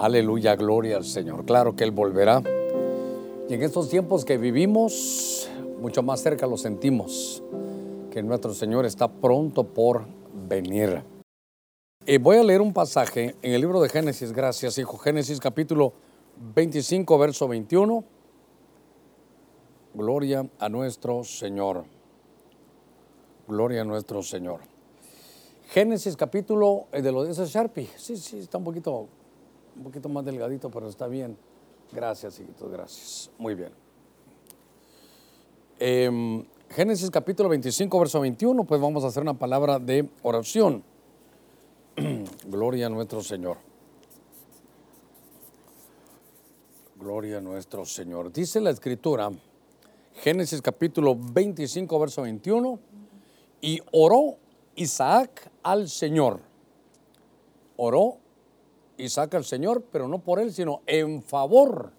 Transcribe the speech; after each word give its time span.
Aleluya, 0.00 0.56
gloria 0.56 0.96
al 0.96 1.04
Señor. 1.04 1.44
Claro 1.44 1.76
que 1.76 1.84
Él 1.84 1.90
volverá. 1.90 2.42
Y 3.50 3.52
en 3.52 3.62
estos 3.62 3.90
tiempos 3.90 4.24
que 4.24 4.38
vivimos, 4.38 5.46
mucho 5.78 6.02
más 6.02 6.22
cerca 6.22 6.46
lo 6.46 6.56
sentimos, 6.56 7.42
que 8.10 8.22
nuestro 8.22 8.54
Señor 8.54 8.86
está 8.86 9.08
pronto 9.08 9.62
por 9.62 10.06
venir. 10.48 11.02
Y 12.06 12.16
voy 12.16 12.38
a 12.38 12.42
leer 12.42 12.62
un 12.62 12.72
pasaje 12.72 13.36
en 13.42 13.52
el 13.52 13.60
libro 13.60 13.78
de 13.82 13.90
Génesis, 13.90 14.32
gracias 14.32 14.78
hijo, 14.78 14.96
Génesis 14.96 15.38
capítulo 15.38 15.92
25, 16.54 17.18
verso 17.18 17.46
21. 17.46 18.02
Gloria 19.92 20.48
a 20.58 20.68
nuestro 20.70 21.24
Señor. 21.24 21.84
Gloria 23.46 23.82
a 23.82 23.84
nuestro 23.84 24.22
Señor. 24.22 24.60
Génesis 25.68 26.16
capítulo 26.16 26.86
eh, 26.90 27.02
de 27.02 27.12
los 27.12 27.36
de 27.36 27.44
Sharpie. 27.44 27.90
Sí, 27.96 28.16
sí, 28.16 28.38
está 28.38 28.56
un 28.56 28.64
poquito, 28.64 29.06
un 29.76 29.84
poquito 29.84 30.08
más 30.08 30.24
delgadito, 30.24 30.70
pero 30.70 30.88
está 30.88 31.06
bien. 31.06 31.36
Gracias, 31.92 32.38
hijitos, 32.38 32.70
gracias. 32.70 33.30
Muy 33.38 33.54
bien. 33.54 33.72
Em, 35.78 36.44
Génesis 36.68 37.10
capítulo 37.10 37.48
25, 37.48 37.98
verso 37.98 38.20
21, 38.20 38.64
pues 38.64 38.80
vamos 38.80 39.02
a 39.02 39.08
hacer 39.08 39.22
una 39.22 39.34
palabra 39.34 39.78
de 39.78 40.08
oración. 40.22 40.84
Gloria 42.46 42.86
a 42.86 42.88
nuestro 42.90 43.22
Señor. 43.22 43.56
Gloria 46.96 47.38
a 47.38 47.40
nuestro 47.40 47.84
Señor. 47.84 48.30
Dice 48.30 48.60
la 48.60 48.70
escritura, 48.70 49.32
Génesis 50.16 50.60
capítulo 50.62 51.16
25, 51.16 51.98
verso 51.98 52.22
21, 52.22 52.78
y 53.62 53.80
oró 53.90 54.36
Isaac 54.76 55.50
al 55.62 55.88
Señor. 55.88 56.40
Oró 57.76 58.18
Isaac 59.00 59.34
al 59.34 59.44
Señor, 59.44 59.84
pero 59.90 60.08
no 60.08 60.20
por 60.20 60.40
él, 60.40 60.52
sino 60.52 60.82
en 60.86 61.22
favor 61.22 61.92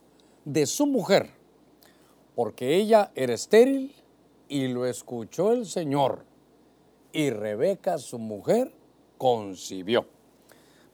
de 0.45 0.65
su 0.65 0.85
mujer, 0.85 1.29
porque 2.35 2.75
ella 2.75 3.11
era 3.15 3.33
estéril 3.33 3.93
y 4.47 4.67
lo 4.67 4.85
escuchó 4.85 5.51
el 5.51 5.65
Señor. 5.65 6.25
Y 7.13 7.29
Rebeca, 7.29 7.97
su 7.97 8.19
mujer, 8.19 8.73
concibió. 9.17 10.05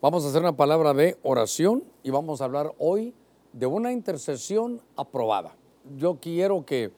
Vamos 0.01 0.25
a 0.25 0.29
hacer 0.29 0.41
una 0.41 0.55
palabra 0.55 0.93
de 0.93 1.17
oración 1.23 1.83
y 2.03 2.09
vamos 2.09 2.41
a 2.41 2.45
hablar 2.45 2.73
hoy 2.79 3.13
de 3.53 3.65
una 3.65 3.91
intercesión 3.91 4.81
aprobada. 4.95 5.55
Yo 5.97 6.19
quiero 6.19 6.65
que 6.65 6.91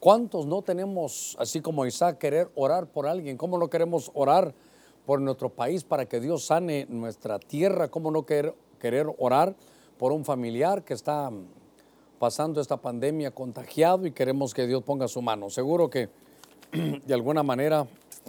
¿Cuántos 0.00 0.46
no 0.46 0.62
tenemos, 0.62 1.36
así 1.38 1.60
como 1.60 1.84
Isaac, 1.84 2.16
querer 2.16 2.50
orar 2.54 2.86
por 2.86 3.06
alguien? 3.06 3.36
¿Cómo 3.36 3.58
no 3.58 3.68
queremos 3.68 4.10
orar 4.14 4.54
por 5.06 5.20
nuestro 5.20 5.48
país 5.48 5.84
para 5.84 6.06
que 6.06 6.20
Dios 6.20 6.44
sane 6.44 6.86
nuestra 6.88 7.38
tierra? 7.38 7.88
¿Cómo 7.88 8.10
no 8.10 8.24
querer, 8.24 8.54
querer 8.78 9.06
orar 9.18 9.54
por 9.98 10.12
un 10.12 10.24
familiar 10.24 10.84
que 10.84 10.94
está 10.94 11.30
pasando 12.18 12.60
esta 12.60 12.76
pandemia 12.76 13.30
contagiado 13.30 14.06
y 14.06 14.12
queremos 14.12 14.54
que 14.54 14.66
Dios 14.66 14.82
ponga 14.82 15.08
su 15.08 15.22
mano? 15.22 15.50
Seguro 15.50 15.90
que 15.90 16.08
de 17.06 17.14
alguna 17.14 17.42
manera 17.42 17.86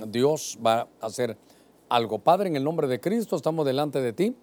Dios 0.07 0.57
va 0.65 0.87
a 0.99 1.05
hacer 1.05 1.37
algo. 1.89 2.19
Padre, 2.19 2.49
en 2.49 2.55
el 2.55 2.63
nombre 2.63 2.87
de 2.87 2.99
Cristo 2.99 3.35
estamos 3.35 3.65
delante 3.65 4.01
de 4.01 4.13
ti 4.13 4.35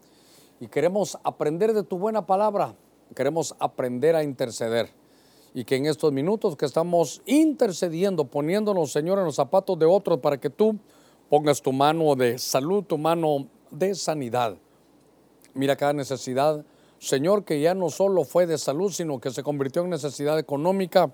y 0.61 0.69
queremos 0.69 1.19
aprender 1.25 1.73
de 1.73 1.83
tu 1.83 1.99
buena 1.99 2.27
palabra. 2.27 2.75
Queremos 3.15 3.55
aprender 3.59 4.15
a 4.15 4.23
interceder 4.23 4.91
y 5.55 5.65
que 5.65 5.77
en 5.77 5.87
estos 5.87 6.13
minutos 6.13 6.57
que 6.57 6.67
estamos 6.67 7.23
intercediendo, 7.27 8.27
poniéndonos, 8.27 8.93
Señor, 8.93 9.19
en 9.19 9.25
los 9.25 9.37
zapatos 9.37 9.79
de 9.79 9.87
otros 9.87 10.21
para 10.21 10.39
que 10.39 10.51
tú 10.51 10.79
pongas 11.29 11.61
tu 11.63 11.73
mano 11.73 12.15
de 12.17 12.39
salud, 12.39 12.85
tu 12.85 12.99
mano 12.99 13.49
de 13.71 13.95
sanidad. 13.95 14.57
Mira 15.55 15.77
cada 15.77 15.93
necesidad, 15.93 16.65
Señor, 16.99 17.45
que 17.45 17.61
ya 17.61 17.75
no 17.75 17.91
solo 17.91 18.25
fue 18.25 18.47
de 18.47 18.59
salud, 18.59 18.93
sino 18.93 19.21
que 19.21 19.31
se 19.31 19.43
convirtió 19.43 19.83
en 19.83 19.91
necesidad 19.91 20.39
económica. 20.39 21.11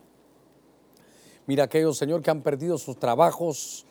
Mira 1.46 1.64
aquellos, 1.64 1.98
Señor, 1.98 2.22
que 2.22 2.30
han 2.30 2.42
perdido 2.42 2.78
sus 2.78 2.98
trabajos, 2.98 3.86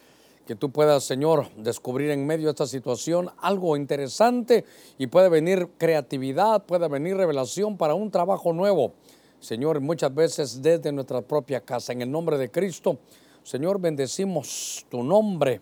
que 0.48 0.56
tú 0.56 0.72
puedas, 0.72 1.04
Señor, 1.04 1.50
descubrir 1.56 2.10
en 2.10 2.26
medio 2.26 2.46
de 2.46 2.52
esta 2.52 2.68
situación 2.68 3.30
algo 3.40 3.78
interesante 3.78 4.66
y 4.98 5.08
puede 5.08 5.30
venir 5.30 5.70
creatividad, 5.78 6.66
puede 6.66 6.88
venir 6.88 7.16
revelación 7.16 7.78
para 7.78 7.94
un 7.94 8.12
trabajo 8.12 8.54
nuevo. 8.54 8.94
Señor, 9.40 9.80
muchas 9.82 10.14
veces 10.14 10.62
desde 10.62 10.92
nuestra 10.92 11.22
propia 11.22 11.62
casa. 11.62 11.94
En 11.94 12.02
el 12.02 12.12
nombre 12.12 12.38
de 12.38 12.50
Cristo, 12.50 12.98
Señor, 13.44 13.80
bendecimos 13.80 14.86
tu 14.90 15.04
nombre. 15.04 15.62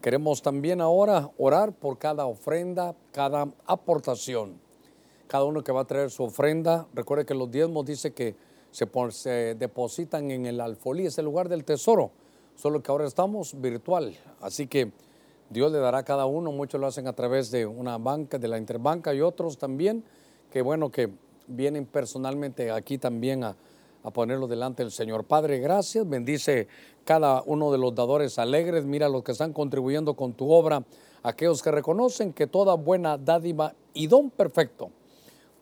Queremos 0.00 0.42
también 0.42 0.80
ahora 0.80 1.30
orar 1.38 1.72
por 1.72 1.98
cada 1.98 2.26
ofrenda, 2.26 2.94
cada 3.12 3.48
aportación. 3.66 4.60
Cada 5.26 5.44
uno 5.44 5.64
que 5.64 5.72
va 5.72 5.80
a 5.80 5.84
traer 5.86 6.10
su 6.10 6.22
ofrenda, 6.22 6.86
recuerde 6.94 7.26
que 7.26 7.34
los 7.34 7.50
diezmos 7.50 7.84
dice 7.84 8.12
que 8.12 8.36
se, 8.70 9.54
depositan 9.58 10.30
en 10.30 10.46
el 10.46 10.60
alfolí, 10.60 11.06
es 11.06 11.18
el 11.18 11.24
lugar 11.24 11.48
del 11.48 11.64
tesoro, 11.64 12.12
solo 12.54 12.82
que 12.82 12.90
ahora 12.90 13.06
estamos 13.06 13.60
virtual. 13.60 14.16
Así 14.40 14.68
que 14.68 14.92
Dios 15.50 15.72
le 15.72 15.78
dará 15.78 15.98
a 15.98 16.02
cada 16.04 16.26
uno, 16.26 16.52
muchos 16.52 16.80
lo 16.80 16.86
hacen 16.86 17.08
a 17.08 17.12
través 17.12 17.50
de 17.50 17.66
una 17.66 17.98
banca, 17.98 18.38
de 18.38 18.48
la 18.48 18.58
interbanca 18.58 19.12
y 19.14 19.20
otros 19.20 19.58
también, 19.58 20.04
que 20.52 20.62
bueno 20.62 20.90
que 20.90 21.10
vienen 21.48 21.86
personalmente 21.86 22.70
aquí 22.70 22.98
también 22.98 23.42
a, 23.42 23.56
ponerlo 24.10 24.46
delante 24.46 24.82
del 24.82 24.92
Señor. 24.92 25.24
Padre, 25.24 25.58
gracias. 25.58 26.08
Bendice 26.08 26.68
cada 27.04 27.42
uno 27.46 27.72
de 27.72 27.78
los 27.78 27.94
dadores 27.94 28.38
alegres. 28.38 28.84
Mira 28.84 29.08
los 29.08 29.22
que 29.22 29.32
están 29.32 29.52
contribuyendo 29.52 30.14
con 30.14 30.32
tu 30.32 30.50
obra. 30.52 30.84
Aquellos 31.22 31.62
que 31.62 31.70
reconocen 31.70 32.32
que 32.32 32.46
toda 32.46 32.74
buena 32.74 33.18
dádiva 33.18 33.74
y 33.94 34.06
don 34.06 34.30
perfecto 34.30 34.90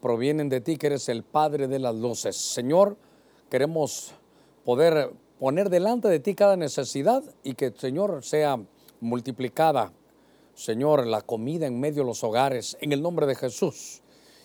provienen 0.00 0.48
de 0.48 0.60
ti, 0.60 0.76
que 0.76 0.88
eres 0.88 1.08
el 1.08 1.22
Padre 1.22 1.66
de 1.68 1.78
las 1.78 1.94
luces. 1.94 2.36
Señor, 2.36 2.96
queremos 3.50 4.12
poder 4.64 5.10
poner 5.38 5.70
delante 5.70 6.08
de 6.08 6.20
ti 6.20 6.34
cada 6.34 6.56
necesidad 6.56 7.22
y 7.42 7.54
que, 7.54 7.72
Señor, 7.76 8.22
sea 8.22 8.60
multiplicada, 9.00 9.92
Señor, 10.54 11.06
la 11.06 11.22
comida 11.22 11.66
en 11.66 11.80
medio 11.80 12.02
de 12.02 12.08
los 12.08 12.24
hogares, 12.24 12.76
en 12.80 12.92
el 12.92 13.02
nombre 13.02 13.26
de 13.26 13.34
Jesús. 13.34 14.02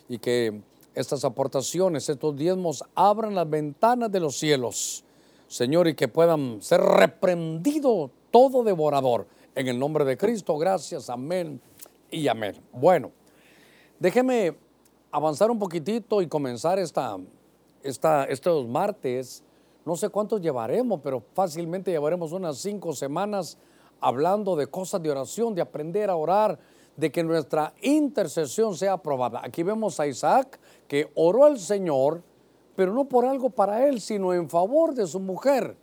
Y 0.10 0.18
que 0.18 0.62
estas 0.96 1.24
aportaciones, 1.24 2.10
estos 2.10 2.36
diezmos, 2.36 2.84
abran 2.96 3.36
las 3.36 3.50
ventanas 3.50 4.12
de 4.12 4.20
los 4.20 4.38
cielos, 4.38 5.04
Señor, 5.48 5.88
y 5.88 5.96
que 5.96 6.08
puedan 6.08 6.62
ser 6.62 6.82
reprendido 6.82 8.12
todo 8.32 8.64
devorador. 8.64 9.28
En 9.56 9.68
el 9.68 9.78
nombre 9.78 10.06
de 10.06 10.18
Cristo, 10.18 10.58
gracias, 10.58 11.10
amén 11.10 11.62
y 12.10 12.28
amén. 12.28 12.56
Bueno, 12.72 13.12
déjeme 14.00 14.56
avanzar 15.12 15.52
un 15.52 15.60
poquitito 15.60 16.22
y 16.22 16.28
comenzar 16.28 16.80
esta, 16.80 17.18
esta, 17.84 18.26
estos 18.26 18.68
martes. 18.68 19.44
No 19.86 19.96
sé 19.96 20.10
cuántos 20.10 20.42
llevaremos, 20.42 21.02
pero 21.04 21.24
fácilmente 21.34 21.92
llevaremos 21.92 22.32
unas 22.32 22.58
cinco 22.58 22.94
semanas 22.94 23.58
hablando 24.00 24.56
de 24.56 24.68
cosas 24.68 25.02
de 25.02 25.12
oración, 25.12 25.54
de 25.54 25.62
aprender 25.62 26.10
a 26.10 26.16
orar, 26.16 26.60
de 26.96 27.12
que 27.12 27.24
nuestra 27.24 27.74
intercesión 27.82 28.76
sea 28.76 28.94
aprobada. 28.94 29.42
Aquí 29.44 29.64
vemos 29.64 30.00
a 30.00 30.08
Isaac 30.08 30.60
que 30.92 31.10
oró 31.16 31.46
al 31.46 31.58
Señor, 31.58 32.22
pero 32.76 32.94
no 32.94 33.06
por 33.06 33.24
algo 33.24 33.50
para 33.50 33.88
él, 33.88 34.02
sino 34.02 34.34
en 34.34 34.50
favor 34.50 34.94
de 34.94 35.08
su 35.08 35.22
mujer, 35.22 35.78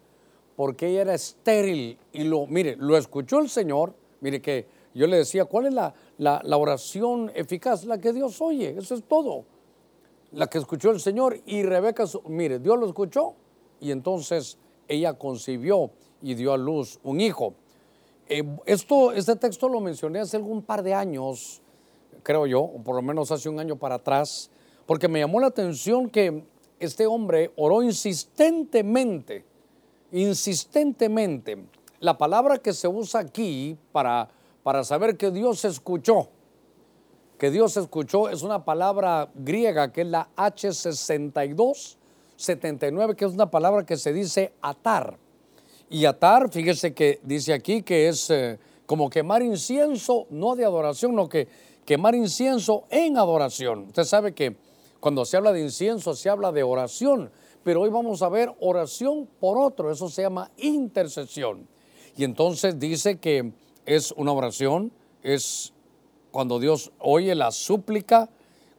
porque 0.54 0.88
ella 0.88 1.00
era 1.00 1.15
estéril. 1.15 1.98
Y 2.12 2.24
lo, 2.24 2.47
mire, 2.47 2.77
lo 2.77 2.94
escuchó 2.94 3.38
el 3.38 3.48
Señor. 3.48 3.94
Mire 4.21 4.42
que 4.42 4.66
yo 4.92 5.06
le 5.06 5.16
decía, 5.16 5.47
¿cuál 5.47 5.65
es 5.65 5.72
la, 5.72 5.94
la, 6.18 6.56
oración 6.59 7.33
eficaz? 7.34 7.86
La 7.86 7.97
que 7.97 8.12
Dios 8.12 8.38
oye, 8.42 8.77
eso 8.77 8.94
es 8.94 9.03
todo. 9.03 9.47
La 10.33 10.47
que 10.48 10.59
escuchó 10.59 10.91
el 10.91 11.00
Señor 11.00 11.41
y 11.47 11.62
Rebeca, 11.62 12.04
mire, 12.27 12.59
Dios 12.59 12.78
lo 12.78 12.86
escuchó 12.86 13.33
y 13.80 13.92
entonces 13.92 14.59
ella 14.88 15.15
concibió 15.15 15.91
y 16.21 16.34
dio 16.34 16.53
a 16.53 16.59
luz 16.59 17.00
un 17.03 17.22
hijo. 17.22 17.54
Eh, 18.28 18.42
esto, 18.66 19.12
este 19.12 19.36
texto 19.36 19.71
lo 19.71 19.80
mencioné 19.80 20.18
hace 20.18 20.36
algún 20.36 20.60
par 20.60 20.83
de 20.83 20.92
años, 20.92 21.62
creo 22.22 22.47
yo, 22.47 22.60
o 22.60 22.83
por 22.83 22.94
lo 22.94 23.00
menos 23.00 23.33
hace 23.33 23.48
un 23.48 23.59
año 23.59 23.77
para 23.77 23.94
atrás, 23.94 24.50
porque 24.88 25.06
me 25.06 25.20
llamó 25.20 25.38
la 25.38 25.46
atención 25.48 26.08
que 26.08 26.44
este 26.80 27.06
hombre 27.06 27.52
oró 27.56 27.82
insistentemente, 27.82 29.44
insistentemente. 30.10 31.58
La 32.00 32.16
palabra 32.16 32.56
que 32.56 32.72
se 32.72 32.88
usa 32.88 33.20
aquí 33.20 33.76
para, 33.92 34.30
para 34.62 34.82
saber 34.84 35.18
que 35.18 35.30
Dios 35.30 35.66
escuchó, 35.66 36.30
que 37.38 37.50
Dios 37.50 37.76
escuchó, 37.76 38.30
es 38.30 38.42
una 38.42 38.64
palabra 38.64 39.28
griega 39.34 39.92
que 39.92 40.00
es 40.00 40.06
la 40.06 40.30
H6279, 40.36 43.14
que 43.14 43.26
es 43.26 43.32
una 43.32 43.50
palabra 43.50 43.84
que 43.84 43.98
se 43.98 44.14
dice 44.14 44.54
atar. 44.62 45.18
Y 45.90 46.06
atar, 46.06 46.50
fíjese 46.50 46.94
que 46.94 47.20
dice 47.24 47.52
aquí 47.52 47.82
que 47.82 48.08
es 48.08 48.30
eh, 48.30 48.58
como 48.86 49.10
quemar 49.10 49.42
incienso, 49.42 50.26
no 50.30 50.56
de 50.56 50.64
adoración, 50.64 51.14
no 51.14 51.28
que 51.28 51.46
quemar 51.84 52.14
incienso 52.14 52.84
en 52.88 53.18
adoración. 53.18 53.88
Usted 53.88 54.04
sabe 54.04 54.32
que 54.32 54.56
cuando 55.00 55.24
se 55.24 55.36
habla 55.36 55.53
de 55.53 55.60
incienso 55.60 56.15
se 56.15 56.28
habla 56.28 56.53
de 56.53 56.62
oración, 56.62 57.30
pero 57.62 57.83
hoy 57.83 57.91
vamos 57.91 58.22
a 58.22 58.28
ver 58.28 58.54
oración 58.60 59.28
por 59.41 59.59
otro, 59.59 59.91
eso 59.91 60.09
se 60.09 60.22
llama 60.22 60.50
intercesión. 60.56 61.68
Y 62.16 62.24
entonces 62.24 62.78
dice 62.78 63.18
que 63.18 63.53
es 63.86 64.12
una 64.12 64.33
oración, 64.33 64.92
es 65.22 65.72
cuando 66.30 66.59
Dios 66.59 66.92
oye 66.98 67.34
la 67.34 67.50
súplica, 67.50 68.28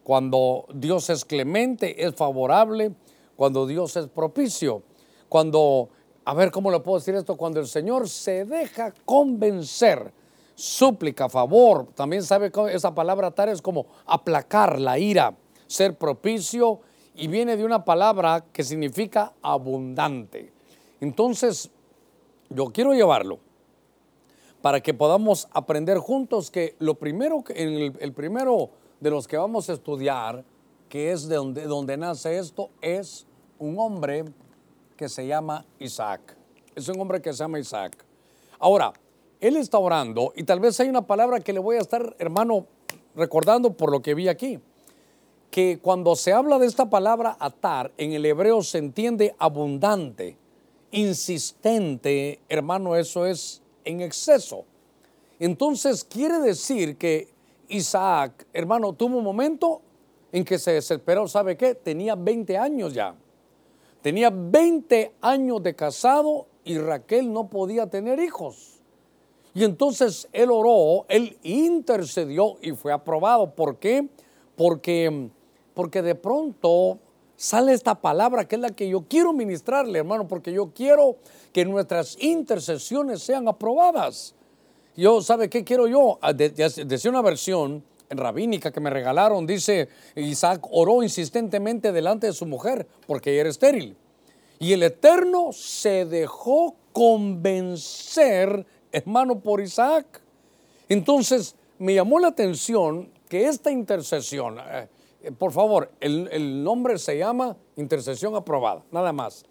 cuando 0.02 0.66
Dios 0.74 1.10
es 1.10 1.24
clemente, 1.24 2.04
es 2.04 2.14
favorable, 2.14 2.92
cuando 3.36 3.66
Dios 3.66 3.96
es 3.96 4.08
propicio, 4.08 4.82
cuando, 5.28 5.88
a 6.24 6.34
ver 6.34 6.50
cómo 6.50 6.70
le 6.70 6.80
puedo 6.80 6.98
decir 6.98 7.14
esto, 7.14 7.36
cuando 7.36 7.60
el 7.60 7.66
Señor 7.66 8.08
se 8.08 8.44
deja 8.44 8.92
convencer, 9.04 10.12
súplica, 10.54 11.28
favor, 11.28 11.86
también 11.94 12.22
sabe 12.22 12.52
esa 12.72 12.94
palabra 12.94 13.28
atar 13.28 13.48
es 13.48 13.62
como 13.62 13.86
aplacar 14.04 14.78
la 14.78 14.98
ira, 14.98 15.34
ser 15.70 15.96
propicio 15.96 16.80
y 17.14 17.28
viene 17.28 17.56
de 17.56 17.64
una 17.64 17.84
palabra 17.84 18.44
que 18.52 18.64
significa 18.64 19.32
abundante. 19.40 20.52
Entonces, 21.00 21.70
yo 22.48 22.66
quiero 22.66 22.92
llevarlo 22.92 23.38
para 24.62 24.80
que 24.80 24.92
podamos 24.92 25.48
aprender 25.52 25.98
juntos 25.98 26.50
que 26.50 26.74
lo 26.80 26.96
primero, 26.96 27.44
el, 27.54 27.96
el 28.00 28.12
primero 28.12 28.70
de 28.98 29.10
los 29.10 29.28
que 29.28 29.36
vamos 29.36 29.70
a 29.70 29.74
estudiar, 29.74 30.44
que 30.88 31.12
es 31.12 31.28
de 31.28 31.36
donde, 31.36 31.62
donde 31.62 31.96
nace 31.96 32.36
esto, 32.36 32.70
es 32.80 33.26
un 33.60 33.78
hombre 33.78 34.24
que 34.96 35.08
se 35.08 35.24
llama 35.24 35.64
Isaac. 35.78 36.36
Es 36.74 36.88
un 36.88 37.00
hombre 37.00 37.22
que 37.22 37.32
se 37.32 37.38
llama 37.38 37.60
Isaac. 37.60 38.04
Ahora, 38.58 38.92
él 39.40 39.56
está 39.56 39.78
orando 39.78 40.32
y 40.34 40.42
tal 40.42 40.58
vez 40.58 40.80
hay 40.80 40.88
una 40.88 41.06
palabra 41.06 41.38
que 41.38 41.52
le 41.52 41.60
voy 41.60 41.76
a 41.76 41.80
estar, 41.80 42.16
hermano, 42.18 42.66
recordando 43.14 43.72
por 43.72 43.92
lo 43.92 44.02
que 44.02 44.14
vi 44.14 44.26
aquí. 44.26 44.58
Que 45.50 45.78
cuando 45.80 46.14
se 46.16 46.32
habla 46.32 46.58
de 46.58 46.66
esta 46.66 46.88
palabra 46.88 47.36
atar, 47.40 47.92
en 47.98 48.12
el 48.12 48.24
hebreo 48.24 48.62
se 48.62 48.78
entiende 48.78 49.34
abundante, 49.38 50.36
insistente, 50.92 52.40
hermano, 52.48 52.96
eso 52.96 53.26
es 53.26 53.62
en 53.84 54.00
exceso. 54.00 54.64
Entonces 55.38 56.04
quiere 56.04 56.38
decir 56.38 56.96
que 56.96 57.28
Isaac, 57.68 58.46
hermano, 58.52 58.92
tuvo 58.92 59.18
un 59.18 59.24
momento 59.24 59.80
en 60.32 60.44
que 60.44 60.58
se 60.58 60.72
desesperó, 60.72 61.26
¿sabe 61.26 61.56
qué? 61.56 61.74
Tenía 61.74 62.14
20 62.14 62.56
años 62.56 62.94
ya. 62.94 63.14
Tenía 64.02 64.30
20 64.30 65.14
años 65.20 65.62
de 65.62 65.74
casado 65.74 66.46
y 66.64 66.78
Raquel 66.78 67.32
no 67.32 67.48
podía 67.48 67.88
tener 67.88 68.20
hijos. 68.20 68.80
Y 69.54 69.64
entonces 69.64 70.28
él 70.32 70.50
oró, 70.50 71.06
él 71.08 71.36
intercedió 71.42 72.56
y 72.62 72.72
fue 72.72 72.92
aprobado. 72.92 73.54
¿Por 73.54 73.78
qué? 73.78 74.08
Porque, 74.56 75.30
porque 75.80 76.02
de 76.02 76.14
pronto 76.14 76.98
sale 77.36 77.72
esta 77.72 77.94
palabra 77.94 78.46
que 78.46 78.56
es 78.56 78.60
la 78.60 78.68
que 78.68 78.86
yo 78.86 79.06
quiero 79.08 79.32
ministrarle, 79.32 80.00
hermano, 80.00 80.28
porque 80.28 80.52
yo 80.52 80.74
quiero 80.74 81.16
que 81.54 81.64
nuestras 81.64 82.18
intercesiones 82.20 83.22
sean 83.22 83.48
aprobadas. 83.48 84.34
Yo, 84.94 85.22
¿sabe 85.22 85.48
qué 85.48 85.64
quiero 85.64 85.86
yo? 85.86 86.18
Ah, 86.20 86.34
decía 86.34 87.10
una 87.10 87.22
versión 87.22 87.82
rabínica 88.10 88.70
que 88.70 88.80
me 88.80 88.90
regalaron, 88.90 89.46
dice, 89.46 89.88
Isaac 90.16 90.66
oró 90.70 91.02
insistentemente 91.02 91.92
delante 91.92 92.26
de 92.26 92.34
su 92.34 92.44
mujer 92.44 92.86
porque 93.06 93.30
ella 93.30 93.40
era 93.40 93.48
estéril. 93.48 93.96
Y 94.58 94.74
el 94.74 94.82
Eterno 94.82 95.50
se 95.54 96.04
dejó 96.04 96.76
convencer, 96.92 98.66
hermano, 98.92 99.40
por 99.40 99.62
Isaac. 99.62 100.20
Entonces, 100.90 101.56
me 101.78 101.94
llamó 101.94 102.18
la 102.18 102.28
atención 102.28 103.08
que 103.30 103.46
esta 103.46 103.70
intercesión, 103.70 104.58
eh, 104.58 104.86
por 105.38 105.52
favor, 105.52 105.92
el, 106.00 106.28
el 106.32 106.64
nombre 106.64 106.98
se 106.98 107.18
llama 107.18 107.56
intercesión 107.76 108.34
aprobada, 108.34 108.82
nada 108.90 109.12
más. 109.12 109.44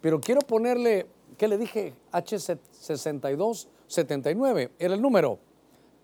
Pero 0.00 0.20
quiero 0.20 0.42
ponerle, 0.42 1.06
¿qué 1.38 1.48
le 1.48 1.56
dije? 1.56 1.94
H6279, 2.12 4.70
era 4.78 4.94
el 4.94 5.00
número. 5.00 5.38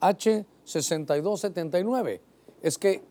H6279. 0.00 2.20
Es 2.62 2.78
que 2.78 3.02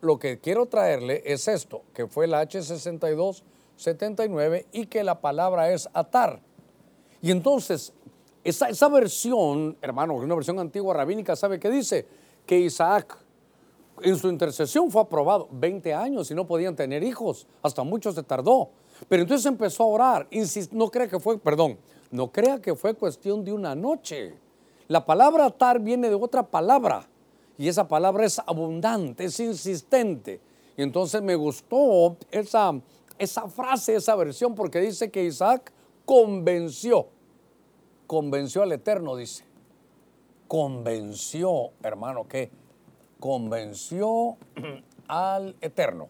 lo 0.00 0.16
que 0.18 0.38
quiero 0.38 0.66
traerle 0.66 1.22
es 1.24 1.48
esto, 1.48 1.82
que 1.92 2.06
fue 2.06 2.28
la 2.28 2.44
H6279 2.44 4.66
y 4.70 4.86
que 4.86 5.02
la 5.02 5.20
palabra 5.20 5.72
es 5.72 5.88
atar. 5.92 6.40
Y 7.20 7.32
entonces, 7.32 7.92
esa, 8.44 8.68
esa 8.68 8.88
versión, 8.88 9.76
hermano, 9.82 10.14
una 10.14 10.36
versión 10.36 10.60
antigua 10.60 10.94
rabínica, 10.94 11.34
¿sabe 11.34 11.58
qué 11.58 11.68
dice? 11.68 12.06
Que 12.46 12.60
Isaac 12.60 13.18
en 14.02 14.16
su 14.16 14.28
intercesión 14.28 14.90
fue 14.90 15.02
aprobado 15.02 15.48
20 15.50 15.94
años 15.94 16.30
y 16.30 16.34
no 16.34 16.46
podían 16.46 16.76
tener 16.76 17.02
hijos, 17.02 17.46
hasta 17.62 17.82
mucho 17.82 18.12
se 18.12 18.22
tardó. 18.22 18.70
Pero 19.08 19.22
entonces 19.22 19.46
empezó 19.46 19.84
a 19.84 19.86
orar, 19.86 20.28
no 20.72 20.90
crea 20.90 21.08
que 21.08 21.20
fue, 21.20 21.38
perdón, 21.38 21.78
no 22.10 22.32
crea 22.32 22.60
que 22.60 22.74
fue 22.74 22.94
cuestión 22.94 23.44
de 23.44 23.52
una 23.52 23.74
noche. 23.74 24.34
La 24.88 25.04
palabra 25.04 25.46
atar 25.46 25.80
viene 25.80 26.08
de 26.08 26.14
otra 26.14 26.42
palabra 26.42 27.06
y 27.58 27.68
esa 27.68 27.86
palabra 27.86 28.24
es 28.24 28.38
abundante, 28.38 29.24
es 29.24 29.38
insistente. 29.40 30.40
Y 30.76 30.82
entonces 30.82 31.20
me 31.20 31.34
gustó 31.34 32.16
esa, 32.30 32.80
esa 33.18 33.48
frase, 33.48 33.96
esa 33.96 34.14
versión, 34.14 34.54
porque 34.54 34.80
dice 34.80 35.10
que 35.10 35.24
Isaac 35.24 35.72
convenció, 36.04 37.08
convenció 38.06 38.62
al 38.62 38.72
Eterno, 38.72 39.16
dice. 39.16 39.44
Convenció, 40.46 41.72
hermano, 41.82 42.26
¿qué? 42.26 42.50
Convenció 43.20 44.36
al 45.08 45.56
Eterno. 45.60 46.08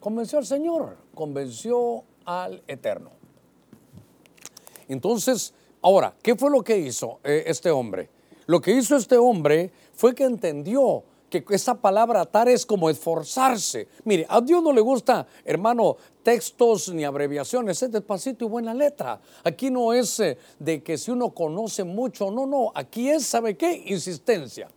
Convenció 0.00 0.38
al 0.38 0.46
Señor, 0.46 0.96
convenció 1.14 2.04
al 2.24 2.62
Eterno. 2.66 3.10
Entonces, 4.88 5.54
Ahora, 5.80 6.12
¿qué 6.22 6.34
fue 6.34 6.50
lo 6.50 6.62
que 6.62 6.76
hizo 6.76 7.20
eh, 7.22 7.44
este 7.46 7.70
hombre? 7.70 8.10
Lo 8.46 8.60
que 8.60 8.72
hizo 8.72 8.96
este 8.96 9.16
hombre 9.16 9.70
fue 9.94 10.14
que 10.14 10.24
entendió 10.24 11.04
que 11.30 11.44
esa 11.50 11.74
palabra 11.74 12.22
atar 12.22 12.48
es 12.48 12.66
como 12.66 12.90
esforzarse. 12.90 13.86
Mire, 14.04 14.26
a 14.28 14.40
Dios 14.40 14.62
no 14.62 14.72
le 14.72 14.80
gusta, 14.80 15.26
hermano, 15.44 15.96
textos 16.22 16.88
ni 16.88 17.04
abreviaciones, 17.04 17.82
es 17.82 17.92
despacito 17.92 18.44
y 18.44 18.48
buena 18.48 18.74
letra. 18.74 19.20
Aquí 19.44 19.70
no 19.70 19.92
es 19.92 20.18
eh, 20.20 20.36
de 20.58 20.82
que 20.82 20.98
si 20.98 21.10
uno 21.10 21.30
conoce 21.30 21.84
mucho, 21.84 22.30
no, 22.30 22.46
no, 22.46 22.72
aquí 22.74 23.08
es, 23.08 23.24
¿sabe 23.26 23.56
qué? 23.56 23.84
Insistencia. 23.86 24.68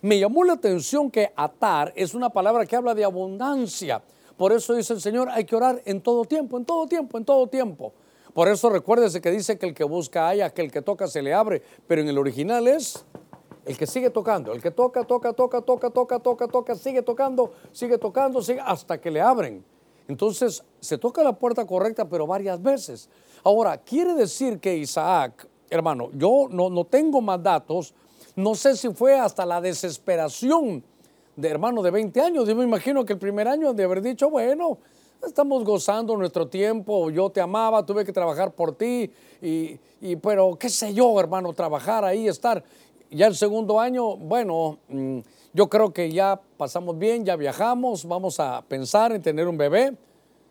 Me 0.00 0.18
llamó 0.18 0.44
la 0.44 0.52
atención 0.52 1.10
que 1.10 1.32
atar 1.34 1.92
es 1.96 2.14
una 2.14 2.30
palabra 2.30 2.64
que 2.66 2.76
habla 2.76 2.94
de 2.94 3.04
abundancia. 3.04 4.00
Por 4.36 4.52
eso 4.52 4.74
dice 4.74 4.92
el 4.92 5.00
Señor, 5.00 5.28
hay 5.28 5.44
que 5.44 5.56
orar 5.56 5.82
en 5.84 6.00
todo 6.00 6.24
tiempo, 6.24 6.56
en 6.56 6.64
todo 6.64 6.86
tiempo, 6.86 7.18
en 7.18 7.24
todo 7.24 7.48
tiempo. 7.48 7.92
Por 8.32 8.46
eso 8.46 8.70
recuérdese 8.70 9.20
que 9.20 9.32
dice 9.32 9.58
que 9.58 9.66
el 9.66 9.74
que 9.74 9.82
busca 9.82 10.28
haya, 10.28 10.50
que 10.50 10.62
el 10.62 10.70
que 10.70 10.82
toca 10.82 11.08
se 11.08 11.22
le 11.22 11.34
abre, 11.34 11.62
pero 11.88 12.00
en 12.00 12.08
el 12.08 12.18
original 12.18 12.68
es 12.68 13.04
el 13.64 13.76
que 13.76 13.86
sigue 13.86 14.10
tocando, 14.10 14.52
el 14.52 14.62
que 14.62 14.70
toca, 14.70 15.02
toca, 15.02 15.32
toca, 15.32 15.60
toca, 15.60 15.90
toca, 15.90 16.18
toca, 16.20 16.46
toca, 16.46 16.74
sigue 16.76 17.02
tocando, 17.02 17.52
sigue 17.72 17.98
tocando, 17.98 18.40
sigue 18.40 18.60
hasta 18.60 19.00
que 19.00 19.10
le 19.10 19.20
abren. 19.20 19.64
Entonces 20.06 20.62
se 20.78 20.96
toca 20.96 21.24
la 21.24 21.32
puerta 21.32 21.66
correcta, 21.66 22.08
pero 22.08 22.26
varias 22.26 22.62
veces. 22.62 23.10
Ahora, 23.42 23.76
quiere 23.78 24.14
decir 24.14 24.60
que 24.60 24.76
Isaac, 24.76 25.48
hermano, 25.68 26.10
yo 26.14 26.46
no, 26.48 26.70
no 26.70 26.84
tengo 26.84 27.20
más 27.20 27.42
datos, 27.42 27.92
no 28.38 28.54
sé 28.54 28.76
si 28.76 28.88
fue 28.90 29.18
hasta 29.18 29.44
la 29.44 29.60
desesperación 29.60 30.82
de 31.36 31.48
hermano 31.48 31.82
de 31.82 31.90
20 31.90 32.20
años. 32.20 32.48
Yo 32.48 32.56
me 32.56 32.64
imagino 32.64 33.04
que 33.04 33.12
el 33.12 33.18
primer 33.18 33.48
año 33.48 33.72
de 33.72 33.84
haber 33.84 34.00
dicho, 34.02 34.30
bueno, 34.30 34.78
Estamos 35.26 35.64
gozando 35.64 36.16
nuestro 36.16 36.46
tiempo, 36.46 37.10
yo 37.10 37.28
te 37.28 37.40
amaba, 37.40 37.84
tuve 37.84 38.04
que 38.04 38.12
trabajar 38.12 38.52
por 38.52 38.76
ti, 38.76 39.10
y, 39.42 40.16
pero 40.22 40.56
qué 40.56 40.68
sé 40.68 40.94
yo, 40.94 41.18
hermano, 41.18 41.52
trabajar 41.52 42.04
ahí, 42.04 42.28
estar. 42.28 42.62
Ya 43.10 43.26
el 43.26 43.34
segundo 43.34 43.80
año, 43.80 44.16
bueno, 44.16 44.78
mm, 44.88 45.18
yo 45.52 45.68
creo 45.68 45.92
que 45.92 46.12
ya 46.12 46.40
pasamos 46.56 46.96
bien, 46.96 47.24
ya 47.24 47.34
viajamos, 47.34 48.04
vamos 48.04 48.38
a 48.38 48.62
pensar 48.68 49.10
en 49.10 49.20
tener 49.20 49.48
un 49.48 49.58
bebé, 49.58 49.96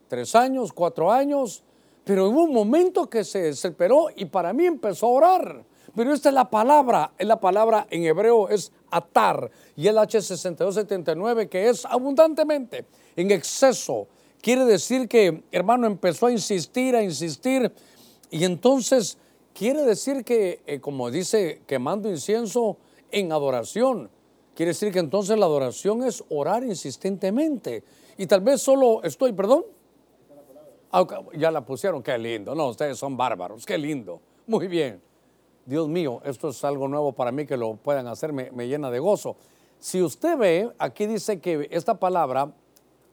tres 0.10 0.36
años, 0.36 0.74
cuatro 0.74 1.14
años, 1.14 1.64
pero 2.04 2.28
hubo 2.28 2.44
un 2.44 2.54
momento 2.54 3.10
que 3.10 3.24
se 3.24 3.44
desesperó 3.44 4.08
y 4.14 4.26
para 4.26 4.52
mí 4.52 4.66
empezó 4.66 5.06
a 5.06 5.10
orar. 5.12 5.64
Pero 5.98 6.14
esta 6.14 6.30
es 6.30 6.36
la 6.36 6.50
palabra, 6.50 7.12
es 7.18 7.28
la 7.28 7.42
palabra 7.42 7.88
en 7.90 8.04
hebreo 8.04 8.48
es 8.48 8.72
atar 8.90 9.52
y 9.76 9.88
el 9.88 9.98
H6279 9.98 11.50
que 11.50 11.68
es 11.68 11.86
abundantemente, 11.86 12.86
en 13.16 13.32
exceso, 13.32 14.08
Quiere 14.42 14.66
decir 14.66 15.08
que, 15.08 15.44
hermano, 15.52 15.88
empezó 15.88 16.28
a 16.28 16.32
insistir, 16.32 16.96
a 16.96 17.04
insistir, 17.04 17.72
y 18.30 18.44
entonces 18.44 19.18
quiere 19.54 19.82
decir 19.82 20.24
que, 20.24 20.62
eh, 20.66 20.80
como 20.80 21.10
dice, 21.10 21.64
quemando 21.66 22.10
incienso 22.10 22.78
en 23.12 23.32
adoración. 23.32 24.10
Quiere 24.56 24.70
decir 24.72 24.92
que 24.94 25.00
entonces 25.00 25.38
la 25.38 25.46
adoración 25.46 26.04
es 26.04 26.24
orar 26.30 26.64
insistentemente. 26.64 27.84
Y 28.18 28.28
tal 28.28 28.42
vez 28.42 28.62
solo 28.62 29.04
estoy, 29.04 29.34
perdón. 29.34 29.66
Ah, 30.92 31.06
ya 31.36 31.52
la 31.52 31.66
pusieron, 31.66 32.02
qué 32.02 32.18
lindo. 32.18 32.56
No, 32.56 32.70
ustedes 32.70 32.98
son 32.98 33.18
bárbaros, 33.18 33.66
qué 33.66 33.78
lindo. 33.78 34.22
Muy 34.46 34.68
bien. 34.68 35.07
Dios 35.68 35.90
mío, 35.90 36.22
esto 36.24 36.48
es 36.48 36.64
algo 36.64 36.88
nuevo 36.88 37.12
para 37.12 37.34
mí 37.34 37.46
que 37.46 37.58
lo 37.58 37.76
puedan 37.76 38.08
hacer, 38.08 38.32
me, 38.32 38.68
llena 38.70 38.90
de 38.90 39.00
gozo. 39.00 39.36
Si 39.80 40.02
usted 40.02 40.38
ve, 40.38 40.72
aquí 40.80 41.06
dice 41.06 41.42
que 41.42 41.68
esta 41.70 42.00
palabra, 42.00 42.54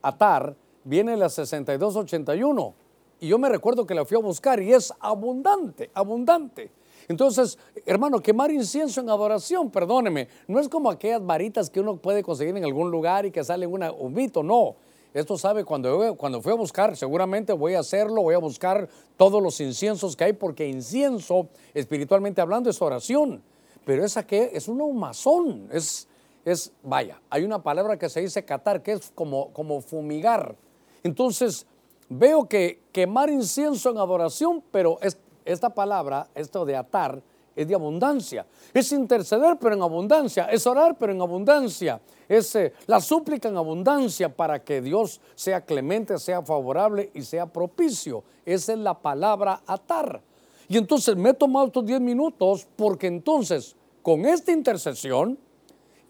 atar, 0.01 0.55
viene 0.85 1.17
la 1.17 1.29
6281. 1.29 2.75
Y 3.19 3.27
yo 3.27 3.39
me 3.41 3.49
recuerdo 3.49 3.85
que 3.85 3.95
la 3.97 4.05
fui 4.05 4.17
a 4.17 4.21
buscar 4.21 4.63
y 4.63 4.73
es 4.73 4.95
abundante, 5.01 5.91
abundante. 5.95 6.71
Entonces, 7.09 7.59
hermano, 7.85 8.21
quemar 8.21 8.53
incienso 8.53 9.01
en 9.01 9.11
adoración, 9.11 9.69
perdóneme, 9.69 10.29
no 10.47 10.61
es 10.61 10.69
como 10.69 10.93
aquellas 10.93 11.27
varitas 11.27 11.69
que 11.69 11.81
uno 11.81 11.97
puede 11.97 12.23
conseguir 12.23 12.57
en 12.57 12.65
algún 12.65 12.89
lugar 12.89 13.27
y 13.27 13.33
que 13.33 13.43
sale 13.43 13.67
una, 13.67 13.91
un 13.91 14.15
mito, 14.15 14.45
no. 14.45 14.77
Esto 15.15 15.39
sabe, 15.39 15.65
cuando, 15.65 16.17
cuando 16.17 16.43
fui 16.43 16.53
a 16.53 16.57
buscar, 16.57 16.97
seguramente 16.97 17.53
voy 17.53 17.75
a 17.75 17.79
hacerlo, 17.79 18.23
voy 18.23 18.35
a 18.35 18.39
buscar 18.39 18.89
todos 19.17 19.41
los 19.41 19.61
inciensos 19.61 20.17
que 20.17 20.25
hay, 20.25 20.33
porque 20.33 20.67
incienso, 20.67 21.49
espiritualmente 21.73 22.41
hablando, 22.41 22.69
es 22.69 22.83
oración. 22.83 23.41
Pero 23.85 24.05
esa 24.05 24.27
que 24.27 24.51
es 24.55 24.67
un 24.67 24.81
humazón, 24.81 25.69
es, 25.71 26.09
es, 26.45 26.73
vaya, 26.83 27.21
hay 27.31 27.45
una 27.45 27.63
palabra 27.63 27.97
que 27.97 28.09
se 28.09 28.23
dice 28.23 28.45
catar, 28.45 28.83
que 28.83 28.93
es 28.93 29.13
como, 29.15 29.53
como 29.53 29.81
fumigar. 29.81 30.57
Entonces, 31.05 31.65
veo 32.09 32.49
que 32.49 32.81
quemar 32.91 33.31
incienso 33.31 33.91
en 33.91 33.99
adoración, 33.99 34.65
pero 34.73 34.99
es, 35.01 35.17
esta 35.45 35.71
palabra, 35.71 36.27
esto 36.35 36.65
de 36.65 36.75
atar, 36.75 37.23
es 37.55 37.69
de 37.69 37.75
abundancia. 37.75 38.47
Es 38.73 38.93
interceder, 38.93 39.57
pero 39.61 39.75
en 39.75 39.83
abundancia. 39.83 40.47
Es 40.47 40.67
orar, 40.67 40.97
pero 40.99 41.13
en 41.13 41.21
abundancia. 41.21 42.01
Es 42.29 42.55
eh, 42.57 42.73
la 42.87 43.01
súplica 43.01 43.49
en 43.49 43.57
abundancia 43.57 44.35
para 44.35 44.63
que 44.63 44.81
Dios 44.81 45.21
sea 45.35 45.61
clemente, 45.61 46.19
sea 46.19 46.43
favorable 46.43 47.11
y 47.15 47.23
sea 47.23 47.47
propicio. 47.47 48.25
Esa 48.45 48.73
es 48.73 48.79
la 48.79 48.99
palabra 48.99 49.63
atar. 49.67 50.21
Y 50.69 50.79
entonces 50.79 51.17
me 51.17 51.31
he 51.31 51.35
tomado 51.35 51.67
estos 51.67 51.85
10 51.85 52.01
minutos 52.01 52.67
porque 52.77 53.07
entonces, 53.07 53.77
con 54.03 54.25
esta 54.25 54.53
intercesión, 54.53 55.39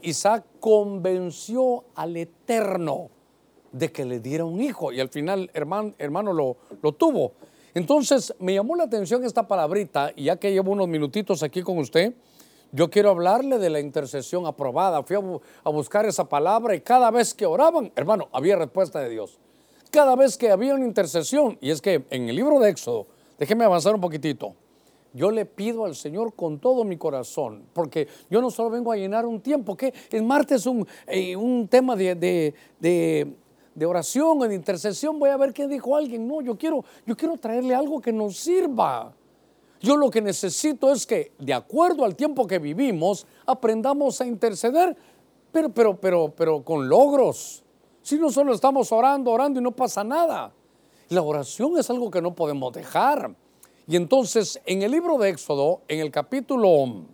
Isaac 0.03 0.45
convenció 0.61 1.85
al 1.95 2.17
Eterno 2.17 3.11
de 3.73 3.91
que 3.91 4.05
le 4.05 4.21
diera 4.21 4.45
un 4.45 4.61
hijo. 4.61 4.93
Y 4.93 5.01
al 5.01 5.09
final, 5.09 5.51
hermano, 5.53 5.95
hermano 5.99 6.33
lo, 6.33 6.57
lo 6.83 6.93
tuvo. 6.93 7.33
Entonces 7.75 8.33
me 8.39 8.55
llamó 8.55 8.77
la 8.77 8.85
atención 8.85 9.25
esta 9.25 9.49
palabrita 9.49 10.13
y 10.15 10.25
ya 10.25 10.37
que 10.37 10.53
llevo 10.53 10.73
unos 10.73 10.87
minutitos 10.87 11.43
aquí 11.43 11.63
con 11.63 11.79
usted, 11.79 12.15
yo 12.71 12.89
quiero 12.89 13.11
hablarle 13.11 13.59
de 13.59 13.71
la 13.71 13.81
intercesión 13.81 14.47
aprobada. 14.47 15.03
Fui 15.03 15.17
a, 15.17 15.71
buscar 15.71 16.07
esa 16.07 16.29
palabra 16.29 16.75
y 16.75 16.81
cada 16.81 17.11
vez 17.11 17.35
que 17.35 17.47
oraban, 17.47 17.93
hermano, 17.97 18.29
había 18.33 18.57
respuesta 18.57 19.01
de 19.01 19.11
Dios. 19.11 19.39
Cada 19.91 20.17
vez 20.17 20.37
que 20.37 20.51
había 20.51 20.75
una 20.75 20.87
intercesión, 20.87 21.59
y 21.61 21.71
es 21.71 21.81
que 21.81 22.05
en 22.11 22.29
el 22.29 22.37
libro 22.37 22.59
de 22.59 22.71
Éxodo, 22.71 23.07
déjeme 23.39 23.65
avanzar 23.65 23.95
un 23.95 24.01
poquitito, 24.01 24.55
yo 25.13 25.31
le 25.31 25.47
pido 25.47 25.85
al 25.85 25.95
Señor 25.95 26.35
con 26.35 26.59
todo 26.59 26.83
mi 26.83 26.97
corazón, 26.97 27.65
porque 27.73 28.09
yo 28.29 28.41
no 28.41 28.51
solo 28.51 28.71
vengo 28.71 28.91
a 28.91 28.97
llenar 28.97 29.25
un 29.25 29.41
tiempo, 29.41 29.77
que 29.77 29.95
el 30.11 30.25
martes 30.25 30.63
es 30.63 30.67
un, 30.67 30.85
eh, 31.07 31.37
un 31.37 31.69
tema 31.69 31.95
de, 31.95 32.17
de 32.17 32.55
de 32.81 33.33
oración 33.83 34.41
o 34.41 34.49
de 34.49 34.55
intercesión, 34.55 35.19
voy 35.19 35.31
a 35.31 35.37
ver 35.37 35.53
qué 35.53 35.67
dijo 35.67 35.97
alguien. 35.97 36.29
No, 36.29 36.41
yo 36.41 36.57
quiero, 36.57 36.85
yo 37.07 37.17
quiero 37.17 37.37
traerle 37.37 37.75
algo 37.75 38.01
que 38.01 38.13
nos 38.13 38.37
sirva. 38.37 39.13
Yo 39.81 39.97
lo 39.97 40.11
que 40.11 40.23
necesito 40.23 40.93
es 40.93 41.07
que, 41.07 41.33
de 41.39 41.53
acuerdo 41.53 42.05
al 42.05 42.15
tiempo 42.15 42.47
que 42.47 42.59
vivimos, 42.59 43.27
aprendamos 43.45 44.21
a 44.21 44.27
interceder, 44.27 44.97
pero, 45.53 45.73
pero, 45.75 46.01
pero, 46.01 46.33
pero 46.35 46.65
con 46.65 46.89
logros. 46.89 47.63
Si 48.01 48.17
no 48.17 48.31
solo 48.31 48.55
estamos 48.55 48.93
orando, 48.93 49.31
orando 49.31 49.61
y 49.61 49.63
no 49.63 49.73
pasa 49.73 50.05
nada. 50.05 50.53
La 51.09 51.23
oración 51.23 51.77
es 51.79 51.91
algo 51.91 52.11
que 52.11 52.23
no 52.23 52.35
podemos 52.35 52.73
dejar. 52.73 53.35
Y 53.87 53.97
entonces, 53.97 54.61
en 54.65 54.83
el 54.83 54.93
libro 54.93 55.19
de 55.19 55.29
Éxodo, 55.31 55.83
en 55.89 56.01
el 56.01 56.11
capítulo 56.11 57.05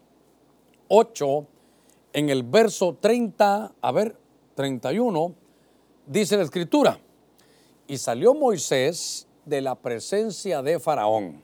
8, 0.89 1.47
en 2.13 2.31
el 2.31 2.43
verso 2.45 2.97
30, 3.01 3.73
a 3.81 3.93
ver, 3.93 4.17
31, 4.55 5.35
dice 6.11 6.37
la 6.37 6.43
escritura, 6.43 6.99
y 7.87 7.97
salió 7.97 8.35
Moisés 8.35 9.29
de 9.45 9.61
la 9.61 9.77
presencia 9.77 10.61
de 10.61 10.81
Faraón. 10.81 11.43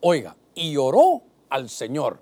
Oiga, 0.00 0.36
y 0.54 0.76
oró 0.76 1.22
al 1.48 1.68
Señor. 1.68 2.20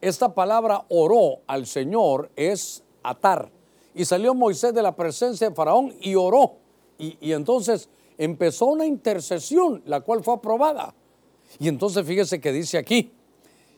Esta 0.00 0.34
palabra 0.34 0.84
oró 0.88 1.40
al 1.46 1.66
Señor 1.66 2.30
es 2.34 2.82
atar. 3.02 3.50
Y 3.94 4.04
salió 4.04 4.34
Moisés 4.34 4.74
de 4.74 4.82
la 4.82 4.96
presencia 4.96 5.48
de 5.48 5.54
Faraón 5.54 5.94
y 6.00 6.14
oró. 6.14 6.56
Y, 6.98 7.16
y 7.20 7.32
entonces 7.32 7.88
empezó 8.16 8.66
una 8.66 8.86
intercesión, 8.86 9.82
la 9.84 10.00
cual 10.00 10.22
fue 10.22 10.34
aprobada. 10.34 10.94
Y 11.58 11.68
entonces 11.68 12.06
fíjese 12.06 12.40
que 12.40 12.52
dice 12.52 12.78
aquí, 12.78 13.12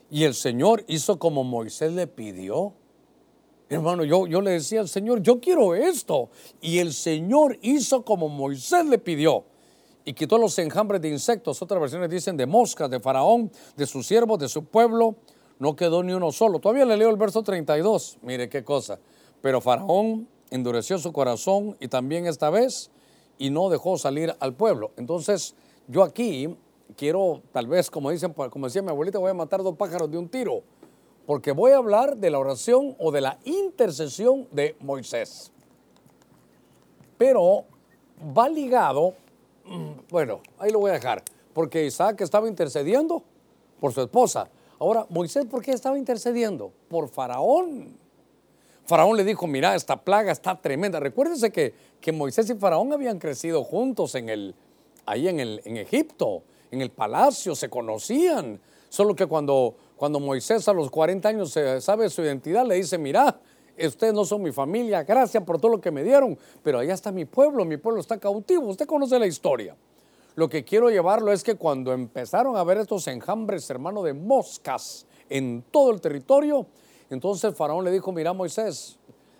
y 0.09 0.23
el 0.23 0.33
Señor 0.33 0.83
hizo 0.87 1.19
como 1.19 1.43
Moisés 1.43 1.93
le 1.93 2.07
pidió. 2.07 2.73
Hermano, 3.69 4.03
yo, 4.03 4.25
yo 4.25 4.41
le 4.41 4.51
decía 4.51 4.79
al 4.79 4.89
Señor, 4.89 5.21
yo 5.21 5.39
quiero 5.39 5.75
esto. 5.75 6.29
Y 6.59 6.79
el 6.79 6.91
Señor 6.91 7.59
hizo 7.61 8.03
como 8.03 8.27
Moisés 8.27 8.85
le 8.85 8.97
pidió. 8.97 9.45
Y 10.05 10.13
quitó 10.13 10.39
los 10.39 10.57
enjambres 10.57 11.01
de 11.01 11.09
insectos. 11.09 11.61
Otras 11.61 11.79
versiones 11.79 12.09
dicen 12.09 12.35
de 12.35 12.47
moscas, 12.47 12.89
de 12.89 12.99
faraón, 12.99 13.51
de 13.77 13.85
sus 13.85 14.07
siervos, 14.07 14.39
de 14.39 14.49
su 14.49 14.65
pueblo. 14.65 15.15
No 15.59 15.75
quedó 15.75 16.01
ni 16.01 16.13
uno 16.13 16.31
solo. 16.31 16.57
Todavía 16.57 16.85
le 16.85 16.97
leo 16.97 17.11
el 17.11 17.17
verso 17.17 17.43
32. 17.43 18.17
Mire 18.23 18.49
qué 18.49 18.63
cosa. 18.63 18.99
Pero 19.41 19.61
faraón 19.61 20.27
endureció 20.49 20.97
su 20.97 21.13
corazón 21.13 21.77
y 21.79 21.89
también 21.89 22.25
esta 22.25 22.49
vez 22.49 22.89
y 23.37 23.51
no 23.51 23.69
dejó 23.69 23.99
salir 23.99 24.35
al 24.39 24.55
pueblo. 24.55 24.91
Entonces, 24.97 25.53
yo 25.87 26.01
aquí 26.01 26.57
quiero, 26.97 27.43
tal 27.51 27.67
vez, 27.67 27.91
como 27.91 28.09
dicen, 28.09 28.33
como 28.33 28.65
decía 28.65 28.81
mi 28.81 28.89
abuelita, 28.89 29.19
voy 29.19 29.29
a 29.29 29.35
matar 29.35 29.61
dos 29.61 29.75
pájaros 29.75 30.09
de 30.09 30.17
un 30.17 30.27
tiro 30.27 30.63
porque 31.29 31.51
voy 31.51 31.73
a 31.73 31.77
hablar 31.77 32.17
de 32.17 32.31
la 32.31 32.39
oración 32.39 32.95
o 32.97 33.11
de 33.11 33.21
la 33.21 33.37
intercesión 33.43 34.47
de 34.51 34.75
Moisés. 34.79 35.51
Pero 37.19 37.65
va 38.35 38.49
ligado, 38.49 39.13
mm, 39.63 39.91
bueno, 40.09 40.41
ahí 40.57 40.71
lo 40.71 40.79
voy 40.79 40.89
a 40.89 40.93
dejar, 40.93 41.21
porque 41.53 41.85
Isaac 41.85 42.21
estaba 42.21 42.47
intercediendo 42.47 43.21
por 43.79 43.93
su 43.93 44.01
esposa. 44.01 44.49
Ahora, 44.79 45.05
Moisés, 45.11 45.45
¿por 45.45 45.61
qué 45.61 45.69
estaba 45.69 45.99
intercediendo? 45.99 46.71
Por 46.87 47.07
Faraón. 47.09 47.95
Faraón 48.85 49.15
le 49.15 49.23
dijo, 49.23 49.45
mira, 49.45 49.75
esta 49.75 49.97
plaga 50.03 50.31
está 50.31 50.59
tremenda. 50.59 50.99
Recuérdense 50.99 51.51
que, 51.51 51.75
que 52.01 52.11
Moisés 52.11 52.49
y 52.49 52.55
Faraón 52.55 52.91
habían 52.91 53.19
crecido 53.19 53.63
juntos 53.63 54.15
en 54.15 54.29
el, 54.29 54.55
ahí 55.05 55.27
en, 55.27 55.39
el, 55.39 55.61
en 55.63 55.77
Egipto, 55.77 56.41
en 56.71 56.81
el 56.81 56.89
palacio, 56.89 57.53
se 57.53 57.69
conocían. 57.69 58.59
Solo 58.89 59.15
que 59.15 59.27
cuando 59.27 59.75
cuando 59.99 60.21
Moisés 60.21 60.65
a 60.69 60.71
los 60.71 60.89
40 60.89 61.27
años 61.27 61.59
sabe 61.81 62.09
su 62.09 62.21
identidad, 62.21 62.65
le 62.65 62.75
dice, 62.75 62.97
mira, 62.97 63.37
ustedes 63.77 64.13
no 64.13 64.23
son 64.23 64.41
mi 64.41 64.53
familia, 64.53 65.03
gracias 65.03 65.43
por 65.43 65.59
todo 65.59 65.71
lo 65.71 65.81
que 65.81 65.91
me 65.91 66.05
dieron, 66.05 66.39
pero 66.63 66.79
allá 66.79 66.93
está 66.93 67.11
mi 67.11 67.25
pueblo, 67.25 67.65
mi 67.65 67.75
pueblo 67.75 67.99
está 67.99 68.17
cautivo, 68.17 68.67
usted 68.67 68.85
conoce 68.85 69.19
la 69.19 69.27
historia. 69.27 69.75
Lo 70.35 70.47
que 70.47 70.63
quiero 70.63 70.89
llevarlo 70.89 71.33
es 71.33 71.43
que 71.43 71.55
cuando 71.55 71.91
empezaron 71.91 72.55
a 72.55 72.63
ver 72.63 72.77
estos 72.77 73.09
enjambres, 73.09 73.69
hermano, 73.69 74.01
de 74.01 74.13
moscas 74.13 75.05
en 75.27 75.65
todo 75.69 75.91
el 75.91 75.99
territorio, 75.99 76.65
entonces 77.09 77.43
el 77.43 77.53
faraón 77.53 77.83
le 77.83 77.91
dijo, 77.91 78.13
mira 78.13 78.31
Moisés, 78.31 78.97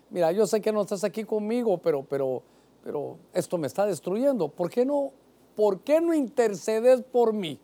mira, 0.09 0.33
yo 0.33 0.45
sé 0.45 0.59
que 0.59 0.73
no 0.73 0.81
estás 0.81 1.05
aquí 1.05 1.23
conmigo, 1.23 1.77
pero, 1.77 2.03
pero, 2.03 2.43
pero 2.83 3.15
esto 3.33 3.57
me 3.57 3.67
está 3.67 3.85
destruyendo. 3.85 4.49
¿Por 4.49 4.69
qué 4.69 4.85
no, 4.85 5.13
por 5.55 5.79
qué 5.79 6.01
no 6.01 6.13
intercedes 6.13 7.01
por 7.01 7.31
mí? 7.31 7.61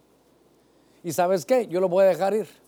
Y 1.03 1.11
sabes 1.11 1.45
qué, 1.45 1.67
yo 1.67 1.81
lo 1.81 1.89
voy 1.89 2.05
a 2.05 2.07
dejar 2.07 2.33
ir 2.33 2.64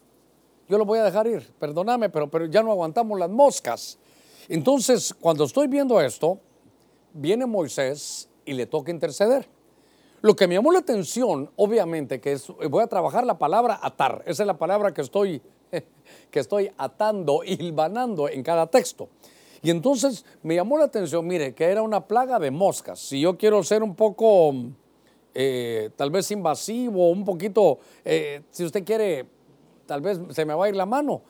yo 0.67 0.77
lo 0.77 0.85
voy 0.85 0.99
a 0.99 1.03
dejar 1.03 1.27
ir, 1.27 1.49
perdóname, 1.59 2.09
pero, 2.09 2.29
pero 2.29 2.45
ya 2.45 2.61
no 2.61 2.71
aguantamos 2.71 3.17
las 3.17 3.29
moscas. 3.29 3.97
Entonces, 4.49 5.13
cuando 5.13 5.43
estoy 5.43 5.67
viendo 5.67 5.99
esto, 5.99 6.39
viene 7.13 7.45
Moisés 7.45 8.29
y 8.45 8.53
le 8.53 8.65
toca 8.65 8.91
interceder. 8.91 9.47
Lo 10.21 10.35
que 10.35 10.47
me 10.47 10.55
llamó 10.55 10.71
la 10.71 10.79
atención, 10.79 11.51
obviamente, 11.55 12.19
que 12.19 12.33
es, 12.33 12.47
voy 12.69 12.83
a 12.83 12.87
trabajar 12.87 13.25
la 13.25 13.37
palabra 13.37 13.79
atar, 13.81 14.23
esa 14.25 14.43
es 14.43 14.47
la 14.47 14.57
palabra 14.57 14.93
que 14.93 15.01
estoy, 15.01 15.41
que 16.31 16.39
estoy 16.39 16.71
atando, 16.77 17.43
hilvanando 17.43 18.27
en 18.27 18.41
cada 18.43 18.67
texto. 18.67 19.09
Y 19.61 19.69
entonces 19.69 20.25
me 20.43 20.55
llamó 20.55 20.77
la 20.77 20.85
atención, 20.85 21.25
mire, 21.25 21.53
que 21.53 21.65
era 21.65 21.81
una 21.81 22.07
plaga 22.07 22.39
de 22.39 22.51
moscas. 22.51 22.99
Si 22.99 23.21
yo 23.21 23.37
quiero 23.37 23.63
ser 23.63 23.83
un 23.83 23.95
poco, 23.95 24.53
eh, 25.33 25.89
tal 25.95 26.11
vez 26.11 26.29
invasivo, 26.31 27.09
un 27.09 27.25
poquito, 27.25 27.79
eh, 28.05 28.41
si 28.49 28.63
usted 28.63 28.83
quiere 28.83 29.36
tal 29.87 30.01
vez 30.01 30.19
se 30.29 30.45
me 30.45 30.53
va 30.53 30.65
a 30.65 30.69
ir 30.69 30.75
la 30.75 30.85
mano. 30.85 31.23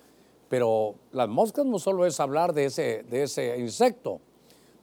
Pero 0.50 0.96
las 1.12 1.30
moscas 1.30 1.66
no 1.66 1.80
solo 1.80 2.06
es 2.06 2.20
hablar 2.20 2.54
de 2.54 2.66
ese, 2.66 3.04
de 3.04 3.24
ese 3.24 3.58
insecto, 3.58 4.20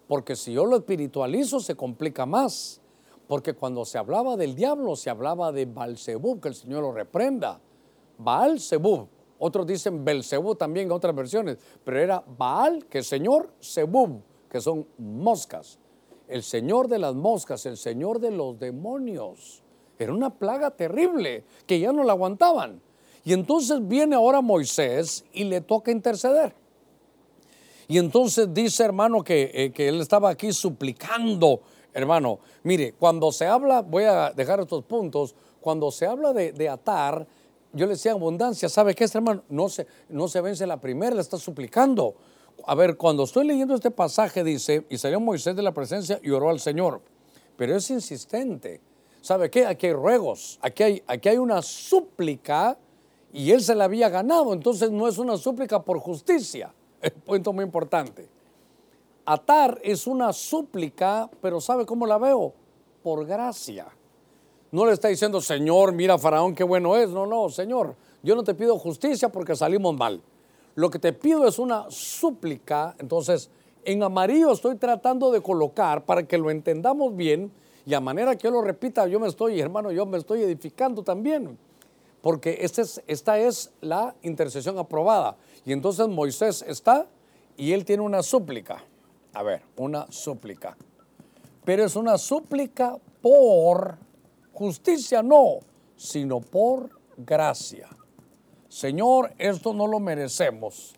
porque 0.08 0.36
si 0.36 0.52
yo 0.52 0.64
lo 0.64 0.76
espiritualizo 0.76 1.60
se 1.60 1.74
complica 1.74 2.24
más. 2.26 2.80
Porque 3.26 3.54
cuando 3.54 3.84
se 3.86 3.96
hablaba 3.96 4.36
del 4.36 4.54
diablo, 4.54 4.96
se 4.96 5.08
hablaba 5.08 5.50
de 5.50 5.64
Balzebub, 5.64 6.40
que 6.40 6.48
el 6.48 6.54
Señor 6.54 6.82
lo 6.82 6.92
reprenda. 6.92 7.58
Baal 8.18 8.60
Zebub. 8.60 9.08
Otros 9.38 9.66
dicen 9.66 10.04
Belzebub 10.04 10.56
también 10.56 10.86
en 10.86 10.92
otras 10.92 11.14
versiones, 11.14 11.58
pero 11.82 11.98
era 11.98 12.22
Baal, 12.38 12.86
que 12.86 12.98
es 12.98 13.06
Señor, 13.06 13.50
Zebub, 13.62 14.22
que 14.48 14.60
son 14.60 14.86
moscas. 14.98 15.78
El 16.28 16.42
Señor 16.42 16.88
de 16.88 16.98
las 16.98 17.14
moscas, 17.14 17.66
el 17.66 17.76
Señor 17.76 18.20
de 18.20 18.30
los 18.30 18.58
demonios. 18.58 19.62
Era 19.98 20.12
una 20.12 20.30
plaga 20.30 20.70
terrible 20.70 21.44
que 21.66 21.80
ya 21.80 21.92
no 21.92 22.04
la 22.04 22.12
aguantaban. 22.12 22.80
Y 23.24 23.32
entonces 23.32 23.86
viene 23.86 24.14
ahora 24.14 24.40
Moisés 24.40 25.24
y 25.32 25.44
le 25.44 25.62
toca 25.62 25.90
interceder. 25.90 26.54
Y 27.88 27.98
entonces 27.98 28.52
dice, 28.52 28.84
hermano, 28.84 29.22
que, 29.22 29.50
eh, 29.54 29.72
que 29.72 29.88
él 29.88 30.00
estaba 30.00 30.30
aquí 30.30 30.52
suplicando, 30.52 31.60
hermano. 31.92 32.38
Mire, 32.62 32.92
cuando 32.92 33.32
se 33.32 33.46
habla, 33.46 33.82
voy 33.82 34.04
a 34.04 34.30
dejar 34.30 34.60
estos 34.60 34.84
puntos, 34.84 35.34
cuando 35.60 35.90
se 35.90 36.06
habla 36.06 36.34
de, 36.34 36.68
atar, 36.68 37.26
yo 37.72 37.86
le 37.86 37.92
decía 37.92 38.12
abundancia, 38.12 38.68
¿sabe 38.68 38.94
qué, 38.94 39.04
este 39.04 39.16
hermano? 39.16 39.42
No 39.48 39.70
se, 39.70 39.86
no 40.10 40.28
se 40.28 40.42
vence 40.42 40.66
la 40.66 40.78
primera, 40.78 41.14
le 41.14 41.22
está 41.22 41.38
suplicando. 41.38 42.14
A 42.66 42.74
ver, 42.74 42.96
cuando 42.96 43.24
estoy 43.24 43.46
leyendo 43.46 43.74
este 43.74 43.90
pasaje 43.90 44.44
dice, 44.44 44.84
y 44.90 44.98
salió 44.98 45.20
Moisés 45.20 45.56
de 45.56 45.62
la 45.62 45.72
presencia 45.72 46.20
y 46.22 46.30
oró 46.30 46.50
al 46.50 46.60
Señor, 46.60 47.00
pero 47.56 47.76
es 47.76 47.88
insistente. 47.90 48.82
¿Sabe 49.22 49.50
qué? 49.50 49.64
Aquí 49.64 49.86
hay 49.86 49.94
ruegos, 49.94 50.58
aquí 50.60 50.82
hay, 50.82 51.02
aquí 51.06 51.30
hay 51.30 51.38
una 51.38 51.62
súplica 51.62 52.78
y 53.34 53.50
él 53.50 53.60
se 53.60 53.74
la 53.74 53.84
había 53.84 54.08
ganado, 54.08 54.52
entonces 54.52 54.92
no 54.92 55.08
es 55.08 55.18
una 55.18 55.36
súplica 55.36 55.82
por 55.82 55.98
justicia. 55.98 56.72
Es 57.02 57.12
un 57.12 57.20
punto 57.20 57.52
muy 57.52 57.64
importante. 57.64 58.26
Atar 59.26 59.78
es 59.82 60.06
una 60.06 60.32
súplica, 60.32 61.28
pero 61.42 61.60
¿sabe 61.60 61.84
cómo 61.84 62.06
la 62.06 62.16
veo? 62.16 62.54
Por 63.02 63.26
gracia. 63.26 63.88
No 64.70 64.86
le 64.86 64.92
está 64.92 65.08
diciendo, 65.08 65.42
Señor, 65.42 65.92
mira 65.92 66.16
Faraón, 66.16 66.54
qué 66.54 66.64
bueno 66.64 66.96
es. 66.96 67.10
No, 67.10 67.26
no, 67.26 67.50
Señor, 67.50 67.94
yo 68.22 68.34
no 68.34 68.42
te 68.42 68.54
pido 68.54 68.78
justicia 68.78 69.28
porque 69.28 69.54
salimos 69.54 69.94
mal. 69.94 70.22
Lo 70.76 70.88
que 70.88 70.98
te 70.98 71.12
pido 71.12 71.46
es 71.46 71.58
una 71.58 71.90
súplica. 71.90 72.94
Entonces, 72.98 73.50
en 73.84 74.02
amarillo 74.02 74.52
estoy 74.52 74.76
tratando 74.76 75.30
de 75.30 75.42
colocar 75.42 76.06
para 76.06 76.22
que 76.22 76.38
lo 76.38 76.50
entendamos 76.50 77.14
bien 77.14 77.52
y 77.84 77.92
a 77.92 78.00
manera 78.00 78.34
que 78.36 78.44
yo 78.44 78.50
lo 78.50 78.62
repita, 78.62 79.06
yo 79.06 79.20
me 79.20 79.28
estoy, 79.28 79.60
hermano, 79.60 79.92
yo 79.92 80.06
me 80.06 80.16
estoy 80.16 80.42
edificando 80.42 81.02
también. 81.02 81.58
Porque 82.24 82.56
este 82.62 82.80
es, 82.80 83.02
esta 83.06 83.38
es 83.38 83.70
la 83.82 84.14
intercesión 84.22 84.78
aprobada. 84.78 85.36
Y 85.66 85.72
entonces 85.74 86.08
Moisés 86.08 86.64
está 86.66 87.06
y 87.54 87.72
él 87.72 87.84
tiene 87.84 88.02
una 88.02 88.22
súplica. 88.22 88.82
A 89.34 89.42
ver, 89.42 89.60
una 89.76 90.10
súplica. 90.10 90.74
Pero 91.66 91.84
es 91.84 91.96
una 91.96 92.16
súplica 92.16 92.96
por 93.20 93.98
Justicia 94.54 95.22
no, 95.22 95.58
sino 95.96 96.40
por 96.40 96.88
gracia. 97.18 97.90
Señor, 98.70 99.34
esto 99.36 99.74
no 99.74 99.86
lo 99.86 100.00
merecemos. 100.00 100.94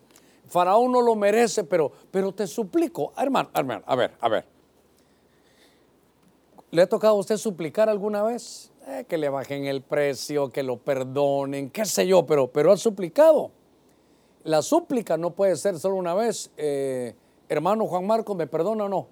Faraón 0.46 0.92
no 0.92 1.02
lo 1.02 1.16
merece, 1.16 1.64
pero, 1.64 1.90
pero 2.12 2.30
te 2.30 2.46
suplico, 2.46 3.12
hermano, 3.18 3.50
hermano, 3.52 3.82
a 3.84 3.96
ver, 3.96 4.12
a 4.20 4.28
ver. 4.28 4.46
¿Le 6.70 6.82
ha 6.82 6.88
tocado 6.88 7.14
a 7.14 7.18
usted 7.18 7.36
suplicar 7.36 7.88
alguna 7.88 8.22
vez? 8.22 8.70
Eh, 8.88 9.04
que 9.08 9.18
le 9.18 9.28
bajen 9.28 9.64
el 9.64 9.82
precio, 9.82 10.48
que 10.52 10.62
lo 10.62 10.76
perdonen, 10.76 11.70
qué 11.70 11.84
sé 11.84 12.06
yo, 12.06 12.24
pero, 12.24 12.52
pero 12.52 12.70
ha 12.70 12.76
suplicado. 12.76 13.50
La 14.44 14.62
súplica 14.62 15.16
no 15.16 15.32
puede 15.32 15.56
ser 15.56 15.76
solo 15.80 15.96
una 15.96 16.14
vez, 16.14 16.52
eh, 16.56 17.16
hermano 17.48 17.88
Juan 17.88 18.06
Marco, 18.06 18.36
¿me 18.36 18.46
perdona 18.46 18.84
o 18.84 18.88
no? 18.88 19.08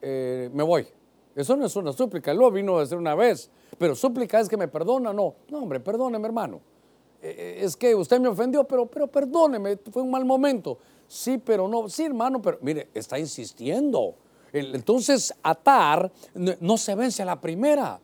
Eh, 0.00 0.48
me 0.52 0.62
voy. 0.62 0.86
Eso 1.34 1.56
no 1.56 1.66
es 1.66 1.74
una 1.74 1.92
súplica, 1.92 2.32
lo 2.32 2.52
vino 2.52 2.76
a 2.76 2.82
decir 2.82 2.96
una 2.96 3.16
vez. 3.16 3.50
Pero 3.78 3.96
súplica 3.96 4.38
es 4.38 4.48
que 4.48 4.56
me 4.56 4.68
perdona, 4.68 5.12
no. 5.12 5.34
No, 5.48 5.58
hombre, 5.58 5.80
perdóneme, 5.80 6.28
hermano. 6.28 6.60
Es 7.20 7.76
que 7.76 7.94
usted 7.96 8.20
me 8.20 8.28
ofendió, 8.28 8.62
pero, 8.62 8.86
pero 8.86 9.08
perdóneme, 9.08 9.76
fue 9.90 10.02
un 10.02 10.10
mal 10.10 10.24
momento. 10.24 10.78
Sí, 11.08 11.38
pero 11.38 11.66
no. 11.66 11.88
Sí, 11.88 12.04
hermano, 12.04 12.40
pero 12.40 12.58
mire, 12.62 12.88
está 12.94 13.18
insistiendo. 13.18 14.14
Entonces, 14.52 15.34
atar 15.42 16.10
no 16.34 16.76
se 16.76 16.94
vence 16.94 17.22
a 17.22 17.26
la 17.26 17.40
primera. 17.40 18.00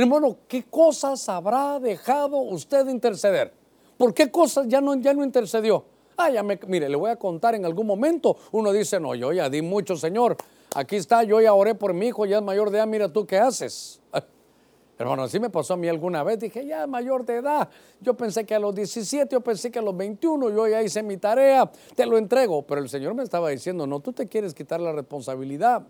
Hermano, 0.00 0.38
¿qué 0.48 0.64
cosas 0.64 1.28
habrá 1.28 1.78
dejado 1.78 2.38
usted 2.38 2.86
de 2.86 2.90
interceder? 2.90 3.52
¿Por 3.98 4.14
qué 4.14 4.30
cosas 4.30 4.66
ya 4.66 4.80
no, 4.80 4.94
ya 4.94 5.12
no 5.12 5.22
intercedió? 5.22 5.84
Ah, 6.16 6.30
ya 6.30 6.42
me, 6.42 6.58
mire, 6.68 6.88
le 6.88 6.96
voy 6.96 7.10
a 7.10 7.16
contar 7.16 7.54
en 7.54 7.66
algún 7.66 7.86
momento. 7.86 8.34
Uno 8.52 8.72
dice, 8.72 8.98
no, 8.98 9.14
yo 9.14 9.30
ya 9.30 9.50
di 9.50 9.60
mucho, 9.60 9.96
Señor. 9.96 10.38
Aquí 10.74 10.96
está, 10.96 11.22
yo 11.22 11.38
ya 11.42 11.52
oré 11.52 11.74
por 11.74 11.92
mi 11.92 12.06
hijo, 12.06 12.24
ya 12.24 12.38
es 12.38 12.42
mayor 12.42 12.70
de 12.70 12.78
edad, 12.78 12.86
mira 12.86 13.12
tú 13.12 13.26
qué 13.26 13.36
haces. 13.38 14.00
Hermano, 14.98 15.24
así 15.24 15.38
me 15.38 15.50
pasó 15.50 15.74
a 15.74 15.76
mí 15.76 15.86
alguna 15.86 16.22
vez. 16.22 16.38
Dije, 16.38 16.64
ya 16.64 16.86
mayor 16.86 17.26
de 17.26 17.36
edad. 17.36 17.68
Yo 18.00 18.14
pensé 18.14 18.46
que 18.46 18.54
a 18.54 18.58
los 18.58 18.74
17, 18.74 19.30
yo 19.30 19.42
pensé 19.42 19.70
que 19.70 19.80
a 19.80 19.82
los 19.82 19.94
21, 19.94 20.48
yo 20.48 20.66
ya 20.66 20.82
hice 20.82 21.02
mi 21.02 21.18
tarea, 21.18 21.70
te 21.94 22.06
lo 22.06 22.16
entrego. 22.16 22.62
Pero 22.62 22.80
el 22.80 22.88
Señor 22.88 23.12
me 23.12 23.22
estaba 23.22 23.50
diciendo, 23.50 23.86
no, 23.86 24.00
tú 24.00 24.14
te 24.14 24.26
quieres 24.26 24.54
quitar 24.54 24.80
la 24.80 24.92
responsabilidad. 24.92 25.82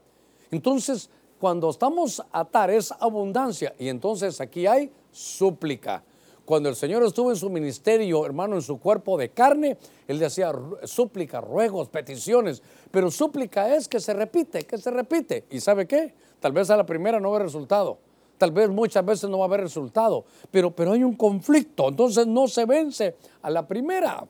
Entonces, 0.50 1.11
cuando 1.40 1.70
estamos 1.70 2.22
atar 2.31 2.70
es 2.70 2.92
abundancia. 3.00 3.74
Y 3.79 3.88
entonces 3.88 4.40
aquí 4.40 4.66
hay 4.66 4.92
súplica. 5.11 6.05
Cuando 6.44 6.68
el 6.68 6.76
Señor 6.76 7.03
estuvo 7.03 7.31
en 7.31 7.37
su 7.37 7.48
ministerio, 7.48 8.26
hermano, 8.26 8.57
en 8.57 8.62
su 8.62 8.79
cuerpo 8.79 9.16
de 9.16 9.31
carne, 9.31 9.79
Él 10.07 10.18
decía 10.18 10.53
súplica, 10.85 11.40
ruegos, 11.40 11.88
peticiones. 11.88 12.62
Pero 12.90 13.11
súplica 13.11 13.74
es 13.74 13.88
que 13.88 14.00
se 14.00 14.12
repite, 14.12 14.64
que 14.64 14.76
se 14.76 14.90
repite. 14.90 15.44
¿Y 15.50 15.61
sabe 15.61 15.87
qué? 15.87 16.12
Tal 16.40 16.53
vez 16.53 16.68
a 16.70 16.76
la 16.76 16.85
primera 16.85 17.18
no 17.18 17.33
ve 17.33 17.38
resultado 17.38 17.98
tal 18.40 18.53
vez 18.53 18.70
muchas 18.70 19.05
veces 19.05 19.29
no 19.29 19.37
va 19.37 19.44
a 19.44 19.48
haber 19.48 19.61
resultado, 19.61 20.24
pero, 20.50 20.70
pero 20.70 20.92
hay 20.92 21.05
un 21.05 21.14
conflicto, 21.14 21.90
entonces 21.90 22.26
no 22.26 22.48
se 22.48 22.64
vence 22.64 23.14
a 23.42 23.50
la 23.50 23.68
primera. 23.68 24.26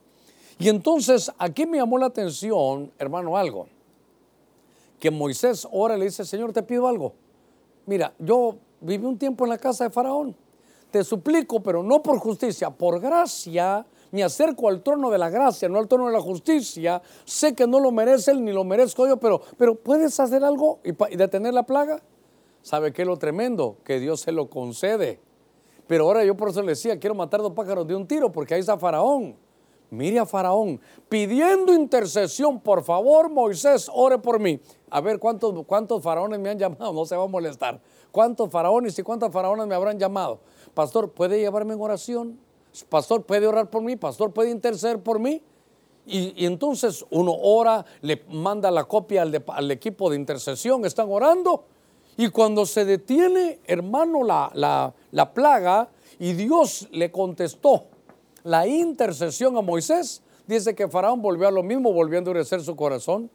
Y 0.59 0.68
entonces 0.68 1.31
aquí 1.38 1.64
me 1.64 1.79
llamó 1.79 1.96
la 1.96 2.07
atención, 2.07 2.90
hermano, 2.99 3.37
algo, 3.37 3.68
que 5.00 5.10
Moisés 5.10 5.66
ora 5.72 5.96
y 5.96 5.98
le 5.98 6.04
dice, 6.04 6.24
Señor, 6.24 6.52
te 6.52 6.62
pido 6.62 6.86
algo. 6.86 7.14
Mira, 7.86 8.14
yo 8.18 8.56
viví 8.80 9.04
un 9.04 9.18
tiempo 9.18 9.44
en 9.44 9.50
la 9.50 9.58
casa 9.58 9.84
de 9.84 9.90
Faraón, 9.90 10.36
te 10.90 11.02
suplico, 11.02 11.60
pero 11.60 11.82
no 11.82 12.02
por 12.02 12.18
justicia, 12.18 12.70
por 12.70 13.00
gracia, 13.00 13.86
me 14.10 14.22
acerco 14.22 14.68
al 14.68 14.82
trono 14.82 15.10
de 15.10 15.18
la 15.18 15.30
gracia, 15.30 15.68
no 15.68 15.78
al 15.78 15.88
trono 15.88 16.06
de 16.06 16.12
la 16.12 16.20
justicia. 16.20 17.00
Sé 17.24 17.54
que 17.54 17.66
no 17.66 17.78
lo 17.80 17.92
merece 17.92 18.32
él 18.32 18.44
ni 18.44 18.52
lo 18.52 18.64
merezco 18.64 19.06
yo, 19.06 19.16
pero, 19.16 19.40
pero 19.56 19.74
¿puedes 19.76 20.18
hacer 20.18 20.44
algo 20.44 20.80
y, 20.84 20.90
y 21.12 21.16
detener 21.16 21.54
la 21.54 21.64
plaga? 21.64 22.02
¿Sabe 22.62 22.92
qué 22.92 23.02
es 23.02 23.08
lo 23.08 23.16
tremendo? 23.16 23.76
Que 23.84 24.00
Dios 24.00 24.20
se 24.20 24.32
lo 24.32 24.50
concede. 24.50 25.20
Pero 25.86 26.04
ahora 26.04 26.24
yo 26.24 26.36
por 26.36 26.50
eso 26.50 26.60
le 26.62 26.68
decía, 26.68 26.98
quiero 26.98 27.14
matar 27.14 27.40
dos 27.40 27.52
pájaros 27.52 27.86
de 27.86 27.94
un 27.94 28.06
tiro, 28.06 28.30
porque 28.30 28.54
ahí 28.54 28.60
está 28.60 28.76
Faraón. 28.76 29.36
Mire 29.90 30.20
a 30.20 30.26
Faraón, 30.26 30.80
pidiendo 31.08 31.74
intercesión, 31.74 32.60
por 32.60 32.84
favor, 32.84 33.28
Moisés, 33.28 33.90
ore 33.92 34.18
por 34.18 34.38
mí. 34.38 34.60
A 34.90 35.00
ver 35.00 35.18
cuántos, 35.18 35.55
cuántos 35.66 36.03
faraones 36.03 36.40
me 36.40 36.50
han 36.50 36.59
llamado, 36.59 36.92
no 36.94 37.05
se 37.07 37.16
va 37.16 37.24
a 37.24 37.29
molestar. 37.29 37.81
¿Cuántos 38.11 38.50
faraones 38.50 38.98
y 38.98 39.03
cuántas 39.03 39.33
faraonas 39.33 39.66
me 39.66 39.74
habrán 39.74 39.98
llamado? 39.98 40.40
Pastor, 40.74 41.12
¿puede 41.12 41.38
llevarme 41.38 41.74
en 41.74 41.81
oración? 41.81 42.38
Pastor, 42.88 43.24
¿puede 43.24 43.46
orar 43.46 43.70
por 43.70 43.83
mí? 43.83 43.96
Pastor, 43.96 44.33
¿puede 44.33 44.50
interceder 44.50 45.00
por 45.00 45.18
mí? 45.18 45.42
Y, 46.07 46.44
entonces 46.44 47.05
uno 47.11 47.33
ora, 47.33 47.85
le 48.00 48.24
manda 48.29 48.70
la 48.70 48.85
copia 48.85 49.22
al, 49.22 49.70
equipo 49.70 50.11
de 50.11 50.16
intercesión, 50.16 50.85
están 50.85 51.09
orando 51.11 51.64
y 52.16 52.29
cuando 52.29 52.66
se 52.66 52.85
detiene, 52.85 53.61
hermano, 53.64 54.24
la, 54.24 54.50
la, 55.12 55.33
plaga 55.33 55.88
y 56.18 56.33
Dios 56.33 56.88
le 56.90 57.11
contestó 57.12 57.85
la 58.42 58.66
intercesión 58.66 59.57
a 59.57 59.61
Moisés, 59.61 60.22
dice 60.46 60.74
que 60.74 60.88
Faraón 60.88 61.22
volvió 61.22 61.46
a 61.46 61.50
lo 61.50 61.62
mismo, 61.62 61.92
volvió 61.92 62.18
a 62.18 62.20
endurecer 62.20 62.62
su 62.62 62.74
corazón. 62.74 63.31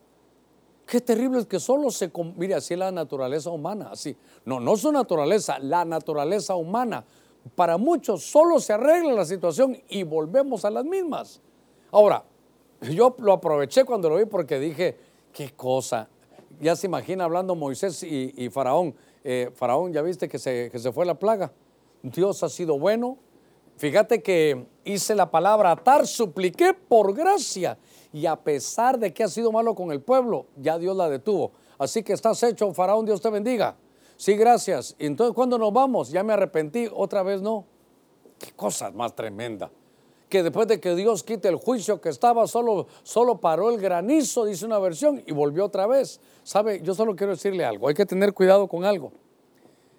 Qué 0.86 1.02
terrible 1.02 1.39
es 1.39 1.45
que 1.45 1.60
solo 1.60 1.89
se... 1.89 2.12
Mire, 2.36 2.56
así 2.56 2.76
la 2.76 2.91
naturaleza 2.91 3.50
humana, 3.50 3.89
así. 3.91 4.15
No, 4.45 4.60
no 4.60 4.78
su 4.78 4.91
naturaleza, 4.91 5.58
la 5.60 5.84
naturaleza 5.84 6.56
humana. 6.56 7.04
Para 7.56 7.78
muchos 7.78 8.24
solo 8.24 8.60
se 8.60 8.74
arregla 8.74 9.13
la 9.13 9.26
situación 9.26 9.78
y 9.89 10.04
volvemos 10.04 10.65
a 10.65 10.69
las 10.69 10.86
mismas. 10.86 11.41
Ahora, 11.91 12.24
yo 12.82 13.15
lo 13.19 13.34
aproveché 13.34 13.84
cuando 13.84 14.10
lo 14.10 14.17
vi 14.17 14.26
porque 14.26 14.60
dije, 14.60 14.98
qué 15.32 15.52
cosa, 15.52 16.08
ya 16.60 16.76
se 16.76 16.88
imagina 16.88 17.26
hablando 17.26 17.56
Moisés 17.56 18.04
y, 18.04 18.50
Faraón. 18.50 18.95
Eh, 19.24 19.50
faraón, 19.56 19.91
ya 19.91 20.04
viste 20.04 20.30
que 20.30 20.38
se, 20.38 20.69
que 20.71 20.78
se 20.78 20.91
fue 20.91 21.06
la 21.06 21.15
plaga. 21.15 21.52
Dios 22.04 22.43
ha 22.43 22.50
sido 22.50 22.78
bueno. 22.78 23.17
Fíjate 23.78 24.21
que 24.21 24.65
hice 24.86 25.15
la 25.15 25.30
palabra 25.32 25.71
atar, 25.71 26.08
supliqué 26.08 26.74
por 26.74 27.13
gracia. 27.13 27.78
Y 28.15 28.28
a 28.28 28.38
pesar 28.38 28.97
de 28.97 29.13
que 29.13 29.25
ha 29.25 29.28
sido 29.28 29.51
malo 29.51 29.75
con 29.75 29.91
el 29.91 30.01
pueblo, 30.01 30.45
ya 30.56 30.80
Dios 30.80 30.95
la 30.95 31.10
detuvo. 31.10 31.51
Así 31.78 32.01
que 32.01 32.13
estás 32.13 32.41
hecho, 32.43 32.73
Faraón, 32.73 33.06
Dios 33.06 33.19
te 33.19 33.30
bendiga. 33.30 33.75
Sí, 34.15 34.38
gracias. 34.38 34.95
Entonces, 34.99 35.36
cuando 35.36 35.58
nos 35.58 35.73
vamos? 35.73 36.12
Ya 36.12 36.23
me 36.23 36.32
arrepentí, 36.32 36.88
otra 36.93 37.23
vez 37.23 37.41
no. 37.41 37.65
Qué 38.39 38.54
cosa 38.54 38.89
más 38.91 39.13
tremenda 39.13 39.69
que 40.30 40.43
después 40.43 40.65
de 40.65 40.80
que 40.80 40.95
Dios 40.95 41.23
quite 41.23 41.49
el 41.49 41.58
juicio 41.58 41.99
que 41.99 42.08
estaba, 42.08 42.47
solo, 42.47 42.88
solo 43.04 43.41
paró 43.41 43.69
el 43.69 43.80
granizo, 43.80 44.45
dice 44.45 44.65
una 44.65 44.80
versión, 44.80 45.21
y 45.25 45.34
volvió 45.34 45.65
otra 45.65 45.86
vez. 45.86 46.21
¿Sabe? 46.43 46.82
Yo 46.82 46.95
solo 46.95 47.17
quiero 47.17 47.34
decirle 47.34 47.65
algo, 47.65 47.89
hay 47.89 47.95
que 47.95 48.06
tener 48.06 48.34
cuidado 48.34 48.67
con 48.69 48.86
algo, 48.86 49.12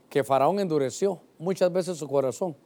que 0.09 0.25
Faraón 0.25 0.59
endureció 0.59 1.21
muchas 1.39 1.71
veces 1.71 1.99
su 1.99 2.09
corazón, 2.09 2.57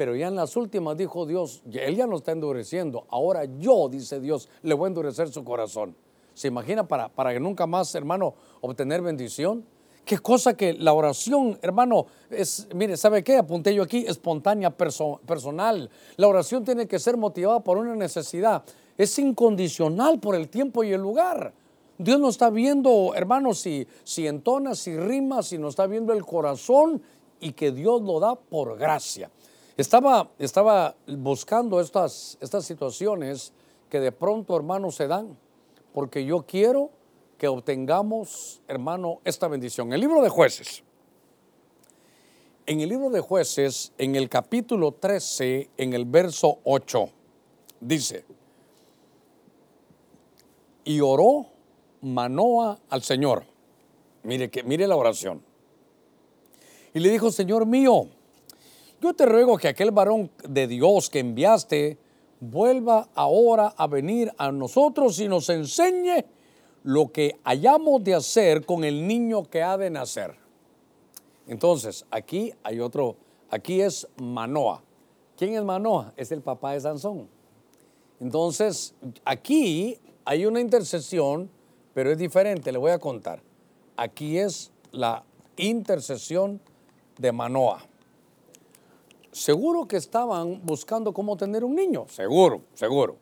pero 0.00 0.16
ya 0.16 0.28
en 0.28 0.34
las 0.34 0.56
últimas 0.56 0.96
dijo 0.96 1.26
Dios, 1.26 1.62
él 1.70 1.94
ya 1.94 2.06
no 2.06 2.16
está 2.16 2.32
endureciendo, 2.32 3.04
ahora 3.10 3.44
yo, 3.44 3.86
dice 3.90 4.18
Dios, 4.18 4.48
le 4.62 4.72
voy 4.72 4.86
a 4.86 4.88
endurecer 4.88 5.28
su 5.28 5.44
corazón. 5.44 5.94
¿Se 6.32 6.48
imagina 6.48 6.88
para, 6.88 7.10
para 7.10 7.34
que 7.34 7.38
nunca 7.38 7.66
más, 7.66 7.94
hermano, 7.94 8.32
obtener 8.62 9.02
bendición? 9.02 9.62
Qué 10.06 10.16
cosa 10.16 10.54
que 10.54 10.72
la 10.72 10.94
oración, 10.94 11.58
hermano, 11.60 12.06
es, 12.30 12.66
mire, 12.74 12.96
¿sabe 12.96 13.22
qué? 13.22 13.36
Apunté 13.36 13.74
yo 13.74 13.82
aquí, 13.82 14.06
espontánea, 14.08 14.70
personal. 14.70 15.90
La 16.16 16.28
oración 16.28 16.64
tiene 16.64 16.88
que 16.88 16.98
ser 16.98 17.18
motivada 17.18 17.60
por 17.60 17.76
una 17.76 17.94
necesidad. 17.94 18.64
Es 18.96 19.18
incondicional 19.18 20.18
por 20.18 20.34
el 20.34 20.48
tiempo 20.48 20.82
y 20.82 20.94
el 20.94 21.02
lugar. 21.02 21.52
Dios 21.98 22.18
no 22.18 22.30
está 22.30 22.48
viendo, 22.48 23.12
hermano, 23.14 23.52
si, 23.52 23.86
si 24.02 24.26
entona, 24.26 24.74
si 24.74 24.96
rima, 24.96 25.42
si 25.42 25.58
no 25.58 25.68
está 25.68 25.86
viendo 25.86 26.14
el 26.14 26.24
corazón 26.24 27.02
y 27.38 27.52
que 27.52 27.70
Dios 27.70 28.00
lo 28.00 28.18
da 28.18 28.34
por 28.34 28.78
gracia. 28.78 29.30
Estaba, 29.80 30.30
estaba 30.38 30.94
buscando 31.06 31.80
estas, 31.80 32.36
estas 32.42 32.66
situaciones 32.66 33.54
que 33.88 33.98
de 33.98 34.12
pronto, 34.12 34.54
hermano, 34.54 34.90
se 34.90 35.06
dan, 35.06 35.38
porque 35.94 36.22
yo 36.26 36.44
quiero 36.46 36.90
que 37.38 37.48
obtengamos, 37.48 38.60
hermano, 38.68 39.22
esta 39.24 39.48
bendición. 39.48 39.94
El 39.94 40.02
libro 40.02 40.20
de 40.20 40.28
jueces. 40.28 40.84
En 42.66 42.80
el 42.80 42.90
libro 42.90 43.08
de 43.08 43.20
jueces, 43.20 43.94
en 43.96 44.16
el 44.16 44.28
capítulo 44.28 44.92
13, 44.92 45.70
en 45.78 45.94
el 45.94 46.04
verso 46.04 46.58
8, 46.64 47.08
dice, 47.80 48.26
y 50.84 51.00
oró 51.00 51.46
Manoa 52.02 52.78
al 52.90 53.02
Señor. 53.02 53.44
Mire, 54.24 54.50
que, 54.50 54.62
mire 54.62 54.86
la 54.86 54.96
oración. 54.96 55.42
Y 56.92 57.00
le 57.00 57.08
dijo, 57.08 57.30
Señor 57.30 57.64
mío, 57.64 58.08
yo 59.00 59.14
te 59.14 59.24
ruego 59.24 59.56
que 59.56 59.68
aquel 59.68 59.92
varón 59.92 60.30
de 60.46 60.66
Dios 60.66 61.08
que 61.08 61.20
enviaste 61.20 61.98
vuelva 62.38 63.08
ahora 63.14 63.74
a 63.76 63.86
venir 63.86 64.30
a 64.36 64.52
nosotros 64.52 65.18
y 65.20 65.28
nos 65.28 65.48
enseñe 65.48 66.24
lo 66.82 67.10
que 67.10 67.38
hayamos 67.44 68.04
de 68.04 68.14
hacer 68.14 68.64
con 68.66 68.84
el 68.84 69.06
niño 69.06 69.44
que 69.44 69.62
ha 69.62 69.78
de 69.78 69.90
nacer. 69.90 70.36
Entonces, 71.46 72.04
aquí 72.10 72.52
hay 72.62 72.80
otro, 72.80 73.16
aquí 73.48 73.80
es 73.80 74.06
Manoa. 74.16 74.82
¿Quién 75.36 75.54
es 75.54 75.64
Manoa? 75.64 76.12
Es 76.16 76.30
el 76.30 76.42
papá 76.42 76.72
de 76.72 76.80
Sansón. 76.80 77.28
Entonces, 78.20 78.94
aquí 79.24 79.98
hay 80.26 80.44
una 80.44 80.60
intercesión, 80.60 81.50
pero 81.94 82.12
es 82.12 82.18
diferente, 82.18 82.70
le 82.70 82.78
voy 82.78 82.90
a 82.90 82.98
contar. 82.98 83.42
Aquí 83.96 84.38
es 84.38 84.70
la 84.92 85.24
intercesión 85.56 86.60
de 87.18 87.32
Manoa 87.32 87.89
seguro 89.32 89.86
que 89.86 89.96
estaban 89.96 90.60
buscando 90.64 91.12
cómo 91.12 91.36
tener 91.36 91.64
un 91.64 91.74
niño, 91.74 92.06
seguro, 92.08 92.62
seguro. 92.74 93.16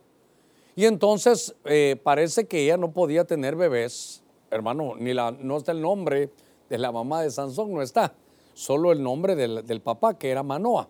Y 0.75 0.85
entonces 0.87 1.55
eh, 1.65 2.01
parece 2.03 2.47
que 2.47 2.65
ella 2.65 2.77
no 2.77 2.93
podía 2.93 3.25
tener 3.25 3.57
bebés, 3.57 4.23
hermano, 4.51 4.95
ni 4.97 5.13
la, 5.13 5.33
no 5.33 5.57
está 5.57 5.73
el 5.73 5.81
nombre 5.83 6.31
de 6.69 6.79
la 6.79 6.93
mamá 6.93 7.23
de 7.23 7.31
Sansón, 7.31 7.73
no 7.73 7.83
está, 7.83 8.15
solo 8.55 8.93
el 8.93 9.03
nombre 9.03 9.35
del, 9.35 9.67
del 9.67 9.81
papá, 9.81 10.19
que 10.19 10.31
era 10.31 10.43
Manoa. 10.43 10.89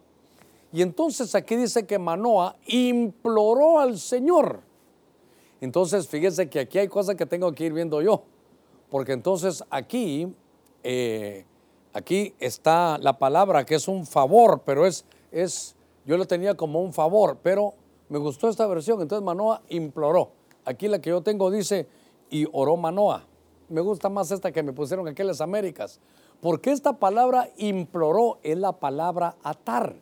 Y 0.72 0.82
entonces 0.82 1.34
aquí 1.34 1.56
dice 1.56 1.86
que 1.86 1.98
Manoa 1.98 2.56
imploró 2.66 3.78
al 3.78 3.98
Señor. 3.98 4.60
Entonces, 5.60 6.06
fíjese 6.06 6.48
que 6.48 6.60
aquí 6.60 6.78
hay 6.78 6.88
cosas 6.88 7.16
que 7.16 7.26
tengo 7.26 7.52
que 7.52 7.64
ir 7.64 7.72
viendo 7.72 8.00
yo, 8.02 8.22
porque 8.90 9.12
entonces 9.12 9.64
aquí 9.70 10.32
eh, 10.82 11.44
Aquí 11.92 12.34
está 12.38 12.98
la 12.98 13.18
palabra 13.18 13.64
que 13.64 13.74
es 13.74 13.88
un 13.88 14.06
favor, 14.06 14.62
pero 14.64 14.86
es, 14.86 15.04
es, 15.32 15.74
yo 16.04 16.16
lo 16.16 16.26
tenía 16.26 16.54
como 16.54 16.80
un 16.82 16.92
favor, 16.92 17.38
pero 17.42 17.74
me 18.08 18.18
gustó 18.18 18.48
esta 18.48 18.66
versión. 18.66 19.00
Entonces 19.00 19.24
Manoa 19.24 19.62
imploró. 19.68 20.30
Aquí 20.64 20.88
la 20.88 21.00
que 21.00 21.10
yo 21.10 21.22
tengo 21.22 21.50
dice, 21.50 21.88
y 22.30 22.46
oró 22.52 22.76
Manoa. 22.76 23.24
Me 23.68 23.80
gusta 23.80 24.08
más 24.08 24.30
esta 24.30 24.52
que 24.52 24.62
me 24.62 24.72
pusieron 24.72 25.08
aquí 25.08 25.22
en 25.22 25.28
las 25.28 25.40
Américas. 25.40 26.00
Porque 26.40 26.70
esta 26.70 26.92
palabra 26.92 27.50
imploró 27.56 28.38
es 28.42 28.56
la 28.56 28.72
palabra 28.72 29.36
atar. 29.42 29.96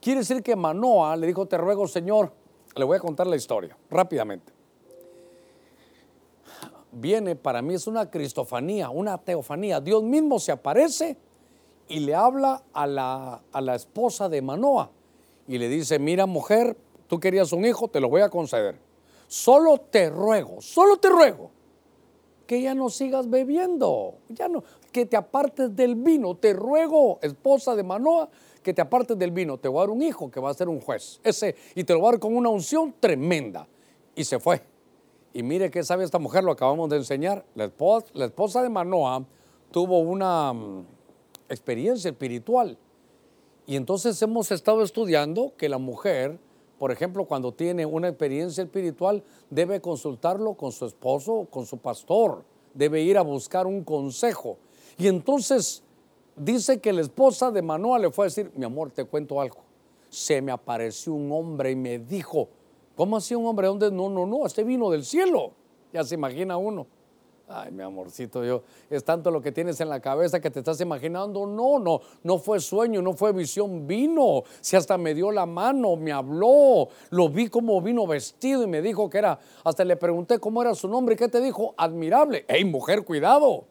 Quiere 0.00 0.20
decir 0.20 0.42
que 0.42 0.54
Manoa 0.54 1.16
le 1.16 1.26
dijo, 1.26 1.46
te 1.46 1.56
ruego 1.56 1.88
Señor, 1.88 2.32
le 2.76 2.84
voy 2.84 2.96
a 2.96 3.00
contar 3.00 3.26
la 3.26 3.36
historia 3.36 3.76
rápidamente. 3.90 4.52
Viene, 6.92 7.36
para 7.36 7.62
mí 7.62 7.74
es 7.74 7.86
una 7.86 8.10
cristofanía, 8.10 8.90
una 8.90 9.18
teofanía. 9.18 9.80
Dios 9.80 10.02
mismo 10.02 10.38
se 10.38 10.52
aparece 10.52 11.16
y 11.88 12.00
le 12.00 12.14
habla 12.14 12.62
a 12.72 12.86
la, 12.86 13.42
a 13.52 13.60
la 13.60 13.74
esposa 13.74 14.28
de 14.28 14.42
Manoa 14.42 14.90
y 15.46 15.58
le 15.58 15.68
dice, 15.68 15.98
mira 15.98 16.26
mujer, 16.26 16.76
tú 17.06 17.18
querías 17.18 17.52
un 17.52 17.64
hijo, 17.64 17.88
te 17.88 18.00
lo 18.00 18.08
voy 18.08 18.22
a 18.22 18.28
conceder. 18.28 18.78
Solo 19.26 19.78
te 19.78 20.10
ruego, 20.10 20.60
solo 20.60 20.96
te 20.98 21.08
ruego 21.08 21.50
que 22.48 22.62
ya 22.62 22.74
no 22.74 22.88
sigas 22.88 23.28
bebiendo, 23.28 24.14
ya 24.30 24.48
no, 24.48 24.64
que 24.90 25.04
te 25.04 25.18
apartes 25.18 25.76
del 25.76 25.96
vino. 25.96 26.34
Te 26.34 26.54
ruego, 26.54 27.18
esposa 27.20 27.76
de 27.76 27.82
Manoa, 27.82 28.30
que 28.62 28.72
te 28.72 28.80
apartes 28.80 29.18
del 29.18 29.32
vino. 29.32 29.58
Te 29.58 29.68
voy 29.68 29.78
a 29.78 29.80
dar 29.80 29.90
un 29.90 30.02
hijo 30.02 30.30
que 30.30 30.40
va 30.40 30.48
a 30.48 30.54
ser 30.54 30.66
un 30.70 30.80
juez. 30.80 31.20
Ese, 31.22 31.54
y 31.74 31.84
te 31.84 31.92
lo 31.92 32.00
voy 32.00 32.08
a 32.08 32.12
dar 32.12 32.20
con 32.20 32.34
una 32.34 32.48
unción 32.48 32.94
tremenda. 32.98 33.68
Y 34.14 34.24
se 34.24 34.40
fue. 34.40 34.62
Y 35.34 35.42
mire 35.42 35.70
qué 35.70 35.84
sabe 35.84 36.04
esta 36.04 36.18
mujer, 36.18 36.42
lo 36.42 36.52
acabamos 36.52 36.88
de 36.88 36.96
enseñar. 36.96 37.44
La 37.54 37.66
esposa, 37.66 38.06
la 38.14 38.24
esposa 38.24 38.62
de 38.62 38.70
Manoa 38.70 39.26
tuvo 39.70 39.98
una 39.98 40.54
experiencia 41.48 42.10
espiritual. 42.10 42.78
Y 43.66 43.76
entonces 43.76 44.20
hemos 44.22 44.50
estado 44.50 44.82
estudiando 44.82 45.52
que 45.56 45.68
la 45.68 45.78
mujer, 45.78 46.38
por 46.78 46.90
ejemplo, 46.90 47.26
cuando 47.26 47.52
tiene 47.52 47.84
una 47.84 48.08
experiencia 48.08 48.64
espiritual, 48.64 49.22
debe 49.50 49.80
consultarlo 49.80 50.54
con 50.54 50.72
su 50.72 50.86
esposo, 50.86 51.46
con 51.50 51.66
su 51.66 51.78
pastor, 51.78 52.44
debe 52.72 53.02
ir 53.02 53.18
a 53.18 53.22
buscar 53.22 53.66
un 53.66 53.84
consejo. 53.84 54.56
Y 54.96 55.06
entonces 55.06 55.82
dice 56.36 56.80
que 56.80 56.92
la 56.92 57.02
esposa 57.02 57.50
de 57.50 57.62
Manoa 57.62 57.98
le 57.98 58.10
fue 58.10 58.26
a 58.26 58.28
decir, 58.28 58.50
mi 58.54 58.64
amor, 58.64 58.90
te 58.90 59.04
cuento 59.04 59.40
algo. 59.40 59.58
Se 60.08 60.40
me 60.40 60.52
apareció 60.52 61.12
un 61.12 61.30
hombre 61.30 61.72
y 61.72 61.76
me 61.76 61.98
dijo, 61.98 62.48
¿cómo 62.96 63.16
así 63.16 63.34
un 63.34 63.46
hombre? 63.46 63.66
¿Dónde? 63.66 63.90
No, 63.90 64.08
no, 64.08 64.24
no, 64.24 64.46
este 64.46 64.64
vino 64.64 64.90
del 64.90 65.04
cielo. 65.04 65.52
Ya 65.92 66.04
se 66.04 66.14
imagina 66.14 66.56
uno. 66.56 66.86
Ay, 67.50 67.72
mi 67.72 67.82
amorcito, 67.82 68.44
yo, 68.44 68.62
es 68.90 69.02
tanto 69.02 69.30
lo 69.30 69.40
que 69.40 69.52
tienes 69.52 69.80
en 69.80 69.88
la 69.88 70.00
cabeza 70.00 70.38
que 70.38 70.50
te 70.50 70.58
estás 70.58 70.78
imaginando. 70.82 71.46
No, 71.46 71.78
no, 71.78 72.02
no 72.22 72.38
fue 72.38 72.60
sueño, 72.60 73.00
no 73.00 73.14
fue 73.14 73.32
visión, 73.32 73.86
vino. 73.86 74.42
Si 74.60 74.76
hasta 74.76 74.98
me 74.98 75.14
dio 75.14 75.30
la 75.30 75.46
mano, 75.46 75.96
me 75.96 76.12
habló, 76.12 76.88
lo 77.08 77.28
vi 77.30 77.48
como 77.48 77.80
vino 77.80 78.06
vestido 78.06 78.64
y 78.64 78.66
me 78.66 78.82
dijo 78.82 79.08
que 79.08 79.16
era, 79.16 79.38
hasta 79.64 79.82
le 79.82 79.96
pregunté 79.96 80.38
cómo 80.38 80.60
era 80.60 80.74
su 80.74 80.88
nombre 80.88 81.14
y 81.14 81.18
qué 81.18 81.28
te 81.28 81.40
dijo, 81.40 81.72
admirable. 81.78 82.44
Ey, 82.48 82.66
mujer, 82.66 83.02
cuidado. 83.02 83.64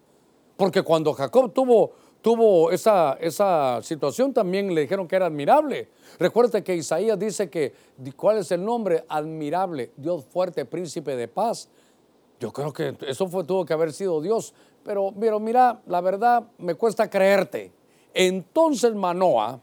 Porque 0.56 0.82
cuando 0.82 1.14
Jacob 1.14 1.54
tuvo, 1.54 1.92
tuvo 2.24 2.72
esa, 2.72 3.16
esa 3.22 3.80
situación 3.84 4.34
también 4.34 4.74
le 4.74 4.82
dijeron 4.82 5.08
que 5.08 5.18
era 5.18 5.28
admirable. 5.28 5.88
Recuerda 6.18 6.64
que 6.64 6.76
Isaías 6.76 7.20
dice 7.20 7.48
que, 7.48 7.74
¿cuál 8.16 8.40
es 8.40 8.52
el 8.52 8.66
nombre? 8.66 9.06
Admirable, 9.08 9.92
Dios 9.98 10.26
fuerte, 10.26 10.66
príncipe 10.66 11.16
de 11.16 11.28
paz. 11.28 11.70
Yo 12.40 12.54
creo 12.54 12.72
que 12.72 12.96
eso 13.08 13.28
fue, 13.28 13.44
tuvo 13.44 13.66
que 13.66 13.74
haber 13.74 13.92
sido 13.94 14.22
Dios. 14.22 14.54
Pero, 14.84 15.14
pero 15.20 15.40
mira, 15.40 15.82
la 15.88 16.02
verdad 16.02 16.48
me 16.60 16.76
cuesta 16.76 17.10
creerte. 17.10 17.72
Entonces 18.14 18.94
Manoa, 18.96 19.60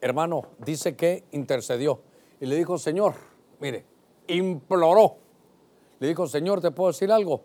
hermano, 0.00 0.42
dice 0.64 0.96
que 0.96 1.24
intercedió 1.32 2.00
y 2.40 2.46
le 2.46 2.56
dijo, 2.56 2.78
Señor, 2.78 3.14
mire, 3.60 3.84
imploró. 4.28 5.16
Le 5.98 6.08
dijo, 6.08 6.26
Señor, 6.26 6.60
¿te 6.60 6.70
puedo 6.70 6.90
decir 6.90 7.10
algo? 7.10 7.42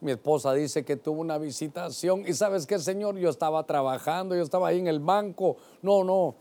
Mi 0.00 0.12
esposa 0.12 0.54
dice 0.54 0.84
que 0.84 0.96
tuvo 0.96 1.20
una 1.20 1.38
visitación 1.38 2.24
y 2.26 2.32
sabes 2.32 2.66
qué, 2.66 2.78
Señor, 2.78 3.18
yo 3.18 3.28
estaba 3.28 3.64
trabajando, 3.64 4.34
yo 4.34 4.42
estaba 4.42 4.68
ahí 4.68 4.78
en 4.78 4.86
el 4.86 5.00
banco. 5.00 5.56
No, 5.82 6.04
no, 6.04 6.36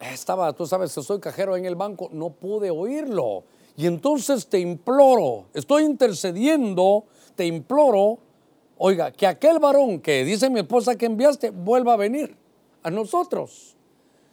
estaba, 0.00 0.52
tú 0.52 0.66
sabes 0.66 0.94
que 0.94 1.02
soy 1.02 1.20
cajero 1.20 1.56
en 1.56 1.64
el 1.64 1.74
banco, 1.74 2.08
no 2.12 2.30
pude 2.30 2.70
oírlo. 2.70 3.44
Y 3.76 3.86
entonces 3.86 4.46
te 4.46 4.60
imploro, 4.60 5.46
estoy 5.52 5.84
intercediendo, 5.84 7.04
te 7.34 7.46
imploro, 7.46 8.18
oiga, 8.78 9.10
que 9.10 9.26
aquel 9.26 9.58
varón 9.58 10.00
que 10.00 10.24
dice 10.24 10.48
mi 10.48 10.60
esposa 10.60 10.94
que 10.96 11.06
enviaste 11.06 11.50
vuelva 11.50 11.94
a 11.94 11.96
venir 11.96 12.36
a 12.82 12.90
nosotros. 12.90 13.76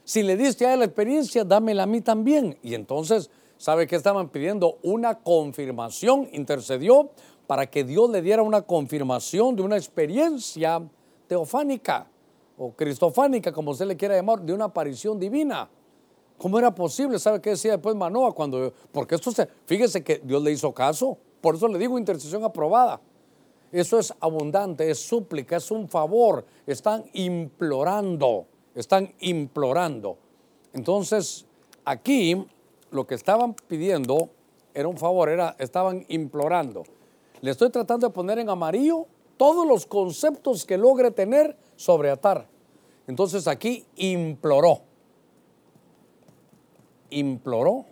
Si 0.03 0.23
le 0.23 0.37
diste 0.37 0.65
a 0.65 0.73
él 0.73 0.79
la 0.79 0.85
experiencia, 0.85 1.43
dámela 1.43 1.83
a 1.83 1.85
mí 1.87 2.01
también. 2.01 2.57
Y 2.61 2.75
entonces, 2.75 3.31
¿sabe 3.57 3.87
qué 3.87 3.95
estaban 3.95 4.29
pidiendo? 4.29 4.77
Una 4.83 5.19
confirmación, 5.19 6.27
intercedió 6.33 7.11
para 7.47 7.65
que 7.65 7.83
Dios 7.83 8.09
le 8.09 8.21
diera 8.21 8.43
una 8.43 8.61
confirmación 8.61 9.55
de 9.55 9.63
una 9.63 9.77
experiencia 9.77 10.81
teofánica 11.27 12.07
o 12.57 12.73
cristofánica, 12.73 13.51
como 13.51 13.71
usted 13.71 13.85
le 13.87 13.97
quiera 13.97 14.15
llamar, 14.15 14.41
de 14.41 14.53
una 14.53 14.65
aparición 14.65 15.19
divina. 15.19 15.69
¿Cómo 16.41 16.57
era 16.57 16.73
posible? 16.73 17.19
¿Sabe 17.19 17.39
qué 17.39 17.51
decía 17.51 17.73
después 17.73 17.95
Manoa? 17.95 18.33
Cuando, 18.33 18.73
porque 18.91 19.13
esto 19.13 19.29
se, 19.31 19.47
fíjese 19.67 20.03
que 20.03 20.23
Dios 20.23 20.41
le 20.41 20.51
hizo 20.51 20.73
caso. 20.73 21.15
Por 21.39 21.53
eso 21.53 21.67
le 21.67 21.77
digo 21.77 21.99
intercesión 21.99 22.43
aprobada. 22.43 22.99
Eso 23.71 23.99
es 23.99 24.11
abundante, 24.19 24.89
es 24.89 24.97
súplica, 24.97 25.57
es 25.57 25.69
un 25.69 25.87
favor. 25.87 26.43
Están 26.65 27.05
implorando, 27.13 28.47
están 28.73 29.13
implorando. 29.19 30.17
Entonces, 30.73 31.45
aquí 31.85 32.43
lo 32.89 33.05
que 33.05 33.13
estaban 33.13 33.53
pidiendo 33.67 34.31
era 34.73 34.87
un 34.87 34.97
favor, 34.97 35.29
era, 35.29 35.55
estaban 35.59 36.07
implorando. 36.07 36.81
Le 37.41 37.51
estoy 37.51 37.69
tratando 37.69 38.07
de 38.07 38.13
poner 38.15 38.39
en 38.39 38.49
amarillo 38.49 39.05
todos 39.37 39.67
los 39.67 39.85
conceptos 39.85 40.65
que 40.65 40.79
logre 40.79 41.11
tener 41.11 41.55
sobre 41.75 42.09
atar. 42.09 42.47
Entonces 43.05 43.47
aquí 43.47 43.85
imploró 43.95 44.89
imploró 47.11 47.85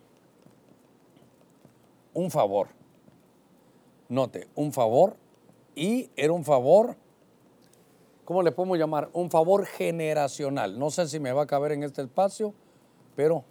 un 2.13 2.32
favor. 2.32 2.69
Note, 4.10 4.47
un 4.55 4.73
favor 4.73 5.15
y 5.75 6.10
era 6.15 6.34
un 6.34 6.43
favor 6.43 6.97
¿cómo 8.29 8.43
le 8.43 8.51
podemos 8.51 8.77
llamar? 8.77 9.10
Un 9.13 9.32
favor 9.32 9.65
generacional. 9.65 10.77
No 10.77 10.91
sé 10.91 11.08
si 11.08 11.19
me 11.19 11.32
va 11.32 11.41
a 11.41 11.47
caber 11.47 11.71
en 11.71 11.82
este 11.82 12.03
espacio, 12.03 12.53
pero 13.15 13.43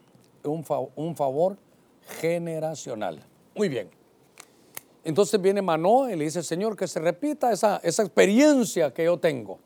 un, 0.45 0.65
un 0.95 1.17
favor 1.17 1.57
generacional. 2.21 3.21
Muy 3.57 3.69
bien. 3.69 3.91
Entonces 5.03 5.43
viene 5.43 5.63
Manoa 5.63 6.13
y 6.13 6.17
le 6.17 6.27
dice, 6.27 6.45
Señor, 6.45 6.77
que 6.77 6.87
se 6.87 7.01
repita 7.01 7.51
esa, 7.51 7.81
esa 7.83 8.05
experiencia 8.05 8.95
que 8.95 9.03
yo 9.03 9.19
tengo. 9.19 9.59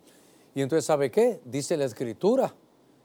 Y 0.55 0.63
entonces, 0.63 0.87
¿sabe 0.87 1.11
qué? 1.11 1.43
Dice 1.45 1.77
la 1.77 1.85
escritura 1.85 2.55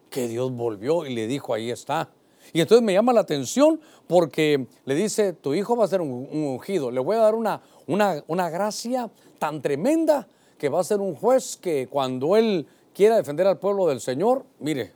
que 0.09 0.29
Dios 0.29 0.49
volvió 0.53 1.05
y 1.05 1.13
le 1.13 1.27
dijo, 1.27 1.53
ahí 1.53 1.71
está. 1.71 2.09
Y 2.53 2.61
entonces 2.61 2.83
me 2.83 2.93
llama 2.93 3.13
la 3.13 3.21
atención 3.21 3.79
porque 4.07 4.67
le 4.85 4.95
dice, 4.95 5.33
tu 5.33 5.53
hijo 5.53 5.75
va 5.75 5.85
a 5.85 5.87
ser 5.87 6.01
un, 6.01 6.27
ungido, 6.31 6.91
le 6.91 6.99
voy 6.99 7.17
a 7.17 7.19
dar 7.19 7.35
una, 7.35 7.61
una, 7.87 8.23
una, 8.27 8.49
gracia 8.49 9.09
tan 9.39 9.61
tremenda 9.61 10.27
que 10.57 10.69
va 10.69 10.79
a 10.79 10.83
ser 10.83 10.99
un 10.99 11.15
juez 11.15 11.57
que 11.57 11.87
cuando 11.87 12.35
él 12.35 12.67
quiera 12.93 13.15
defender 13.15 13.47
al 13.47 13.59
pueblo 13.59 13.87
del 13.87 14.01
Señor, 14.01 14.45
mire, 14.59 14.91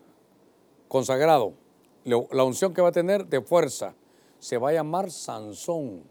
consagrado, 0.87 1.53
la 2.05 2.43
unción 2.43 2.73
que 2.73 2.81
va 2.81 2.89
a 2.89 2.93
tener 2.93 3.27
de 3.27 3.41
fuerza, 3.41 3.93
se 4.39 4.57
va 4.57 4.69
a 4.69 4.73
llamar 4.73 5.11
Sansón, 5.11 6.03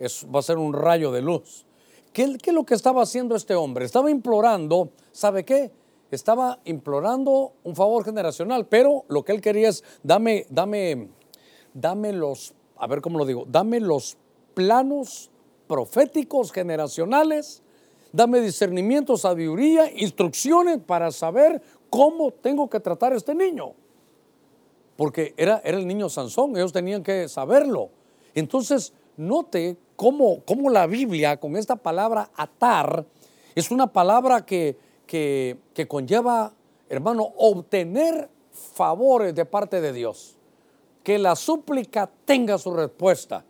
va 0.00 0.40
a 0.40 0.42
ser 0.42 0.58
un 0.58 0.72
rayo 0.72 1.12
de 1.12 1.22
luz. 1.22 1.64
¿Qué, 2.12 2.36
¿Qué 2.42 2.50
es 2.50 2.54
lo 2.54 2.64
que 2.64 2.74
estaba 2.74 3.02
haciendo 3.02 3.36
este 3.36 3.54
hombre? 3.54 3.84
Estaba 3.84 4.10
implorando, 4.10 4.90
¿sabe 5.12 5.44
qué? 5.44 5.70
Estaba 6.10 6.60
implorando 6.64 7.52
un 7.64 7.74
favor 7.74 8.04
generacional, 8.04 8.66
pero 8.66 9.04
lo 9.08 9.24
que 9.24 9.32
él 9.32 9.40
quería 9.40 9.68
es, 9.68 9.82
dame, 10.02 10.46
dame, 10.50 11.08
dame 11.74 12.12
los, 12.12 12.54
a 12.76 12.86
ver 12.86 13.00
cómo 13.00 13.18
lo 13.18 13.26
digo, 13.26 13.44
dame 13.48 13.80
los 13.80 14.16
planos 14.54 15.30
proféticos 15.66 16.52
generacionales, 16.52 17.62
dame 18.12 18.40
discernimiento, 18.40 19.16
sabiduría, 19.16 19.90
instrucciones 19.92 20.78
para 20.78 21.10
saber 21.10 21.60
cómo 21.90 22.30
tengo 22.30 22.70
que 22.70 22.80
tratar 22.80 23.12
a 23.12 23.16
este 23.16 23.34
niño. 23.34 23.72
Porque 24.96 25.34
era, 25.36 25.60
era 25.64 25.76
el 25.76 25.86
niño 25.86 26.08
Sansón, 26.08 26.56
ellos 26.56 26.72
tenían 26.72 27.02
que 27.02 27.28
saberlo. 27.28 27.90
Entonces, 28.34 28.94
note 29.16 29.76
cómo, 29.96 30.42
cómo 30.44 30.70
la 30.70 30.86
Biblia 30.86 31.38
con 31.38 31.56
esta 31.56 31.76
palabra 31.76 32.30
atar 32.34 33.04
es 33.54 33.70
una 33.70 33.92
palabra 33.92 34.44
que 34.46 34.78
que, 35.06 35.86
conlleva, 35.88 36.52
hermano, 36.88 37.32
obtener 37.36 38.28
favores 38.50 39.34
de 39.34 39.44
parte 39.44 39.80
de 39.80 39.92
Dios. 39.92 40.36
Que 41.02 41.18
la 41.18 41.36
súplica 41.36 42.10
tenga 42.24 42.58
su 42.58 42.72
respuesta. 42.74 43.44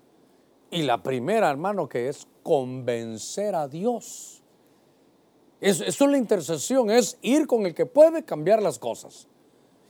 Y 0.70 0.82
la 0.82 1.02
primera, 1.02 1.50
hermano, 1.50 1.88
que 1.88 2.08
es 2.08 2.26
convencer 2.42 3.54
a 3.54 3.66
Dios. 3.68 4.42
Eso, 5.60 5.84
es 5.84 6.00
la 6.00 6.18
intercesión, 6.18 6.90
es 6.90 7.18
ir 7.22 7.46
con 7.46 7.64
el 7.64 7.74
que 7.74 7.86
puede 7.86 8.24
cambiar 8.24 8.62
las 8.62 8.78
cosas. 8.78 9.26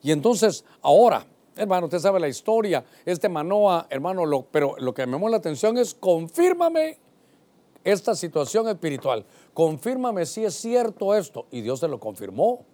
Y 0.02 0.12
entonces, 0.12 0.64
ahora, 0.80 1.26
hermano, 1.56 1.86
usted 1.86 1.98
sabe 1.98 2.20
la 2.20 2.28
historia, 2.28 2.84
este 3.04 3.28
Manoa, 3.28 3.86
hermano, 3.90 4.24
lo, 4.24 4.42
pero 4.42 4.76
lo 4.78 4.94
que 4.94 5.04
me 5.06 5.12
llamó 5.12 5.28
la 5.28 5.38
atención 5.38 5.76
es 5.76 5.94
confírmame 5.94 6.98
esta 7.86 8.14
situación 8.14 8.68
espiritual 8.68 9.24
confírmame 9.56 10.26
si 10.26 10.44
es 10.44 10.54
cierto 10.54 11.14
esto. 11.14 11.46
Y 11.50 11.62
Dios 11.62 11.80
se 11.80 11.88
lo 11.88 11.98
confirmó. 11.98 12.66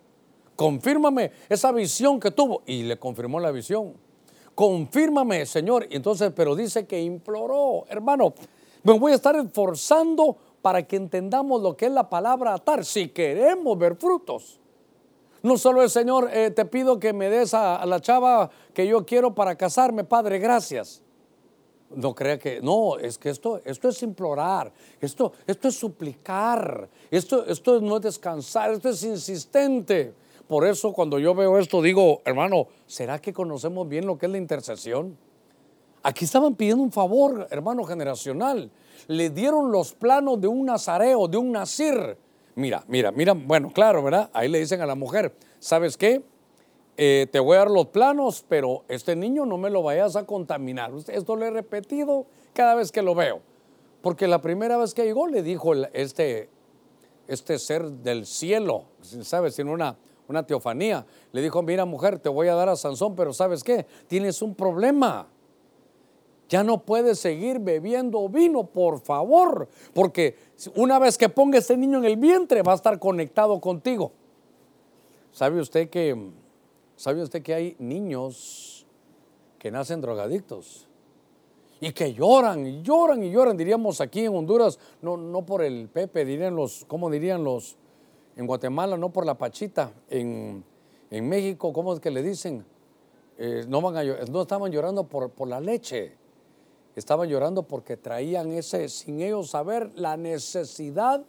Confírmame 0.57 1.31
esa 1.49 1.71
visión 1.71 2.19
que 2.19 2.33
tuvo. 2.33 2.63
Y 2.67 2.83
le 2.83 2.99
confirmó 2.99 3.39
la 3.39 3.53
visión. 3.53 3.95
Confírmame, 4.57 5.47
Señor. 5.47 5.87
Y 5.91 5.95
entonces, 5.95 6.33
pero 6.35 6.57
dice 6.57 6.85
que 6.85 7.01
imploró, 7.01 7.85
hermano, 7.89 8.35
me 8.83 8.99
voy 8.99 9.13
a 9.13 9.15
estar 9.15 9.37
esforzando 9.37 10.37
para 10.61 10.83
que 10.83 10.97
entendamos 10.97 11.63
lo 11.63 11.77
que 11.77 11.87
es 11.87 11.93
la 11.93 12.11
palabra 12.11 12.55
atar, 12.55 12.85
si 12.85 13.11
queremos 13.11 13.79
ver 13.79 13.95
frutos. 13.95 14.59
No 15.41 15.57
solo 15.59 15.83
el 15.83 15.91
Señor, 15.91 16.31
eh, 16.33 16.51
te 16.51 16.65
pido 16.65 16.99
que 16.99 17.13
me 17.13 17.31
des 17.31 17.55
a 17.55 17.87
la 17.87 18.01
chava 18.01 18.51
que 18.75 18.89
yo 18.89 19.07
quiero 19.07 19.37
para 19.37 19.55
casarme, 19.55 20.03
Padre, 20.03 20.41
gracias. 20.41 21.01
No 21.97 22.15
crea 22.15 22.39
que, 22.39 22.61
no, 22.61 22.99
es 22.99 23.19
que 23.19 23.31
esto, 23.31 23.61
esto 23.65 23.89
es 23.89 24.03
implorar, 24.03 24.73
esto, 25.01 25.33
esto 25.47 25.69
es 25.69 25.75
suplicar, 25.75 26.89
esto, 27.11 27.47
esto 27.47 27.81
no 27.81 27.97
es 27.97 28.03
descansar, 28.03 28.73
esto 28.73 28.89
es 28.89 29.03
insistente. 29.03 30.15
Por 30.47 30.67
eso 30.67 30.93
cuando 30.93 31.19
yo 31.19 31.35
veo 31.35 31.59
esto 31.59 31.81
digo, 31.81 32.21
hermano, 32.25 32.67
¿será 32.87 33.21
que 33.21 33.33
conocemos 33.33 33.89
bien 33.89 34.07
lo 34.07 34.19
que 34.19 34.27
es 34.27 34.33
la 34.33 34.39
intercesión? 34.39 35.17
Aquí 36.03 36.25
estaban 36.25 36.57
pidiendo 36.57 36.83
un 36.83 36.93
favor, 36.93 37.47
hermano 37.51 37.85
generacional. 37.85 38.71
Le 39.07 39.31
dieron 39.31 39.71
los 39.71 39.93
planos 39.95 40.41
de 40.41 40.49
un 40.49 40.67
nazareo, 40.67 41.29
de 41.29 41.37
un 41.37 41.53
nazir. 41.53 42.17
Mira, 42.55 42.85
mira, 42.89 43.13
mira, 43.13 43.33
bueno, 43.33 43.73
claro, 43.73 44.03
¿verdad? 44.03 44.29
Ahí 44.33 44.49
le 44.49 44.59
dicen 44.59 44.81
a 44.81 44.87
la 44.87 44.95
mujer, 44.95 45.35
¿sabes 45.59 45.97
qué? 45.97 46.23
Eh, 46.97 47.27
te 47.31 47.41
voy 47.41 47.57
a 47.57 47.61
dar 47.61 47.71
los 47.71 47.87
planos, 47.87 48.45
pero 48.47 48.85
este 48.89 49.17
niño 49.17 49.47
no 49.47 49.57
me 49.57 49.71
lo 49.71 49.83
vayas 49.83 50.15
a 50.17 50.27
contaminar. 50.27 50.93
Esto 51.09 51.37
lo 51.37 51.47
he 51.47 51.51
repetido 51.51 52.27
cada 52.53 52.75
vez 52.75 52.93
que 52.93 53.03
lo 53.03 53.15
veo. 53.15 53.41
Porque 54.03 54.27
la 54.27 54.43
primera 54.43 54.77
vez 54.77 54.95
que 54.95 55.05
llegó 55.05 55.27
le 55.27 55.43
dijo 55.43 55.75
este, 55.75 56.51
este 57.29 57.59
ser 57.59 57.89
del 57.89 58.27
cielo, 58.27 58.85
¿sabes? 59.01 59.55
Tiene 59.55 59.73
una, 59.73 59.97
una 60.29 60.47
teofanía. 60.47 61.07
Le 61.31 61.41
dijo, 61.41 61.63
mira 61.63 61.85
mujer, 61.85 62.19
te 62.19 62.29
voy 62.29 62.49
a 62.49 62.55
dar 62.55 62.69
a 62.69 62.77
Sansón, 62.77 63.15
pero 63.15 63.33
¿sabes 63.33 63.63
qué? 63.65 63.87
Tienes 64.09 64.43
un 64.43 64.55
problema. 64.55 65.29
Ya 66.49 66.63
no 66.63 66.83
puedes 66.83 67.19
seguir 67.19 67.61
bebiendo 67.61 68.29
vino, 68.29 68.65
por 68.65 69.01
favor, 69.01 69.69
porque 69.95 70.37
una 70.75 70.99
vez 70.99 71.17
que 71.17 71.31
ponga 71.31 71.59
este 71.59 71.79
niño 71.79 71.99
en 71.99 72.05
el 72.05 72.19
vientre 72.19 72.61
va 72.61 72.73
a 72.73 72.75
estar 72.75 72.99
conectado 72.99 73.59
contigo. 73.59 74.13
¿Sabe 75.31 75.61
usted 75.61 75.89
que 75.89 76.15
¿Sabe 77.03 77.21
usted 77.21 77.43
que 77.43 77.53
hay 77.53 77.75
niños 77.81 78.87
que 79.59 79.73
nacen 79.73 80.01
drogadictos? 80.01 80.87
Y 81.81 81.91
que 81.91 82.15
lloran 82.15 82.65
y 82.65 82.81
lloran 82.83 83.25
y 83.25 83.33
lloran, 83.33 83.57
diríamos 83.57 84.01
aquí 84.01 84.21
en 84.21 84.37
Honduras, 84.37 84.79
no, 85.01 85.17
no 85.17 85.45
por 85.45 85.65
el 85.65 85.89
Pepe, 85.89 86.25
dirían 86.25 86.55
los, 86.55 86.85
¿cómo 86.87 87.11
dirían 87.11 87.43
los? 87.43 87.77
En 88.37 88.47
Guatemala, 88.47 88.97
no 88.97 89.13
por 89.13 89.27
la 89.27 89.37
Pachita. 89.37 89.93
En, 90.09 90.63
México, 91.11 91.73
¿cómo 91.73 91.93
es 91.93 91.99
que 91.99 92.13
le 92.13 92.23
dicen? 92.23 92.65
Eh, 93.37 93.65
no, 93.67 93.81
no 93.81 94.43
estaban 94.43 94.71
llorando 94.71 95.03
por, 95.03 95.31
por 95.31 95.49
la 95.49 95.59
leche, 95.59 96.15
estaban 96.95 97.29
llorando 97.29 97.65
porque 97.65 97.97
traían 97.97 98.53
ese, 98.53 98.89
sin 98.89 99.21
ellos 99.21 99.51
saber, 99.51 99.91
la 99.97 100.17
necesidad, 100.17 101.25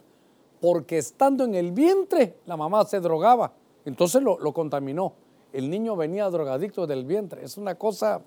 porque 0.60 0.98
estando 0.98 1.42
en 1.42 1.56
el 1.56 1.72
vientre, 1.72 2.36
la 2.46 2.56
mamá 2.56 2.84
se 2.84 3.00
drogaba, 3.00 3.54
entonces 3.84 4.22
lo, 4.22 4.38
lo 4.38 4.54
contaminó 4.54 5.23
el 5.54 5.70
niño 5.70 5.94
venía 5.94 6.28
drogadicto 6.30 6.84
del 6.84 7.04
vientre. 7.04 7.44
Es 7.44 7.56
una 7.56 7.76
cosa, 7.76 8.20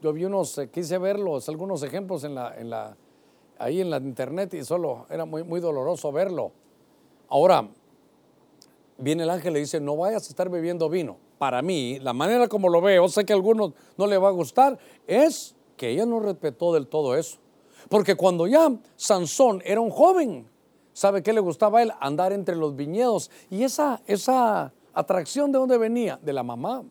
yo 0.00 0.14
vi 0.14 0.24
unos, 0.24 0.56
eh, 0.56 0.70
quise 0.70 0.96
verlos, 0.96 1.46
algunos 1.50 1.82
ejemplos 1.82 2.24
en 2.24 2.34
la, 2.34 2.96
ahí 3.58 3.82
en 3.82 3.90
la 3.90 3.98
internet 3.98 4.54
y 4.54 4.64
solo 4.64 5.04
era 5.10 5.26
muy, 5.26 5.44
muy 5.44 5.60
doloroso 5.60 6.10
verlo. 6.10 6.52
Ahora, 7.28 7.68
viene 8.96 9.24
el 9.24 9.30
ángel 9.30 9.50
y 9.50 9.54
le 9.54 9.60
dice, 9.60 9.78
no 9.78 9.94
vayas 9.98 10.26
a 10.26 10.28
estar 10.30 10.48
bebiendo 10.48 10.88
vino. 10.88 11.18
Para 11.36 11.60
mí, 11.60 11.98
la 12.00 12.14
manera 12.14 12.48
como 12.48 12.70
lo 12.70 12.80
veo, 12.80 13.08
sé 13.08 13.26
que 13.26 13.34
a 13.34 13.36
algunos 13.36 13.74
no 13.98 14.06
le 14.06 14.16
va 14.16 14.28
a 14.28 14.32
gustar, 14.32 14.78
es 15.06 15.54
que 15.76 15.90
ella 15.90 16.06
no 16.06 16.18
respetó 16.18 16.72
del 16.72 16.86
todo 16.86 17.14
eso. 17.14 17.36
Porque 17.90 18.14
cuando 18.14 18.46
ya 18.46 18.74
Sansón 18.96 19.60
era 19.66 19.82
un 19.82 19.90
joven, 19.90 20.48
¿sabe 20.94 21.22
qué 21.22 21.34
le 21.34 21.40
gustaba 21.40 21.80
a 21.80 21.82
él? 21.82 21.92
Andar 22.00 22.32
entre 22.32 22.56
los 22.56 22.74
viñedos. 22.74 23.30
Y 23.50 23.64
esa, 23.64 24.00
esa 24.06 24.72
¿Atracción 24.94 25.52
de 25.52 25.58
dónde 25.58 25.78
venía? 25.78 26.18
De 26.22 26.32
la 26.32 26.42
mamá. 26.42 26.82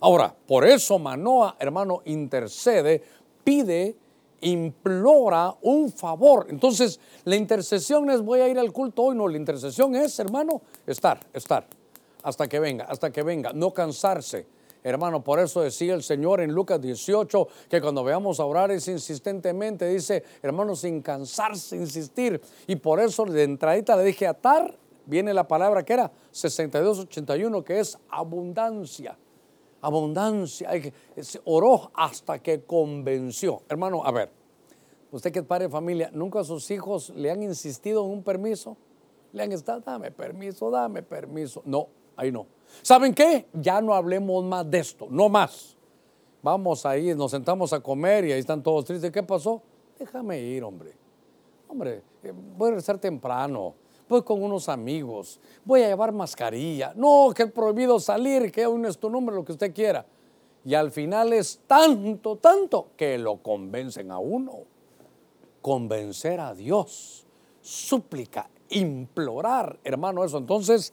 Ahora, 0.00 0.34
por 0.46 0.66
eso 0.66 0.98
Manoa, 0.98 1.56
hermano, 1.58 2.00
intercede, 2.06 3.02
pide, 3.44 3.96
implora 4.40 5.54
un 5.62 5.92
favor. 5.92 6.46
Entonces, 6.48 6.98
la 7.24 7.36
intercesión 7.36 8.10
es 8.10 8.22
voy 8.22 8.40
a 8.40 8.48
ir 8.48 8.58
al 8.58 8.72
culto 8.72 9.02
hoy, 9.02 9.16
no, 9.16 9.28
la 9.28 9.36
intercesión 9.36 9.94
es, 9.94 10.18
hermano, 10.18 10.62
estar, 10.86 11.20
estar, 11.32 11.66
hasta 12.22 12.48
que 12.48 12.58
venga, 12.58 12.86
hasta 12.86 13.10
que 13.10 13.22
venga, 13.22 13.52
no 13.52 13.72
cansarse. 13.72 14.46
Hermano, 14.82 15.22
por 15.22 15.38
eso 15.38 15.60
decía 15.60 15.92
el 15.92 16.02
Señor 16.02 16.40
en 16.40 16.52
Lucas 16.52 16.80
18 16.80 17.48
que 17.68 17.82
cuando 17.82 18.02
veamos 18.02 18.40
a 18.40 18.46
orar 18.46 18.70
es 18.70 18.88
insistentemente, 18.88 19.86
dice, 19.86 20.24
hermano, 20.42 20.74
sin 20.74 21.02
cansarse, 21.02 21.76
insistir. 21.76 22.40
Y 22.66 22.76
por 22.76 22.98
eso 22.98 23.26
de 23.26 23.42
entradita 23.42 23.94
le 23.94 24.04
dije 24.04 24.26
atar 24.26 24.74
viene 25.10 25.34
la 25.34 25.46
palabra 25.46 25.84
que 25.84 25.92
era 25.92 26.10
6281, 26.30 27.64
que 27.64 27.80
es 27.80 27.98
abundancia. 28.08 29.18
Abundancia. 29.82 30.70
Oró 31.44 31.90
hasta 31.94 32.38
que 32.38 32.62
convenció. 32.62 33.62
Hermano, 33.68 34.04
a 34.04 34.12
ver, 34.12 34.30
usted 35.10 35.32
que 35.32 35.40
es 35.40 35.44
padre 35.44 35.66
de 35.66 35.70
familia, 35.70 36.10
¿nunca 36.14 36.40
a 36.40 36.44
sus 36.44 36.70
hijos 36.70 37.10
le 37.10 37.30
han 37.30 37.42
insistido 37.42 38.04
en 38.04 38.10
un 38.12 38.22
permiso? 38.22 38.76
Le 39.32 39.42
han 39.42 39.52
estado, 39.52 39.80
dame 39.80 40.10
permiso, 40.10 40.70
dame 40.70 41.02
permiso. 41.02 41.62
No, 41.64 41.88
ahí 42.16 42.30
no. 42.30 42.46
¿Saben 42.82 43.12
qué? 43.12 43.46
Ya 43.52 43.80
no 43.80 43.94
hablemos 43.94 44.44
más 44.44 44.70
de 44.70 44.78
esto, 44.78 45.08
no 45.10 45.28
más. 45.28 45.76
Vamos 46.42 46.86
ahí, 46.86 47.14
nos 47.14 47.32
sentamos 47.32 47.72
a 47.72 47.80
comer 47.80 48.24
y 48.24 48.32
ahí 48.32 48.40
están 48.40 48.62
todos 48.62 48.84
tristes. 48.84 49.10
¿Qué 49.10 49.22
pasó? 49.22 49.60
Déjame 49.98 50.40
ir, 50.40 50.62
hombre. 50.62 50.94
Hombre, 51.68 52.02
eh, 52.22 52.32
voy 52.56 52.68
a 52.68 52.70
regresar 52.70 52.98
temprano 52.98 53.74
voy 54.10 54.22
con 54.22 54.42
unos 54.42 54.68
amigos, 54.68 55.38
voy 55.64 55.82
a 55.82 55.88
llevar 55.88 56.10
mascarilla, 56.12 56.92
no, 56.96 57.32
que 57.34 57.44
es 57.44 57.52
prohibido 57.52 58.00
salir, 58.00 58.50
que 58.50 58.64
aún 58.64 58.84
es 58.84 58.98
tu 58.98 59.08
nombre, 59.08 59.34
lo 59.34 59.44
que 59.44 59.52
usted 59.52 59.72
quiera. 59.72 60.04
Y 60.64 60.74
al 60.74 60.90
final 60.90 61.32
es 61.32 61.60
tanto, 61.66 62.36
tanto 62.36 62.88
que 62.96 63.16
lo 63.16 63.36
convencen 63.36 64.10
a 64.10 64.18
uno. 64.18 64.64
Convencer 65.62 66.40
a 66.40 66.54
Dios, 66.54 67.24
súplica, 67.62 68.50
implorar, 68.70 69.78
hermano, 69.84 70.24
eso. 70.24 70.38
Entonces, 70.38 70.92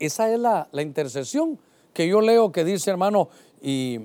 esa 0.00 0.32
es 0.32 0.40
la, 0.40 0.68
intercesión 0.72 1.58
que 1.94 2.08
yo 2.08 2.20
leo 2.20 2.50
que 2.50 2.64
dice, 2.64 2.90
hermano, 2.90 3.28
y 3.62 4.00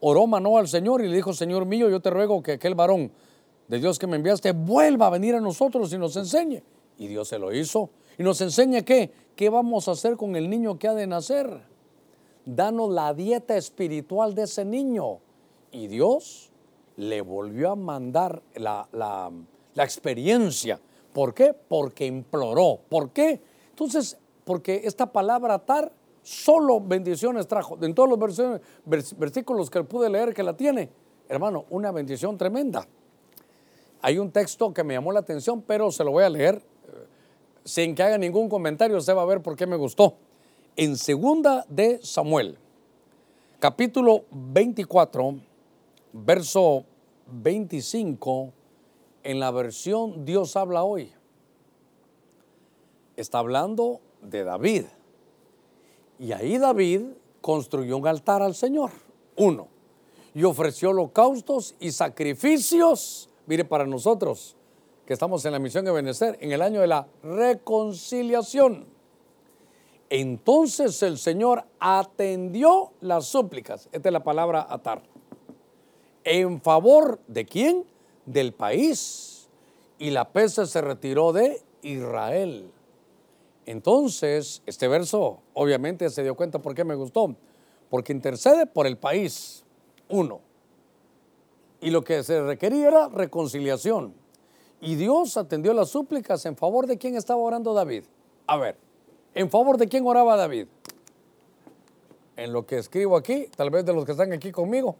oró 0.00 0.26
Manoa 0.26 0.60
al 0.60 0.68
Señor 0.68 1.02
y 1.02 1.08
le 1.08 1.16
dijo, 1.16 1.34
Señor 1.34 1.66
mío, 1.66 1.90
yo 1.90 2.00
te 2.00 2.08
ruego 2.08 2.42
que 2.42 2.52
aquel 2.52 2.74
varón 2.74 3.12
de 3.68 3.78
Dios 3.80 3.98
que 3.98 4.06
me 4.06 4.16
enviaste 4.16 4.52
vuelva 4.52 5.08
a 5.08 5.10
venir 5.10 5.34
a 5.34 5.40
nosotros 5.40 5.92
y 5.92 5.98
nos 5.98 6.16
enseñe. 6.16 6.62
Y 6.98 7.08
Dios 7.08 7.28
se 7.28 7.38
lo 7.38 7.52
hizo. 7.52 7.90
Y 8.18 8.22
nos 8.22 8.40
enseña 8.40 8.82
qué, 8.82 9.12
qué 9.34 9.50
vamos 9.50 9.88
a 9.88 9.92
hacer 9.92 10.16
con 10.16 10.36
el 10.36 10.48
niño 10.48 10.78
que 10.78 10.88
ha 10.88 10.94
de 10.94 11.06
nacer. 11.06 11.60
Danos 12.44 12.90
la 12.90 13.12
dieta 13.12 13.56
espiritual 13.56 14.34
de 14.34 14.42
ese 14.44 14.64
niño. 14.64 15.18
Y 15.72 15.88
Dios 15.88 16.50
le 16.96 17.20
volvió 17.20 17.72
a 17.72 17.76
mandar 17.76 18.42
la, 18.54 18.88
la, 18.92 19.30
la 19.74 19.84
experiencia. 19.84 20.80
¿Por 21.12 21.34
qué? 21.34 21.54
Porque 21.54 22.06
imploró. 22.06 22.80
¿Por 22.88 23.10
qué? 23.10 23.40
Entonces, 23.70 24.16
porque 24.44 24.82
esta 24.84 25.12
palabra 25.12 25.54
atar 25.54 25.92
solo 26.22 26.80
bendiciones 26.80 27.46
trajo. 27.46 27.78
En 27.82 27.94
todos 27.94 28.08
los 28.08 28.18
versículos 29.16 29.70
que 29.70 29.84
pude 29.84 30.10
leer 30.10 30.34
que 30.34 30.42
la 30.42 30.56
tiene, 30.56 30.88
hermano, 31.28 31.66
una 31.70 31.92
bendición 31.92 32.36
tremenda. 32.36 32.86
Hay 34.02 34.18
un 34.18 34.30
texto 34.30 34.72
que 34.74 34.84
me 34.84 34.94
llamó 34.94 35.12
la 35.12 35.20
atención, 35.20 35.62
pero 35.62 35.90
se 35.90 36.04
lo 36.04 36.10
voy 36.10 36.24
a 36.24 36.30
leer 36.30 36.62
sin 37.66 37.94
que 37.94 38.02
haga 38.02 38.16
ningún 38.16 38.48
comentario. 38.48 38.96
Usted 38.96 39.14
va 39.14 39.22
a 39.22 39.26
ver 39.26 39.42
por 39.42 39.56
qué 39.56 39.66
me 39.66 39.76
gustó. 39.76 40.14
En 40.76 40.96
segunda 40.96 41.66
de 41.68 42.00
Samuel, 42.02 42.56
capítulo 43.58 44.24
24, 44.30 45.36
verso 46.12 46.84
25, 47.26 48.52
en 49.22 49.40
la 49.40 49.50
versión 49.50 50.24
Dios 50.24 50.56
habla 50.56 50.84
hoy. 50.84 51.12
Está 53.16 53.40
hablando 53.40 54.00
de 54.22 54.44
David. 54.44 54.84
Y 56.18 56.32
ahí 56.32 56.56
David 56.56 57.02
construyó 57.42 57.98
un 57.98 58.06
altar 58.06 58.40
al 58.40 58.54
Señor. 58.54 58.90
Uno. 59.36 59.68
Y 60.34 60.44
ofreció 60.44 60.90
holocaustos 60.90 61.74
y 61.80 61.90
sacrificios 61.92 63.28
Mire, 63.46 63.64
para 63.64 63.86
nosotros 63.86 64.56
que 65.06 65.12
estamos 65.12 65.44
en 65.44 65.52
la 65.52 65.58
misión 65.58 65.84
de 65.84 65.92
Benecer, 65.92 66.36
en 66.40 66.52
el 66.52 66.60
año 66.60 66.80
de 66.80 66.88
la 66.88 67.06
reconciliación, 67.22 68.86
entonces 70.08 71.02
el 71.02 71.18
Señor 71.18 71.64
atendió 71.80 72.92
las 73.00 73.26
súplicas. 73.26 73.88
Esta 73.92 74.08
es 74.08 74.12
la 74.12 74.22
palabra 74.22 74.66
atar. 74.68 75.02
¿En 76.24 76.60
favor 76.60 77.20
de 77.26 77.44
quién? 77.44 77.84
Del 78.24 78.52
país. 78.52 79.48
Y 79.98 80.10
la 80.10 80.28
peste 80.30 80.66
se 80.66 80.80
retiró 80.80 81.32
de 81.32 81.62
Israel. 81.82 82.70
Entonces, 83.64 84.62
este 84.66 84.86
verso 84.86 85.40
obviamente 85.54 86.08
se 86.10 86.22
dio 86.22 86.36
cuenta 86.36 86.60
por 86.60 86.74
qué 86.74 86.84
me 86.84 86.94
gustó. 86.94 87.34
Porque 87.90 88.12
intercede 88.12 88.66
por 88.66 88.86
el 88.86 88.98
país. 88.98 89.64
Uno. 90.08 90.40
Y 91.80 91.90
lo 91.90 92.02
que 92.02 92.22
se 92.22 92.42
requería 92.42 92.88
era 92.88 93.08
reconciliación. 93.08 94.14
Y 94.80 94.94
Dios 94.96 95.36
atendió 95.36 95.72
las 95.72 95.88
súplicas 95.88 96.44
en 96.46 96.56
favor 96.56 96.86
de 96.86 96.98
quién 96.98 97.16
estaba 97.16 97.40
orando 97.40 97.72
David. 97.72 98.04
A 98.46 98.56
ver, 98.56 98.76
¿en 99.34 99.50
favor 99.50 99.78
de 99.78 99.88
quién 99.88 100.06
oraba 100.06 100.36
David? 100.36 100.66
En 102.36 102.52
lo 102.52 102.66
que 102.66 102.78
escribo 102.78 103.16
aquí, 103.16 103.48
tal 103.56 103.70
vez 103.70 103.84
de 103.84 103.92
los 103.92 104.04
que 104.04 104.12
están 104.12 104.32
aquí 104.32 104.52
conmigo. 104.52 104.96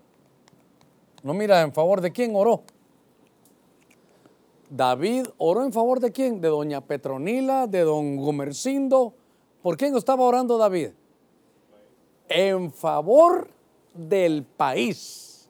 No 1.22 1.34
mira, 1.34 1.60
¿en 1.62 1.72
favor 1.72 2.00
de 2.00 2.12
quién 2.12 2.34
oró? 2.34 2.62
David 4.70 5.26
oró 5.38 5.64
en 5.64 5.72
favor 5.72 6.00
de 6.00 6.10
quién? 6.10 6.40
De 6.40 6.48
doña 6.48 6.80
Petronila, 6.80 7.66
de 7.66 7.80
don 7.80 8.16
Gumercindo. 8.16 9.14
¿Por 9.62 9.76
quién 9.76 9.96
estaba 9.96 10.24
orando 10.24 10.58
David? 10.58 10.90
En 12.28 12.72
favor 12.72 13.48
del 13.94 14.44
país 14.44 15.48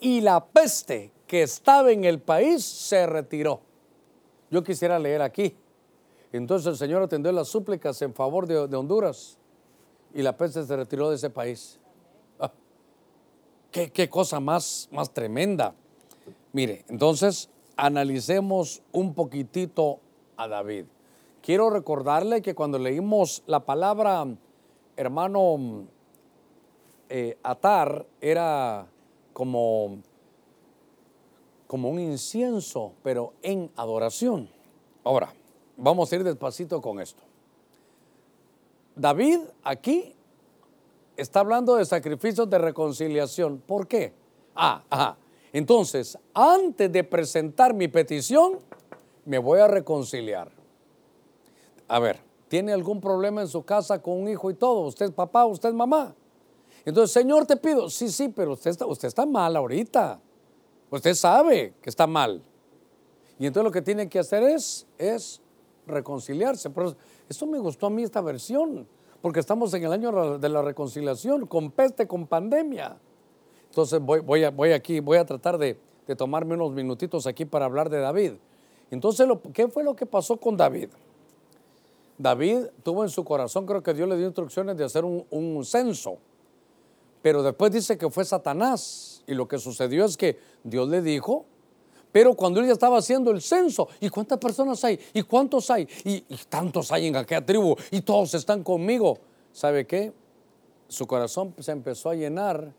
y 0.00 0.20
la 0.20 0.44
peste 0.44 1.12
que 1.30 1.42
estaba 1.42 1.92
en 1.92 2.02
el 2.02 2.18
país 2.18 2.64
se 2.64 3.06
retiró. 3.06 3.60
Yo 4.50 4.64
quisiera 4.64 4.98
leer 4.98 5.22
aquí. 5.22 5.54
Entonces 6.32 6.66
el 6.66 6.76
Señor 6.76 7.04
atendió 7.04 7.30
las 7.30 7.46
súplicas 7.46 8.02
en 8.02 8.12
favor 8.12 8.48
de, 8.48 8.76
Honduras 8.76 9.38
y 10.12 10.22
la 10.22 10.36
peste 10.36 10.64
se 10.64 10.74
retiró 10.74 11.08
de 11.08 11.14
ese 11.14 11.30
país. 11.30 11.78
Ah, 12.40 12.50
qué, 13.70 14.10
cosa 14.10 14.40
más, 14.40 14.88
más 14.90 15.14
tremenda. 15.14 15.72
Mire, 16.52 16.84
entonces 16.88 17.48
analicemos 17.76 18.82
un 18.90 19.14
poquitito 19.14 20.00
a 20.36 20.48
David. 20.48 20.86
Quiero 21.42 21.70
recordarle 21.70 22.42
que 22.42 22.56
cuando 22.56 22.76
leímos 22.76 23.44
la 23.46 23.60
palabra, 23.60 24.26
hermano, 24.96 25.86
eh, 27.08 27.38
atar, 27.44 28.04
era 28.20 28.88
como, 29.32 30.00
como 31.70 31.88
un 31.88 32.00
incienso, 32.00 32.94
pero 33.00 33.34
en 33.42 33.70
adoración. 33.76 34.50
Ahora, 35.04 35.32
vamos 35.76 36.10
a 36.10 36.16
ir 36.16 36.24
despacito 36.24 36.80
con 36.80 36.98
esto. 36.98 37.22
David 38.96 39.38
aquí 39.62 40.16
está 41.16 41.38
hablando 41.38 41.76
de 41.76 41.84
sacrificios 41.84 42.50
de 42.50 42.58
reconciliación. 42.58 43.62
¿Por 43.64 43.86
qué? 43.86 44.12
Ah, 44.56 44.82
ajá. 44.90 45.16
Entonces, 45.52 46.18
antes 46.34 46.90
de 46.90 47.04
presentar 47.04 47.72
mi 47.72 47.86
petición, 47.86 48.58
me 49.24 49.38
voy 49.38 49.60
a 49.60 49.68
reconciliar. 49.68 50.50
A 51.86 52.00
ver, 52.00 52.18
¿tiene 52.48 52.72
algún 52.72 53.00
problema 53.00 53.42
en 53.42 53.48
su 53.48 53.62
casa 53.62 54.02
con 54.02 54.20
un 54.20 54.28
hijo 54.28 54.50
y 54.50 54.54
todo? 54.54 54.80
¿Usted 54.80 55.06
es 55.06 55.12
papá, 55.12 55.46
usted 55.46 55.68
es 55.68 55.74
mamá? 55.76 56.16
Entonces, 56.84 57.12
Señor, 57.12 57.46
te 57.46 57.56
pido, 57.56 57.88
sí, 57.88 58.08
sí, 58.08 58.28
pero 58.28 58.54
usted 58.54 58.72
está, 58.72 58.86
usted 58.86 59.06
está 59.06 59.24
mal 59.24 59.54
ahorita. 59.54 60.20
Usted 60.90 61.14
sabe 61.14 61.74
que 61.80 61.88
está 61.88 62.06
mal. 62.06 62.42
Y 63.38 63.46
entonces 63.46 63.64
lo 63.64 63.70
que 63.70 63.82
tiene 63.82 64.08
que 64.08 64.18
hacer 64.18 64.42
es, 64.42 64.86
es 64.98 65.40
reconciliarse. 65.86 66.68
Pero 66.70 66.94
eso 67.28 67.46
me 67.46 67.58
gustó 67.58 67.86
a 67.86 67.90
mí 67.90 68.02
esta 68.02 68.20
versión, 68.20 68.86
porque 69.22 69.40
estamos 69.40 69.72
en 69.74 69.84
el 69.84 69.92
año 69.92 70.38
de 70.38 70.48
la 70.48 70.62
reconciliación, 70.62 71.46
con 71.46 71.70
peste, 71.70 72.06
con 72.06 72.26
pandemia. 72.26 72.98
Entonces 73.68 74.00
voy, 74.00 74.20
voy, 74.20 74.42
a, 74.44 74.74
aquí, 74.74 75.00
voy 75.00 75.18
a 75.18 75.24
tratar 75.24 75.58
de, 75.58 75.78
de, 76.06 76.16
tomarme 76.16 76.54
unos 76.54 76.72
minutitos 76.72 77.26
aquí 77.26 77.44
para 77.44 77.66
hablar 77.66 77.88
de 77.88 78.00
David. 78.00 78.32
Entonces, 78.90 79.28
¿qué 79.54 79.68
fue 79.68 79.84
lo 79.84 79.94
que 79.94 80.06
pasó 80.06 80.36
con 80.36 80.56
David? 80.56 80.88
David 82.18 82.66
tuvo 82.82 83.04
en 83.04 83.08
su 83.08 83.24
corazón, 83.24 83.64
creo 83.64 83.82
que 83.82 83.94
Dios 83.94 84.08
le 84.08 84.16
dio 84.16 84.26
instrucciones 84.26 84.76
de 84.76 84.84
hacer 84.84 85.04
un 85.04 85.64
censo 85.64 86.18
pero 87.22 87.42
después 87.42 87.72
dice 87.72 87.98
que 87.98 88.10
fue 88.10 88.24
Satanás. 88.24 89.22
Y 89.26 89.34
lo 89.34 89.46
que 89.46 89.58
sucedió 89.58 90.04
es 90.04 90.16
que 90.16 90.38
Dios 90.64 90.88
le 90.88 91.02
dijo, 91.02 91.46
pero 92.12 92.34
cuando 92.34 92.60
él 92.60 92.66
ya 92.66 92.72
estaba 92.72 92.98
haciendo 92.98 93.30
el 93.30 93.40
censo, 93.40 93.88
¿y 94.00 94.08
cuántas 94.08 94.38
personas 94.38 94.82
hay? 94.84 94.98
¿Y 95.14 95.22
cuántos 95.22 95.70
hay? 95.70 95.86
Y, 96.04 96.20
tantos 96.48 96.90
hay 96.90 97.06
en 97.06 97.16
aquella 97.16 97.44
tribu 97.44 97.76
y 97.90 98.00
todos 98.00 98.34
están 98.34 98.64
conmigo. 98.64 99.18
¿Sabe 99.52 99.86
qué? 99.86 100.12
Su 100.88 101.06
corazón 101.06 101.54
se 101.58 101.70
empezó 101.70 102.10
a 102.10 102.14
llenar 102.14 102.72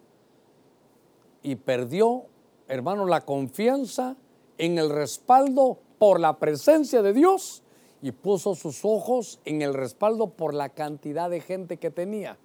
y 1.44 1.56
perdió, 1.56 2.26
hermano, 2.68 3.06
la 3.06 3.22
confianza 3.22 4.18
en 4.58 4.78
el 4.78 4.89
respaldo 4.89 5.80
por 5.98 6.20
la 6.20 6.38
presencia 6.38 7.02
de 7.02 7.14
Dios 7.14 7.64
y 8.02 8.12
puso 8.12 8.56
sus 8.56 8.84
ojos 8.84 9.39
en 9.46 9.62
el 9.62 9.74
respaldo 9.74 10.32
por 10.32 10.54
la 10.54 10.70
cantidad 10.70 11.30
de 11.30 11.39
gente 11.39 11.78
que 11.78 11.89
tenía. 11.89 12.38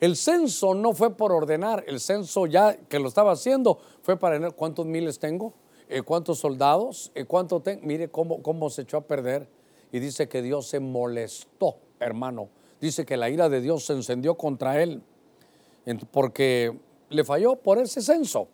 El 0.00 0.16
censo 0.16 0.74
no 0.74 0.92
fue 0.92 1.16
por 1.16 1.32
ordenar, 1.32 1.84
el 1.86 2.00
censo 2.00 2.46
ya 2.46 2.76
que 2.76 2.98
lo 2.98 3.08
estaba 3.08 3.32
haciendo 3.32 3.78
fue 4.02 4.16
para 4.18 4.50
cuántos 4.50 4.86
miles 4.86 5.18
tengo, 5.18 5.54
eh, 5.88 6.02
cuántos 6.02 6.38
soldados, 6.38 7.12
eh, 7.14 7.24
cuánto 7.24 7.60
tengo. 7.60 7.86
Mire 7.86 8.08
cómo, 8.08 8.42
cómo 8.42 8.68
se 8.70 8.82
echó 8.82 8.98
a 8.98 9.00
perder. 9.02 9.48
Y 9.92 10.00
dice 10.00 10.28
que 10.28 10.42
Dios 10.42 10.66
se 10.66 10.80
molestó, 10.80 11.76
hermano. 12.00 12.48
Dice 12.80 13.06
que 13.06 13.16
la 13.16 13.30
ira 13.30 13.48
de 13.48 13.60
Dios 13.60 13.84
se 13.84 13.94
encendió 13.94 14.36
contra 14.36 14.82
él 14.82 15.02
porque 16.10 16.76
le 17.10 17.24
falló 17.24 17.56
por 17.56 17.78
ese 17.78 18.02
censo. 18.02 18.48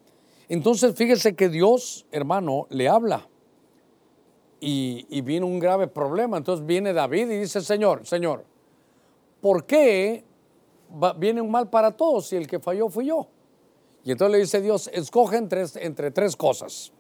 Entonces 0.49 0.95
fíjese 0.95 1.35
que 1.35 1.49
Dios, 1.49 2.07
hermano, 2.13 2.67
le 2.71 2.89
habla. 2.89 3.29
Y, 4.61 5.07
y 5.09 5.23
viene 5.23 5.47
un 5.47 5.59
grave 5.59 5.89
problema. 5.89 6.37
Entonces 6.37 6.65
viene 6.67 6.93
David 6.93 7.31
y 7.31 7.39
dice, 7.39 7.63
Señor, 7.63 8.07
Señor, 8.07 8.45
¿por 9.41 9.65
qué 9.65 10.25
viene 11.17 11.41
un 11.41 11.51
mal 11.51 11.71
para 11.71 11.91
todos 11.91 12.33
y 12.33 12.37
el 12.37 12.47
que 12.47 12.59
falló 12.59 12.89
fui 12.89 13.07
yo. 13.07 13.29
Y 14.05 14.13
entonces 14.13 14.33
le 14.33 14.39
dice 14.39 14.61
Dios, 14.61 14.91
escoge 14.93 15.37
entre, 15.37 15.65
entre 15.77 16.11
tres 16.11 16.37
cosas. 16.37 16.93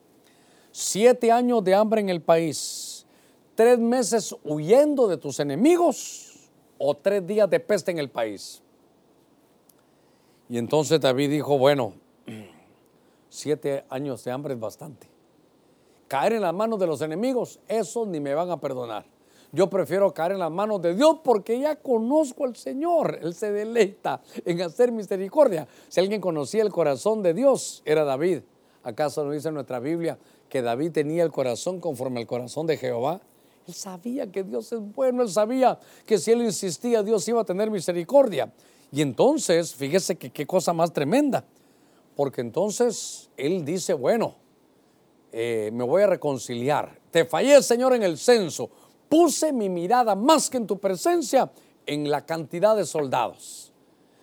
Siete 0.70 1.30
años 1.30 1.62
de 1.64 1.74
hambre 1.74 2.00
en 2.00 2.08
el 2.08 2.22
país, 2.22 3.06
tres 3.54 3.78
meses 3.78 4.34
huyendo 4.44 5.06
de 5.08 5.16
tus 5.16 5.40
enemigos 5.40 6.48
o 6.78 6.94
tres 6.94 7.26
días 7.26 7.48
de 7.50 7.60
peste 7.60 7.90
en 7.90 7.98
el 7.98 8.08
país. 8.08 8.62
Y 10.48 10.58
entonces 10.58 11.00
David 11.00 11.30
dijo, 11.30 11.58
bueno, 11.58 11.94
siete 13.28 13.84
años 13.88 14.24
de 14.24 14.30
hambre 14.30 14.54
es 14.54 14.60
bastante. 14.60 15.08
Caer 16.08 16.34
en 16.34 16.42
las 16.42 16.54
manos 16.54 16.78
de 16.78 16.86
los 16.86 17.00
enemigos, 17.00 17.58
eso 17.68 18.06
ni 18.06 18.20
me 18.20 18.34
van 18.34 18.50
a 18.50 18.60
perdonar. 18.60 19.06
Yo 19.54 19.68
prefiero 19.68 20.14
caer 20.14 20.32
en 20.32 20.38
las 20.38 20.50
manos 20.50 20.80
de 20.80 20.94
Dios 20.94 21.18
porque 21.22 21.60
ya 21.60 21.76
conozco 21.76 22.44
al 22.44 22.56
Señor. 22.56 23.18
Él 23.20 23.34
se 23.34 23.52
deleita 23.52 24.22
en 24.46 24.62
hacer 24.62 24.90
misericordia. 24.90 25.68
Si 25.88 26.00
alguien 26.00 26.22
conocía 26.22 26.62
el 26.62 26.70
corazón 26.70 27.22
de 27.22 27.34
Dios, 27.34 27.82
era 27.84 28.02
David. 28.04 28.40
¿Acaso 28.82 29.22
no 29.24 29.30
dice 29.30 29.52
nuestra 29.52 29.78
Biblia 29.78 30.18
que 30.48 30.62
David 30.62 30.92
tenía 30.92 31.22
el 31.22 31.30
corazón 31.30 31.80
conforme 31.80 32.20
al 32.20 32.26
corazón 32.26 32.66
de 32.66 32.78
Jehová? 32.78 33.20
Él 33.68 33.74
sabía 33.74 34.32
que 34.32 34.42
Dios 34.42 34.72
es 34.72 34.80
bueno, 34.80 35.22
él 35.22 35.28
sabía 35.28 35.78
que 36.06 36.16
si 36.16 36.32
él 36.32 36.40
insistía, 36.40 37.02
Dios 37.02 37.28
iba 37.28 37.42
a 37.42 37.44
tener 37.44 37.70
misericordia. 37.70 38.50
Y 38.90 39.02
entonces, 39.02 39.74
fíjese 39.74 40.16
que 40.16 40.30
qué 40.30 40.46
cosa 40.46 40.72
más 40.72 40.94
tremenda, 40.94 41.44
porque 42.16 42.40
entonces 42.40 43.30
él 43.36 43.64
dice, 43.66 43.92
bueno, 43.92 44.34
eh, 45.30 45.70
me 45.72 45.84
voy 45.84 46.02
a 46.02 46.06
reconciliar. 46.06 46.98
Te 47.10 47.24
fallé, 47.24 47.62
Señor, 47.62 47.94
en 47.94 48.02
el 48.02 48.18
censo 48.18 48.70
puse 49.12 49.52
mi 49.52 49.68
mirada 49.68 50.14
más 50.14 50.48
que 50.48 50.56
en 50.56 50.66
tu 50.66 50.78
presencia 50.78 51.52
en 51.84 52.10
la 52.10 52.24
cantidad 52.24 52.74
de 52.74 52.86
soldados. 52.86 53.70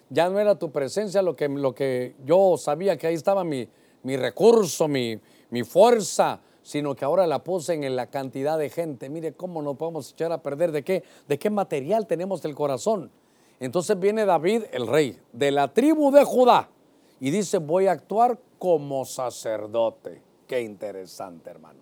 Ya 0.10 0.28
no 0.32 0.40
era 0.40 0.58
tu 0.58 0.72
presencia 0.72 1.22
lo 1.22 1.36
que, 1.36 1.48
lo 1.48 1.76
que 1.76 2.16
yo 2.26 2.56
sabía 2.58 2.98
que 2.98 3.06
ahí 3.06 3.14
estaba 3.14 3.44
mi, 3.44 3.70
mi 4.02 4.18
recurso, 4.18 4.88
mi, 4.88 5.20
mi, 5.52 5.62
fuerza, 5.62 6.42
sino 6.64 6.96
que 6.96 7.06
ahora 7.06 7.28
la 7.28 7.44
puse 7.44 7.76
en 7.76 7.96
la 7.96 8.08
cantidad 8.08 8.58
de 8.58 8.72
gente. 8.72 9.12
Mire 9.12 9.34
cómo 9.34 9.62
nos 9.62 9.78
podemos 9.78 10.12
echar 10.12 10.32
a 10.32 10.42
perder 10.42 10.72
de 10.72 10.84
qué, 10.84 11.04
de 11.28 11.38
qué 11.38 11.52
material 11.52 12.08
tenemos 12.08 12.42
del 12.42 12.56
corazón. 12.56 13.12
Entonces 13.60 14.00
viene 14.00 14.26
David, 14.26 14.64
el 14.72 14.88
rey, 14.88 15.20
de 15.34 15.52
la 15.52 15.72
tribu 15.72 16.10
de 16.10 16.24
Judá, 16.24 16.68
y 17.20 17.30
dice, 17.30 17.60
voy 17.60 17.86
a 17.86 17.92
actuar 17.92 18.40
como 18.58 19.06
sacerdote. 19.06 20.24
Qué 20.48 20.62
interesante, 20.62 21.52
hermano. 21.52 21.80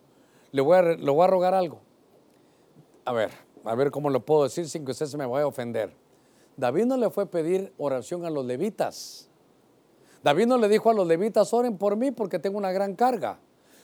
Le 0.51 0.59
voy 0.59 0.75
a, 0.75 0.81
le 0.81 1.09
voy 1.09 1.23
a 1.23 1.27
rogar 1.27 1.53
algo 1.53 1.86
a 3.07 3.13
ver, 3.13 3.31
a 3.63 3.73
ver 3.73 3.89
cómo 3.89 4.09
lo 4.09 4.19
puedo 4.19 4.43
decir 4.43 4.67
sin 4.67 4.83
que 4.83 4.91
usted 4.91 5.05
se 5.05 5.17
me 5.17 5.25
vaya 5.25 5.45
a 5.45 5.47
ofender. 5.47 5.93
David 6.57 6.87
no 6.87 6.97
le 6.97 7.09
fue 7.09 7.23
a 7.23 7.25
pedir 7.27 7.71
oración 7.77 8.25
a 8.25 8.29
los 8.29 8.45
levitas. 8.45 9.29
David 10.21 10.47
no 10.47 10.57
le 10.57 10.67
dijo 10.67 10.89
a 10.89 10.93
los 10.93 11.07
levitas, 11.07 11.53
oren 11.53 11.77
por 11.77 11.95
mí 11.95 12.11
porque 12.11 12.37
tengo 12.37 12.57
una 12.57 12.73
gran 12.73 12.95
carga. 12.95 13.39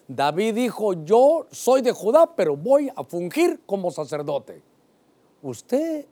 David 0.10 0.56
dijo, 0.56 0.92
yo 1.06 1.48
soy 1.52 1.82
de 1.82 1.94
Judá, 1.94 2.36
pero 2.36 2.58
voy 2.58 2.92
a 2.94 3.06
fungir 3.06 3.62
como 3.66 3.92
sacerdote. 3.92 4.62
Usted 5.42 6.06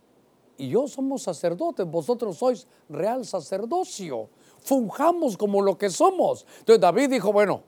y 0.57 0.69
yo 0.69 0.87
somos 0.87 1.23
sacerdotes, 1.23 1.85
vosotros 1.85 2.37
sois 2.37 2.65
real 2.87 3.25
sacerdocio. 3.25 4.29
Fungamos 4.59 5.35
como 5.35 5.61
lo 5.61 5.77
que 5.77 5.89
somos. 5.89 6.45
Entonces 6.59 6.79
David 6.79 7.09
dijo, 7.09 7.33
bueno, 7.33 7.63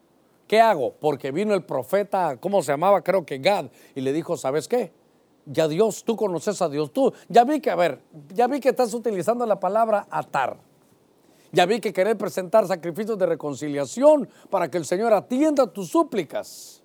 ¿qué 0.47 0.61
hago? 0.61 0.93
Porque 1.01 1.31
vino 1.31 1.53
el 1.53 1.65
profeta, 1.65 2.37
¿cómo 2.39 2.61
se 2.61 2.71
llamaba? 2.71 3.03
Creo 3.03 3.25
que 3.25 3.39
Gad, 3.39 3.65
y 3.93 3.99
le 3.99 4.13
dijo, 4.13 4.37
¿sabes 4.37 4.69
qué? 4.69 5.02
Ya 5.45 5.67
Dios, 5.67 6.03
tú 6.03 6.15
conoces 6.15 6.61
a 6.61 6.69
Dios, 6.69 6.91
tú, 6.91 7.13
ya 7.29 7.43
vi 7.43 7.59
que, 7.59 7.69
a 7.69 7.75
ver, 7.75 8.01
ya 8.33 8.47
vi 8.47 8.59
que 8.59 8.69
estás 8.69 8.93
utilizando 8.93 9.45
la 9.45 9.59
palabra 9.59 10.07
atar. 10.09 10.57
Ya 11.51 11.67
vi 11.67 11.79
que 11.79 11.93
querés 11.93 12.15
presentar 12.15 12.67
sacrificios 12.67 13.17
de 13.17 13.27
reconciliación 13.27 14.27
para 14.49 14.71
que 14.71 14.77
el 14.79 14.85
Señor 14.85 15.13
atienda 15.13 15.67
tus 15.67 15.89
súplicas. 15.89 16.81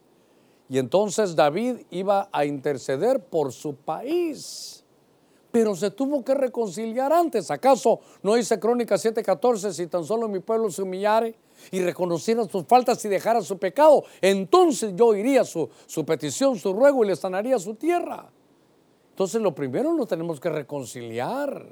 Y 0.69 0.77
entonces 0.77 1.35
David 1.35 1.79
iba 1.91 2.29
a 2.31 2.45
interceder 2.45 3.25
por 3.25 3.53
su 3.53 3.75
país. 3.77 4.85
Pero 5.51 5.75
se 5.75 5.91
tuvo 5.91 6.23
que 6.23 6.35
reconciliar 6.35 7.15
antes. 7.15 7.51
¿Acaso 7.51 8.01
no 8.23 8.35
dice 8.35 8.61
Crónica 8.61 8.97
7:14? 8.97 9.73
Si 9.73 9.87
tan 9.87 10.05
solo 10.05 10.29
mi 10.29 10.41
pueblo 10.41 10.71
se 10.71 10.83
humillare 10.83 11.35
y 11.71 11.81
reconociera 11.81 12.45
sus 12.45 12.67
faltas 12.67 13.03
y 13.07 13.09
dejara 13.09 13.41
su 13.41 13.57
pecado, 13.57 14.05
entonces 14.21 14.93
yo 14.95 15.15
iría 15.15 15.45
su, 15.45 15.71
su 15.87 16.05
petición, 16.05 16.59
su 16.59 16.75
ruego 16.75 17.03
y 17.03 17.09
le 17.09 17.17
sanaría 17.17 17.59
su 17.59 17.75
tierra. 17.75 18.31
Entonces 19.19 19.43
lo 19.43 19.53
primero 19.53 19.93
nos 19.95 20.07
tenemos 20.07 20.39
que 20.39 20.49
reconciliar. 20.49 21.67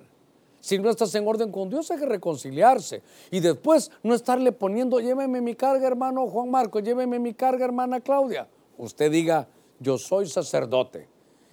Si 0.59 0.81
no 0.81 0.91
estás 0.91 1.15
en 1.15 1.29
orden 1.29 1.53
con 1.53 1.71
Dios 1.71 1.89
hay 1.93 1.99
que 2.01 2.07
reconciliarse. 2.07 3.05
Y 3.31 3.39
después 3.39 3.93
no 4.03 4.15
estarle 4.15 4.51
poniendo, 4.51 4.99
lléveme 4.99 5.41
mi 5.41 5.55
carga 5.55 5.87
hermano 5.87 6.27
Juan 6.27 6.51
Marco, 6.51 6.81
lléveme 6.81 7.21
mi 7.21 7.35
carga 7.35 7.65
hermana 7.65 8.01
Claudia. 8.01 8.49
Usted 8.77 9.13
diga, 9.13 9.47
yo 9.79 9.97
soy 9.97 10.27
sacerdote. 10.27 11.07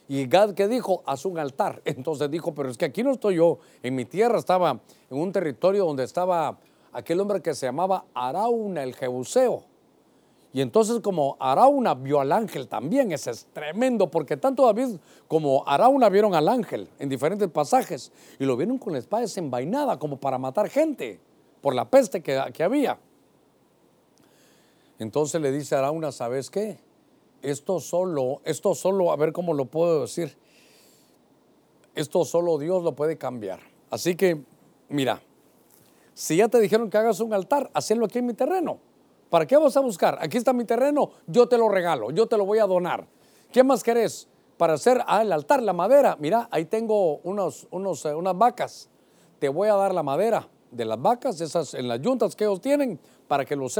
Y 0.07 0.25
Gad 0.25 0.55
que 0.55 0.67
dijo, 0.67 1.03
haz 1.05 1.27
un 1.27 1.37
altar. 1.37 1.79
Entonces 1.85 2.31
dijo, 2.31 2.55
pero 2.55 2.71
es 2.71 2.77
que 2.79 2.85
aquí 2.85 3.03
no 3.03 3.11
estoy 3.11 3.35
yo, 3.35 3.59
en 3.83 3.93
mi 3.93 4.05
tierra 4.05 4.39
estaba 4.39 4.79
en 5.11 5.17
un 5.19 5.31
territorio 5.31 5.85
donde 5.85 6.05
estaba 6.05 6.57
aquel 6.91 7.19
hombre 7.19 7.39
que 7.39 7.53
se 7.53 7.67
llamaba 7.67 8.05
Arauna 8.15 8.81
el 8.81 8.95
Jebuseo. 8.95 9.63
Y 10.55 10.61
entonces 10.61 10.99
como 10.99 11.35
Arauna 11.39 11.95
vio 11.95 12.19
al 12.19 12.31
ángel 12.31 12.67
también, 12.67 13.11
ese 13.11 13.31
es 13.31 13.47
tremendo, 13.53 14.11
porque 14.11 14.37
tanto 14.37 14.67
David 14.67 14.97
como 15.27 15.67
Arauna 15.67 16.09
vieron 16.09 16.35
al 16.35 16.47
ángel 16.47 16.87
en 16.99 17.09
diferentes 17.09 17.49
pasajes 17.49 18.11
y 18.39 18.45
lo 18.45 18.55
vieron 18.55 18.77
con 18.77 18.93
la 18.93 18.99
espada 18.99 19.23
desenvainada 19.23 19.97
como 19.97 20.17
para 20.17 20.37
matar 20.37 20.69
gente 20.69 21.19
por 21.59 21.73
la 21.73 21.89
peste 21.89 22.21
que, 22.21 22.39
que 22.53 22.63
había. 22.63 22.99
Entonces 24.99 25.41
le 25.41 25.51
dice 25.51 25.73
a 25.73 25.79
Arauna, 25.79 26.11
¿sabes 26.11 26.51
qué? 26.51 26.77
Esto 27.41 27.79
solo, 27.79 28.41
esto 28.45 28.75
solo, 28.75 29.11
a 29.11 29.15
ver 29.15 29.33
cómo 29.33 29.55
lo 29.55 29.65
puedo 29.65 30.01
decir, 30.01 30.37
esto 31.95 32.25
solo 32.25 32.59
Dios 32.59 32.83
lo 32.83 32.93
puede 32.93 33.17
cambiar. 33.17 33.59
Así 33.89 34.15
que, 34.15 34.43
mira, 34.87 35.19
si 36.13 36.37
ya 36.37 36.47
te 36.47 36.59
dijeron 36.59 36.91
que 36.91 36.97
hagas 36.97 37.19
un 37.21 37.33
altar, 37.33 37.71
hacelo 37.73 38.05
aquí 38.05 38.19
en 38.19 38.27
mi 38.27 38.35
terreno 38.35 38.92
¿Para 39.33 39.47
qué 39.47 39.57
vas 39.57 39.75
a 39.75 39.79
buscar? 39.79 40.19
Aquí 40.21 40.37
está 40.37 40.53
mi 40.53 40.63
terreno, 40.63 41.09
yo 41.25 41.47
te 41.47 41.57
lo 41.57 41.67
regalo, 41.67 42.11
yo 42.11 42.27
te 42.27 42.37
lo 42.37 42.45
voy 42.45 42.59
a 42.59 42.67
donar. 42.67 43.07
¿Qué 43.51 43.63
más 43.63 43.81
querés? 43.81 44.27
Para 44.57 44.73
hacer 44.73 45.03
ah, 45.07 45.23
el 45.23 45.31
altar, 45.31 45.63
la 45.63 45.73
madera. 45.73 46.15
Mira, 46.19 46.47
ahí 46.51 46.65
tengo 46.65 47.17
unos, 47.23 47.65
eh, 48.05 48.13
unas 48.13 48.37
vacas. 48.37 48.91
Te 49.39 49.49
voy 49.49 49.69
a 49.69 49.73
dar 49.73 49.91
la 49.91 50.03
madera 50.03 50.47
de 50.69 50.85
las 50.85 51.01
vacas, 51.01 51.41
esas 51.41 51.73
en 51.73 51.87
las 51.87 51.99
yuntas 51.99 52.35
que 52.35 52.43
ellos 52.43 52.61
tienen, 52.61 52.99
para 53.27 53.43
que 53.43 53.55
los 53.55 53.75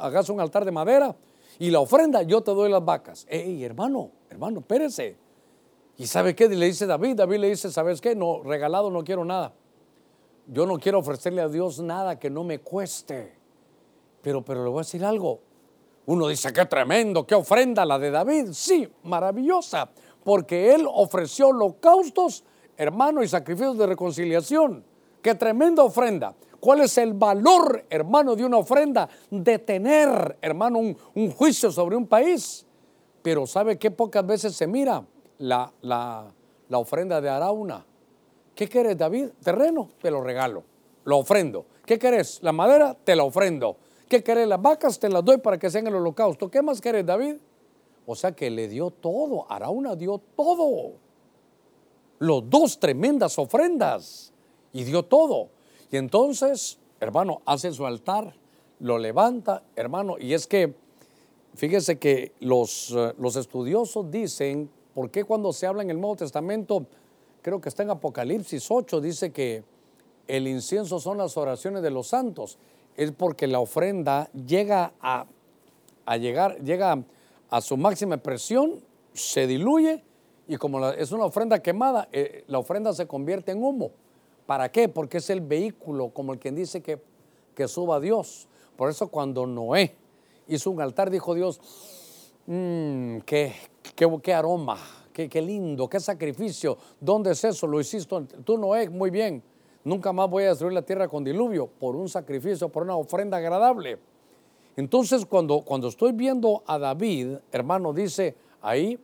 hagas 0.00 0.28
un 0.28 0.40
altar 0.40 0.64
de 0.64 0.72
madera. 0.72 1.14
Y 1.60 1.70
la 1.70 1.78
ofrenda, 1.78 2.22
yo 2.22 2.40
te 2.40 2.50
doy 2.50 2.68
las 2.68 2.84
vacas. 2.84 3.26
Ey, 3.28 3.62
hermano, 3.62 4.10
hermano, 4.28 4.58
espérese. 4.58 5.16
¿Y 5.98 6.08
sabe 6.08 6.34
qué? 6.34 6.48
Le 6.48 6.66
dice 6.66 6.86
David, 6.86 7.14
David 7.14 7.38
le 7.38 7.50
dice, 7.50 7.70
¿sabes 7.70 8.00
qué? 8.00 8.16
No, 8.16 8.42
regalado 8.42 8.90
no 8.90 9.04
quiero 9.04 9.24
nada. 9.24 9.52
Yo 10.48 10.66
no 10.66 10.80
quiero 10.80 10.98
ofrecerle 10.98 11.42
a 11.42 11.48
Dios 11.48 11.78
nada 11.78 12.18
que 12.18 12.28
no 12.28 12.42
me 12.42 12.58
cueste. 12.58 13.38
Pero, 14.22 14.42
pero 14.42 14.64
le 14.64 14.70
voy 14.70 14.78
a 14.78 14.82
decir 14.82 15.04
algo. 15.04 15.40
Uno 16.06 16.28
dice, 16.28 16.52
qué 16.52 16.66
tremendo, 16.66 17.26
qué 17.26 17.34
ofrenda 17.34 17.84
la 17.84 17.98
de 17.98 18.10
David. 18.10 18.48
Sí, 18.52 18.88
maravillosa, 19.04 19.88
porque 20.24 20.74
él 20.74 20.86
ofreció 20.92 21.48
holocaustos, 21.48 22.44
hermano, 22.76 23.22
y 23.22 23.28
sacrificios 23.28 23.78
de 23.78 23.86
reconciliación. 23.86 24.84
Qué 25.22 25.34
tremenda 25.34 25.84
ofrenda. 25.84 26.34
¿Cuál 26.58 26.80
es 26.80 26.98
el 26.98 27.14
valor, 27.14 27.84
hermano, 27.88 28.36
de 28.36 28.44
una 28.44 28.58
ofrenda? 28.58 29.08
De 29.30 29.58
tener, 29.58 30.38
hermano, 30.42 30.78
un, 30.78 31.30
juicio 31.30 31.70
sobre 31.70 31.96
un 31.96 32.06
país. 32.06 32.66
Pero 33.22 33.46
¿sabe 33.46 33.78
qué 33.78 33.90
pocas 33.90 34.26
veces 34.26 34.54
se 34.54 34.66
mira? 34.66 35.04
La, 35.38 35.72
la, 35.82 36.30
la 36.68 36.78
ofrenda 36.78 37.20
de 37.20 37.28
Arauna. 37.30 37.84
¿Qué 38.54 38.68
quieres, 38.68 38.96
David? 38.98 39.28
Terreno, 39.42 39.88
te 40.02 40.10
lo 40.10 40.22
regalo, 40.22 40.64
lo 41.04 41.18
ofrendo. 41.18 41.64
¿Qué 41.86 41.98
querés? 41.98 42.42
La 42.42 42.52
madera, 42.52 42.94
te 42.94 43.16
la 43.16 43.24
ofrendo. 43.24 43.76
¿Qué 44.10 44.24
querés? 44.24 44.48
Las 44.48 44.60
vacas 44.60 44.98
te 44.98 45.08
las 45.08 45.24
doy 45.24 45.38
para 45.38 45.56
que 45.56 45.70
sean 45.70 45.86
el 45.86 45.94
holocausto. 45.94 46.50
¿Qué 46.50 46.60
más 46.62 46.80
querés, 46.80 47.06
David? 47.06 47.36
O 48.06 48.16
sea 48.16 48.32
que 48.32 48.50
le 48.50 48.66
dio 48.66 48.90
todo. 48.90 49.46
Arauna 49.48 49.94
dio 49.94 50.20
todo. 50.34 50.94
Los 52.18 52.50
dos 52.50 52.80
tremendas 52.80 53.38
ofrendas. 53.38 54.32
Y 54.72 54.82
dio 54.82 55.04
todo. 55.04 55.50
Y 55.92 55.96
entonces, 55.96 56.80
hermano, 56.98 57.40
hace 57.46 57.70
su 57.70 57.86
altar, 57.86 58.34
lo 58.80 58.98
levanta, 58.98 59.62
hermano. 59.76 60.16
Y 60.18 60.34
es 60.34 60.48
que, 60.48 60.74
fíjese 61.54 62.00
que 62.00 62.32
los, 62.40 62.90
eh, 62.90 63.14
los 63.16 63.36
estudiosos 63.36 64.10
dicen, 64.10 64.68
¿por 64.92 65.12
qué 65.12 65.22
cuando 65.22 65.52
se 65.52 65.68
habla 65.68 65.84
en 65.84 65.90
el 65.90 66.00
Nuevo 66.00 66.16
Testamento, 66.16 66.84
creo 67.42 67.60
que 67.60 67.68
está 67.68 67.84
en 67.84 67.90
Apocalipsis 67.90 68.72
8, 68.72 69.00
dice 69.00 69.30
que 69.30 69.62
el 70.26 70.48
incienso 70.48 70.98
son 70.98 71.18
las 71.18 71.36
oraciones 71.36 71.80
de 71.80 71.90
los 71.90 72.08
santos? 72.08 72.58
Es 73.00 73.12
porque 73.12 73.46
la 73.46 73.60
ofrenda 73.60 74.30
llega 74.32 74.92
a, 75.00 75.26
llegar, 76.18 76.60
llega 76.60 77.02
a 77.48 77.60
su 77.62 77.78
máxima 77.78 78.18
presión, 78.18 78.74
se 79.14 79.46
diluye 79.46 80.04
y 80.46 80.56
como 80.56 80.86
es 80.90 81.10
una 81.10 81.24
ofrenda 81.24 81.62
quemada, 81.62 82.10
eh, 82.12 82.44
la 82.46 82.58
ofrenda 82.58 82.92
se 82.92 83.06
convierte 83.06 83.52
en 83.52 83.64
humo. 83.64 83.92
¿Para 84.44 84.70
qué? 84.70 84.90
Porque 84.90 85.16
es 85.16 85.30
el 85.30 85.40
vehículo, 85.40 86.10
como 86.10 86.34
el 86.34 86.38
quien 86.38 86.54
dice 86.54 86.82
que, 86.82 87.00
que 87.54 87.68
suba 87.68 87.96
a 87.96 88.00
Dios. 88.00 88.48
Por 88.76 88.90
eso 88.90 89.08
cuando 89.08 89.46
Noé 89.46 89.96
hizo 90.46 90.70
un 90.70 90.82
altar, 90.82 91.08
dijo 91.08 91.34
Dios, 91.34 91.58
mmm, 92.44 93.20
qué, 93.20 93.54
qué, 93.96 94.18
qué 94.22 94.34
aroma, 94.34 94.76
qué, 95.14 95.26
qué 95.26 95.40
lindo, 95.40 95.88
qué 95.88 96.00
sacrificio. 96.00 96.76
¿Dónde 97.00 97.30
es 97.30 97.42
eso? 97.44 97.66
Lo 97.66 97.80
hiciste 97.80 98.14
tú, 98.44 98.58
Noé, 98.58 98.90
muy 98.90 99.08
bien. 99.08 99.42
Nunca 99.84 100.12
más 100.12 100.28
voy 100.28 100.44
a 100.44 100.48
destruir 100.50 100.74
la 100.74 100.82
tierra 100.82 101.08
con 101.08 101.24
diluvio 101.24 101.66
por 101.66 101.96
un 101.96 102.08
sacrificio, 102.08 102.68
por 102.68 102.82
una 102.82 102.96
ofrenda 102.96 103.38
agradable. 103.38 103.98
Entonces, 104.76 105.24
cuando, 105.26 105.62
cuando 105.62 105.88
estoy 105.88 106.12
viendo 106.12 106.62
a 106.66 106.78
David, 106.78 107.36
hermano, 107.50 107.92
dice 107.92 108.36
ahí 108.60 108.98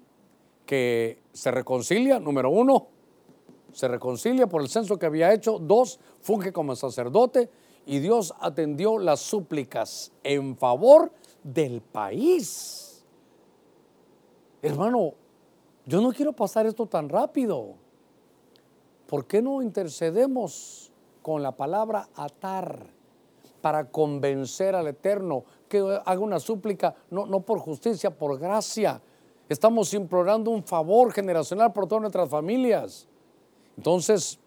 que 0.64 1.18
se 1.33 1.51
reconcilia, 1.51 2.18
número 2.20 2.51
uno, 2.51 2.89
se 3.72 3.89
reconcilia 3.89 4.47
por 4.47 4.62
el 4.62 4.68
censo 4.68 4.99
que 4.99 5.07
había 5.07 5.33
hecho, 5.33 5.59
dos, 5.59 5.99
funge 6.20 6.53
como 6.53 6.74
sacerdote 6.77 7.51
y 7.87 8.01
Dios 8.01 8.35
atendió 8.41 8.99
las 8.99 9.20
súplicas 9.20 10.12
en 10.24 10.57
favor 10.57 11.12
del 11.43 11.81
país. 11.81 13.05
Hermano, 14.62 15.12
yo 15.85 16.01
no 16.01 16.12
quiero 16.12 16.33
pasar 16.33 16.66
esto 16.66 16.87
tan 16.87 17.09
rápido. 17.09 17.74
¿Por 19.07 19.27
qué 19.27 19.41
no 19.41 19.63
intercedemos 19.63 20.93
con 21.23 21.43
la 21.43 21.53
palabra 21.53 22.09
atar 22.15 22.87
para 23.61 23.91
convencer 23.91 24.75
al 24.75 24.89
Eterno 24.89 25.45
que 25.69 25.79
haga 26.05 26.21
una 26.21 26.41
súplica, 26.41 26.95
no, 27.11 27.27
no 27.27 27.41
por 27.41 27.59
justicia, 27.59 28.11
por 28.11 28.39
gracia? 28.39 29.01
Estamos 29.49 29.95
implorando 29.95 30.51
un 30.51 30.65
favor 30.65 31.13
generacional 31.13 31.73
por 31.73 31.87
todas 31.87 32.03
nuestras 32.03 32.29
familias. 32.29 33.07
Entonces, 33.77 34.41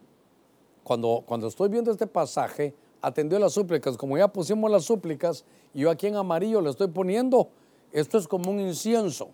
cuando, 0.84 1.24
cuando 1.26 1.47
estoy 1.47 1.70
viendo 1.70 1.91
este 1.91 2.07
pasaje, 2.07 2.74
atendió 3.01 3.39
las 3.39 3.53
súplicas, 3.53 3.95
como 3.95 4.18
ya 4.18 4.28
pusimos 4.28 4.70
las 4.70 4.84
súplicas, 4.84 5.45
yo 5.74 5.89
aquí 5.89 6.07
en 6.07 6.16
amarillo 6.16 6.62
le 6.62 6.70
estoy 6.70 6.88
poniendo, 6.88 7.49
esto 7.91 8.18
es 8.18 8.28
como 8.28 8.51
un 8.51 8.60
incienso, 8.60 9.30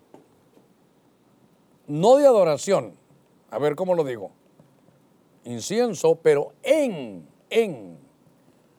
no 1.86 2.16
de 2.16 2.26
adoración, 2.26 2.94
a 3.50 3.58
ver 3.58 3.74
cómo 3.74 3.94
lo 3.94 4.04
digo, 4.04 4.30
incienso, 5.46 6.16
pero 6.16 6.52
en, 6.62 7.26
en, 7.50 7.98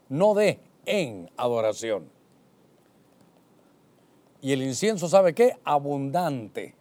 no 0.10 0.34
de, 0.34 0.60
en 0.86 1.30
adoración. 1.38 2.10
Y 4.42 4.52
el 4.52 4.62
incienso, 4.62 5.08
¿sabe 5.10 5.34
qué? 5.34 5.58
Abundante. 5.64 6.76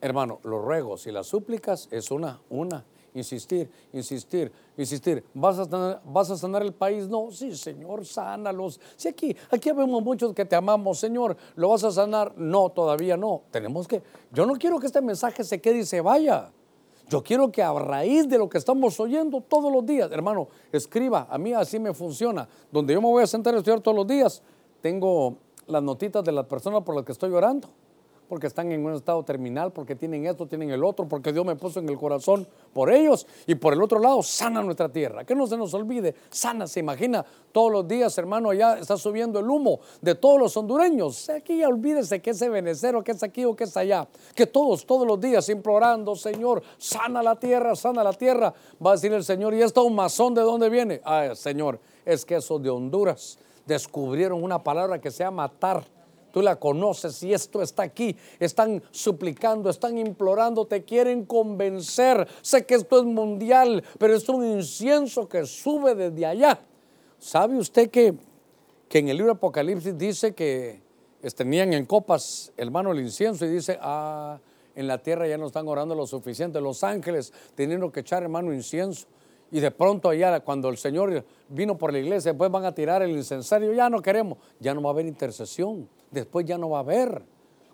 Hermano, 0.00 0.40
los 0.44 0.62
ruegos 0.62 1.06
y 1.06 1.12
las 1.12 1.26
súplicas 1.26 1.88
es 1.90 2.10
una, 2.10 2.40
una 2.50 2.84
insistir, 3.18 3.70
insistir, 3.92 4.52
insistir. 4.76 5.24
¿Vas 5.34 5.58
a, 5.58 5.64
sanar, 5.64 6.02
¿Vas 6.04 6.30
a 6.30 6.36
sanar 6.36 6.62
el 6.62 6.74
país? 6.74 7.08
No, 7.08 7.30
sí, 7.30 7.56
Señor, 7.56 8.04
sánalos. 8.04 8.78
Si 8.96 9.08
aquí, 9.08 9.34
aquí 9.50 9.72
vemos 9.72 10.02
muchos 10.02 10.34
que 10.34 10.44
te 10.44 10.54
amamos, 10.54 10.98
Señor, 10.98 11.36
¿lo 11.54 11.70
vas 11.70 11.84
a 11.84 11.90
sanar? 11.90 12.36
No, 12.36 12.68
todavía 12.68 13.16
no. 13.16 13.42
Tenemos 13.50 13.88
que, 13.88 14.02
yo 14.32 14.44
no 14.44 14.54
quiero 14.54 14.78
que 14.78 14.86
este 14.86 15.00
mensaje 15.00 15.42
se 15.44 15.60
quede 15.60 15.78
y 15.78 15.84
se 15.84 16.00
vaya. 16.00 16.52
Yo 17.08 17.22
quiero 17.22 17.52
que 17.52 17.62
a 17.62 17.72
raíz 17.72 18.28
de 18.28 18.36
lo 18.36 18.48
que 18.48 18.58
estamos 18.58 18.98
oyendo 18.98 19.40
todos 19.40 19.72
los 19.72 19.86
días, 19.86 20.10
hermano, 20.10 20.48
escriba, 20.72 21.26
a 21.30 21.38
mí 21.38 21.52
así 21.52 21.78
me 21.78 21.94
funciona. 21.94 22.48
Donde 22.72 22.94
yo 22.94 23.00
me 23.00 23.08
voy 23.08 23.22
a 23.22 23.26
sentar 23.26 23.54
a 23.54 23.58
estudiar 23.58 23.80
todos 23.80 23.96
los 23.96 24.06
días, 24.06 24.42
tengo 24.80 25.36
las 25.66 25.82
notitas 25.82 26.24
de 26.24 26.32
las 26.32 26.46
personas 26.46 26.82
por 26.82 26.96
las 26.96 27.04
que 27.04 27.12
estoy 27.12 27.32
orando 27.32 27.68
porque 28.28 28.46
están 28.46 28.72
en 28.72 28.84
un 28.84 28.94
estado 28.94 29.22
terminal, 29.22 29.72
porque 29.72 29.94
tienen 29.94 30.26
esto, 30.26 30.46
tienen 30.46 30.70
el 30.70 30.82
otro, 30.82 31.06
porque 31.06 31.32
Dios 31.32 31.44
me 31.44 31.56
puso 31.56 31.80
en 31.80 31.88
el 31.88 31.96
corazón 31.96 32.46
por 32.72 32.90
ellos. 32.90 33.26
Y 33.46 33.54
por 33.54 33.72
el 33.72 33.82
otro 33.82 33.98
lado, 33.98 34.22
sana 34.22 34.62
nuestra 34.62 34.88
tierra. 34.88 35.24
Que 35.24 35.34
no 35.34 35.46
se 35.46 35.56
nos 35.56 35.72
olvide, 35.74 36.14
sana, 36.30 36.66
se 36.66 36.80
imagina, 36.80 37.24
todos 37.52 37.72
los 37.72 37.88
días, 37.88 38.16
hermano, 38.18 38.52
ya 38.52 38.78
está 38.78 38.96
subiendo 38.96 39.38
el 39.38 39.48
humo 39.48 39.80
de 40.00 40.14
todos 40.14 40.38
los 40.38 40.56
hondureños. 40.56 41.28
Aquí 41.30 41.58
ya 41.58 41.68
olvídese 41.68 42.20
que 42.20 42.30
ese 42.30 42.48
venecero, 42.48 43.02
que 43.02 43.12
es 43.12 43.22
aquí 43.22 43.44
o 43.44 43.54
que 43.54 43.64
es 43.64 43.76
allá. 43.76 44.06
Que 44.34 44.46
todos, 44.46 44.84
todos 44.84 45.06
los 45.06 45.20
días, 45.20 45.48
implorando, 45.48 46.16
Señor, 46.16 46.62
sana 46.78 47.22
la 47.22 47.36
tierra, 47.36 47.74
sana 47.76 48.02
la 48.02 48.12
tierra. 48.12 48.52
Va 48.84 48.90
a 48.90 48.94
decir 48.94 49.12
el 49.12 49.24
Señor, 49.24 49.54
¿y 49.54 49.62
esto 49.62 49.84
un 49.84 49.94
mazón 49.94 50.34
de 50.34 50.42
dónde 50.42 50.68
viene? 50.68 51.00
Ay, 51.04 51.34
Señor, 51.36 51.80
es 52.04 52.24
que 52.24 52.36
esos 52.36 52.62
de 52.62 52.70
Honduras 52.70 53.38
descubrieron 53.66 54.42
una 54.42 54.62
palabra 54.62 55.00
que 55.00 55.10
se 55.10 55.24
llama 55.24 55.44
matar 55.44 55.95
tú 56.36 56.42
la 56.42 56.56
conoces 56.56 57.22
y 57.22 57.32
esto 57.32 57.62
está 57.62 57.84
aquí. 57.84 58.14
Están 58.38 58.82
suplicando, 58.90 59.70
están 59.70 59.96
implorando, 59.96 60.66
te 60.66 60.84
quieren 60.84 61.24
convencer. 61.24 62.28
Sé 62.42 62.66
que 62.66 62.74
esto 62.74 62.98
es 62.98 63.04
mundial, 63.06 63.82
pero 63.98 64.14
es 64.14 64.28
un 64.28 64.44
incienso 64.44 65.26
que 65.30 65.46
sube 65.46 65.94
desde 65.94 66.26
allá. 66.26 66.60
¿Sabe 67.18 67.56
usted 67.56 67.88
que, 67.88 68.12
que 68.86 68.98
en 68.98 69.08
el 69.08 69.16
libro 69.16 69.32
Apocalipsis 69.32 69.96
dice 69.96 70.34
que 70.34 70.82
tenían 71.34 71.72
en 71.72 71.86
copas, 71.86 72.52
hermano, 72.58 72.92
el 72.92 73.00
incienso 73.00 73.46
y 73.46 73.48
dice, 73.48 73.78
ah, 73.80 74.38
en 74.74 74.86
la 74.86 74.98
tierra 74.98 75.26
ya 75.26 75.38
no 75.38 75.46
están 75.46 75.66
orando 75.66 75.94
lo 75.94 76.06
suficiente. 76.06 76.60
Los 76.60 76.84
ángeles 76.84 77.32
teniendo 77.54 77.90
que 77.90 78.00
echar, 78.00 78.22
hermano, 78.22 78.52
incienso. 78.52 79.06
Y 79.50 79.60
de 79.60 79.70
pronto 79.70 80.08
allá, 80.08 80.40
cuando 80.40 80.68
el 80.68 80.76
Señor 80.76 81.24
vino 81.48 81.78
por 81.78 81.92
la 81.92 81.98
iglesia, 81.98 82.32
después 82.32 82.50
van 82.50 82.64
a 82.64 82.74
tirar 82.74 83.02
el 83.02 83.10
incensario, 83.10 83.72
ya 83.72 83.88
no 83.88 84.02
queremos, 84.02 84.38
ya 84.58 84.74
no 84.74 84.82
va 84.82 84.90
a 84.90 84.92
haber 84.92 85.06
intercesión 85.06 85.88
después 86.10 86.44
ya 86.46 86.58
no 86.58 86.70
va 86.70 86.78
a 86.78 86.80
haber. 86.80 87.22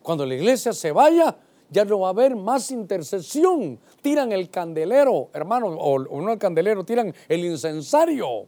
Cuando 0.02 0.26
la 0.26 0.34
iglesia 0.34 0.72
se 0.72 0.92
vaya, 0.92 1.36
ya 1.70 1.84
no 1.84 2.00
va 2.00 2.08
a 2.08 2.10
haber 2.10 2.36
más 2.36 2.70
intercesión. 2.70 3.78
Tiran 4.00 4.32
el 4.32 4.50
candelero, 4.50 5.30
hermano, 5.32 5.68
o, 5.68 5.98
no 5.98 6.32
el 6.32 6.38
candelero, 6.38 6.84
tiran 6.84 7.14
el 7.28 7.44
incensario. 7.44 8.46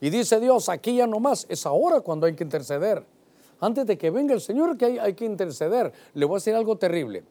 Y 0.00 0.10
dice 0.10 0.38
Dios, 0.40 0.68
aquí 0.68 0.96
ya 0.96 1.06
no 1.06 1.18
más, 1.20 1.46
es 1.48 1.66
ahora 1.66 2.00
cuando 2.00 2.26
hay 2.26 2.34
que 2.34 2.44
interceder. 2.44 3.04
Antes 3.60 3.86
de 3.86 3.98
que 3.98 4.10
venga 4.10 4.34
el 4.34 4.40
Señor 4.40 4.76
que 4.76 4.84
hay, 4.84 4.98
hay 4.98 5.14
que 5.14 5.24
interceder. 5.24 5.92
Le 6.14 6.24
voy 6.24 6.36
a 6.36 6.38
decir 6.38 6.54
algo 6.54 6.76
terrible. 6.76 7.24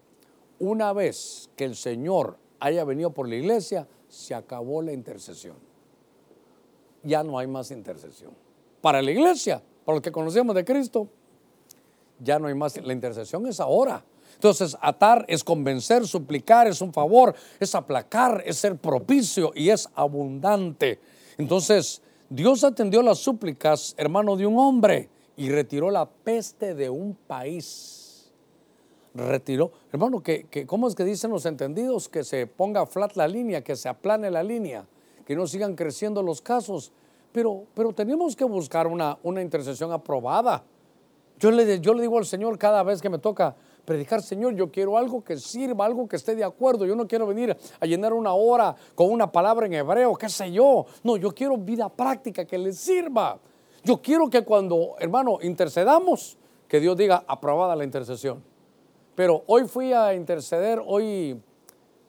Una 0.59 0.91
vez 0.91 1.49
que 1.55 1.63
el 1.63 1.75
Señor 1.75 2.37
haya 2.59 2.83
venido 2.83 3.11
por 3.11 3.29
la 3.29 3.35
iglesia, 3.35 3.87
se 4.07 4.33
acabó 4.33 4.81
la 4.81 4.93
intercesión. 4.93 5.55
Ya 7.03 7.23
no 7.23 7.37
hay 7.37 7.47
más 7.47 7.71
intercesión. 7.71 8.31
Para 8.81 9.01
la 9.01 9.11
iglesia, 9.11 9.61
para 9.85 9.95
los 9.95 10.01
que 10.01 10.11
conocemos 10.11 10.55
de 10.55 10.65
Cristo, 10.65 11.07
ya 12.19 12.39
no 12.39 12.47
hay 12.47 12.55
más. 12.55 12.77
La 12.83 12.93
intercesión 12.93 13.45
es 13.47 13.59
ahora. 13.59 14.03
Entonces, 14.35 14.77
atar 14.81 15.25
es 15.27 15.43
convencer, 15.43 16.05
suplicar 16.05 16.67
es 16.67 16.81
un 16.81 16.93
favor, 16.93 17.33
es 17.59 17.73
aplacar, 17.73 18.43
es 18.45 18.57
ser 18.57 18.77
propicio 18.77 19.51
y 19.55 19.69
es 19.69 19.89
abundante. 19.95 20.99
Entonces, 21.37 22.01
Dios 22.29 22.63
atendió 22.63 23.01
las 23.01 23.19
súplicas, 23.19 23.95
hermano, 23.97 24.35
de 24.35 24.45
un 24.45 24.59
hombre 24.59 25.09
y 25.35 25.49
retiró 25.49 25.89
la 25.89 26.07
peste 26.07 26.75
de 26.75 26.89
un 26.89 27.15
país. 27.15 27.96
Retiró, 29.13 29.71
hermano, 29.91 30.21
que, 30.21 30.45
¿cómo 30.67 30.87
es 30.87 30.95
que 30.95 31.03
dicen 31.03 31.31
los 31.31 31.45
entendidos? 31.45 32.07
Que 32.07 32.23
se 32.23 32.45
ponga 32.45 32.85
flat 32.85 33.15
la 33.15 33.27
línea, 33.27 33.63
que 33.63 33.75
se 33.75 33.89
aplane 33.89 34.29
la 34.29 34.43
línea, 34.43 34.85
que 35.25 35.35
no 35.35 35.47
sigan 35.47 35.75
creciendo 35.75 36.21
los 36.21 36.41
casos. 36.41 36.91
Pero, 37.31 37.65
pero 37.73 37.93
tenemos 37.93 38.35
que 38.35 38.45
buscar 38.45 38.87
una, 38.87 39.17
una 39.23 39.41
intercesión 39.41 39.91
aprobada. 39.91 40.63
Yo 41.39 41.51
le, 41.51 41.79
yo 41.79 41.93
le 41.93 42.01
digo 42.01 42.17
al 42.17 42.25
Señor 42.25 42.57
cada 42.57 42.83
vez 42.83 43.01
que 43.01 43.09
me 43.09 43.19
toca 43.19 43.55
predicar, 43.85 44.21
Señor, 44.21 44.53
yo 44.53 44.69
quiero 44.69 44.97
algo 44.97 45.23
que 45.23 45.37
sirva, 45.37 45.85
algo 45.85 46.07
que 46.07 46.15
esté 46.15 46.35
de 46.35 46.43
acuerdo. 46.43 46.85
Yo 46.85 46.95
no 46.95 47.07
quiero 47.07 47.25
venir 47.25 47.55
a 47.79 47.85
llenar 47.85 48.13
una 48.13 48.33
hora 48.33 48.75
con 48.95 49.11
una 49.11 49.31
palabra 49.31 49.65
en 49.65 49.73
hebreo, 49.73 50.15
qué 50.15 50.29
sé 50.29 50.51
yo. 50.51 50.85
No, 51.03 51.15
yo 51.15 51.33
quiero 51.33 51.57
vida 51.57 51.87
práctica 51.87 52.43
que 52.45 52.57
le 52.57 52.73
sirva. 52.73 53.39
Yo 53.83 54.01
quiero 54.01 54.29
que 54.29 54.43
cuando, 54.43 54.95
hermano, 54.99 55.37
intercedamos, 55.41 56.37
que 56.67 56.79
Dios 56.79 56.97
diga, 56.97 57.23
aprobada 57.27 57.75
la 57.75 57.85
intercesión. 57.85 58.43
Pero 59.17 59.43
hoy 59.47 59.67
fui 59.67 59.93
a 59.93 60.13
interceder, 60.13 60.79
hoy, 60.85 61.41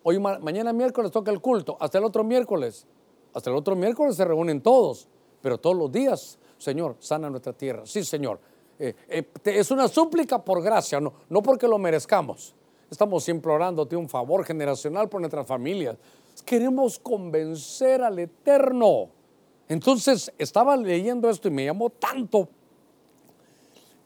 hoy 0.02 0.18
mañana 0.18 0.74
miércoles 0.74 1.10
toca 1.10 1.30
el 1.30 1.40
culto, 1.40 1.78
hasta 1.80 1.96
el 1.96 2.04
otro 2.04 2.22
miércoles. 2.22 2.86
Hasta 3.32 3.48
el 3.48 3.56
otro 3.56 3.74
miércoles 3.74 4.14
se 4.14 4.26
reúnen 4.26 4.60
todos, 4.60 5.08
pero 5.40 5.56
todos 5.56 5.74
los 5.74 5.90
días, 5.90 6.38
Señor, 6.58 6.96
sana 6.98 7.30
nuestra 7.30 7.54
tierra. 7.54 7.86
Sí, 7.86 8.04
Señor 8.04 8.38
eh, 8.78 8.94
eh, 9.08 9.24
es 9.46 9.70
una 9.70 9.88
súplica 9.88 10.44
por 10.44 10.62
gracia, 10.62 11.00
no, 11.00 11.14
no 11.30 11.42
porque 11.42 11.66
lo 11.66 11.78
merezcamos. 11.78 12.54
Estamos 12.90 13.26
implorándote 13.30 13.96
un 13.96 14.10
favor 14.10 14.44
generacional 14.44 15.08
por 15.08 15.22
nuestras 15.22 15.46
familias. 15.46 15.96
Queremos 16.44 16.98
convencer 16.98 18.02
al 18.02 18.18
Eterno. 18.18 19.08
Entonces 19.66 20.30
estaba 20.36 20.76
leyendo 20.76 21.30
esto 21.30 21.48
y 21.48 21.52
me 21.52 21.64
llamó 21.64 21.88
tanto, 21.88 22.50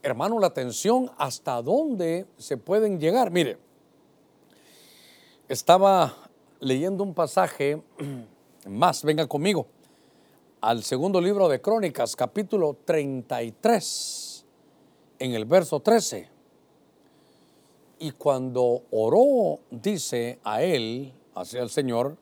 hermano, 0.03 0.37
la 0.37 0.47
atención 0.47 1.09
hasta 1.17 1.61
dónde 1.61 2.27
se 2.37 2.57
pueden 2.57 2.99
llegar. 2.99 3.31
Mire, 3.31 3.57
estaba 5.47 6.13
leyendo 6.59 7.03
un 7.03 7.13
pasaje 7.13 7.81
más, 8.67 9.03
venga 9.03 9.25
conmigo, 9.27 9.65
al 10.59 10.83
segundo 10.83 11.19
libro 11.21 11.47
de 11.47 11.61
Crónicas, 11.61 12.15
capítulo 12.15 12.77
33 12.85 14.45
en 15.19 15.31
el 15.33 15.45
verso 15.45 15.79
13. 15.79 16.29
Y 17.99 18.11
cuando 18.11 18.83
oró, 18.91 19.59
dice 19.71 20.39
a 20.43 20.61
él, 20.61 21.13
hacia 21.33 21.61
el 21.61 21.69
Señor, 21.69 22.17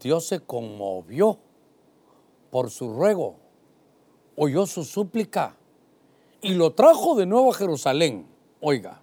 Dios 0.00 0.26
se 0.26 0.40
conmovió 0.40 1.38
por 2.50 2.70
su 2.70 2.92
ruego, 2.92 3.36
oyó 4.36 4.66
su 4.66 4.82
súplica 4.82 5.56
y 6.44 6.52
lo 6.52 6.74
trajo 6.74 7.14
de 7.14 7.24
nuevo 7.24 7.52
a 7.52 7.54
Jerusalén, 7.54 8.26
oiga, 8.60 9.00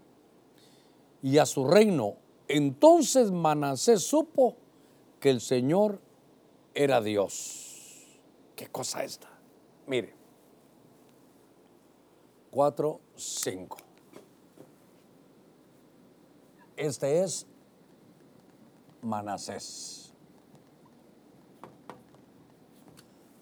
y 1.24 1.40
a 1.40 1.46
su 1.48 1.66
reino 1.66 2.18
Entonces 2.48 3.32
Manasés 3.32 4.04
supo 4.04 4.58
que 5.20 5.30
el 5.30 5.42
Señor 5.42 6.00
era 6.76 7.02
Dios. 7.02 8.20
¿Qué 8.56 8.68
cosa 8.68 9.04
esta? 9.04 9.30
Mire. 9.88 10.14
4, 12.52 13.00
5. 13.16 13.78
Este 16.76 17.24
es 17.24 17.48
Manasés. 19.02 20.14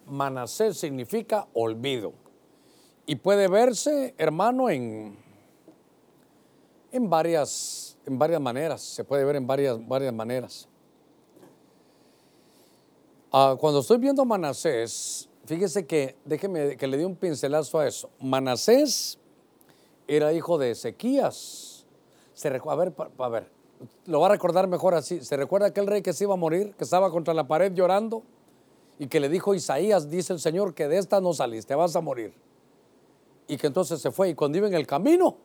Manasés 0.05 0.77
significa 0.77 1.47
olvido. 1.53 2.28
Y 3.09 3.15
puede 3.15 3.47
verse, 3.47 4.13
hermano, 4.19 4.69
en, 4.69 5.17
en, 6.91 7.09
varias, 7.09 7.97
en 8.05 8.19
varias 8.19 8.39
maneras. 8.39 8.81
Se 8.81 9.03
puede 9.03 9.25
ver 9.25 9.35
en 9.35 9.47
varias, 9.47 9.79
varias 9.87 10.13
maneras. 10.13 10.67
Ah, 13.31 13.55
cuando 13.59 13.79
estoy 13.79 13.97
viendo 13.97 14.23
Manasés, 14.25 15.27
fíjese 15.45 15.87
que, 15.87 16.17
déjeme 16.23 16.77
que 16.77 16.85
le 16.85 16.97
dé 16.97 17.05
un 17.07 17.15
pincelazo 17.15 17.79
a 17.79 17.87
eso. 17.87 18.11
Manasés 18.21 19.17
era 20.07 20.31
hijo 20.31 20.59
de 20.59 20.69
Ezequías. 20.69 21.87
Se, 22.35 22.47
a 22.47 22.75
ver, 22.75 22.93
a 23.17 23.27
ver, 23.29 23.49
lo 24.05 24.19
va 24.19 24.27
a 24.27 24.29
recordar 24.29 24.67
mejor 24.67 24.93
así. 24.93 25.23
¿Se 25.23 25.35
recuerda 25.35 25.65
aquel 25.65 25.87
rey 25.87 26.03
que 26.03 26.13
se 26.13 26.25
iba 26.25 26.35
a 26.35 26.37
morir, 26.37 26.75
que 26.77 26.83
estaba 26.83 27.09
contra 27.09 27.33
la 27.33 27.47
pared 27.47 27.73
llorando? 27.73 28.21
Y 28.99 29.07
que 29.07 29.19
le 29.19 29.29
dijo 29.29 29.55
Isaías, 29.55 30.11
dice 30.11 30.31
el 30.31 30.39
Señor, 30.39 30.75
que 30.75 30.87
de 30.87 30.99
esta 30.99 31.19
no 31.19 31.33
saliste, 31.33 31.73
vas 31.73 31.95
a 31.95 32.01
morir. 32.01 32.48
Y 33.49 33.57
que 33.57 33.67
entonces 33.67 33.99
se 33.99 34.11
fue. 34.11 34.29
Y 34.29 34.35
cuando 34.35 34.59
iba 34.59 34.67
en 34.67 34.75
el 34.75 34.87
camino, 34.87 35.35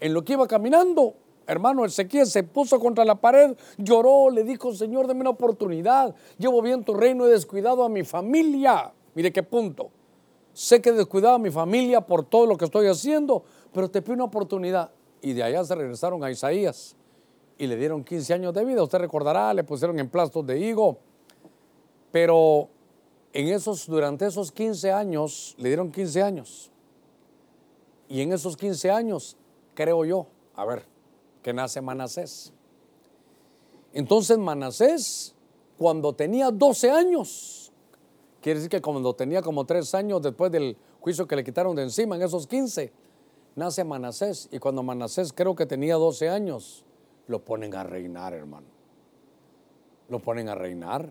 en 0.00 0.12
lo 0.14 0.24
que 0.24 0.32
iba 0.32 0.48
caminando, 0.48 1.14
hermano 1.46 1.84
Ezequiel 1.84 2.26
se 2.26 2.42
puso 2.42 2.80
contra 2.80 3.04
la 3.04 3.16
pared, 3.16 3.56
lloró, 3.76 4.30
le 4.30 4.42
dijo, 4.42 4.74
Señor, 4.74 5.06
dame 5.06 5.20
una 5.20 5.30
oportunidad. 5.30 6.14
Llevo 6.38 6.62
bien 6.62 6.82
tu 6.82 6.94
reino, 6.94 7.26
he 7.26 7.30
descuidado 7.30 7.84
a 7.84 7.88
mi 7.88 8.02
familia. 8.02 8.92
Mire 9.14 9.32
qué 9.32 9.42
punto. 9.42 9.90
Sé 10.54 10.80
que 10.80 10.88
he 10.88 10.92
descuidado 10.92 11.34
a 11.34 11.38
mi 11.38 11.50
familia 11.50 12.00
por 12.00 12.24
todo 12.24 12.46
lo 12.46 12.56
que 12.56 12.64
estoy 12.64 12.86
haciendo, 12.86 13.44
pero 13.72 13.90
te 13.90 14.02
pido 14.02 14.14
una 14.14 14.24
oportunidad. 14.24 14.90
Y 15.22 15.34
de 15.34 15.42
allá 15.42 15.62
se 15.62 15.74
regresaron 15.74 16.24
a 16.24 16.30
Isaías 16.30 16.96
y 17.58 17.66
le 17.66 17.76
dieron 17.76 18.02
15 18.02 18.32
años 18.32 18.54
de 18.54 18.64
vida. 18.64 18.82
Usted 18.82 18.98
recordará, 18.98 19.52
le 19.52 19.64
pusieron 19.64 19.98
en 19.98 20.08
plastos 20.08 20.46
de 20.46 20.58
higo. 20.58 20.98
Pero 22.10 22.70
en 23.34 23.48
esos, 23.48 23.86
durante 23.86 24.26
esos 24.26 24.50
15 24.50 24.90
años, 24.90 25.54
le 25.58 25.68
dieron 25.68 25.92
15 25.92 26.22
años. 26.22 26.70
Y 28.10 28.20
en 28.22 28.32
esos 28.32 28.56
15 28.56 28.90
años, 28.90 29.36
creo 29.72 30.04
yo, 30.04 30.26
a 30.56 30.64
ver, 30.66 30.84
que 31.42 31.52
nace 31.52 31.80
Manasés. 31.80 32.52
Entonces 33.92 34.36
Manasés, 34.36 35.34
cuando 35.78 36.12
tenía 36.12 36.50
12 36.50 36.90
años, 36.90 37.72
quiere 38.42 38.58
decir 38.58 38.68
que 38.70 38.82
cuando 38.82 39.14
tenía 39.14 39.42
como 39.42 39.64
3 39.64 39.94
años 39.94 40.20
después 40.22 40.50
del 40.50 40.76
juicio 41.00 41.26
que 41.28 41.36
le 41.36 41.44
quitaron 41.44 41.76
de 41.76 41.84
encima, 41.84 42.16
en 42.16 42.22
esos 42.22 42.48
15, 42.48 42.92
nace 43.54 43.84
Manasés. 43.84 44.48
Y 44.50 44.58
cuando 44.58 44.82
Manasés 44.82 45.32
creo 45.32 45.54
que 45.54 45.64
tenía 45.64 45.94
12 45.94 46.28
años, 46.28 46.84
lo 47.28 47.44
ponen 47.44 47.76
a 47.76 47.84
reinar, 47.84 48.34
hermano. 48.34 48.66
Lo 50.08 50.18
ponen 50.18 50.48
a 50.48 50.56
reinar. 50.56 51.08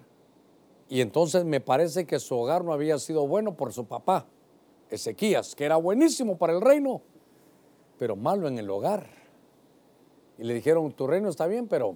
Y 0.89 0.99
entonces 0.99 1.45
me 1.45 1.61
parece 1.61 2.05
que 2.05 2.19
su 2.19 2.37
hogar 2.37 2.65
no 2.65 2.73
había 2.73 2.99
sido 2.99 3.25
bueno 3.25 3.55
por 3.55 3.71
su 3.71 3.85
papá, 3.85 4.25
Ezequías, 4.89 5.55
que 5.55 5.65
era 5.65 5.77
buenísimo 5.77 6.37
para 6.37 6.53
el 6.53 6.61
reino, 6.61 7.01
pero 7.97 8.15
malo 8.15 8.47
en 8.47 8.57
el 8.57 8.69
hogar. 8.69 9.07
Y 10.37 10.43
le 10.43 10.53
dijeron, 10.53 10.91
tu 10.93 11.05
reino 11.05 11.29
está 11.29 11.47
bien, 11.47 11.67
pero 11.67 11.95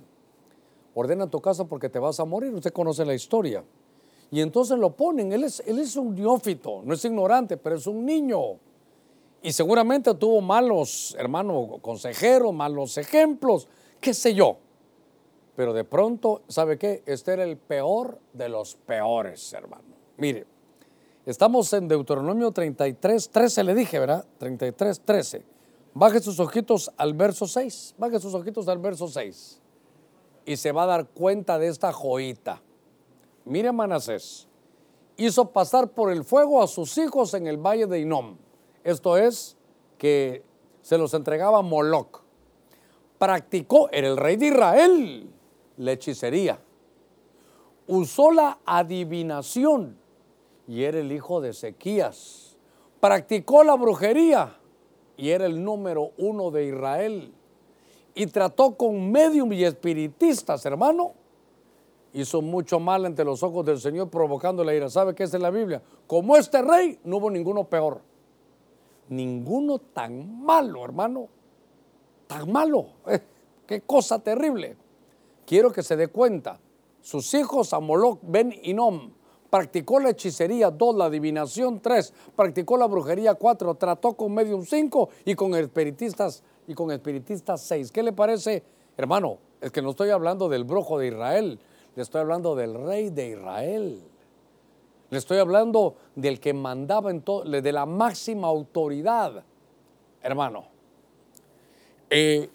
ordena 0.94 1.28
tu 1.30 1.42
casa 1.42 1.66
porque 1.66 1.90
te 1.90 2.00
vas 2.00 2.20
a 2.20 2.26
morir. 2.26 2.54
Usted 2.54 2.74
conoce 2.74 3.06
la 3.06 3.14
historia. 3.14 3.64
Y 4.34 4.42
entonces 4.42 4.80
lo 4.80 4.96
ponen, 4.96 5.32
él 5.32 5.44
es, 5.44 5.96
un 5.96 6.16
neófito, 6.16 6.82
no 6.84 6.96
es 6.96 7.06
ignorante, 7.06 7.56
pero 7.56 7.76
es 7.76 7.86
un 7.86 8.04
niño. 8.04 8.58
Y 9.44 9.52
seguramente 9.52 10.12
tuvo 10.16 10.42
malos, 10.42 11.16
hermano, 11.20 11.78
consejeros, 11.82 12.52
malos 12.52 12.98
ejemplos, 12.98 13.68
qué 14.02 14.12
sé 14.12 14.34
yo. 14.34 14.58
Pero 15.56 15.72
de 15.72 15.84
pronto, 15.84 16.42
¿sabe 16.48 16.80
qué? 16.80 17.04
Este 17.06 17.34
era 17.34 17.44
el 17.44 17.58
peor 17.58 18.20
de 18.34 18.50
los 18.50 18.74
peores, 18.74 19.54
hermano. 19.54 19.84
Mire, 20.18 20.48
estamos 21.26 21.72
en 21.74 21.88
Deuteronomio 21.88 22.52
33, 22.52 23.30
13 23.30 23.64
le 23.64 23.76
dije, 23.76 24.00
¿verdad? 24.00 24.26
33, 24.38 25.02
13. 25.02 25.46
Baje 25.94 26.20
sus 26.20 26.40
ojitos 26.40 26.92
al 26.98 27.14
verso 27.14 27.48
6. 27.48 27.96
Baje 27.98 28.20
sus 28.20 28.34
ojitos 28.34 28.68
al 28.68 28.80
verso 28.80 29.08
6. 29.08 29.62
Y 30.46 30.58
se 30.58 30.72
va 30.72 30.84
a 30.84 30.88
dar 30.88 31.08
cuenta 31.08 31.60
de 31.60 31.68
esta 31.68 31.94
joyita. 31.94 32.62
Mire 33.46 33.72
Manasés. 33.72 34.48
Hizo 35.16 35.52
pasar 35.52 35.92
por 35.92 36.12
el 36.12 36.24
fuego 36.24 36.62
a 36.62 36.68
sus 36.68 36.98
hijos 36.98 37.34
en 37.34 37.48
el 37.48 37.58
valle 37.58 37.86
de 37.86 38.00
Inom. 38.00 38.38
Esto 38.84 39.18
es 39.18 39.56
que 39.98 40.44
se 40.82 40.98
los 40.98 41.14
entregaba 41.14 41.62
Moloch 41.62 42.24
practicó, 43.24 43.90
era 43.90 44.10
el 44.10 44.18
rey 44.18 44.36
de 44.36 44.48
Israel, 44.48 45.34
la 45.78 45.94
hechicería. 45.94 46.60
Usó 47.88 48.32
la 48.32 48.60
adivinación 48.66 49.98
y 50.68 50.84
era 50.84 51.00
el 51.00 51.12
hijo 51.12 51.42
de 51.42 51.50
Ezequías. 51.50 52.58
Practicó 53.00 53.64
la 53.64 53.76
brujería 53.76 54.58
y 55.18 55.30
era 55.30 55.46
el 55.46 55.64
número 55.64 56.12
uno 56.18 56.52
de 56.52 56.68
Israel. 56.68 57.34
Y 58.16 58.28
trató 58.28 58.76
con 58.76 59.12
medium 59.12 59.52
y 59.54 59.64
espiritistas, 59.64 60.66
hermano. 60.66 61.14
Hizo 62.14 62.42
mucho 62.42 62.80
mal 62.80 63.06
ante 63.06 63.24
los 63.24 63.42
ojos 63.42 63.66
del 63.66 63.80
Señor 63.80 64.10
provocando 64.10 64.64
la 64.64 64.74
ira. 64.76 64.90
¿Sabe 64.90 65.16
qué 65.16 65.24
es 65.24 65.34
en 65.34 65.42
la 65.42 65.50
Biblia? 65.50 65.82
Como 66.06 66.38
este 66.38 66.62
rey, 66.62 67.00
no 67.04 67.18
hubo 67.18 67.32
ninguno 67.32 67.64
peor. 67.64 68.02
Ninguno 69.10 69.80
tan 69.80 70.44
malo, 70.44 70.86
hermano 70.86 71.30
tan 72.34 72.52
malo. 72.52 72.88
Eh, 73.08 73.22
qué 73.68 73.82
cosa 73.82 74.20
terrible. 74.20 74.76
Quiero 75.46 75.72
que 75.72 75.84
se 75.84 75.96
dé 75.96 76.08
cuenta. 76.08 76.60
Sus 77.02 77.34
hijos, 77.34 77.74
Amoloc, 77.74 78.20
Ben 78.24 78.54
y 78.64 78.74
Nom, 78.74 79.12
practicó 79.54 80.00
la 80.00 80.10
hechicería, 80.10 80.72
dos, 80.72 80.96
la 80.96 81.06
adivinación, 81.06 81.80
tres, 81.80 82.12
practicó 82.36 82.76
la 82.76 82.88
brujería, 82.88 83.36
cuatro, 83.36 83.76
trató 83.76 84.14
con 84.14 84.34
medium, 84.34 84.66
cinco, 84.66 85.10
y 85.26 85.36
con 85.36 85.54
espiritistas, 85.54 86.42
y 86.66 86.74
con 86.74 86.90
espiritistas, 86.90 87.62
seis. 87.62 87.92
¿Qué 87.92 88.02
le 88.02 88.14
parece, 88.14 88.64
hermano? 88.98 89.38
Es 89.62 89.72
que 89.72 89.84
no 89.84 89.92
estoy 89.92 90.10
hablando 90.10 90.50
del 90.50 90.64
brujo 90.64 90.98
de 90.98 91.10
Israel, 91.10 91.60
le 91.96 92.02
estoy 92.02 92.22
hablando 92.22 92.56
del 92.56 92.74
rey 92.84 93.12
de 93.12 93.30
Israel. 93.30 94.02
Le 95.12 95.18
estoy 95.20 95.38
hablando 95.38 95.98
del 96.16 96.40
que 96.40 96.56
mandaba 96.56 97.12
en 97.12 97.22
todo, 97.22 97.44
de 97.44 97.72
la 97.72 97.86
máxima 97.86 98.48
autoridad, 98.48 99.44
hermano. 100.24 100.66
Eh, 102.10 102.50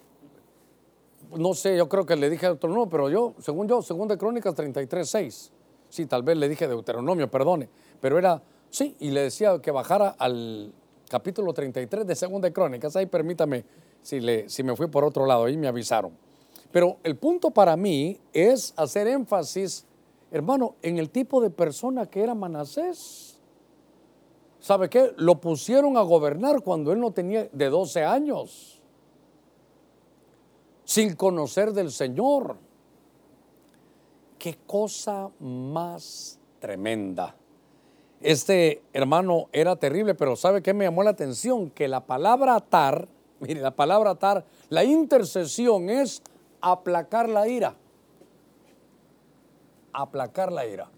no 1.37 1.55
sé, 1.55 1.77
yo 1.77 1.89
creo 1.89 2.05
que 2.05 2.17
le 2.17 2.29
dije 2.29 2.47
Deuteronomio, 2.47 2.89
pero 2.89 3.09
yo, 3.09 3.35
según 3.39 3.69
yo, 3.69 3.83
según 3.83 4.09
de 4.09 4.19
Crónicas 4.19 4.53
33, 4.57 5.09
6. 5.09 5.53
Sí, 5.89 6.07
tal 6.07 6.23
vez 6.23 6.37
le 6.37 6.49
dije 6.49 6.69
Deuteronomio, 6.69 7.31
perdone. 7.31 7.69
Pero 8.01 8.19
era, 8.19 8.43
sí, 8.71 8.97
y 9.01 9.11
le 9.11 9.23
decía 9.23 9.59
que 9.61 9.71
bajara 9.71 10.11
al 10.19 10.73
capítulo 11.09 11.53
33 11.53 12.07
de 12.07 12.15
Segunda 12.15 12.51
Crónicas. 12.51 12.97
Ahí 12.97 13.07
permítame, 13.07 13.65
si, 14.03 14.21
le, 14.21 14.49
si 14.49 14.63
me 14.63 14.77
fui 14.77 14.89
por 14.89 15.05
otro 15.05 15.27
lado, 15.27 15.45
ahí 15.45 15.57
me 15.57 15.69
avisaron. 15.69 16.13
Pero 16.71 16.99
el 17.03 17.17
punto 17.17 17.51
para 17.51 17.77
mí 17.77 18.19
es 18.33 18.75
hacer 18.77 19.07
énfasis, 19.07 19.87
hermano, 20.31 20.77
en 20.83 20.99
el 20.99 21.11
tipo 21.11 21.41
de 21.41 21.51
persona 21.51 22.07
que 22.07 22.23
era 22.23 22.35
Manasés. 22.35 23.39
¿Sabe 24.61 24.91
qué? 24.91 25.13
Lo 25.17 25.41
pusieron 25.41 25.97
a 25.97 26.03
gobernar 26.03 26.63
cuando 26.63 26.93
él 26.93 27.01
no 27.01 27.13
tenía 27.13 27.49
de 27.53 27.69
12 27.71 28.05
años 28.05 28.79
sin 30.89 31.17
conocer 31.17 31.75
del 31.75 31.93
Señor. 31.93 32.57
Qué 34.39 34.57
cosa 34.67 35.31
más 35.41 36.39
tremenda. 36.61 37.35
Este 38.21 38.83
hermano 38.93 39.49
era 39.53 39.77
terrible, 39.77 40.15
pero 40.15 40.37
¿sabe 40.37 40.63
qué 40.63 40.75
me 40.75 40.85
llamó 40.85 41.03
la 41.03 41.11
atención? 41.11 41.71
Que 41.71 41.89
la 41.89 42.05
palabra 42.07 42.57
atar, 42.57 43.09
mire, 43.41 43.61
la 43.61 43.73
palabra 43.73 44.11
atar, 44.11 44.45
la 44.69 44.85
intercesión 44.85 45.91
es 45.91 46.23
aplacar 46.61 47.29
la 47.29 47.49
ira. 47.49 47.75
Aplacar 49.93 50.53
la 50.53 50.67
ira. 50.67 50.91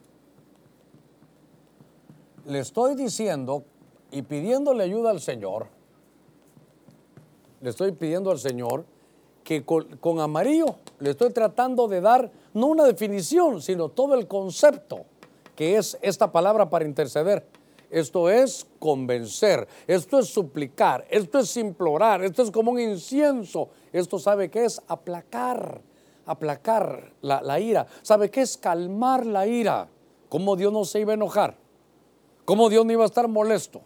Le 2.46 2.58
estoy 2.58 2.94
diciendo 2.94 3.64
y 4.10 4.22
pidiéndole 4.22 4.82
ayuda 4.82 5.10
al 5.10 5.20
Señor, 5.20 5.68
le 7.60 7.70
estoy 7.70 7.92
pidiendo 7.92 8.30
al 8.30 8.38
Señor 8.38 8.84
que 9.50 9.64
con, 9.64 10.20
amarillo 10.20 10.76
le 11.00 11.10
estoy 11.10 11.32
tratando 11.32 11.88
de 11.88 12.00
dar 12.00 12.30
no 12.54 12.68
una 12.68 12.84
definición, 12.84 13.60
sino 13.60 13.88
todo 13.88 14.14
el 14.14 14.28
concepto 14.28 15.06
que 15.56 15.76
es 15.76 15.98
esta 16.02 16.30
palabra 16.30 16.70
para 16.70 16.84
interceder. 16.84 17.44
Esto 17.90 18.30
es 18.30 18.64
convencer, 18.78 19.66
esto 19.88 20.20
es 20.20 20.28
suplicar, 20.28 21.04
esto 21.10 21.40
es 21.40 21.56
implorar, 21.56 22.22
esto 22.22 22.44
es 22.44 22.50
como 22.52 22.70
un 22.70 22.78
incienso. 22.78 23.70
Esto 23.92 24.20
sabe 24.20 24.48
que 24.50 24.64
es 24.66 24.80
aplacar, 24.86 25.80
aplacar 26.26 27.12
la, 27.20 27.42
la 27.42 27.58
ira. 27.58 27.88
¿Sabe 28.02 28.30
qué 28.30 28.42
es 28.42 28.56
calmar 28.56 29.26
la 29.26 29.48
ira? 29.48 29.88
¿Cómo 30.28 30.54
Dios 30.54 30.72
no 30.72 30.84
se 30.84 31.00
iba 31.00 31.10
a 31.10 31.14
enojar? 31.14 31.56
¿Cómo 32.44 32.68
Dios 32.68 32.86
no 32.86 32.92
iba 32.92 33.02
a 33.02 33.06
estar 33.06 33.26
molesto? 33.26 33.80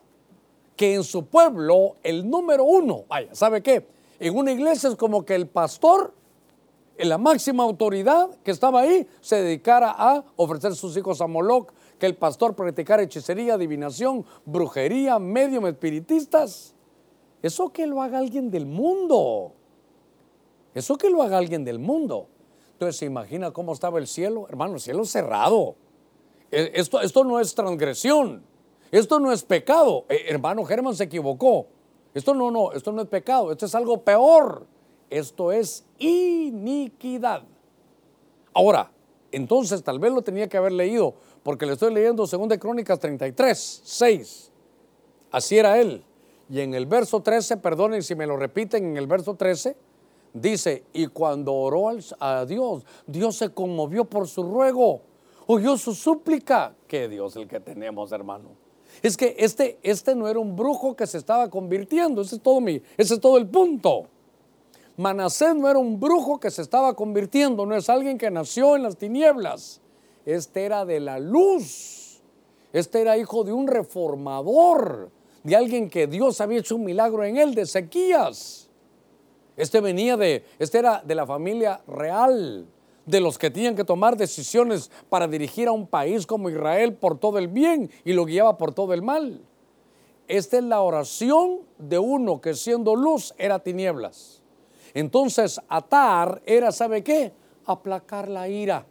Que 0.77 0.93
en 0.93 1.05
su 1.05 1.25
pueblo 1.25 1.97
el 2.03 2.29
número 2.29 2.65
uno, 2.65 3.05
vaya, 3.09 3.35
¿sabe 3.35 3.63
qué? 3.63 3.94
En 4.25 4.35
una 4.39 4.53
iglesia 4.53 4.89
es 4.89 4.97
como 4.97 5.27
que 5.27 5.35
el 5.35 5.49
pastor, 5.49 6.15
en 6.97 7.11
la 7.11 7.19
máxima 7.19 7.63
autoridad 7.63 8.31
que 8.43 8.53
estaba 8.53 8.81
ahí, 8.81 9.07
se 9.21 9.37
dedicara 9.43 9.95
a 9.95 10.25
ofrecer 10.37 10.75
sus 10.75 10.97
hijos 10.97 11.21
a 11.21 11.27
Moloch, 11.27 11.71
que 11.99 12.07
el 12.07 12.17
pastor 12.17 12.57
practicara 12.57 13.03
hechicería, 13.03 13.53
adivinación, 13.53 14.25
brujería, 14.47 15.19
medium, 15.19 15.67
espiritistas. 15.67 16.75
Eso 17.43 17.71
que 17.71 17.87
lo 17.87 18.01
haga 18.01 18.17
alguien 18.17 18.51
del 18.51 18.65
mundo. 18.65 19.53
Eso 20.73 20.97
que 20.97 21.11
lo 21.11 21.23
haga 21.23 21.37
alguien 21.37 21.63
del 21.63 21.79
mundo. 21.79 22.29
Entonces 22.73 22.97
se 22.97 23.05
imagina 23.05 23.51
cómo 23.51 23.75
estaba 23.75 23.99
el 23.99 24.07
cielo, 24.07 24.47
hermano, 24.49 24.77
el 24.77 24.81
cielo 24.81 25.05
cerrado. 25.05 25.77
E, 26.51 26.73
esto, 26.77 27.03
esto 27.03 27.25
no 27.25 27.41
es 27.41 27.55
transgresión, 27.55 28.43
esto 28.91 29.21
no 29.21 29.33
es 29.33 29.43
pecado. 29.43 30.07
Eh, 30.09 30.25
hermano 30.29 30.65
Germán 30.65 30.97
se 30.97 31.05
equivocó. 31.05 31.74
Esto 32.15 32.33
no, 32.33 32.51
no, 32.51 32.73
esto 32.73 32.93
no 32.93 33.03
es 33.03 33.09
pecado, 33.09 33.53
esto 33.53 33.67
es 33.67 33.75
algo 33.75 34.03
peor. 34.03 34.67
Esto 35.11 35.53
es 35.53 35.85
iniquidad. 35.99 37.43
Ahora, 38.53 38.91
entonces 39.31 39.83
tal 39.83 39.99
vez 39.99 40.13
lo 40.13 40.23
tenía 40.23 40.49
que 40.49 40.57
haber 40.57 40.73
leído, 40.73 41.15
porque 41.43 41.67
le 41.67 41.75
estoy 41.75 41.93
leyendo 41.93 42.27
2 42.27 42.59
Crónicas 42.59 42.99
33, 42.99 43.83
6. 43.85 44.53
Así 45.31 45.59
era 45.59 45.79
él. 45.81 46.05
Y 46.49 46.61
en 46.61 46.75
el 46.75 46.87
verso 46.87 47.21
13, 47.21 47.57
perdonen 47.59 48.03
si 48.03 48.15
me 48.15 48.27
lo 48.27 48.37
repiten, 48.37 48.85
en 48.85 48.97
el 48.97 49.07
verso 49.07 49.35
13, 49.35 49.77
dice, 50.33 50.85
y 50.93 51.07
cuando 51.07 51.55
oró 51.55 51.91
a 52.21 52.45
Dios, 52.45 52.85
Dios 53.07 53.37
se 53.37 53.51
conmovió 53.51 54.05
por 54.05 54.29
su 54.29 54.43
ruego, 54.43 55.03
oyó 55.47 55.77
su 55.77 55.95
súplica. 55.95 56.75
¿Qué 56.87 57.09
Dios 57.09 57.37
el 57.37 57.49
que 57.49 57.61
tenemos, 57.61 58.13
hermano? 58.13 58.64
Es 59.03 59.17
que 59.17 59.37
este, 59.39 59.79
este 59.83 60.15
no 60.15 60.29
era 60.29 60.39
un 60.39 60.57
brujo 60.57 60.95
que 60.97 61.07
se 61.07 61.19
estaba 61.19 61.51
convirtiendo, 61.51 62.23
ese 62.23 62.37
es 62.37 62.43
todo, 62.43 62.61
mi, 62.61 62.83
ese 62.97 63.15
es 63.15 63.21
todo 63.21 63.37
el 63.37 63.47
punto. 63.47 64.07
Manasés 64.97 65.55
no 65.57 65.69
era 65.69 65.79
un 65.79 65.99
brujo 65.99 66.39
que 66.39 66.51
se 66.51 66.63
estaba 66.63 66.95
convirtiendo, 66.95 67.67
no 67.67 67.75
es 67.75 67.89
alguien 67.89 68.17
que 68.17 68.31
nació 68.31 68.77
en 68.77 68.85
las 68.85 68.97
tinieblas. 68.97 69.81
Este 70.25 70.65
era 70.65 70.85
de 70.85 71.01
la 71.01 71.19
luz. 71.19 72.23
Este 72.73 73.01
era 73.01 73.17
hijo 73.17 73.45
de 73.45 73.53
un 73.53 73.67
reformador, 73.67 75.11
de 75.43 75.57
alguien 75.57 75.91
que 75.91 76.07
Dios 76.07 76.41
había 76.41 76.59
hecho 76.59 76.77
un 76.77 76.85
milagro 76.85 77.25
en 77.25 77.37
él, 77.37 77.55
de 77.55 77.63
Ezequías. 77.63 78.69
Este 79.57 79.81
venía 79.81 80.17
de, 80.17 80.45
este 80.59 80.79
era 80.79 81.03
de 81.05 81.15
la 81.15 81.27
familia 81.27 81.81
real, 81.87 82.67
de 83.07 83.21
los 83.21 83.39
que 83.39 83.51
tenían 83.51 83.77
que 83.77 83.85
tomar 83.85 84.17
decisiones 84.17 84.91
para 85.09 85.29
dirigir 85.29 85.69
a 85.69 85.73
un 85.73 85.87
país 85.87 86.27
como 86.27 86.49
Israel 86.49 86.95
por 86.95 87.19
todo 87.19 87.39
el 87.39 87.49
bien 87.49 87.91
y 88.05 88.13
lo 88.13 88.25
guiaba 88.25 88.57
por 88.57 88.73
todo 88.73 88.93
el 88.95 89.03
mal. 89.03 89.41
Esta 90.27 90.57
es 90.57 90.65
la 90.65 90.81
oración 90.81 91.61
de 91.79 91.99
uno 91.99 92.41
que 92.41 92.55
siendo 92.55 92.97
luz 92.97 93.35
era 93.37 93.59
tinieblas. 93.59 94.43
Entonces, 94.95 95.61
atar 95.69 96.41
era, 96.47 96.73
¿sabe 96.73 97.03
qué? 97.03 97.33
Aplacar 97.67 98.29
la 98.29 98.49
ira. 98.49 98.87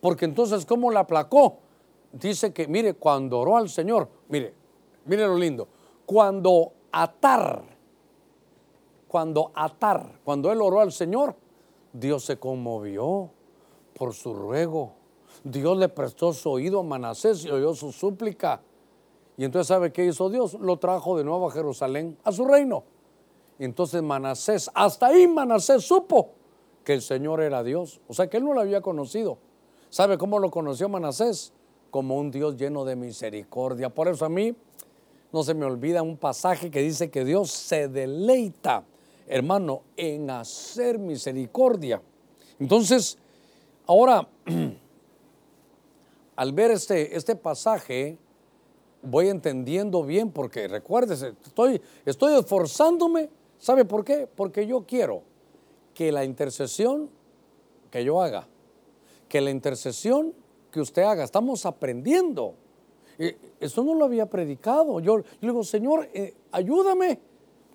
Porque 0.00 0.26
entonces, 0.26 0.64
¿cómo 0.66 0.90
la 0.90 1.00
aplacó? 1.00 1.58
Dice 2.12 2.52
que, 2.52 2.68
mire, 2.68 2.94
cuando 2.94 3.40
oró 3.40 3.56
al 3.56 3.68
Señor, 3.68 4.08
mire, 4.28 4.54
mire 5.06 5.26
lo 5.26 5.36
lindo, 5.36 5.66
cuando 6.06 6.72
atar, 6.92 7.64
cuando 9.08 9.50
atar, 9.54 10.20
cuando 10.22 10.52
él 10.52 10.60
oró 10.60 10.80
al 10.80 10.92
Señor, 10.92 11.34
Dios 11.94 12.24
se 12.24 12.38
conmovió 12.38 13.30
por 13.94 14.12
su 14.12 14.34
ruego. 14.34 14.92
Dios 15.44 15.78
le 15.78 15.88
prestó 15.88 16.32
su 16.32 16.50
oído 16.50 16.80
a 16.80 16.82
Manasés 16.82 17.44
y 17.44 17.50
oyó 17.50 17.72
su 17.74 17.92
súplica. 17.92 18.60
Y 19.36 19.44
entonces, 19.44 19.68
¿sabe 19.68 19.92
qué 19.92 20.04
hizo 20.04 20.28
Dios? 20.28 20.54
Lo 20.54 20.76
trajo 20.76 21.16
de 21.16 21.24
nuevo 21.24 21.48
a 21.48 21.52
Jerusalén, 21.52 22.18
a 22.24 22.32
su 22.32 22.44
reino. 22.44 22.84
Entonces 23.58 24.02
Manasés, 24.02 24.70
hasta 24.74 25.06
ahí 25.06 25.28
Manasés 25.28 25.84
supo 25.84 26.30
que 26.84 26.94
el 26.94 27.02
Señor 27.02 27.40
era 27.40 27.62
Dios. 27.62 28.00
O 28.08 28.14
sea 28.14 28.28
que 28.28 28.36
él 28.38 28.44
no 28.44 28.52
lo 28.52 28.60
había 28.60 28.80
conocido. 28.80 29.38
¿Sabe 29.90 30.18
cómo 30.18 30.40
lo 30.40 30.50
conoció 30.50 30.88
Manasés? 30.88 31.52
Como 31.90 32.16
un 32.18 32.32
Dios 32.32 32.56
lleno 32.56 32.84
de 32.84 32.96
misericordia. 32.96 33.90
Por 33.90 34.08
eso 34.08 34.24
a 34.24 34.28
mí 34.28 34.56
no 35.32 35.42
se 35.44 35.54
me 35.54 35.64
olvida 35.64 36.02
un 36.02 36.16
pasaje 36.16 36.70
que 36.70 36.80
dice 36.80 37.10
que 37.10 37.24
Dios 37.24 37.50
se 37.50 37.88
deleita, 37.88 38.84
hermano, 39.26 39.82
en 39.96 40.30
hacer 40.30 40.98
misericordia. 40.98 42.02
Entonces, 42.58 43.18
ahora, 43.86 44.28
al 46.36 46.52
ver 46.52 46.70
este, 46.70 47.16
este 47.16 47.36
pasaje, 47.36 48.18
voy 49.02 49.28
entendiendo 49.28 50.02
bien, 50.02 50.30
porque 50.30 50.68
recuérdese, 50.68 51.34
estoy, 51.44 51.80
estoy 52.04 52.38
esforzándome 52.38 53.28
¿Sabe 53.64 53.86
por 53.86 54.04
qué? 54.04 54.26
Porque 54.26 54.66
yo 54.66 54.84
quiero 54.86 55.22
que 55.94 56.12
la 56.12 56.22
intercesión 56.22 57.08
que 57.90 58.04
yo 58.04 58.20
haga, 58.20 58.46
que 59.26 59.40
la 59.40 59.50
intercesión 59.50 60.34
que 60.70 60.82
usted 60.82 61.00
haga, 61.00 61.24
estamos 61.24 61.64
aprendiendo. 61.64 62.56
Eso 63.60 63.82
no 63.82 63.94
lo 63.94 64.04
había 64.04 64.26
predicado. 64.26 65.00
Yo, 65.00 65.16
le 65.16 65.24
digo, 65.40 65.64
Señor, 65.64 66.10
eh, 66.12 66.34
ayúdame, 66.52 67.20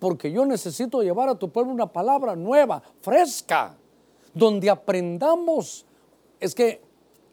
porque 0.00 0.32
yo 0.32 0.46
necesito 0.46 1.02
llevar 1.02 1.28
a 1.28 1.38
tu 1.38 1.50
pueblo 1.50 1.70
una 1.72 1.92
palabra 1.92 2.34
nueva, 2.34 2.82
fresca, 3.02 3.76
donde 4.34 4.70
aprendamos. 4.70 5.84
Es 6.40 6.54
que 6.54 6.80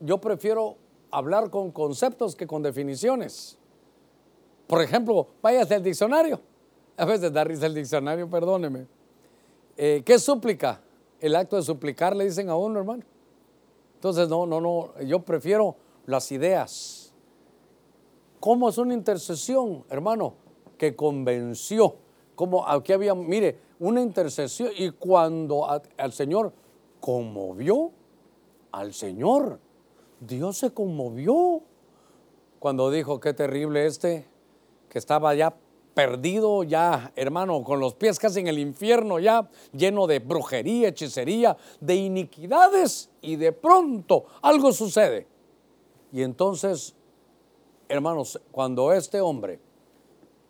yo 0.01 0.19
prefiero 0.19 0.75
hablar 1.09 1.49
con 1.49 1.71
conceptos 1.71 2.35
que 2.35 2.45
con 2.45 2.61
definiciones. 2.61 3.57
Por 4.67 4.81
ejemplo, 4.81 5.27
váyase 5.41 5.75
al 5.75 5.83
diccionario. 5.83 6.41
A 6.97 7.05
veces 7.05 7.31
da 7.31 7.43
risa 7.45 7.67
el 7.67 7.73
diccionario, 7.73 8.29
perdóneme. 8.29 8.85
Eh, 9.77 10.03
¿Qué 10.05 10.19
súplica? 10.19 10.81
El 11.21 11.35
acto 11.35 11.55
de 11.55 11.61
suplicar 11.61 12.15
le 12.15 12.25
dicen 12.25 12.49
a 12.49 12.57
uno, 12.57 12.79
hermano. 12.79 13.03
Entonces, 13.95 14.27
no, 14.27 14.45
no, 14.45 14.59
no, 14.59 14.99
yo 15.01 15.19
prefiero 15.21 15.75
las 16.05 16.31
ideas. 16.31 17.13
¿Cómo 18.39 18.67
es 18.67 18.77
una 18.77 18.93
intercesión, 18.93 19.85
hermano? 19.89 20.33
Que 20.77 20.95
convenció. 20.95 21.95
Como 22.37 22.67
aquí 22.67 22.93
había, 22.93 23.15
mire, 23.15 23.57
una 23.79 23.99
intercesión 23.99 24.69
y 24.77 24.91
cuando 24.91 25.67
al 25.97 26.13
Señor 26.13 26.53
conmovió, 26.99 27.89
al 28.71 28.93
Señor, 28.93 29.59
Dios 30.19 30.59
se 30.59 30.71
conmovió 30.71 31.63
cuando 32.59 32.91
dijo, 32.91 33.19
qué 33.19 33.33
terrible 33.33 33.87
este, 33.87 34.27
que 34.87 34.99
estaba 34.99 35.33
ya 35.33 35.57
perdido 35.95 36.61
ya, 36.61 37.11
hermano, 37.15 37.63
con 37.63 37.79
los 37.79 37.95
pies 37.95 38.19
casi 38.19 38.41
en 38.41 38.47
el 38.47 38.59
infierno 38.59 39.17
ya, 39.17 39.49
lleno 39.73 40.05
de 40.05 40.19
brujería, 40.19 40.89
hechicería, 40.89 41.57
de 41.81 41.95
iniquidades, 41.95 43.09
y 43.19 43.37
de 43.37 43.51
pronto 43.51 44.25
algo 44.43 44.71
sucede. 44.73 45.25
Y 46.11 46.21
entonces, 46.21 46.93
hermanos, 47.89 48.39
cuando 48.51 48.93
este 48.93 49.21
hombre 49.21 49.59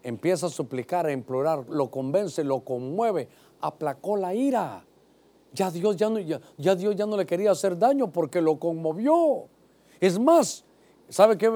empieza 0.04 0.48
a 0.48 0.50
suplicar, 0.50 1.06
a 1.06 1.12
implorar, 1.12 1.66
lo 1.70 1.90
convence, 1.90 2.44
lo 2.44 2.62
conmueve, 2.62 3.28
aplacó 3.62 4.18
la 4.18 4.34
ira. 4.34 4.86
Ya 5.54 5.72
Dios 5.72 5.96
ya 5.98 6.10
no, 6.10 6.20
ya, 6.20 6.76
Dios 6.76 6.96
ya 6.96 7.06
no 7.06 7.18
le 7.18 7.26
quería 7.26 7.52
hacer 7.52 7.78
daño 7.78 8.12
porque 8.12 8.42
lo 8.42 8.60
conmovió. 8.60 9.46
Es 10.00 10.20
más, 10.20 10.64
¿sabe 11.10 11.38
qué? 11.38 11.52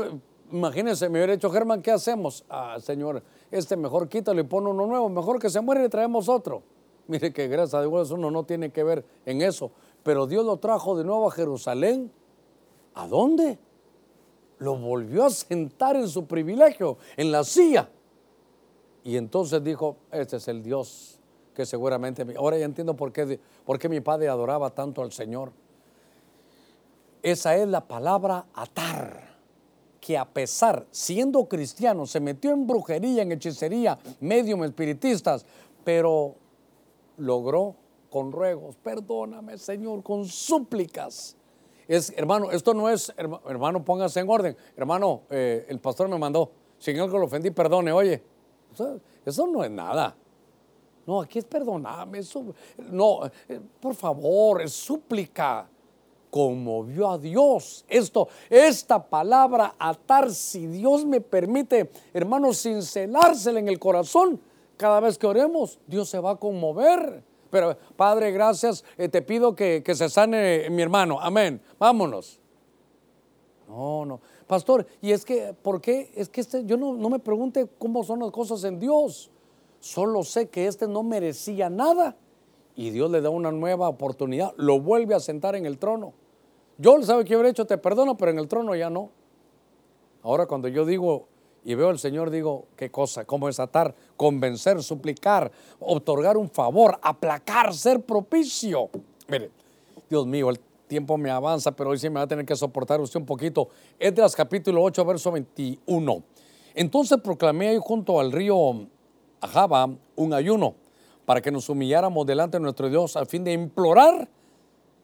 Imagínense, 0.52 1.08
me 1.08 1.20
hubiera 1.20 1.34
dicho, 1.34 1.50
Germán, 1.50 1.82
¿qué 1.82 1.92
hacemos? 1.92 2.44
Ah, 2.50 2.78
Señor, 2.82 3.24
este 3.52 3.78
mejor 3.78 4.10
quítalo 4.10 4.42
y 4.42 4.44
pone 4.44 4.70
uno 4.70 4.86
nuevo, 4.86 5.08
mejor 5.08 5.40
que 5.40 5.50
se 5.50 5.62
muere 5.62 5.86
y 5.86 5.90
traemos 5.90 6.28
otro. 6.28 6.64
Mire 7.08 7.32
que 7.34 7.48
gracias 7.48 7.74
a 7.76 7.82
Dios 7.82 8.12
uno 8.12 8.32
no 8.32 8.44
tiene 8.44 8.72
que 8.72 8.84
ver 8.84 9.06
en 9.26 9.42
eso. 9.42 9.72
Pero 10.04 10.28
Dios 10.28 10.46
lo 10.46 10.58
trajo 10.58 10.98
de 10.98 11.04
nuevo 11.04 11.28
a 11.28 11.32
Jerusalén. 11.32 12.12
¿A 12.94 13.08
dónde? 13.08 13.60
Lo 14.58 14.78
volvió 14.78 15.26
a 15.26 15.30
sentar 15.30 15.96
en 15.96 16.08
su 16.08 16.26
privilegio, 16.26 16.98
en 17.18 17.32
la 17.32 17.44
silla. 17.44 17.90
Y 19.04 19.18
entonces 19.18 19.64
dijo, 19.64 19.98
este 20.12 20.38
es 20.38 20.48
el 20.48 20.62
Dios 20.64 21.20
que 21.56 21.66
seguramente... 21.66 22.26
Ahora 22.38 22.58
ya 22.58 22.66
entiendo 22.66 22.96
por 22.96 23.12
qué, 23.12 23.40
por 23.66 23.80
qué 23.80 23.90
mi 23.90 24.00
padre 24.00 24.30
adoraba 24.30 24.70
tanto 24.70 25.02
al 25.02 25.12
Señor. 25.12 25.52
Esa 27.24 27.56
es 27.56 27.68
la 27.68 27.88
palabra 27.88 28.46
atar 28.54 29.32
que 30.00 30.18
a 30.18 30.26
pesar, 30.26 30.88
siendo 30.90 31.46
cristiano, 31.46 32.08
se 32.08 32.20
metió 32.20 32.52
en 32.52 32.66
brujería, 32.66 33.22
en 33.22 33.32
hechicería, 33.32 34.00
medium, 34.20 34.64
espiritistas, 34.64 35.46
pero 35.84 36.36
logró 37.18 37.76
con 38.10 38.32
ruegos, 38.32 38.76
perdóname 38.78 39.58
Señor, 39.60 40.02
con 40.02 40.26
súplicas. 40.26 41.38
Es, 41.88 42.12
hermano, 42.18 42.52
esto 42.52 42.74
no 42.74 42.90
es, 42.90 43.14
hermano, 43.16 43.86
póngase 43.86 44.20
en 44.20 44.30
orden. 44.30 44.58
Hermano, 44.76 45.22
eh, 45.30 45.66
el 45.70 45.80
pastor 45.80 46.10
me 46.10 46.18
mandó, 46.18 46.52
si 46.80 46.92
en 46.92 47.00
algo 47.00 47.20
lo 47.20 47.26
ofendí, 47.26 47.52
perdone, 47.52 47.92
oye, 47.92 48.24
eso, 49.26 49.48
no 49.48 49.64
es 49.64 49.72
nada. 49.72 50.16
No, 51.06 51.22
aquí 51.22 51.40
es 51.40 51.46
perdonarme. 51.46 52.22
no, 52.92 53.26
eh, 53.48 53.60
por 53.80 53.96
favor, 53.96 54.62
es 54.62 54.74
súplica. 54.74 55.68
Conmovió 56.30 57.10
a 57.10 57.18
Dios. 57.18 57.84
Esto, 57.90 58.30
esta 58.50 59.04
palabra 59.04 59.76
atar, 59.78 60.32
si 60.32 60.66
Dios 60.66 61.06
me 61.06 61.20
permite, 61.20 61.92
hermanos, 62.14 62.62
cincelársela 62.62 63.60
en 63.60 63.68
el 63.68 63.78
corazón, 63.78 64.40
cada 64.78 65.02
vez 65.02 65.18
que 65.18 65.28
oremos, 65.28 65.80
Dios 65.88 66.08
se 66.10 66.20
va 66.20 66.32
a 66.32 66.36
conmover. 66.38 67.24
Pero, 67.50 67.78
Padre, 67.98 68.32
gracias, 68.32 68.86
eh, 68.98 69.10
te 69.10 69.22
pido 69.22 69.54
que, 69.54 69.84
que 69.84 69.94
se 69.94 70.10
sane 70.10 70.70
mi 70.70 70.82
hermano. 70.82 71.20
Amén. 71.20 71.62
Vámonos. 71.78 72.40
No, 73.68 74.06
no. 74.06 74.22
Pastor, 74.52 74.86
y 75.02 75.14
es 75.14 75.24
que, 75.24 75.54
¿por 75.54 75.80
qué? 75.80 76.12
Es 76.14 76.28
que 76.28 76.42
este, 76.42 76.66
yo 76.66 76.76
no, 76.76 76.94
no 76.94 77.10
me 77.10 77.20
pregunte 77.20 77.70
cómo 77.80 78.04
son 78.04 78.20
las 78.20 78.32
cosas 78.32 78.62
en 78.66 78.82
Dios. 78.82 79.32
Solo 79.80 80.26
sé 80.26 80.50
que 80.50 80.68
este 80.68 80.90
no 80.90 81.04
merecía 81.04 81.70
nada 81.70 82.18
y 82.76 82.90
Dios 82.90 83.10
le 83.10 83.22
da 83.22 83.30
una 83.30 83.54
nueva 83.54 83.88
oportunidad, 83.88 84.54
lo 84.58 84.82
vuelve 84.82 85.16
a 85.16 85.22
sentar 85.22 85.56
en 85.56 85.66
el 85.66 85.78
trono. 85.78 86.12
Yo 86.78 87.02
sabe 87.02 87.24
que 87.24 87.34
hubiera 87.34 87.48
hecho, 87.48 87.66
te 87.66 87.78
perdono, 87.78 88.18
pero 88.18 88.32
en 88.32 88.40
el 88.40 88.50
trono 88.50 88.76
ya 88.76 88.90
no. 88.90 89.12
Ahora 90.22 90.48
cuando 90.48 90.68
yo 90.68 90.86
digo 90.86 91.30
y 91.64 91.74
veo 91.76 91.88
al 91.88 92.00
Señor, 92.00 92.30
digo, 92.30 92.66
¿qué 92.76 92.92
cosa? 92.92 93.24
¿Cómo 93.24 93.48
es 93.48 93.58
atar? 93.58 93.96
Convencer, 94.18 94.84
suplicar, 94.84 95.50
otorgar 95.80 96.36
un 96.36 96.50
favor, 96.50 97.00
aplacar, 97.02 97.74
ser 97.74 98.02
propicio. 98.02 98.90
Mire, 99.30 99.50
Dios 100.10 100.28
mío, 100.28 100.50
el 100.50 100.60
tiempo 100.92 101.18
me 101.18 101.32
avanza, 101.32 101.72
pero 101.72 101.92
hoy 101.92 101.98
sí 101.98 102.10
me 102.10 102.16
va 102.16 102.24
a 102.24 102.28
tener 102.28 102.46
que 102.46 102.54
soportar 102.54 103.00
usted 103.00 103.18
un 103.18 103.26
poquito. 103.26 103.70
Edras 103.98 104.36
capítulo 104.36 104.84
8, 104.84 105.06
verso 105.06 105.32
21. 105.32 106.22
Entonces 106.74 107.18
proclamé 107.24 107.70
ahí 107.70 107.80
junto 107.82 108.20
al 108.20 108.34
río 108.34 108.90
a 109.40 109.48
Java 109.48 109.90
un 110.18 110.34
ayuno 110.34 110.76
para 111.26 111.40
que 111.40 111.50
nos 111.50 111.70
humilláramos 111.70 112.26
delante 112.26 112.58
de 112.58 112.64
nuestro 112.64 112.90
Dios 112.90 113.16
a 113.16 113.26
fin 113.26 113.46
de 113.46 113.54
implorar 113.54 114.28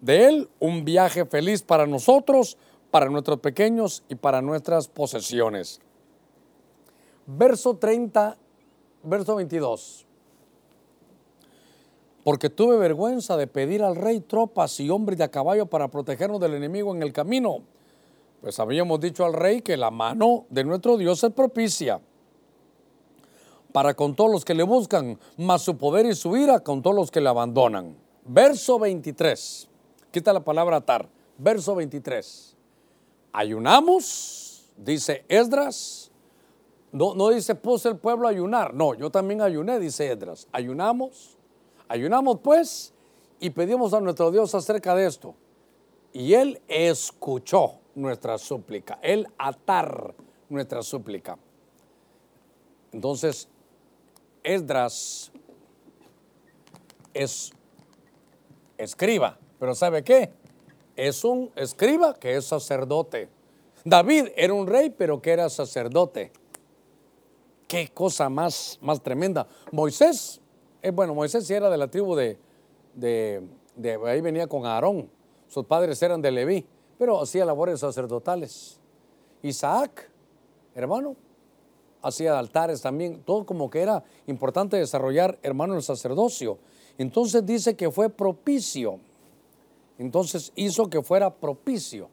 de 0.02 0.26
Él 0.26 0.50
un 0.60 0.84
viaje 0.84 1.26
feliz 1.26 1.62
para 1.62 1.88
nosotros, 1.88 2.58
para 2.92 3.10
nuestros 3.10 3.40
pequeños 3.40 4.04
y 4.10 4.16
para 4.16 4.42
nuestras 4.42 4.90
posesiones. 4.90 5.80
Verso 7.26 7.78
30, 7.78 8.38
verso 9.04 9.38
22. 9.38 10.07
Porque 12.28 12.50
tuve 12.50 12.76
vergüenza 12.76 13.38
de 13.38 13.48
pedir 13.48 13.82
al 13.82 13.96
rey 13.96 14.20
tropas 14.20 14.82
y 14.82 14.90
hombres 14.90 15.18
de 15.18 15.24
a 15.24 15.32
caballo 15.32 15.68
para 15.68 15.88
protegernos 15.88 16.42
del 16.42 16.56
enemigo 16.56 16.94
en 16.94 17.02
el 17.02 17.14
camino. 17.14 17.60
Pues 18.42 18.60
habíamos 18.60 19.00
dicho 19.00 19.24
al 19.24 19.32
rey 19.32 19.62
que 19.62 19.78
la 19.78 19.92
mano 19.92 20.46
de 20.50 20.66
nuestro 20.66 20.98
Dios 20.98 21.24
es 21.24 21.32
propicia 21.32 22.02
para 23.72 23.94
con 23.94 24.14
todos 24.14 24.30
los 24.30 24.44
que 24.44 24.54
le 24.54 24.64
buscan, 24.64 25.18
más 25.38 25.62
su 25.62 25.78
poder 25.78 26.06
y 26.06 26.16
su 26.16 26.36
ira 26.36 26.60
con 26.60 26.82
todos 26.82 26.98
los 26.98 27.12
que 27.12 27.22
le 27.22 27.30
abandonan. 27.30 27.96
Verso 28.26 28.78
23. 28.78 29.70
Quita 30.12 30.34
la 30.34 30.42
palabra 30.42 30.76
atar. 30.76 31.08
Verso 31.38 31.76
23. 31.76 32.58
Ayunamos, 33.32 34.66
dice 34.76 35.24
Esdras. 35.30 36.12
No, 36.92 37.16
no 37.16 37.30
dice 37.30 37.56
puse 37.56 37.88
el 37.88 37.96
pueblo 37.96 38.28
a 38.28 38.32
ayunar. 38.32 38.74
No, 38.74 38.96
yo 38.96 39.10
también 39.10 39.40
ayuné, 39.40 39.80
dice 39.80 40.12
Esdras. 40.12 40.46
Ayunamos. 40.52 41.37
Ayunamos 41.88 42.40
pues 42.42 42.94
y 43.40 43.50
pedimos 43.50 43.94
a 43.94 44.02
nuestro 44.02 44.32
Dios 44.32 44.54
acerca 44.56 44.96
de 44.96 45.08
esto. 45.08 45.36
Y 46.14 46.34
Él 46.34 46.62
escuchó 46.68 47.80
nuestra 47.96 48.38
súplica. 48.38 49.00
Él 49.02 49.28
atar 49.38 50.16
nuestra 50.50 50.82
súplica. 50.82 51.38
Entonces, 52.92 53.48
Esdras 54.44 55.32
es 57.14 57.52
escriba, 58.78 59.38
pero 59.60 59.76
¿sabe 59.76 60.04
qué? 60.04 60.32
Es 60.96 61.24
un 61.24 61.52
escriba 61.56 62.14
que 62.14 62.36
es 62.36 62.46
sacerdote. 62.46 63.30
David 63.84 64.30
era 64.36 64.54
un 64.54 64.68
rey, 64.68 64.90
pero 64.90 65.22
que 65.22 65.32
era 65.32 65.50
sacerdote. 65.50 66.32
Qué 67.68 67.90
cosa 67.90 68.30
más, 68.30 68.80
más 68.82 69.02
tremenda. 69.02 69.48
Moisés, 69.72 70.42
eh, 70.88 70.92
bueno, 70.92 71.14
Moisés 71.14 71.46
sí 71.46 71.54
era 71.54 71.70
de 71.70 71.78
la 71.78 71.90
tribu 71.90 72.16
de, 72.16 72.38
de, 72.96 74.00
ahí 74.06 74.22
venía 74.22 74.48
con 74.48 74.66
Aarón. 74.66 75.10
Sus 75.48 75.66
padres 75.66 76.02
eran 76.02 76.22
de 76.22 76.32
Leví, 76.32 76.66
pero 76.98 77.22
hacía 77.22 77.46
labores 77.46 77.82
sacerdotales. 77.82 78.80
Isaac, 79.42 80.10
hermano, 80.76 81.16
hacía 82.02 82.40
altares 82.40 82.82
también, 82.82 83.22
todo 83.24 83.46
como 83.46 83.70
que 83.70 83.82
era 83.82 84.04
importante 84.28 84.78
desarrollar, 84.78 85.38
hermano, 85.44 85.76
el 85.76 85.84
sacerdocio. 85.84 86.58
Entonces 86.98 87.46
dice 87.46 87.76
que 87.76 87.92
fue 87.92 88.10
propicio. 88.10 89.00
Entonces 89.98 90.52
hizo 90.56 90.90
que 90.90 91.02
fuera 91.02 91.34
propicio. 91.34 92.10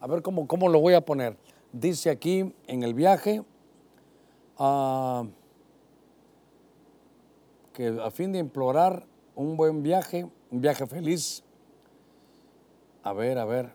A 0.00 0.06
ver 0.06 0.22
cómo, 0.22 0.46
cómo 0.46 0.68
lo 0.68 0.80
voy 0.80 0.94
a 0.94 1.00
poner. 1.00 1.36
Dice 1.72 2.10
aquí 2.10 2.54
en 2.66 2.82
el 2.82 2.94
viaje 2.94 3.42
ah, 4.58 5.24
que 7.74 7.88
a 8.02 8.10
fin 8.10 8.32
de 8.32 8.38
implorar 8.38 9.06
un 9.34 9.58
buen 9.58 9.82
viaje, 9.82 10.26
un 10.50 10.60
viaje 10.62 10.86
feliz. 10.86 11.44
A 13.02 13.12
ver, 13.12 13.36
a 13.36 13.44
ver. 13.44 13.74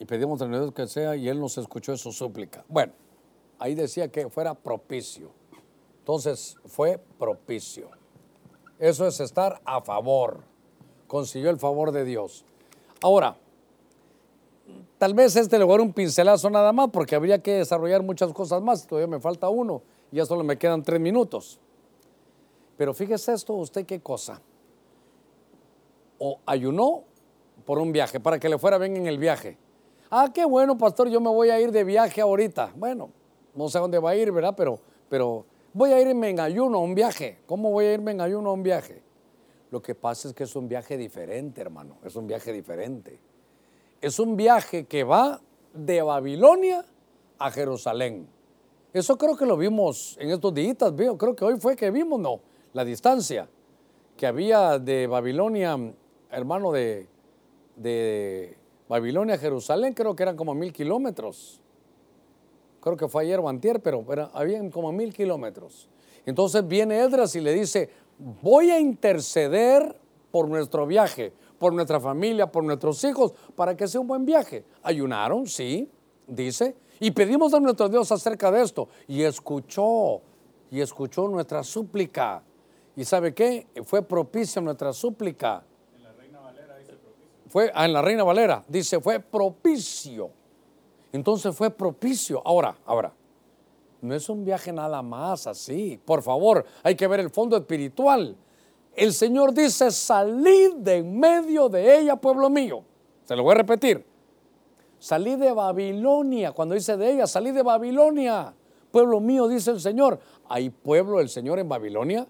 Y 0.00 0.06
pedimos 0.06 0.42
al 0.42 0.50
Dios 0.50 0.72
que 0.72 0.88
sea 0.88 1.14
y 1.14 1.28
Él 1.28 1.38
nos 1.38 1.56
escuchó 1.56 1.96
su 1.96 2.10
súplica. 2.10 2.64
Bueno 2.66 3.04
ahí 3.58 3.74
decía 3.74 4.08
que 4.08 4.28
fuera 4.28 4.54
propicio. 4.54 5.30
Entonces 6.00 6.56
fue 6.66 7.00
propicio. 7.18 7.88
Eso 8.78 9.06
es 9.06 9.20
estar 9.20 9.60
a 9.64 9.80
favor. 9.80 10.42
Consiguió 11.06 11.50
el 11.50 11.58
favor 11.58 11.92
de 11.92 12.04
Dios. 12.04 12.44
Ahora, 13.00 13.36
tal 14.98 15.14
vez 15.14 15.36
este 15.36 15.58
le 15.58 15.64
voy 15.64 15.74
a 15.74 15.78
dar 15.78 15.86
un 15.86 15.92
pincelazo 15.92 16.50
nada 16.50 16.72
más 16.72 16.90
porque 16.90 17.14
habría 17.14 17.38
que 17.38 17.52
desarrollar 17.52 18.02
muchas 18.02 18.32
cosas 18.32 18.60
más. 18.60 18.86
Todavía 18.86 19.06
me 19.08 19.20
falta 19.20 19.48
uno 19.48 19.82
ya 20.14 20.24
solo 20.24 20.44
me 20.44 20.56
quedan 20.56 20.82
tres 20.84 21.00
minutos. 21.00 21.58
Pero 22.76 22.94
fíjese 22.94 23.32
esto, 23.32 23.54
usted 23.54 23.86
qué 23.86 24.00
cosa. 24.00 24.40
O 26.18 26.40
ayunó 26.46 27.04
por 27.64 27.78
un 27.78 27.92
viaje, 27.92 28.20
para 28.20 28.38
que 28.38 28.48
le 28.48 28.58
fuera 28.58 28.78
bien 28.78 28.96
en 28.96 29.06
el 29.06 29.18
viaje. 29.18 29.56
Ah, 30.10 30.30
qué 30.32 30.44
bueno, 30.44 30.76
pastor, 30.76 31.08
yo 31.08 31.20
me 31.20 31.30
voy 31.30 31.50
a 31.50 31.60
ir 31.60 31.72
de 31.72 31.84
viaje 31.84 32.20
ahorita. 32.20 32.72
Bueno, 32.76 33.10
no 33.54 33.68
sé 33.68 33.78
dónde 33.78 33.98
va 33.98 34.10
a 34.10 34.16
ir, 34.16 34.30
¿verdad? 34.32 34.54
Pero, 34.56 34.78
pero 35.08 35.44
voy 35.72 35.92
a 35.92 36.00
irme 36.00 36.30
en 36.30 36.40
ayuno 36.40 36.78
a 36.78 36.80
un 36.82 36.94
viaje. 36.94 37.38
¿Cómo 37.46 37.70
voy 37.70 37.86
a 37.86 37.94
irme 37.94 38.12
en 38.12 38.20
ayuno 38.20 38.50
a 38.50 38.52
un 38.52 38.62
viaje? 38.62 39.02
Lo 39.70 39.82
que 39.82 39.94
pasa 39.94 40.28
es 40.28 40.34
que 40.34 40.44
es 40.44 40.54
un 40.54 40.68
viaje 40.68 40.96
diferente, 40.96 41.60
hermano. 41.60 41.96
Es 42.04 42.14
un 42.16 42.26
viaje 42.26 42.52
diferente. 42.52 43.18
Es 44.00 44.18
un 44.18 44.36
viaje 44.36 44.86
que 44.86 45.02
va 45.04 45.40
de 45.72 46.02
Babilonia 46.02 46.84
a 47.38 47.50
Jerusalén. 47.50 48.28
Eso 48.92 49.18
creo 49.18 49.36
que 49.36 49.46
lo 49.46 49.56
vimos 49.56 50.16
en 50.20 50.30
estos 50.30 50.54
días, 50.54 50.76
creo 51.18 51.34
que 51.34 51.44
hoy 51.44 51.58
fue 51.58 51.74
que 51.74 51.90
vimos, 51.90 52.20
no, 52.20 52.40
la 52.74 52.84
distancia 52.84 53.48
que 54.18 54.26
había 54.26 54.78
de 54.78 55.06
Babilonia, 55.06 55.78
hermano, 56.30 56.70
de, 56.70 57.08
de 57.76 58.58
Babilonia 58.88 59.36
a 59.36 59.38
Jerusalén, 59.38 59.94
creo 59.94 60.14
que 60.14 60.22
eran 60.22 60.36
como 60.36 60.54
mil 60.54 60.72
kilómetros 60.72 61.62
creo 62.84 62.98
que 62.98 63.08
fue 63.08 63.22
ayer 63.22 63.40
o 63.40 63.48
antier, 63.48 63.80
pero 63.80 64.04
era, 64.12 64.30
habían 64.34 64.70
como 64.70 64.92
mil 64.92 65.14
kilómetros. 65.14 65.88
Entonces 66.26 66.68
viene 66.68 66.98
Edras 66.98 67.34
y 67.34 67.40
le 67.40 67.54
dice, 67.54 67.88
voy 68.42 68.70
a 68.70 68.78
interceder 68.78 69.98
por 70.30 70.48
nuestro 70.48 70.86
viaje, 70.86 71.32
por 71.58 71.72
nuestra 71.72 71.98
familia, 71.98 72.52
por 72.52 72.62
nuestros 72.62 73.02
hijos, 73.04 73.32
para 73.56 73.74
que 73.74 73.88
sea 73.88 74.02
un 74.02 74.06
buen 74.06 74.26
viaje. 74.26 74.66
Ayunaron, 74.82 75.46
sí, 75.46 75.90
dice, 76.26 76.76
y 77.00 77.10
pedimos 77.10 77.54
a 77.54 77.60
nuestro 77.60 77.88
Dios 77.88 78.12
acerca 78.12 78.50
de 78.50 78.60
esto. 78.60 78.88
Y 79.08 79.22
escuchó, 79.22 80.20
y 80.70 80.82
escuchó 80.82 81.26
nuestra 81.26 81.64
súplica. 81.64 82.42
¿Y 82.96 83.04
sabe 83.04 83.34
qué? 83.34 83.66
Fue 83.84 84.02
propicia 84.02 84.62
nuestra 84.62 84.92
súplica. 84.92 85.64
En 85.94 86.02
la 86.02 86.12
Reina 86.12 86.40
Valera 86.40 86.76
dice 86.78 86.92
propicio. 86.92 87.28
Fue, 87.48 87.72
ah, 87.74 87.84
en 87.84 87.92
la 87.92 88.02
Reina 88.02 88.24
Valera 88.24 88.64
dice, 88.68 89.00
fue 89.00 89.20
propicio. 89.20 90.30
Entonces 91.12 91.54
fue 91.54 91.70
propicio. 91.70 92.42
Ahora, 92.44 92.76
ahora, 92.84 93.12
no 94.00 94.14
es 94.14 94.28
un 94.28 94.44
viaje 94.44 94.72
nada 94.72 95.00
más 95.02 95.46
así. 95.46 96.00
Por 96.04 96.22
favor, 96.22 96.64
hay 96.82 96.94
que 96.94 97.06
ver 97.06 97.20
el 97.20 97.30
fondo 97.30 97.56
espiritual. 97.56 98.36
El 98.94 99.12
Señor 99.12 99.52
dice, 99.52 99.90
salid 99.90 100.74
de 100.76 100.98
en 100.98 101.18
medio 101.18 101.68
de 101.68 101.98
ella, 101.98 102.16
pueblo 102.16 102.48
mío. 102.48 102.84
Se 103.24 103.34
lo 103.34 103.42
voy 103.42 103.52
a 103.52 103.58
repetir. 103.58 104.04
Salí 104.98 105.36
de 105.36 105.52
Babilonia. 105.52 106.52
Cuando 106.52 106.74
dice 106.74 106.96
de 106.96 107.12
ella, 107.12 107.26
salí 107.26 107.50
de 107.50 107.62
Babilonia. 107.62 108.54
Pueblo 108.90 109.20
mío, 109.20 109.48
dice 109.48 109.70
el 109.70 109.80
Señor. 109.80 110.20
¿Hay 110.48 110.70
pueblo 110.70 111.18
del 111.18 111.28
Señor 111.28 111.58
en 111.58 111.68
Babilonia? 111.68 112.26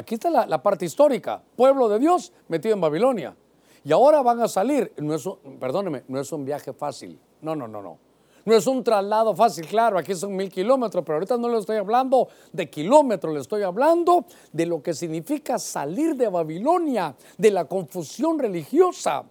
Aquí 0.00 0.14
está 0.14 0.30
la, 0.30 0.62
parte 0.62 0.86
histórica. 0.86 1.42
Pueblo 1.54 1.86
de 1.90 1.98
Dios 1.98 2.32
metido 2.48 2.74
en 2.74 2.80
Babilonia. 2.80 3.36
Y 3.84 3.92
ahora 3.92 4.22
van 4.22 4.40
a 4.40 4.48
salir. 4.48 4.94
No 4.96 5.14
es, 5.14 5.28
perdóneme, 5.58 6.04
no 6.08 6.18
es 6.18 6.32
un 6.32 6.42
viaje 6.42 6.72
fácil. 6.72 7.20
No, 7.42 7.54
no, 7.54 7.68
no, 7.68 7.82
no. 7.82 7.98
No 8.46 8.54
es 8.54 8.66
un 8.66 8.82
traslado 8.82 9.36
fácil, 9.36 9.66
claro, 9.66 9.98
aquí 9.98 10.14
son 10.14 10.34
mil 10.34 10.48
kilómetros, 10.48 11.04
pero 11.04 11.16
ahorita 11.16 11.36
no 11.36 11.50
le 11.50 11.58
estoy 11.58 11.76
hablando 11.76 12.28
de 12.50 12.70
kilómetros, 12.70 13.34
le 13.34 13.40
estoy 13.40 13.62
hablando 13.62 14.24
de 14.50 14.64
lo 14.64 14.82
que 14.82 14.94
significa 14.94 15.58
salir 15.58 16.16
de 16.16 16.26
Babilonia, 16.26 17.14
de 17.36 17.50
la 17.50 17.66
confusión 17.66 18.38
religiosa. 18.38 19.24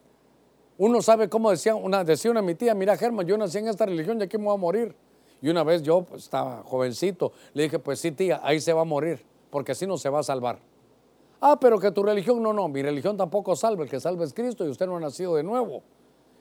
Uno 0.77 1.01
sabe 1.01 1.27
cómo 1.27 1.49
decía 1.49 1.73
una, 1.73 2.03
decía 2.03 2.29
una 2.29 2.43
mi 2.43 2.53
tía, 2.53 2.75
mira 2.75 2.95
Germán, 2.95 3.25
yo 3.25 3.35
nací 3.35 3.57
en 3.57 3.67
esta 3.67 3.87
religión 3.87 4.19
y 4.19 4.25
aquí 4.25 4.37
me 4.37 4.45
voy 4.45 4.53
a 4.53 4.57
morir. 4.57 4.95
Y 5.41 5.49
una 5.49 5.63
vez 5.63 5.81
yo 5.81 6.03
pues, 6.03 6.25
estaba 6.25 6.61
jovencito, 6.63 7.31
le 7.53 7.63
dije, 7.63 7.79
pues 7.79 7.99
sí 7.99 8.11
tía, 8.11 8.39
ahí 8.43 8.61
se 8.61 8.73
va 8.73 8.81
a 8.81 8.85
morir, 8.85 9.25
porque 9.49 9.73
así 9.73 9.87
no 9.87 9.97
se 9.97 10.09
va 10.09 10.19
a 10.19 10.23
salvar. 10.23 10.59
Ah, 11.41 11.57
pero 11.59 11.79
que 11.79 11.91
tu 11.91 12.03
religión, 12.03 12.43
no, 12.43 12.51
no, 12.51 12.67
mi 12.67 12.81
religión 12.81 13.15
tampoco 13.15 13.55
salva, 13.55 13.83
el 13.83 13.89
que 13.89 13.99
salva 13.99 14.25
es 14.25 14.33
Cristo 14.33 14.65
y 14.65 14.69
usted 14.69 14.85
no 14.87 14.97
ha 14.97 14.99
nacido 14.99 15.35
de 15.35 15.43
nuevo. 15.43 15.83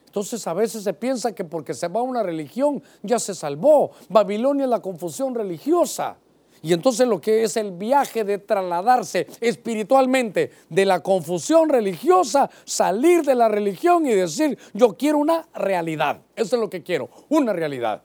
Entonces 0.07 0.45
a 0.47 0.55
veces 0.55 0.83
se 0.83 0.95
piensa 0.95 1.35
que 1.35 1.45
porque 1.45 1.75
se 1.75 1.87
va 1.89 2.01
a 2.01 2.03
una 2.03 2.23
religión 2.23 2.83
ya 3.03 3.19
se 3.19 3.35
salvó. 3.35 3.93
Babilonia 4.09 4.65
es 4.65 4.71
la 4.71 4.81
confusión 4.81 5.35
religiosa. 5.35 6.17
Y 6.63 6.73
entonces 6.73 7.07
lo 7.07 7.21
que 7.21 7.45
es 7.45 7.57
el 7.57 7.73
viaje 7.73 8.25
de 8.25 8.39
trasladarse 8.39 9.29
espiritualmente 9.41 10.51
de 10.69 10.87
la 10.87 11.01
confusión 11.01 11.69
religiosa, 11.69 12.51
salir 12.65 13.23
de 13.23 13.35
la 13.35 13.49
religión 13.49 14.07
y 14.07 14.15
decir, 14.15 14.59
yo 14.73 14.97
quiero 14.97 15.19
una 15.19 15.47
realidad. 15.55 16.23
Eso 16.35 16.57
es 16.57 16.61
lo 16.61 16.69
que 16.69 16.83
quiero, 16.83 17.11
una 17.29 17.53
realidad. 17.53 18.03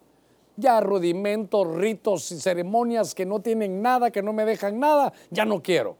Ya 0.55 0.79
rudimentos, 0.81 1.67
ritos 1.75 2.31
y 2.31 2.39
ceremonias 2.39 3.15
que 3.15 3.25
no 3.25 3.39
tienen 3.39 3.81
nada, 3.81 4.11
que 4.11 4.21
no 4.21 4.33
me 4.33 4.45
dejan 4.45 4.79
nada, 4.79 5.13
ya 5.31 5.45
no 5.45 5.63
quiero. 5.63 5.97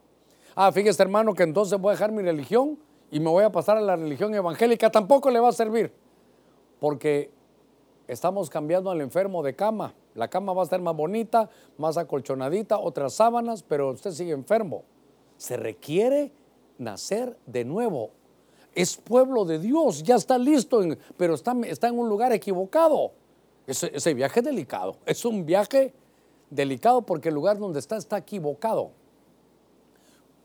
Ah, 0.54 0.70
fíjese 0.70 1.02
hermano 1.02 1.34
que 1.34 1.42
entonces 1.42 1.78
voy 1.80 1.90
a 1.90 1.92
dejar 1.92 2.12
mi 2.12 2.22
religión 2.22 2.78
y 3.10 3.18
me 3.20 3.30
voy 3.30 3.44
a 3.44 3.50
pasar 3.50 3.76
a 3.76 3.80
la 3.80 3.96
religión 3.96 4.34
evangélica. 4.34 4.90
Tampoco 4.90 5.30
le 5.30 5.40
va 5.40 5.48
a 5.48 5.52
servir, 5.52 5.92
porque 6.78 7.30
estamos 8.06 8.50
cambiando 8.50 8.90
al 8.90 9.00
enfermo 9.00 9.42
de 9.42 9.54
cama. 9.54 9.94
La 10.14 10.28
cama 10.28 10.52
va 10.52 10.62
a 10.62 10.64
estar 10.64 10.80
más 10.80 10.96
bonita, 10.96 11.50
más 11.76 11.96
acolchonadita, 11.96 12.78
otras 12.78 13.14
sábanas, 13.14 13.62
pero 13.62 13.90
usted 13.90 14.12
sigue 14.12 14.32
enfermo. 14.32 14.84
Se 15.36 15.56
requiere 15.56 16.32
nacer 16.78 17.36
de 17.46 17.64
nuevo. 17.64 18.10
Es 18.74 18.96
pueblo 18.96 19.44
de 19.44 19.58
Dios, 19.58 20.02
ya 20.02 20.16
está 20.16 20.38
listo, 20.38 20.80
pero 21.16 21.34
está, 21.34 21.54
está, 21.66 21.88
en 21.88 21.98
un 21.98 22.08
lugar 22.08 22.32
equivocado. 22.32 23.12
Ese, 23.66 24.14
viaje 24.14 24.40
es 24.40 24.44
delicado. 24.44 24.96
Es 25.06 25.24
un 25.24 25.46
viaje 25.46 25.94
delicado 26.50 27.02
porque 27.02 27.30
el 27.30 27.34
lugar 27.34 27.58
donde 27.58 27.78
está 27.78 27.96
está 27.96 28.18
equivocado. 28.18 28.90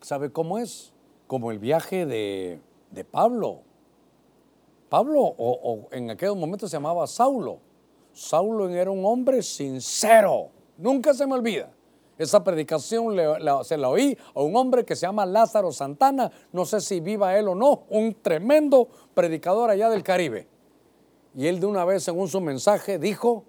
¿Sabe 0.01 0.31
cómo 0.31 0.57
es? 0.57 0.93
Como 1.27 1.51
el 1.51 1.59
viaje 1.59 2.05
de, 2.05 2.61
Pablo. 3.11 3.61
Pablo, 4.87 5.19
o, 5.21 5.87
en 5.91 6.09
aquel 6.09 6.35
momento 6.35 6.67
se 6.67 6.77
llamaba 6.77 7.05
Saulo. 7.07 7.59
Saulo 8.13 8.69
era 8.69 8.89
un 8.89 9.05
hombre 9.05 9.43
sincero. 9.43 10.49
Nunca 10.77 11.13
se 11.13 11.27
me 11.27 11.33
olvida. 11.33 11.69
Esa 12.17 12.43
predicación 12.43 13.15
se 13.63 13.77
la 13.77 13.89
oí 13.89 14.17
a 14.33 14.41
un 14.41 14.55
hombre 14.55 14.83
que 14.83 14.95
se 14.95 15.05
llama 15.05 15.25
Lázaro 15.25 15.71
Santana, 15.71 16.29
no 16.51 16.65
sé 16.65 16.81
si 16.81 16.99
viva 16.99 17.37
él 17.37 17.47
o 17.47 17.55
no, 17.55 17.83
un 17.89 18.13
tremendo 18.21 18.89
predicador 19.13 19.69
allá 19.69 19.89
del 19.89 20.03
Caribe. 20.03 20.48
Y 21.35 21.47
él 21.47 21.59
de 21.59 21.65
una 21.65 21.85
vez, 21.85 22.03
según 22.03 22.27
su 22.27 22.41
mensaje, 22.41 22.99
dijo 22.99 23.45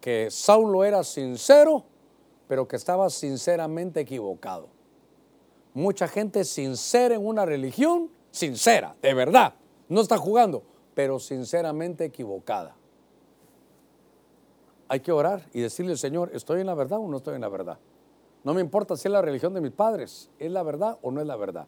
que 0.00 0.30
Saulo 0.30 0.84
era 0.84 1.04
sincero, 1.04 1.84
pero 2.48 2.66
que 2.66 2.76
estaba 2.76 3.10
sinceramente 3.10 4.00
equivocado 4.00 4.68
mucha 5.74 6.08
gente 6.08 6.44
sincera 6.44 7.14
en 7.14 7.26
una 7.26 7.44
religión, 7.44 8.10
sincera, 8.30 8.96
de 9.02 9.14
verdad, 9.14 9.54
no 9.88 10.00
está 10.00 10.16
jugando, 10.16 10.62
pero 10.94 11.18
sinceramente 11.18 12.04
equivocada. 12.04 12.76
Hay 14.88 15.00
que 15.00 15.12
orar 15.12 15.48
y 15.52 15.60
decirle, 15.60 15.96
Señor, 15.96 16.30
¿estoy 16.34 16.60
en 16.60 16.66
la 16.66 16.74
verdad 16.74 16.98
o 16.98 17.08
no 17.08 17.18
estoy 17.18 17.36
en 17.36 17.42
la 17.42 17.48
verdad? 17.48 17.78
No 18.42 18.54
me 18.54 18.60
importa 18.60 18.96
si 18.96 19.06
es 19.06 19.12
la 19.12 19.22
religión 19.22 19.54
de 19.54 19.60
mis 19.60 19.72
padres, 19.72 20.30
¿es 20.38 20.50
la 20.50 20.62
verdad 20.62 20.98
o 21.02 21.10
no 21.10 21.20
es 21.20 21.26
la 21.26 21.36
verdad? 21.36 21.66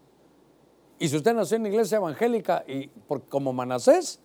Y 0.99 1.09
si 1.09 1.17
usted 1.17 1.35
nació 1.35 1.57
en 1.57 1.65
la 1.65 1.69
iglesia 1.69 1.97
evangélica 1.97 2.65
y 2.67 2.89
como 3.29 3.53
Manasés, 3.53 4.21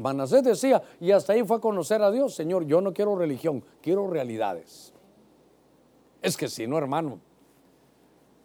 Manasés 0.00 0.42
decía, 0.42 0.82
y 1.00 1.12
hasta 1.12 1.32
ahí 1.32 1.44
fue 1.44 1.58
a 1.58 1.60
conocer 1.60 2.02
a 2.02 2.10
Dios, 2.10 2.34
Señor, 2.34 2.64
yo 2.66 2.80
no 2.80 2.92
quiero 2.92 3.16
religión, 3.16 3.64
quiero 3.80 4.08
realidades. 4.08 4.92
Es 6.20 6.36
que 6.36 6.48
si 6.48 6.66
no, 6.66 6.78
hermano, 6.78 7.20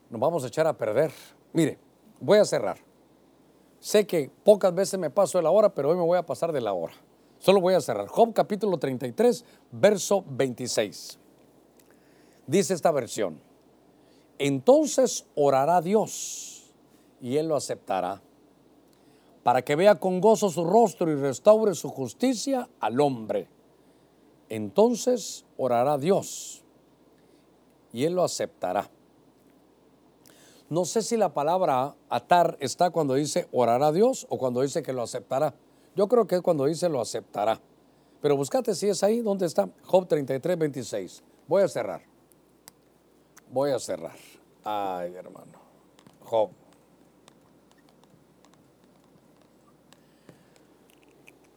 nos 0.09 0.21
vamos 0.21 0.43
a 0.43 0.47
echar 0.47 0.67
a 0.67 0.77
perder. 0.77 1.11
Mire, 1.53 1.79
voy 2.19 2.37
a 2.37 2.45
cerrar. 2.45 2.77
Sé 3.79 4.05
que 4.05 4.29
pocas 4.43 4.73
veces 4.73 4.99
me 4.99 5.09
paso 5.09 5.37
de 5.37 5.43
la 5.43 5.51
hora, 5.51 5.73
pero 5.73 5.89
hoy 5.89 5.97
me 5.97 6.03
voy 6.03 6.17
a 6.17 6.25
pasar 6.25 6.51
de 6.51 6.61
la 6.61 6.73
hora. 6.73 6.93
Solo 7.39 7.59
voy 7.59 7.73
a 7.73 7.81
cerrar. 7.81 8.07
Job 8.07 8.33
capítulo 8.33 8.77
33, 8.77 9.43
verso 9.71 10.23
26. 10.29 11.19
Dice 12.47 12.73
esta 12.73 12.91
versión. 12.91 13.41
Entonces 14.37 15.25
orará 15.35 15.81
Dios 15.81 16.73
y 17.19 17.37
él 17.37 17.47
lo 17.47 17.55
aceptará 17.55 18.21
para 19.43 19.61
que 19.61 19.75
vea 19.75 19.95
con 19.95 20.21
gozo 20.21 20.49
su 20.49 20.65
rostro 20.65 21.11
y 21.11 21.15
restaure 21.15 21.75
su 21.75 21.89
justicia 21.89 22.69
al 22.79 22.99
hombre. 23.01 23.47
Entonces 24.49 25.45
orará 25.57 25.97
Dios 25.97 26.63
y 27.91 28.05
él 28.05 28.13
lo 28.13 28.23
aceptará. 28.23 28.89
No 30.69 30.85
sé 30.85 31.01
si 31.01 31.17
la 31.17 31.33
palabra 31.33 31.95
atar 32.09 32.57
está 32.59 32.89
cuando 32.89 33.13
dice 33.13 33.47
orará 33.51 33.91
Dios 33.91 34.25
o 34.29 34.37
cuando 34.37 34.61
dice 34.61 34.81
que 34.81 34.93
lo 34.93 35.03
aceptará. 35.03 35.53
Yo 35.95 36.07
creo 36.07 36.25
que 36.25 36.35
es 36.35 36.41
cuando 36.41 36.65
dice 36.65 36.89
lo 36.89 37.01
aceptará. 37.01 37.59
Pero 38.21 38.37
búscate 38.37 38.73
si 38.73 38.87
es 38.87 39.03
ahí, 39.03 39.19
¿dónde 39.19 39.45
está? 39.45 39.69
Job 39.83 40.07
33, 40.07 40.57
26. 40.57 41.23
Voy 41.47 41.61
a 41.61 41.67
cerrar. 41.67 42.01
Voy 43.51 43.71
a 43.71 43.79
cerrar. 43.79 44.15
Ay, 44.63 45.13
hermano. 45.13 45.59
Job. 46.21 46.62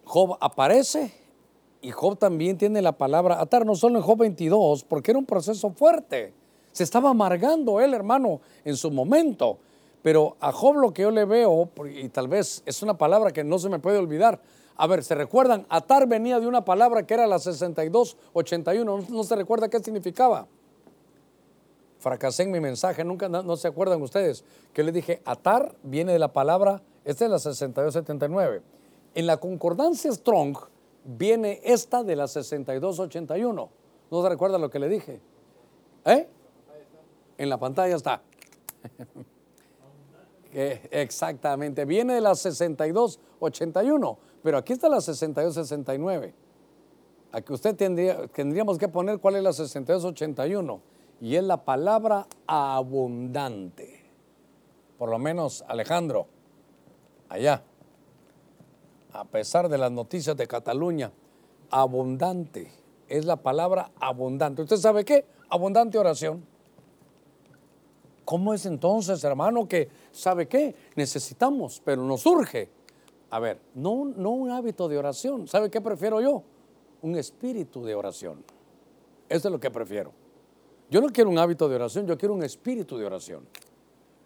Job 0.07 0.39
aparece 0.41 1.13
y 1.83 1.91
Job 1.91 2.17
también 2.17 2.57
tiene 2.57 2.81
la 2.81 2.93
palabra 2.93 3.41
atar, 3.41 3.67
no 3.67 3.75
solo 3.75 3.99
en 3.99 4.03
Job 4.03 4.19
22, 4.19 4.85
porque 4.85 5.11
era 5.11 5.19
un 5.19 5.27
proceso 5.27 5.71
fuerte. 5.71 6.33
Se 6.73 6.85
estaba 6.85 7.11
amargando 7.11 7.81
él, 7.81 7.93
hermano, 7.93 8.41
en 8.65 8.77
su 8.77 8.91
momento. 8.91 9.59
Pero 10.03 10.37
a 10.41 10.53
Job 10.53 10.77
lo 10.77 10.93
que 10.93 11.03
yo 11.03 11.11
le 11.11 11.25
veo, 11.25 11.69
y 11.93 12.09
tal 12.09 12.29
vez 12.29 12.63
es 12.65 12.83
una 12.83 12.97
palabra 12.97 13.33
que 13.33 13.43
no 13.43 13.59
se 13.59 13.69
me 13.69 13.81
puede 13.81 13.99
olvidar. 13.99 14.41
A 14.77 14.87
ver, 14.87 15.03
¿se 15.03 15.17
recuerdan? 15.17 15.67
Atar 15.69 16.07
venía 16.07 16.39
de 16.39 16.47
una 16.47 16.65
palabra 16.65 17.05
que 17.05 17.15
era 17.15 17.27
la 17.27 17.41
6281. 17.41 19.07
¿No, 19.09 19.25
se 19.25 19.35
recuerda 19.35 19.69
qué 19.69 19.81
significaba? 19.81 20.47
Fracasé 21.99 22.45
en 22.45 22.53
mi 22.53 22.61
mensaje, 22.61 23.03
nunca, 23.03 23.29
no, 23.29 23.57
se 23.57 23.67
acuerdan 23.67 24.01
ustedes. 24.03 24.45
Que 24.73 24.85
le 24.85 24.93
dije, 24.93 25.21
atar 25.25 25.75
viene 25.83 26.13
de 26.13 26.21
la 26.21 26.33
palabra, 26.33 26.83
esta 27.05 27.25
es 27.25 27.31
la 27.31 27.39
6279. 27.41 28.63
En 29.17 29.27
la 29.27 29.39
concordancia 29.39 30.13
Strong 30.13 30.59
viene 31.03 31.63
esta 31.65 32.05
de 32.05 32.15
la 32.15 32.29
6281. 32.29 33.71
¿No 34.11 34.23
se 34.23 34.29
recuerda 34.29 34.59
lo 34.59 34.69
que 34.69 34.79
le 34.79 34.91
dije? 34.91 35.23
¿Eh? 36.05 36.29
En 37.39 37.49
la 37.49 37.59
pantalla 37.59 37.97
está. 37.97 38.21
Exactamente, 40.53 41.87
viene 41.87 42.13
de 42.13 42.21
la 42.21 42.35
6281, 42.35 44.19
pero 44.43 44.59
aquí 44.59 44.75
está 44.75 44.91
la 44.91 45.01
6269. 45.01 46.35
Aquí 47.33 47.53
usted 47.55 47.75
tendría, 47.75 48.27
tendríamos 48.29 48.77
que 48.77 48.89
poner 48.89 49.19
cuál 49.19 49.37
es 49.37 49.43
la 49.43 49.55
6281 49.55 50.81
y 51.23 51.37
es 51.37 51.43
la 51.43 51.65
palabra 51.65 52.27
abundante. 52.47 54.05
Por 54.99 55.09
lo 55.09 55.19
menos 55.19 55.65
Alejandro, 55.69 56.27
allá, 57.31 57.63
a 59.17 59.25
pesar 59.25 59.69
de 59.69 59.79
las 59.79 59.91
noticias 59.91 60.37
de 60.37 60.47
Cataluña, 60.47 61.11
abundante 61.71 62.71
es 63.09 63.25
la 63.25 63.37
palabra 63.37 63.91
abundante. 63.99 64.63
¿Usted 64.63 64.77
sabe 64.77 65.05
qué? 65.05 65.25
Abundante 65.49 65.99
oración. 65.99 66.45
¿Cómo 68.25 68.53
es 68.53 68.67
entonces, 68.67 69.23
hermano, 69.25 69.67
que 69.67 69.89
sabe 70.11 70.49
qué? 70.49 70.75
Necesitamos, 70.97 71.81
pero 71.85 72.03
nos 72.03 72.23
surge. 72.23 72.69
A 73.31 73.39
ver, 73.39 73.59
no, 73.75 74.05
no 74.05 74.31
un 74.31 74.51
hábito 74.51 74.89
de 74.89 74.99
oración. 74.99 75.49
¿Sabe 75.49 75.71
qué 75.71 75.81
prefiero 75.81 76.21
yo? 76.21 76.43
Un 77.03 77.17
espíritu 77.17 77.85
de 77.85 77.95
oración. 77.95 78.45
Eso 79.29 79.49
es 79.49 79.53
lo 79.53 79.61
que 79.61 79.71
prefiero. 79.71 80.13
Yo 80.91 81.01
no 81.01 81.09
quiero 81.09 81.31
un 81.31 81.39
hábito 81.39 81.69
de 81.69 81.77
oración, 81.77 82.07
yo 82.07 82.19
quiero 82.19 82.35
un 82.35 82.43
espíritu 82.43 82.99
de 82.99 83.07
oración. 83.07 83.47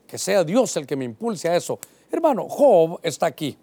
Que 0.06 0.18
sea 0.18 0.42
Dios 0.42 0.76
el 0.76 0.86
que 0.86 0.96
me 0.96 1.04
impulse 1.04 1.48
a 1.48 1.56
eso. 1.56 1.78
Hermano, 2.10 2.48
Job 2.48 2.98
está 3.02 3.26
aquí. 3.26 3.56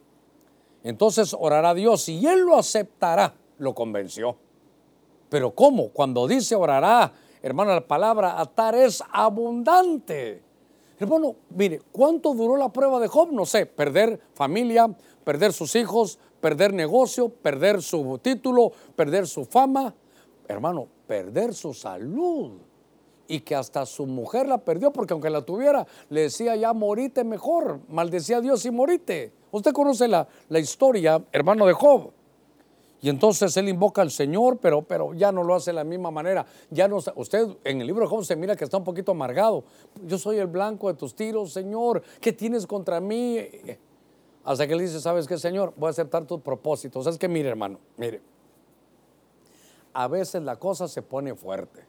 Entonces 0.88 1.36
orará 1.38 1.74
Dios 1.74 2.08
y 2.10 2.26
él 2.26 2.42
lo 2.42 2.58
aceptará. 2.58 3.34
Lo 3.58 3.74
convenció. 3.74 4.38
Pero 5.30 5.52
¿cómo? 5.52 5.90
Cuando 5.90 6.28
dice 6.28 6.56
orará, 6.56 7.12
Hermano, 7.42 7.74
la 7.74 7.88
palabra 7.88 8.40
atar 8.40 8.76
es 8.76 9.04
abundante. 9.12 10.42
Hermano, 11.00 11.36
mire, 11.50 11.82
¿cuánto 11.92 12.34
duró 12.34 12.58
la 12.58 12.70
prueba 12.70 13.00
de 13.00 13.08
Job? 13.08 13.32
No 13.32 13.46
sé, 13.46 13.66
perder 13.66 14.20
familia, 14.34 14.90
perder 15.24 15.54
sus 15.54 15.76
hijos, 15.76 16.18
perder 16.42 16.74
negocio, 16.74 17.30
perder 17.30 17.82
su 17.82 18.20
título, 18.20 18.72
perder 18.96 19.28
su 19.28 19.46
fama, 19.46 19.94
hermano, 20.48 20.88
perder 21.06 21.54
su 21.54 21.74
salud. 21.74 22.54
Y 23.28 23.42
que 23.42 23.56
hasta 23.56 23.86
su 23.86 24.06
mujer 24.06 24.48
la 24.48 24.60
perdió 24.60 24.92
porque 24.92 25.14
aunque 25.14 25.30
la 25.30 25.42
tuviera, 25.42 25.86
le 26.10 26.22
decía 26.22 26.56
ya 26.56 26.74
morite 26.74 27.24
mejor, 27.24 27.82
maldecía 27.90 28.38
a 28.38 28.42
Dios 28.42 28.66
y 28.66 28.72
morite. 28.72 29.34
Usted 29.52 29.74
conoce 29.74 30.08
la, 30.08 30.28
la 30.50 30.60
historia, 30.60 31.22
hermano 31.32 31.66
de 31.66 31.74
Job. 31.74 32.12
Y 33.00 33.10
entonces 33.10 33.56
él 33.58 33.70
invoca 33.70 34.02
al 34.02 34.10
Señor, 34.10 34.58
pero, 34.58 34.82
pero 34.82 35.14
ya 35.14 35.32
no 35.32 35.44
lo 35.44 35.54
hace 35.56 35.70
de 35.72 35.76
la 35.76 35.84
misma 35.84 36.10
manera. 36.10 36.46
Ya 36.72 36.88
no, 36.88 36.98
usted 37.16 37.48
en 37.64 37.82
el 37.82 37.88
libro 37.88 38.04
de 38.04 38.10
Job 38.10 38.26
se 38.26 38.36
mira 38.36 38.56
que 38.56 38.64
está 38.64 38.78
un 38.78 38.84
poquito 38.84 39.12
amargado. 39.12 39.64
Yo 40.06 40.18
soy 40.18 40.38
el 40.38 40.48
blanco 40.48 40.88
de 40.88 40.96
tus 40.96 41.16
tiros, 41.16 41.54
Señor. 41.54 42.02
¿Qué 42.20 42.34
tienes 42.34 42.66
contra 42.66 43.00
mí? 43.00 43.40
Hasta 44.44 44.66
que 44.66 44.74
él 44.74 44.80
dice, 44.80 45.00
¿sabes 45.00 45.28
qué, 45.28 45.38
Señor? 45.38 45.74
Voy 45.76 45.88
a 45.88 45.90
aceptar 45.92 46.26
tus 46.26 46.42
propósitos. 46.42 47.06
Es 47.06 47.18
que 47.18 47.28
mire, 47.28 47.50
hermano, 47.50 47.80
mire. 47.98 48.22
A 49.94 50.08
veces 50.08 50.42
la 50.42 50.56
cosa 50.56 50.88
se 50.88 51.02
pone 51.02 51.36
fuerte. 51.36 51.86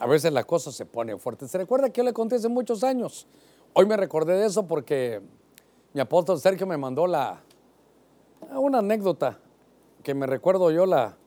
A 0.00 0.06
veces 0.06 0.32
la 0.32 0.44
cosa 0.44 0.72
se 0.72 0.86
pone 0.86 1.18
fuerte. 1.18 1.46
¿Se 1.46 1.58
recuerda 1.58 1.90
que 1.90 1.98
yo 1.98 2.04
le 2.04 2.14
conté 2.14 2.36
muchos 2.48 2.82
años? 2.82 3.26
Hoy 3.74 3.84
me 3.84 3.98
recordé 3.98 4.32
de 4.32 4.46
eso 4.46 4.66
porque 4.66 5.20
mi 5.92 6.00
apóstol 6.00 6.40
Sergio 6.40 6.66
me 6.66 6.78
mandó 6.78 7.06
la, 7.06 7.42
una 8.54 8.78
anécdota 8.78 9.38
que 10.02 10.14
me 10.14 10.26
recuerdo 10.26 10.70
yo 10.70 10.86
la 10.86 11.18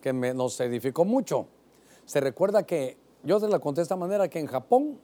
que 0.00 0.14
me, 0.14 0.32
nos 0.32 0.58
edificó 0.60 1.04
mucho. 1.04 1.48
Se 2.06 2.18
recuerda 2.20 2.62
que 2.62 2.96
yo 3.24 3.38
se 3.38 3.46
la 3.46 3.58
conté 3.58 3.80
de 3.80 3.82
esta 3.82 3.96
manera 3.96 4.28
que 4.28 4.38
en 4.38 4.46
Japón 4.46 4.98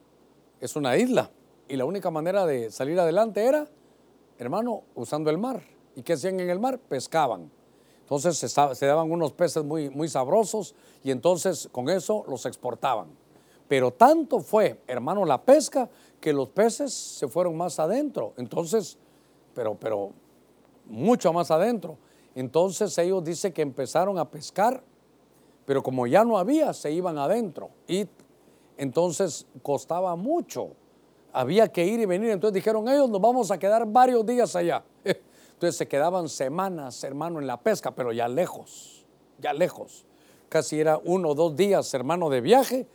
es 0.59 0.75
una 0.75 0.97
isla 0.97 1.31
y 1.69 1.77
la 1.77 1.85
única 1.85 2.11
manera 2.11 2.47
de 2.47 2.71
salir 2.71 2.99
adelante 2.99 3.45
era, 3.45 3.69
hermano, 4.39 4.85
usando 4.95 5.29
el 5.29 5.37
mar. 5.37 5.63
¿Y 5.95 6.03
qué 6.03 6.15
hacían 6.15 6.41
en 6.41 6.49
el 6.49 6.59
mar? 6.59 6.79
Pescaban. 6.79 7.51
Entonces 8.11 8.39
se, 8.39 8.87
daban 8.87 9.09
unos 9.09 9.31
peces 9.31 9.63
muy, 9.63 9.89
muy 9.89 10.09
sabrosos 10.09 10.75
y 11.05 11.13
entonces 11.13 11.69
con 11.71 11.89
eso 11.89 12.25
los 12.27 12.45
exportaban. 12.45 13.07
Pero 13.69 13.93
tanto 13.93 14.41
fue, 14.41 14.81
hermano, 14.89 15.25
la 15.25 15.41
pesca 15.41 15.89
que 16.21 16.33
los 16.33 16.49
peces 16.49 16.93
se 16.93 17.29
fueron 17.29 17.57
más 17.57 17.79
adentro. 17.79 18.33
Entonces, 18.37 18.99
pero, 19.55 19.77
pero 19.77 20.11
mucho 20.87 21.33
más 21.33 21.53
adentro. 21.53 21.99
Entonces 22.35 22.99
ellos 22.99 23.23
dicen 23.23 23.53
que 23.53 23.63
empezaron 23.63 24.19
a 24.19 24.29
pescar, 24.29 24.83
pero 25.65 25.81
como 25.81 26.05
ya 26.09 26.25
no 26.25 26.37
había, 26.37 26.73
se 26.73 26.91
iban 26.91 27.17
adentro. 27.17 27.71
Y 27.87 28.09
entonces 28.77 29.47
costaba 29.63 30.17
mucho. 30.17 30.71
Había 31.33 31.69
que 31.69 31.87
ir 31.87 32.01
y 32.01 32.07
venir. 32.07 32.31
Entonces 32.31 32.55
dijeron 32.55 32.89
ellos, 32.89 33.09
nos 33.09 33.21
vamos 33.21 33.53
a 33.53 33.59
quedar 33.61 33.87
varios 33.87 34.27
días 34.27 34.57
allá. 34.57 34.83
Entonces 35.61 35.77
se 35.77 35.89
quedaban 35.89 36.31
semanas, 36.31 37.05
hermano, 37.05 37.39
en 37.39 37.47
la 37.47 37.61
pesca, 37.61 37.95
pero 37.95 38.15
ya 38.15 38.29
lejos, 38.29 39.05
ya 39.39 39.53
lejos. 39.53 40.07
Casi 40.49 40.81
era 40.81 40.99
uno 41.05 41.29
o 41.29 41.35
dos 41.35 41.55
días, 41.55 41.93
hermano, 41.93 42.31
de 42.31 42.41
viaje. 42.41 42.87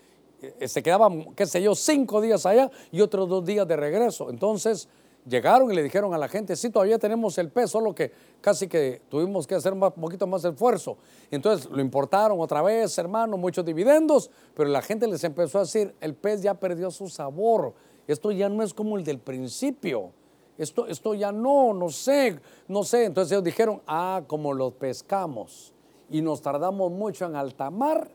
Eh, 0.41 0.67
se 0.67 0.81
quedaban, 0.81 1.35
qué 1.35 1.45
sé 1.45 1.61
yo, 1.61 1.75
cinco 1.75 2.21
días 2.21 2.43
allá 2.47 2.71
y 2.91 3.01
otros 3.01 3.29
dos 3.29 3.45
días 3.45 3.67
de 3.67 3.75
regreso. 3.75 4.31
Entonces 4.31 4.89
llegaron 5.29 5.71
y 5.71 5.75
le 5.75 5.83
dijeron 5.83 6.15
a 6.15 6.17
la 6.17 6.27
gente, 6.27 6.55
sí, 6.55 6.71
todavía 6.71 6.97
tenemos 6.97 7.37
el 7.37 7.51
pez, 7.51 7.69
solo 7.69 7.93
que 7.93 8.11
casi 8.41 8.67
que 8.67 8.99
tuvimos 9.09 9.45
que 9.45 9.53
hacer 9.53 9.71
un 9.71 9.81
poquito 9.81 10.25
más 10.25 10.43
esfuerzo. 10.43 10.97
Entonces 11.29 11.69
lo 11.69 11.81
importaron 11.81 12.41
otra 12.41 12.63
vez, 12.63 12.97
hermano, 12.97 13.37
muchos 13.37 13.63
dividendos, 13.63 14.31
pero 14.55 14.69
la 14.69 14.81
gente 14.81 15.05
les 15.05 15.23
empezó 15.23 15.59
a 15.59 15.61
decir, 15.61 15.93
el 16.01 16.15
pez 16.15 16.41
ya 16.41 16.55
perdió 16.55 16.89
su 16.89 17.09
sabor, 17.09 17.75
esto 18.07 18.31
ya 18.31 18.49
no 18.49 18.63
es 18.63 18.73
como 18.73 18.97
el 18.97 19.03
del 19.03 19.19
principio, 19.19 20.13
esto, 20.57 20.87
esto 20.87 21.13
ya 21.13 21.31
no, 21.31 21.73
no 21.73 21.89
sé, 21.89 22.39
no 22.67 22.83
sé. 22.83 23.05
Entonces 23.05 23.31
ellos 23.31 23.43
dijeron, 23.43 23.81
ah, 23.87 24.23
como 24.27 24.53
los 24.53 24.73
pescamos 24.73 25.73
y 26.09 26.21
nos 26.21 26.41
tardamos 26.41 26.91
mucho 26.91 27.25
en 27.25 27.35
alta 27.35 27.69
mar, 27.69 28.09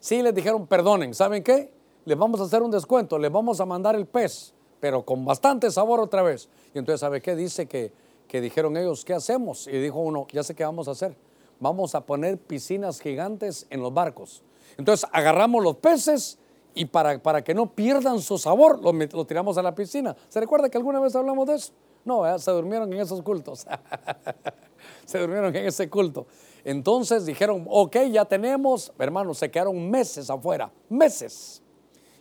sí 0.00 0.22
les 0.22 0.34
dijeron, 0.34 0.66
perdonen, 0.66 1.14
¿saben 1.14 1.42
qué? 1.42 1.72
Les 2.04 2.18
vamos 2.18 2.40
a 2.40 2.44
hacer 2.44 2.62
un 2.62 2.70
descuento, 2.70 3.18
les 3.18 3.32
vamos 3.32 3.60
a 3.60 3.64
mandar 3.64 3.94
el 3.94 4.06
pez 4.06 4.54
pero 4.84 5.02
con 5.02 5.24
bastante 5.24 5.70
sabor 5.70 5.98
otra 5.98 6.22
vez. 6.22 6.46
Y 6.74 6.78
entonces, 6.78 7.00
¿sabe 7.00 7.22
qué? 7.22 7.34
Dice 7.34 7.64
que, 7.64 7.90
que 8.28 8.42
dijeron 8.42 8.76
ellos, 8.76 9.02
¿qué 9.02 9.14
hacemos? 9.14 9.66
Y 9.66 9.78
dijo 9.78 9.98
uno, 9.98 10.26
ya 10.30 10.42
sé 10.42 10.54
qué 10.54 10.62
vamos 10.62 10.88
a 10.88 10.90
hacer. 10.90 11.16
Vamos 11.58 11.94
a 11.94 12.04
poner 12.04 12.36
piscinas 12.36 13.00
gigantes 13.00 13.66
en 13.70 13.80
los 13.80 13.94
barcos. 13.94 14.42
Entonces, 14.76 15.08
agarramos 15.10 15.64
los 15.64 15.76
peces 15.76 16.36
y 16.74 16.86
para, 16.86 17.22
para 17.22 17.42
que 17.42 17.54
no 17.54 17.74
pierdan 17.74 18.20
su 18.20 18.38
sabor, 18.38 18.80
lo, 18.82 19.24
tiramos 19.24 19.56
a 19.58 19.62
la 19.62 19.74
piscina. 19.74 20.16
¿Se 20.28 20.40
recuerda 20.40 20.68
que 20.68 20.76
alguna 20.76 21.00
vez 21.00 21.14
hablamos 21.14 21.46
de 21.46 21.54
eso? 21.54 21.72
No, 22.04 22.38
se 22.38 22.50
durmieron 22.50 22.92
en 22.92 23.00
esos 23.00 23.22
cultos. 23.22 23.66
se 25.04 25.18
durmieron 25.18 25.54
en 25.54 25.66
ese 25.66 25.88
culto. 25.88 26.26
Entonces 26.64 27.24
dijeron, 27.26 27.64
ok, 27.68 27.96
ya 28.10 28.24
tenemos, 28.24 28.92
hermanos, 28.98 29.38
se 29.38 29.50
quedaron 29.50 29.90
meses 29.90 30.28
afuera, 30.30 30.72
meses 30.88 31.62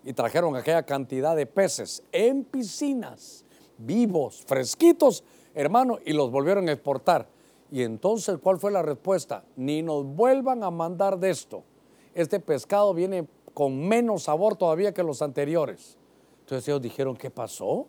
y 0.04 0.14
trajeron 0.14 0.56
aquella 0.56 0.84
cantidad 0.84 1.36
de 1.36 1.46
peces 1.46 2.04
en 2.12 2.44
piscinas, 2.44 3.46
vivos, 3.78 4.44
fresquitos, 4.46 5.24
hermano, 5.54 6.00
y 6.06 6.14
los 6.14 6.30
volvieron 6.30 6.68
a 6.70 6.74
exportar. 6.74 7.28
Y 7.72 7.82
entonces, 7.82 8.38
¿cuál 8.42 8.60
fue 8.60 8.72
la 8.72 8.82
respuesta? 8.82 9.46
Ni 9.56 9.82
nos 9.82 10.06
vuelvan 10.06 10.64
a 10.64 10.70
mandar 10.70 11.18
de 11.18 11.30
esto. 11.30 11.64
Este 12.14 12.40
pescado 12.40 12.94
viene 12.94 13.28
con 13.54 13.88
menos 13.88 14.24
sabor 14.24 14.56
todavía 14.56 14.94
que 14.94 15.04
los 15.04 15.22
anteriores. 15.22 15.98
Entonces 16.42 16.68
ellos 16.68 16.82
dijeron, 16.82 17.16
¿qué 17.16 17.30
pasó? 17.30 17.88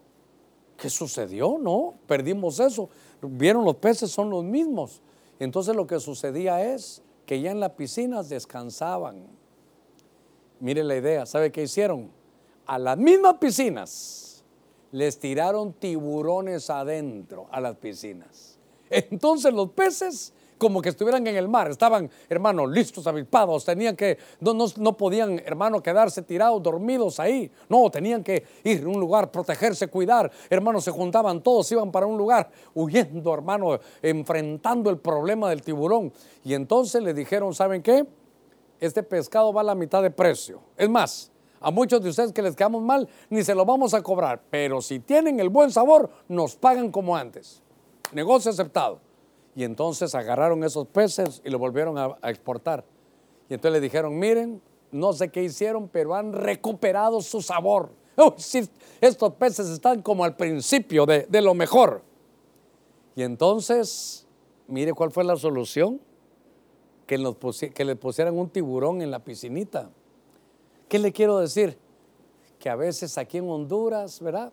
¿Qué 0.76 0.90
sucedió? 0.90 1.58
No, 1.58 1.94
perdimos 2.06 2.60
eso. 2.60 2.88
Vieron 3.22 3.64
los 3.64 3.76
peces 3.76 4.10
son 4.10 4.30
los 4.30 4.44
mismos. 4.44 5.02
Entonces 5.38 5.74
lo 5.74 5.86
que 5.86 6.00
sucedía 6.00 6.74
es 6.74 7.02
que 7.26 7.40
ya 7.40 7.50
en 7.50 7.60
las 7.60 7.70
piscinas 7.70 8.28
descansaban 8.28 9.26
Mire 10.60 10.84
la 10.84 10.96
idea, 10.96 11.26
¿sabe 11.26 11.52
qué 11.52 11.64
hicieron? 11.64 12.10
A 12.66 12.78
las 12.78 12.96
mismas 12.96 13.34
piscinas 13.34 14.44
les 14.92 15.18
tiraron 15.18 15.72
tiburones 15.74 16.70
adentro 16.70 17.48
a 17.50 17.60
las 17.60 17.76
piscinas. 17.76 18.58
Entonces 18.88 19.52
los 19.52 19.70
peces 19.72 20.32
como 20.64 20.80
que 20.80 20.88
estuvieran 20.88 21.26
en 21.26 21.36
el 21.36 21.46
mar, 21.46 21.70
estaban, 21.70 22.10
hermano, 22.26 22.66
listos, 22.66 23.06
avispados, 23.06 23.66
tenían 23.66 23.94
que, 23.94 24.16
no, 24.40 24.54
no, 24.54 24.96
podían, 24.96 25.38
hermano, 25.44 25.82
quedarse 25.82 26.22
tirados, 26.22 26.62
dormidos 26.62 27.20
ahí, 27.20 27.52
no, 27.68 27.90
tenían 27.90 28.24
que 28.24 28.42
ir 28.64 28.82
a 28.82 28.88
un 28.88 28.98
lugar, 28.98 29.30
protegerse, 29.30 29.88
cuidar, 29.88 30.32
hermano, 30.48 30.80
se 30.80 30.90
juntaban 30.90 31.42
todos, 31.42 31.70
iban 31.70 31.92
para 31.92 32.06
un 32.06 32.16
lugar, 32.16 32.50
huyendo, 32.72 33.34
hermano, 33.34 33.78
enfrentando 34.00 34.88
el 34.88 34.96
problema 34.96 35.50
del 35.50 35.60
tiburón. 35.60 36.10
Y 36.42 36.54
entonces 36.54 37.02
le 37.02 37.12
dijeron, 37.12 37.52
¿saben 37.52 37.82
qué? 37.82 38.06
este 38.80 39.02
pescado 39.02 39.52
va 39.52 39.60
a 39.60 39.64
la 39.64 39.74
mitad 39.74 40.02
de 40.02 40.10
precio. 40.10 40.60
Es 40.78 40.88
más, 40.88 41.30
a 41.60 41.70
muchos 41.70 42.02
de 42.02 42.08
ustedes 42.08 42.32
que 42.32 42.40
les 42.40 42.56
quedamos 42.56 42.82
mal, 42.82 43.06
ni 43.28 43.44
se 43.44 43.54
lo 43.54 43.66
vamos 43.66 43.92
a 43.92 44.02
cobrar, 44.02 44.40
pero 44.48 44.80
si 44.80 44.98
tienen 44.98 45.40
el 45.40 45.50
buen 45.50 45.70
sabor, 45.70 46.08
nos 46.26 46.56
pagan 46.56 46.90
como 46.90 47.14
antes. 47.14 47.62
Negocio 48.12 48.50
aceptado. 48.50 49.00
Y 49.56 49.64
entonces 49.64 50.14
agarraron 50.14 50.64
esos 50.64 50.86
peces 50.88 51.40
y 51.44 51.50
los 51.50 51.60
volvieron 51.60 51.96
a, 51.98 52.16
exportar. 52.24 52.84
Y 53.48 53.54
entonces 53.54 53.80
le 53.80 53.80
dijeron, 53.80 54.18
miren, 54.18 54.60
no 54.90 55.12
sé 55.12 55.28
qué 55.28 55.42
hicieron, 55.42 55.88
pero 55.88 56.14
han 56.14 56.32
recuperado 56.32 57.20
su 57.20 57.40
sabor. 57.40 57.90
estos 59.00 59.34
peces 59.34 59.68
están 59.68 60.02
como 60.02 60.24
al 60.24 60.36
principio 60.36 61.06
de, 61.06 61.26
de 61.28 61.40
lo 61.40 61.54
mejor. 61.54 62.02
Y 63.16 63.22
entonces, 63.22 64.26
mire 64.66 64.92
cuál 64.92 65.10
fue 65.10 65.24
la 65.24 65.36
solución 65.36 66.00
que, 67.06 67.84
le 67.84 67.96
pusieran 67.96 68.38
un 68.38 68.48
tiburón 68.48 69.02
en 69.02 69.10
la 69.10 69.18
piscinita. 69.18 69.90
¿Qué 70.88 70.98
le 70.98 71.12
quiero 71.12 71.38
decir? 71.38 71.78
Que 72.58 72.70
a 72.70 72.76
veces 72.76 73.18
aquí 73.18 73.38
en 73.38 73.48
Honduras, 73.48 74.20
¿verdad? 74.20 74.52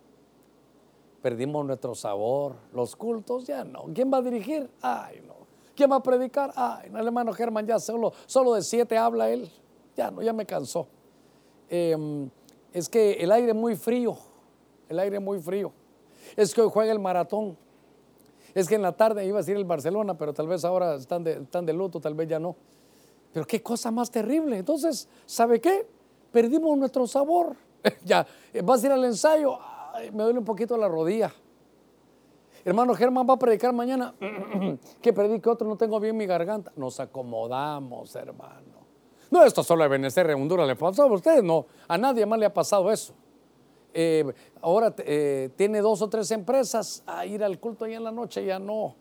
Perdimos 1.22 1.64
nuestro 1.64 1.94
sabor, 1.94 2.56
los 2.72 2.96
cultos 2.96 3.44
ya 3.46 3.62
no. 3.62 3.84
¿Quién 3.94 4.12
va 4.12 4.18
a 4.18 4.22
dirigir? 4.22 4.68
Ay, 4.80 5.22
no. 5.24 5.34
¿Quién 5.74 5.90
va 5.90 5.96
a 5.96 6.02
predicar? 6.02 6.52
Ay, 6.56 6.90
no, 6.90 6.98
el 6.98 7.06
hermano 7.06 7.32
Germán 7.32 7.66
ya 7.66 7.78
solo, 7.78 8.12
solo 8.26 8.54
de 8.54 8.62
siete 8.62 8.98
habla 8.98 9.30
él. 9.30 9.48
Ya 9.96 10.10
no, 10.10 10.20
ya 10.20 10.32
me 10.32 10.44
cansó. 10.44 10.88
Em, 11.68 12.28
es 12.72 12.88
que 12.88 13.12
el 13.12 13.30
aire 13.30 13.54
muy 13.54 13.76
frío, 13.76 14.16
el 14.88 14.98
aire 14.98 15.20
muy 15.20 15.40
frío. 15.40 15.72
Es 16.36 16.52
que 16.52 16.60
hoy 16.60 16.70
juega 16.72 16.92
el 16.92 16.98
maratón. 16.98 17.56
Es 18.54 18.68
que 18.68 18.74
en 18.74 18.82
la 18.82 18.92
tarde 18.92 19.24
iba 19.24 19.38
a 19.38 19.42
decir 19.42 19.56
el 19.56 19.64
Barcelona, 19.64 20.18
pero 20.18 20.34
tal 20.34 20.48
vez 20.48 20.64
ahora 20.64 20.96
están 20.96 21.24
de, 21.24 21.34
están 21.34 21.64
de 21.64 21.72
luto, 21.72 22.00
tal 22.00 22.14
vez 22.14 22.28
ya 22.28 22.38
no. 22.38 22.56
Pero 23.32 23.46
qué 23.46 23.62
cosa 23.62 23.90
más 23.90 24.10
terrible. 24.10 24.58
Entonces, 24.58 25.08
¿sabe 25.24 25.60
qué? 25.60 25.86
Perdimos 26.30 26.76
nuestro 26.76 27.06
sabor. 27.06 27.56
ya, 28.04 28.26
vas 28.62 28.82
a 28.82 28.86
ir 28.86 28.92
al 28.92 29.04
ensayo, 29.04 29.58
me 30.12 30.22
duele 30.22 30.38
un 30.38 30.44
poquito 30.44 30.76
la 30.76 30.88
rodilla. 30.88 31.32
Hermano 32.64 32.94
Germán 32.94 33.26
va 33.28 33.34
a 33.34 33.38
predicar 33.38 33.72
mañana. 33.72 34.14
que 35.02 35.12
predique 35.12 35.48
otro, 35.48 35.66
no 35.66 35.76
tengo 35.76 35.98
bien 35.98 36.16
mi 36.16 36.26
garganta. 36.26 36.72
Nos 36.76 37.00
acomodamos, 37.00 38.14
hermano. 38.14 38.82
No, 39.30 39.42
esto 39.42 39.62
solo 39.62 39.82
a 39.82 39.88
Benecer 39.88 40.30
Honduras 40.34 40.66
le 40.68 40.76
pasó 40.76 41.04
a 41.04 41.06
ustedes, 41.06 41.42
no. 41.42 41.66
A 41.88 41.96
nadie 41.98 42.26
más 42.26 42.38
le 42.38 42.46
ha 42.46 42.52
pasado 42.52 42.90
eso. 42.90 43.14
Eh, 43.94 44.24
ahora 44.60 44.94
eh, 44.98 45.50
tiene 45.56 45.80
dos 45.80 46.00
o 46.02 46.08
tres 46.08 46.30
empresas, 46.30 47.02
a 47.06 47.26
ir 47.26 47.42
al 47.42 47.58
culto 47.58 47.84
ahí 47.84 47.94
en 47.94 48.04
la 48.04 48.10
noche 48.10 48.44
ya 48.44 48.58
no. 48.58 48.94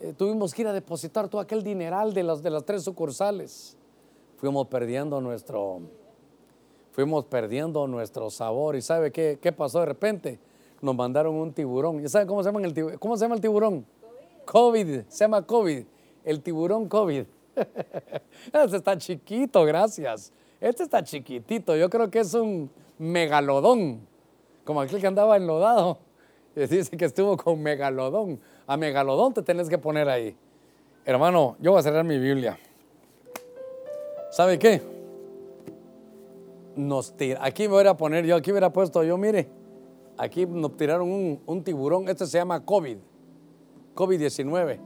eh, 0.00 0.12
tuvimos 0.12 0.52
que 0.52 0.62
ir 0.62 0.68
a 0.68 0.72
depositar 0.72 1.28
todo 1.28 1.40
aquel 1.40 1.62
dineral 1.62 2.12
de 2.12 2.22
las, 2.22 2.42
de 2.42 2.50
las 2.50 2.64
tres 2.64 2.82
sucursales. 2.82 3.76
Fuimos 4.36 4.66
perdiendo 4.68 5.20
nuestro, 5.20 5.80
fuimos 6.98 7.26
perdiendo 7.26 7.86
nuestro 7.86 8.28
sabor. 8.28 8.74
¿Y 8.74 8.82
sabe 8.82 9.12
qué, 9.12 9.38
qué 9.40 9.52
pasó 9.52 9.78
de 9.78 9.86
repente? 9.86 10.40
Nos 10.82 10.96
mandaron 10.96 11.32
un 11.36 11.52
tiburón. 11.52 12.04
¿Y 12.04 12.08
sabe 12.08 12.26
cómo 12.26 12.42
se 12.42 12.48
llama 12.48 12.60
el 12.66 12.74
tiburón? 12.74 12.98
¿Cómo 12.98 13.16
se 13.16 13.24
llama 13.24 13.36
el 13.36 13.40
tiburón? 13.40 13.86
COVID. 14.44 15.02
Se 15.06 15.18
llama 15.20 15.42
COVID. 15.42 15.84
El 16.24 16.42
tiburón 16.42 16.88
COVID. 16.88 17.24
este 18.52 18.76
está 18.76 18.98
chiquito, 18.98 19.64
gracias. 19.64 20.32
Este 20.60 20.82
está 20.82 21.00
chiquitito. 21.04 21.76
Yo 21.76 21.88
creo 21.88 22.10
que 22.10 22.18
es 22.18 22.34
un 22.34 22.68
megalodón. 22.98 24.00
Como 24.64 24.80
aquel 24.80 25.00
que 25.00 25.06
andaba 25.06 25.36
enlodado. 25.36 25.98
Dice 26.56 26.96
que 26.96 27.04
estuvo 27.04 27.36
con 27.36 27.62
megalodón. 27.62 28.40
A 28.66 28.76
megalodón 28.76 29.34
te 29.34 29.42
tenés 29.42 29.68
que 29.68 29.78
poner 29.78 30.08
ahí. 30.08 30.36
Hermano, 31.04 31.56
yo 31.60 31.70
voy 31.70 31.78
a 31.78 31.82
cerrar 31.84 32.02
mi 32.02 32.18
Biblia. 32.18 32.58
¿Sabe 34.32 34.58
qué? 34.58 34.97
Nos 36.78 37.16
tira, 37.16 37.44
aquí 37.44 37.64
me 37.64 37.74
voy 37.74 37.86
a 37.88 37.96
poner 37.96 38.24
yo, 38.24 38.36
aquí 38.36 38.52
hubiera 38.52 38.72
puesto 38.72 39.02
yo, 39.02 39.18
mire, 39.18 39.50
aquí 40.16 40.46
nos 40.46 40.76
tiraron 40.76 41.10
un, 41.10 41.40
un 41.44 41.64
tiburón, 41.64 42.08
este 42.08 42.24
se 42.24 42.38
llama 42.38 42.64
COVID, 42.64 42.98
COVID-19. 43.96 44.78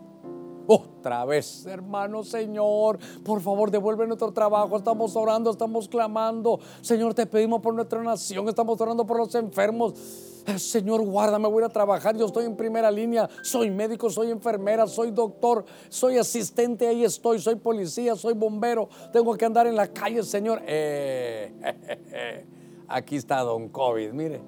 Otra 0.66 1.27
vez, 1.27 1.66
hermano 1.66 2.24
Señor, 2.24 2.98
por 3.23 3.43
favor 3.43 3.70
devuelve 3.70 4.06
nuestro 4.06 4.32
trabajo. 4.32 4.74
Estamos 4.78 5.14
orando, 5.16 5.51
estamos 5.51 5.86
clamando. 5.86 6.60
Señor, 6.81 7.12
te 7.12 7.27
pedimos 7.27 7.60
por 7.60 7.74
nuestra 7.74 8.02
nación, 8.02 8.48
estamos 8.48 8.81
orando 8.81 9.06
por 9.06 9.19
los 9.19 9.35
enfermos. 9.35 10.31
Eh, 10.47 10.59
Señor, 10.59 11.02
guárdame, 11.02 11.48
voy 11.48 11.62
a 11.62 11.69
trabajar. 11.69 12.16
Yo 12.16 12.27
estoy 12.27 12.47
en 12.47 12.56
primera 12.56 12.90
línea. 12.90 13.28
Soy 13.43 13.70
médico, 13.70 14.10
soy 14.10 14.31
enfermera, 14.31 14.86
soy 14.86 15.10
doctor, 15.10 15.64
soy 15.89 16.19
asistente. 16.19 16.86
Ahí 16.89 17.05
estoy, 17.05 17.39
soy 17.39 17.56
policía, 17.56 18.16
soy 18.16 18.35
bombero. 18.35 18.89
Tengo 19.12 19.36
que 19.36 19.44
andar 19.44 19.66
en 19.66 19.77
la 19.77 19.89
calle, 19.89 20.23
Señor. 20.23 20.62
Eh, 20.66 22.44
aquí 22.89 23.16
está 23.16 23.40
Don 23.40 23.69
COVID, 23.69 24.12
mire. 24.12 24.40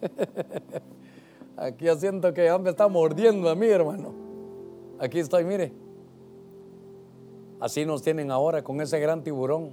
Aquí 1.56 1.86
siento 1.98 2.32
que 2.32 2.44
ya 2.44 2.56
me 2.56 2.70
está 2.70 2.86
mordiendo 2.86 3.48
a 3.50 3.56
mí, 3.56 3.66
hermano. 3.66 4.14
Aquí 5.00 5.18
estoy, 5.18 5.44
mire. 5.44 5.72
Así 7.58 7.84
nos 7.84 8.02
tienen 8.02 8.30
ahora 8.30 8.62
con 8.62 8.80
ese 8.80 9.00
gran 9.00 9.24
tiburón. 9.24 9.72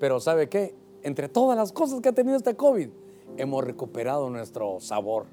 Pero 0.00 0.18
¿sabe 0.18 0.48
qué? 0.48 0.74
Entre 1.04 1.28
todas 1.28 1.56
las 1.56 1.70
cosas 1.70 2.00
que 2.00 2.08
ha 2.08 2.12
tenido 2.12 2.36
este 2.36 2.56
COVID, 2.56 2.88
hemos 3.36 3.64
recuperado 3.64 4.30
nuestro 4.30 4.80
sabor. 4.80 5.26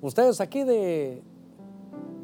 Ustedes 0.00 0.40
aquí 0.40 0.64
de 0.64 1.22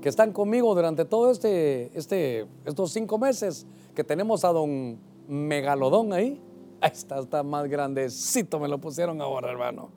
que 0.00 0.08
están 0.08 0.32
conmigo 0.32 0.74
durante 0.74 1.04
todo 1.04 1.30
este, 1.30 1.90
este, 1.96 2.46
estos 2.64 2.92
cinco 2.92 3.18
meses 3.18 3.66
que 3.94 4.04
tenemos 4.04 4.44
a 4.44 4.48
don 4.48 4.98
Megalodón 5.28 6.12
ahí. 6.12 6.40
Ahí 6.82 6.92
está, 6.94 7.18
está 7.18 7.42
más 7.42 7.68
grandecito, 7.68 8.58
me 8.58 8.66
lo 8.66 8.78
pusieron 8.78 9.20
ahora, 9.20 9.50
hermano. 9.50 9.90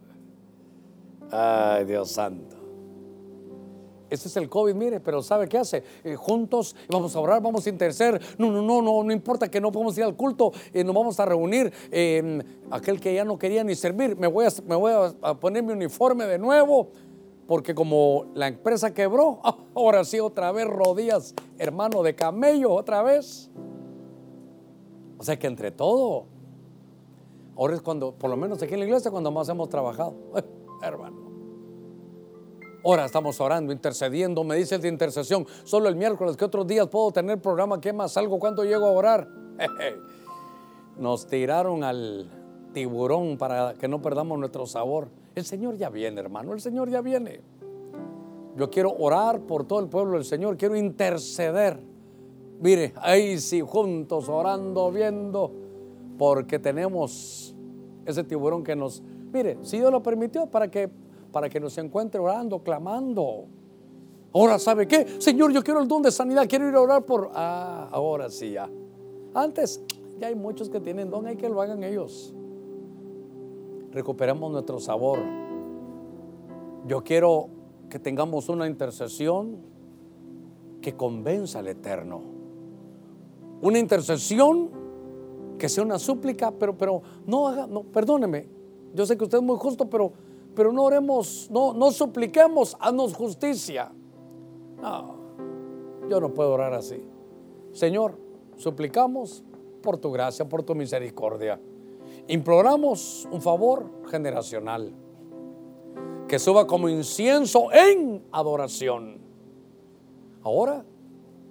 Ay, 1.32 1.86
Dios 1.86 2.12
santo. 2.12 2.53
Ese 4.14 4.28
es 4.28 4.38
el 4.38 4.48
COVID, 4.48 4.76
mire, 4.76 5.00
pero 5.00 5.24
¿sabe 5.24 5.50
qué 5.50 5.58
hace? 5.58 5.84
Eh, 6.04 6.16
juntos 6.16 6.76
vamos 6.88 7.16
a 7.16 7.20
orar, 7.20 7.42
vamos 7.42 7.66
a 7.66 7.70
interceder. 7.70 8.22
No, 8.38 8.52
no, 8.52 8.62
no, 8.62 8.80
no, 8.80 9.04
no 9.04 9.12
importa 9.12 9.50
que 9.50 9.60
no 9.60 9.72
podamos 9.72 9.98
ir 9.98 10.04
al 10.04 10.16
culto, 10.16 10.52
eh, 10.72 10.84
nos 10.84 10.94
vamos 10.94 11.20
a 11.20 11.26
reunir. 11.26 11.74
Em, 11.90 12.40
aquel 12.70 13.00
que 13.00 13.12
ya 13.16 13.26
no 13.26 13.40
quería 13.40 13.64
ni 13.64 13.74
servir, 13.74 14.16
me 14.16 14.28
voy, 14.28 14.46
a, 14.46 14.50
me 14.68 14.76
voy 14.76 14.92
a, 15.20 15.34
poner 15.34 15.64
mi 15.64 15.74
uniforme 15.74 16.28
de 16.28 16.38
nuevo, 16.38 16.90
porque 17.48 17.74
como 17.74 18.28
la 18.36 18.50
empresa 18.50 18.94
quebró, 18.94 19.40
ahora 19.74 20.06
sí 20.06 20.20
otra 20.20 20.52
vez 20.52 20.68
rodillas, 20.68 21.34
hermano 21.58 22.04
de 22.04 22.14
camello, 22.14 22.72
otra 22.72 23.02
vez. 23.02 23.50
O 25.18 25.24
sea 25.24 25.40
que 25.40 25.48
entre 25.48 25.72
todo, 25.72 26.26
ahora 27.58 27.74
es 27.74 27.82
cuando, 27.82 28.12
por 28.12 28.30
lo 28.30 28.38
menos 28.38 28.62
aquí 28.62 28.76
en 28.76 28.82
la 28.82 28.86
iglesia, 28.86 29.10
cuando 29.10 29.32
más 29.32 29.50
hemos 29.50 29.70
trabajado, 29.70 30.14
hermano. 30.84 31.23
Ahora 32.86 33.06
estamos 33.06 33.40
orando, 33.40 33.72
intercediendo. 33.72 34.44
Me 34.44 34.58
dice 34.58 34.76
el 34.76 34.82
de 34.82 34.90
intercesión, 34.90 35.48
solo 35.64 35.88
el 35.88 35.96
miércoles, 35.96 36.36
que 36.36 36.44
otros 36.44 36.68
días 36.68 36.88
puedo 36.90 37.12
tener 37.12 37.40
programa? 37.42 37.80
¿Qué 37.80 37.94
más 37.94 38.12
salgo? 38.12 38.40
¿Cuándo 38.40 38.66
llego 38.66 38.86
a 38.86 38.92
orar? 38.92 39.28
Nos 40.98 41.26
tiraron 41.26 41.84
al 41.86 42.30
tiburón 42.74 43.38
para 43.38 43.74
que 43.76 43.88
no 43.88 44.02
perdamos 44.02 44.38
nuestro 44.38 44.66
sabor. 44.66 45.08
El 45.34 45.46
Señor 45.46 45.78
ya 45.78 45.90
viene, 45.90 46.20
hermano, 46.20 46.52
el 46.52 46.60
Señor 46.60 46.90
ya 46.90 47.00
viene. 47.00 47.40
Yo 48.58 48.70
quiero 48.70 48.94
orar 49.00 49.40
por 49.42 49.66
todo 49.66 49.80
el 49.80 49.88
pueblo 49.88 50.14
del 50.16 50.26
Señor, 50.26 50.58
quiero 50.58 50.76
interceder. 50.76 51.80
Mire, 52.60 52.94
ahí 52.98 53.40
sí, 53.40 53.62
juntos, 53.62 54.28
orando, 54.28 54.92
viendo, 54.92 55.52
porque 56.18 56.60
tenemos 56.60 57.56
ese 58.06 58.24
tiburón 58.26 58.64
que 58.64 58.76
nos... 58.76 59.02
Mire, 59.32 59.58
si 59.62 59.78
Dios 59.78 59.92
lo 59.92 60.04
permitió 60.04 60.48
para 60.48 60.70
que 60.70 60.90
para 61.34 61.50
que 61.50 61.60
nos 61.60 61.78
encuentre 61.78 62.22
orando, 62.22 62.60
clamando. 62.60 63.48
Ahora, 64.32 64.58
¿sabe 64.60 64.88
qué? 64.88 65.20
Señor, 65.20 65.52
yo 65.52 65.64
quiero 65.64 65.82
el 65.82 65.88
don 65.88 66.02
de 66.02 66.12
sanidad, 66.12 66.48
quiero 66.48 66.70
ir 66.70 66.76
a 66.76 66.82
orar 66.82 67.06
por... 67.06 67.32
Ah, 67.34 67.90
ahora 67.92 68.30
sí 68.30 68.52
ya. 68.52 68.70
Antes, 69.34 69.82
ya 70.20 70.28
hay 70.28 70.36
muchos 70.36 70.70
que 70.70 70.80
tienen 70.80 71.10
don, 71.10 71.26
hay 71.26 71.36
que 71.36 71.50
lo 71.50 71.62
hagan 71.62 71.84
ellos. 71.84 72.34
Recuperamos 73.92 74.52
nuestro 74.52 74.80
sabor. 74.80 75.20
Yo 76.88 77.04
quiero 77.04 77.50
que 77.90 78.00
tengamos 78.00 78.48
una 78.48 78.68
intercesión 78.68 79.58
que 80.82 80.96
convenza 80.96 81.60
al 81.60 81.68
Eterno. 81.68 82.22
Una 83.62 83.80
intercesión 83.80 84.70
que 85.58 85.70
sea 85.70 85.84
una 85.84 85.98
súplica, 85.98 86.52
pero, 86.52 86.78
pero 86.78 87.02
no 87.26 87.48
haga, 87.48 87.68
no, 87.68 87.84
perdóneme. 87.84 88.48
Yo 88.94 89.06
sé 89.06 89.18
que 89.18 89.24
usted 89.24 89.40
es 89.40 89.44
muy 89.44 89.58
justo, 89.58 89.90
pero 89.90 90.14
pero 90.56 90.72
no 90.72 90.84
oremos, 90.84 91.50
no, 91.52 91.74
no 91.74 91.92
supliquemos, 91.92 92.78
haznos 92.80 93.14
justicia. 93.14 93.92
No, 94.82 95.16
yo 96.10 96.20
no 96.20 96.34
puedo 96.34 96.54
orar 96.54 96.74
así. 96.74 97.04
Señor, 97.72 98.18
suplicamos 98.58 99.44
por 99.82 99.98
tu 99.98 100.12
gracia, 100.12 100.48
por 100.48 100.64
tu 100.64 100.76
misericordia. 100.76 101.60
Imploramos 102.28 103.28
un 103.32 103.42
favor 103.42 103.90
generacional 104.10 104.94
que 106.28 106.40
suba 106.40 106.68
como 106.68 106.90
incienso 106.90 107.72
en 107.72 108.24
adoración. 108.32 109.20
Ahora, 110.42 110.86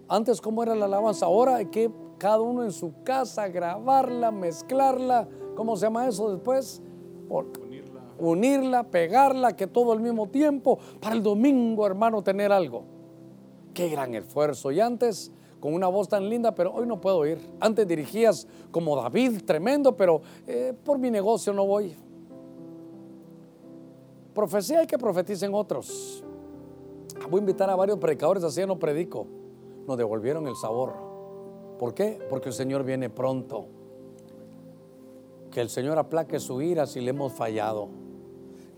antes 0.09 0.41
cómo 0.41 0.63
era 0.63 0.75
la 0.75 0.87
alabanza, 0.87 1.27
ahora 1.27 1.57
hay 1.57 1.67
que 1.67 1.91
cada 2.19 2.41
uno 2.41 2.63
en 2.63 2.73
su 2.73 2.93
casa 3.03 3.49
grabarla, 3.49 4.31
mezclarla, 4.31 5.29
¿cómo 5.57 5.77
se 5.77 5.87
llama 5.87 6.07
eso 6.07 6.31
después? 6.31 6.83
Unirla, 8.31 8.85
pegarla, 8.85 9.57
que 9.57 9.67
todo 9.67 9.93
al 9.93 10.01
mismo 10.01 10.29
tiempo, 10.29 10.79
para 11.01 11.15
el 11.15 11.23
domingo, 11.23 11.87
hermano, 11.87 12.23
tener 12.23 12.53
algo. 12.53 12.85
Qué 13.75 13.89
gran 13.89 14.15
esfuerzo. 14.15 14.71
Y 14.71 14.81
antes, 14.81 15.33
con 15.61 15.75
una 15.75 15.89
voz 15.89 16.09
tan 16.09 16.29
linda, 16.29 16.55
pero 16.55 16.73
hoy 16.73 16.87
no 16.87 17.01
puedo 17.01 17.27
ir. 17.27 17.39
Antes 17.61 17.87
dirigías 17.87 18.47
como 18.71 18.97
David, 18.97 19.43
tremendo, 19.45 19.97
pero 19.97 20.23
eh, 20.47 20.73
por 20.85 20.99
mi 20.99 21.11
negocio 21.11 21.53
no 21.53 21.67
voy. 21.67 21.95
Profecía 24.35 24.81
hay 24.81 24.87
que 24.87 24.99
profeticen 24.99 25.53
otros. 25.55 26.25
Voy 27.29 27.39
a 27.39 27.43
invitar 27.43 27.69
a 27.71 27.77
varios 27.77 27.99
predicadores, 27.99 28.45
así 28.45 28.65
no 28.67 28.79
predico. 28.79 29.27
Nos 29.87 29.99
devolvieron 29.99 30.47
el 30.47 30.57
sabor. 30.57 30.95
¿Por 31.79 31.93
qué? 31.93 32.19
Porque 32.31 32.49
el 32.49 32.55
Señor 32.55 32.85
viene 32.85 33.11
pronto. 33.11 33.67
Que 35.51 35.61
el 35.61 35.69
Señor 35.69 35.99
aplaque 35.99 36.41
su 36.41 36.63
ira 36.63 36.87
si 36.87 37.01
le 37.01 37.11
hemos 37.11 37.33
fallado 37.33 37.89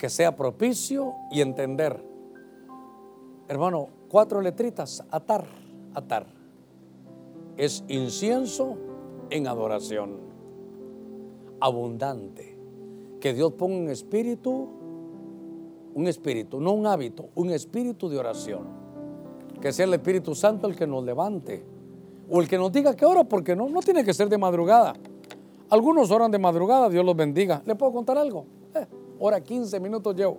que 0.05 0.11
sea 0.11 0.37
propicio 0.37 1.15
y 1.31 1.41
entender. 1.41 1.99
Hermano, 3.49 3.89
cuatro 4.11 4.43
letritas, 4.43 5.03
atar, 5.11 5.47
atar. 5.95 6.27
Es 7.57 7.83
incienso 7.89 8.77
en 9.31 9.47
adoración, 9.47 10.19
abundante. 11.59 12.55
Que 13.19 13.33
Dios 13.33 13.55
ponga 13.55 13.79
un 13.79 13.89
espíritu, 13.89 14.69
un 15.95 16.07
espíritu, 16.07 16.61
no 16.61 16.73
un 16.73 16.87
hábito, 16.87 17.31
un 17.35 17.49
espíritu 17.49 18.11
de 18.11 18.19
oración. 18.19 18.65
Que 19.59 19.73
sea 19.73 19.87
el 19.87 19.95
Espíritu 19.95 20.35
Santo 20.35 20.67
el 20.67 20.77
que 20.77 20.87
nos 20.87 21.03
levante. 21.03 21.65
O 22.29 22.43
el 22.43 22.47
que 22.47 22.59
nos 22.59 22.71
diga 22.71 22.95
que 22.95 23.07
ora, 23.07 23.25
porque 23.25 23.57
no, 23.57 23.71
no 23.71 23.81
tiene 23.81 24.05
que 24.05 24.13
ser 24.13 24.29
de 24.29 24.37
madrugada. 24.37 24.93
Algunos 25.71 26.11
oran 26.11 26.31
de 26.31 26.39
madrugada, 26.39 26.91
Dios 26.91 27.07
los 27.07 27.17
bendiga. 27.17 27.63
¿Le 27.65 27.75
puedo 27.75 27.91
contar 27.91 28.19
algo? 28.19 28.45
Eh, 28.75 28.87
Hora 29.19 29.41
15 29.41 29.79
minutos 29.81 30.15
llevo. 30.17 30.39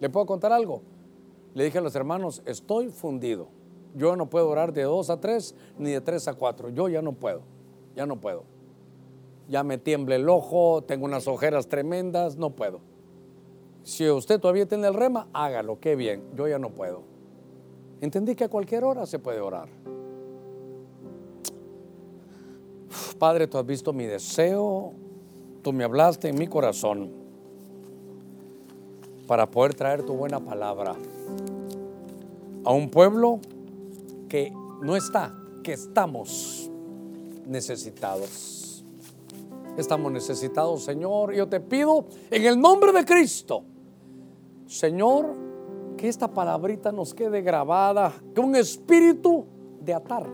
¿Le 0.00 0.08
puedo 0.08 0.26
contar 0.26 0.52
algo? 0.52 0.82
Le 1.54 1.64
dije 1.64 1.78
a 1.78 1.80
los 1.80 1.94
hermanos, 1.94 2.42
estoy 2.46 2.88
fundido. 2.88 3.48
Yo 3.94 4.14
no 4.16 4.30
puedo 4.30 4.48
orar 4.48 4.72
de 4.72 4.82
2 4.82 5.10
a 5.10 5.20
3 5.20 5.54
ni 5.78 5.90
de 5.90 6.00
3 6.00 6.28
a 6.28 6.34
4. 6.34 6.70
Yo 6.70 6.88
ya 6.88 7.02
no 7.02 7.12
puedo. 7.12 7.42
Ya 7.96 8.06
no 8.06 8.20
puedo. 8.20 8.44
Ya 9.48 9.64
me 9.64 9.78
tiembla 9.78 10.14
el 10.14 10.28
ojo, 10.28 10.82
tengo 10.84 11.06
unas 11.06 11.26
ojeras 11.26 11.66
tremendas, 11.66 12.36
no 12.36 12.50
puedo. 12.50 12.80
Si 13.82 14.08
usted 14.08 14.38
todavía 14.38 14.66
tiene 14.66 14.86
el 14.86 14.94
rema, 14.94 15.28
hágalo, 15.32 15.80
qué 15.80 15.96
bien. 15.96 16.22
Yo 16.36 16.46
ya 16.46 16.58
no 16.58 16.70
puedo. 16.70 17.02
Entendí 18.00 18.34
que 18.36 18.44
a 18.44 18.48
cualquier 18.48 18.84
hora 18.84 19.06
se 19.06 19.18
puede 19.18 19.40
orar. 19.40 19.68
Padre, 23.18 23.48
tú 23.48 23.58
has 23.58 23.66
visto 23.66 23.92
mi 23.92 24.06
deseo, 24.06 24.92
tú 25.62 25.72
me 25.72 25.84
hablaste 25.84 26.28
en 26.28 26.38
mi 26.38 26.46
corazón 26.46 27.19
para 29.30 29.48
poder 29.48 29.74
traer 29.74 30.02
tu 30.02 30.14
buena 30.14 30.40
palabra 30.40 30.96
a 32.64 32.72
un 32.72 32.90
pueblo 32.90 33.38
que 34.28 34.52
no 34.82 34.96
está, 34.96 35.32
que 35.62 35.74
estamos 35.74 36.68
necesitados. 37.46 38.84
Estamos 39.76 40.10
necesitados, 40.10 40.82
Señor. 40.82 41.32
Yo 41.32 41.48
te 41.48 41.60
pido 41.60 42.06
en 42.28 42.44
el 42.44 42.60
nombre 42.60 42.90
de 42.90 43.04
Cristo, 43.04 43.62
Señor, 44.66 45.36
que 45.96 46.08
esta 46.08 46.26
palabrita 46.26 46.90
nos 46.90 47.14
quede 47.14 47.40
grabada, 47.40 48.12
que 48.34 48.40
un 48.40 48.56
espíritu 48.56 49.44
de 49.80 49.94
atar 49.94 50.26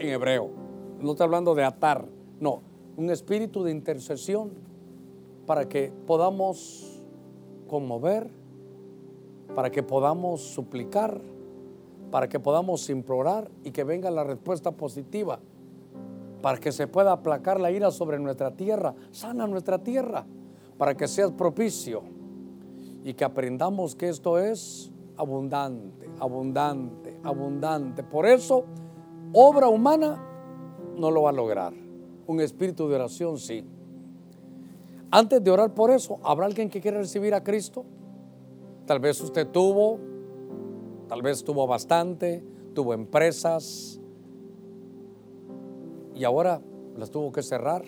en 0.00 0.08
hebreo. 0.08 0.50
No 0.98 1.12
estoy 1.12 1.26
hablando 1.26 1.54
de 1.54 1.62
atar, 1.62 2.08
no, 2.40 2.60
un 2.96 3.08
espíritu 3.08 3.62
de 3.62 3.70
intercesión 3.70 4.50
para 5.46 5.68
que 5.68 5.92
podamos 6.08 6.91
conmover, 7.72 8.28
para 9.54 9.70
que 9.70 9.82
podamos 9.82 10.42
suplicar 10.42 11.20
para 12.12 12.28
que 12.28 12.38
podamos 12.38 12.90
implorar 12.90 13.50
y 13.64 13.70
que 13.70 13.84
venga 13.84 14.10
la 14.10 14.22
respuesta 14.22 14.70
positiva, 14.70 15.40
para 16.42 16.58
que 16.58 16.70
se 16.70 16.86
pueda 16.86 17.12
aplacar 17.12 17.58
la 17.58 17.70
ira 17.70 17.90
sobre 17.90 18.18
nuestra 18.18 18.50
tierra, 18.50 18.94
sana 19.10 19.46
nuestra 19.46 19.78
tierra, 19.78 20.26
para 20.76 20.94
que 20.94 21.08
seas 21.08 21.30
propicio 21.30 22.02
y 23.02 23.14
que 23.14 23.24
aprendamos 23.24 23.96
que 23.96 24.10
esto 24.10 24.38
es 24.38 24.92
abundante, 25.16 26.10
abundante, 26.20 27.16
abundante. 27.24 28.02
Por 28.02 28.26
eso, 28.26 28.66
obra 29.32 29.68
humana 29.68 30.22
no 30.94 31.10
lo 31.10 31.22
va 31.22 31.30
a 31.30 31.32
lograr. 31.32 31.72
Un 32.26 32.40
espíritu 32.42 32.88
de 32.88 32.96
oración 32.96 33.38
sí. 33.38 33.64
Antes 35.12 35.44
de 35.44 35.50
orar 35.52 35.72
por 35.72 35.92
eso, 35.92 36.18
¿habrá 36.24 36.46
alguien 36.46 36.68
que 36.68 36.80
quiera 36.80 36.98
recibir 36.98 37.34
a 37.34 37.44
Cristo? 37.44 37.84
Tal 38.86 38.98
vez 38.98 39.20
usted 39.20 39.46
tuvo 39.46 40.00
Tal 41.12 41.20
vez 41.20 41.44
tuvo 41.44 41.66
bastante, 41.66 42.42
tuvo 42.74 42.94
empresas 42.94 44.00
y 46.14 46.24
ahora 46.24 46.62
las 46.96 47.10
tuvo 47.10 47.30
que 47.30 47.42
cerrar. 47.42 47.84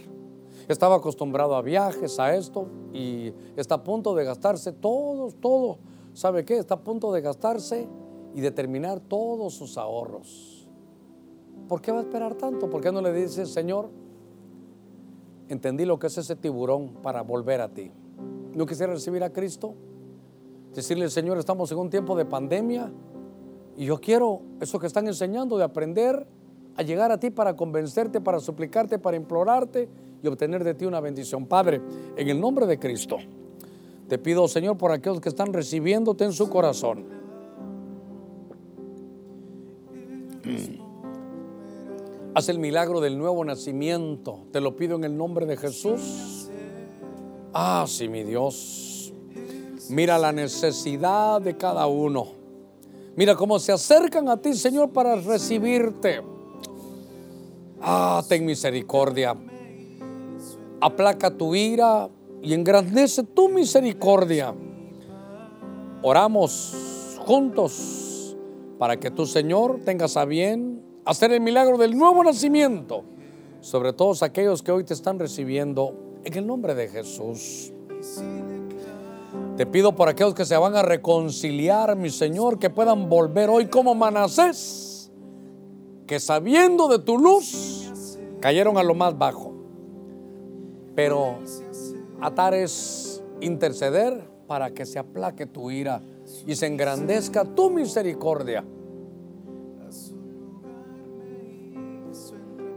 Estaba 0.68 0.96
acostumbrado 0.96 1.56
a 1.56 1.62
viajes, 1.62 2.20
a 2.20 2.34
esto 2.34 2.66
y 2.92 3.32
está 3.56 3.76
a 3.76 3.82
punto 3.82 4.14
de 4.14 4.24
gastarse 4.24 4.72
todo, 4.72 5.32
todo. 5.32 5.78
¿Sabe 6.12 6.44
qué? 6.44 6.58
Está 6.58 6.74
a 6.74 6.80
punto 6.80 7.14
de 7.14 7.22
gastarse 7.22 7.88
y 8.34 8.42
de 8.42 8.50
terminar 8.50 9.00
todos 9.00 9.54
sus 9.54 9.78
ahorros. 9.78 10.68
¿Por 11.66 11.80
qué 11.80 11.92
va 11.92 12.00
a 12.00 12.02
esperar 12.02 12.34
tanto? 12.34 12.68
¿Por 12.68 12.82
qué 12.82 12.92
no 12.92 13.00
le 13.00 13.14
dice, 13.14 13.46
Señor, 13.46 13.88
entendí 15.48 15.84
lo 15.84 15.98
que 15.98 16.08
es 16.08 16.18
ese 16.18 16.36
tiburón 16.36 16.94
para 17.02 17.22
volver 17.22 17.60
a 17.60 17.68
ti? 17.68 17.90
¿No 18.54 18.66
quisiera 18.66 18.92
recibir 18.92 19.22
a 19.22 19.30
Cristo? 19.30 19.74
Decirle, 20.74 21.08
Señor, 21.08 21.38
estamos 21.38 21.70
en 21.72 21.78
un 21.78 21.90
tiempo 21.90 22.16
de 22.16 22.24
pandemia 22.24 22.90
y 23.76 23.86
yo 23.86 24.00
quiero 24.00 24.42
eso 24.60 24.78
que 24.78 24.86
están 24.86 25.06
enseñando 25.06 25.56
de 25.56 25.64
aprender 25.64 26.26
a 26.76 26.82
llegar 26.82 27.12
a 27.12 27.18
ti 27.18 27.30
para 27.30 27.54
convencerte, 27.56 28.20
para 28.20 28.40
suplicarte, 28.40 28.98
para 28.98 29.16
implorarte 29.16 29.88
y 30.22 30.26
obtener 30.26 30.64
de 30.64 30.74
ti 30.74 30.84
una 30.84 31.00
bendición. 31.00 31.46
Padre, 31.46 31.80
en 32.16 32.28
el 32.28 32.40
nombre 32.40 32.66
de 32.66 32.78
Cristo, 32.78 33.18
te 34.08 34.18
pido, 34.18 34.46
Señor, 34.48 34.76
por 34.76 34.90
aquellos 34.90 35.20
que 35.20 35.28
están 35.28 35.52
recibiéndote 35.52 36.24
en 36.24 36.32
su 36.32 36.48
corazón. 36.48 37.04
Haz 42.36 42.48
el 42.48 42.58
milagro 42.58 43.00
del 43.00 43.16
nuevo 43.16 43.44
nacimiento. 43.44 44.40
Te 44.50 44.60
lo 44.60 44.74
pido 44.74 44.96
en 44.96 45.04
el 45.04 45.16
nombre 45.16 45.46
de 45.46 45.56
Jesús. 45.56 46.50
Ah, 47.52 47.84
sí, 47.86 48.08
mi 48.08 48.24
Dios. 48.24 49.12
Mira 49.88 50.18
la 50.18 50.32
necesidad 50.32 51.40
de 51.40 51.56
cada 51.56 51.86
uno. 51.86 52.26
Mira 53.14 53.36
cómo 53.36 53.60
se 53.60 53.70
acercan 53.70 54.28
a 54.28 54.36
ti, 54.36 54.54
Señor, 54.54 54.90
para 54.90 55.14
recibirte. 55.14 56.22
Ah, 57.80 58.20
ten 58.28 58.44
misericordia. 58.44 59.36
Aplaca 60.80 61.30
tu 61.30 61.54
ira 61.54 62.08
y 62.42 62.52
engrandece 62.52 63.22
tu 63.22 63.48
misericordia. 63.48 64.52
Oramos 66.02 67.16
juntos 67.24 68.36
para 68.76 68.98
que 68.98 69.12
tu 69.12 69.24
Señor 69.24 69.82
tengas 69.84 70.16
a 70.16 70.24
bien 70.24 70.73
hacer 71.04 71.32
el 71.32 71.40
milagro 71.40 71.76
del 71.78 71.96
nuevo 71.96 72.22
nacimiento 72.24 73.04
sobre 73.60 73.92
todos 73.92 74.22
aquellos 74.22 74.62
que 74.62 74.72
hoy 74.72 74.84
te 74.84 74.94
están 74.94 75.18
recibiendo 75.18 75.94
en 76.24 76.34
el 76.34 76.46
nombre 76.46 76.74
de 76.74 76.88
Jesús. 76.88 77.72
Te 79.56 79.66
pido 79.66 79.94
por 79.94 80.08
aquellos 80.08 80.34
que 80.34 80.44
se 80.44 80.56
van 80.56 80.74
a 80.76 80.82
reconciliar, 80.82 81.96
mi 81.96 82.10
Señor, 82.10 82.58
que 82.58 82.70
puedan 82.70 83.08
volver 83.08 83.48
hoy 83.50 83.66
como 83.66 83.94
Manasés, 83.94 85.10
que 86.06 86.18
sabiendo 86.20 86.88
de 86.88 86.98
tu 86.98 87.18
luz, 87.18 88.18
cayeron 88.40 88.78
a 88.78 88.82
lo 88.82 88.94
más 88.94 89.16
bajo. 89.16 89.54
Pero 90.94 91.38
atar 92.20 92.54
es 92.54 93.22
interceder 93.40 94.28
para 94.46 94.70
que 94.70 94.86
se 94.86 94.98
aplaque 94.98 95.46
tu 95.46 95.70
ira 95.70 96.02
y 96.46 96.54
se 96.56 96.66
engrandezca 96.66 97.44
tu 97.44 97.70
misericordia. 97.70 98.64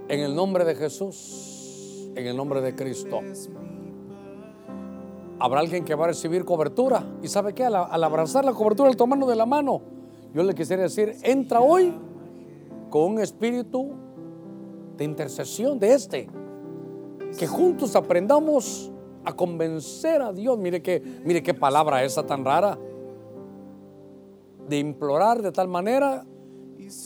En 0.09 0.21
el 0.21 0.33
nombre 0.35 0.63
de 0.63 0.75
Jesús, 0.75 2.09
en 2.15 2.25
el 2.25 2.35
nombre 2.37 2.61
de 2.61 2.75
Cristo 2.75 3.19
habrá 5.39 5.59
alguien 5.59 5.85
que 5.85 5.95
va 5.95 6.05
a 6.05 6.07
recibir 6.09 6.45
cobertura. 6.45 7.03
¿Y 7.21 7.27
sabe 7.27 7.53
qué? 7.53 7.65
Al, 7.65 8.03
abrazar 8.03 8.45
la 8.45 8.53
cobertura, 8.53 8.89
al 8.89 8.97
tomarnos 8.97 9.29
de 9.29 9.35
la 9.35 9.45
mano, 9.45 9.81
yo 10.33 10.43
le 10.43 10.53
quisiera 10.53 10.83
decir, 10.83 11.15
entra 11.23 11.59
hoy 11.61 11.93
con 12.89 13.03
un 13.03 13.19
espíritu 13.19 13.91
de 14.95 15.03
intercesión 15.03 15.79
de 15.79 15.93
este. 15.93 16.29
Que 17.37 17.45
juntos 17.45 17.95
aprendamos 17.95 18.91
a 19.25 19.33
convencer 19.35 20.21
a 20.21 20.31
Dios. 20.31 20.57
Mire 20.57 20.81
que, 20.81 21.01
mire 21.23 21.43
qué 21.43 21.53
palabra 21.53 22.03
esa 22.03 22.25
tan 22.25 22.45
rara. 22.45 22.77
De 24.67 24.79
implorar 24.79 25.41
de 25.41 25.51
tal 25.51 25.67
manera 25.67 26.25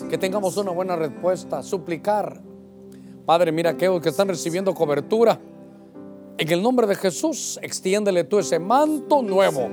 que 0.09 0.17
tengamos 0.17 0.57
una 0.57 0.71
buena 0.71 0.95
respuesta, 0.95 1.63
suplicar. 1.63 2.50
Padre, 3.31 3.53
mira 3.53 3.69
aquellos 3.69 4.01
que 4.01 4.09
están 4.09 4.27
recibiendo 4.27 4.73
cobertura 4.73 5.39
en 6.37 6.51
el 6.51 6.61
nombre 6.61 6.85
de 6.85 6.95
Jesús, 6.95 7.57
extiéndele 7.61 8.25
tú 8.25 8.39
ese 8.39 8.59
manto 8.59 9.21
nuevo. 9.21 9.69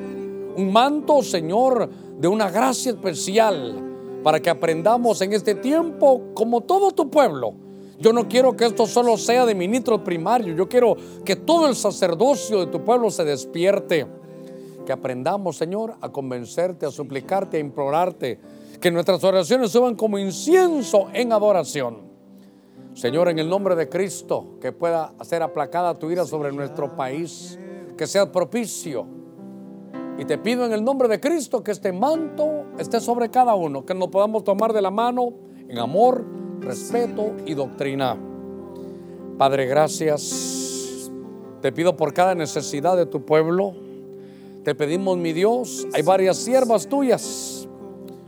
Un 0.56 0.72
manto, 0.72 1.24
Señor, 1.24 1.90
de 2.20 2.28
una 2.28 2.52
gracia 2.52 2.92
especial 2.92 4.20
para 4.22 4.38
que 4.38 4.48
aprendamos 4.48 5.20
en 5.22 5.32
este 5.32 5.56
tiempo 5.56 6.26
como 6.34 6.60
todo 6.60 6.92
tu 6.92 7.10
pueblo. 7.10 7.52
Yo 7.98 8.12
no 8.12 8.28
quiero 8.28 8.56
que 8.56 8.64
esto 8.64 8.86
solo 8.86 9.16
sea 9.16 9.44
de 9.44 9.56
ministro 9.56 10.04
primario. 10.04 10.54
Yo 10.54 10.68
quiero 10.68 10.96
que 11.24 11.34
todo 11.34 11.66
el 11.66 11.74
sacerdocio 11.74 12.60
de 12.60 12.66
tu 12.70 12.84
pueblo 12.84 13.10
se 13.10 13.24
despierte. 13.24 14.06
Que 14.86 14.92
aprendamos, 14.92 15.56
Señor, 15.56 15.96
a 16.00 16.12
convencerte, 16.12 16.86
a 16.86 16.92
suplicarte, 16.92 17.56
a 17.56 17.60
implorarte. 17.60 18.38
Que 18.80 18.92
nuestras 18.92 19.24
oraciones 19.24 19.72
suban 19.72 19.96
como 19.96 20.16
incienso 20.16 21.08
en 21.12 21.32
adoración. 21.32 22.07
Señor, 22.98 23.28
en 23.28 23.38
el 23.38 23.48
nombre 23.48 23.76
de 23.76 23.88
Cristo, 23.88 24.56
que 24.60 24.72
pueda 24.72 25.12
hacer 25.20 25.40
aplacada 25.40 25.94
tu 25.94 26.10
ira 26.10 26.24
sobre 26.24 26.50
nuestro 26.50 26.96
país, 26.96 27.56
que 27.96 28.08
sea 28.08 28.32
propicio. 28.32 29.06
Y 30.18 30.24
te 30.24 30.36
pido 30.36 30.66
en 30.66 30.72
el 30.72 30.82
nombre 30.82 31.06
de 31.06 31.20
Cristo 31.20 31.62
que 31.62 31.70
este 31.70 31.92
manto 31.92 32.64
esté 32.76 32.98
sobre 32.98 33.30
cada 33.30 33.54
uno, 33.54 33.86
que 33.86 33.94
nos 33.94 34.08
podamos 34.08 34.42
tomar 34.42 34.72
de 34.72 34.82
la 34.82 34.90
mano 34.90 35.32
en 35.68 35.78
amor, 35.78 36.24
respeto 36.58 37.36
y 37.46 37.54
doctrina. 37.54 38.18
Padre, 39.38 39.66
gracias. 39.66 41.08
Te 41.62 41.70
pido 41.70 41.96
por 41.96 42.12
cada 42.12 42.34
necesidad 42.34 42.96
de 42.96 43.06
tu 43.06 43.24
pueblo. 43.24 43.76
Te 44.64 44.74
pedimos, 44.74 45.16
mi 45.18 45.32
Dios, 45.32 45.86
hay 45.94 46.02
varias 46.02 46.36
siervas 46.36 46.88
tuyas. 46.88 47.68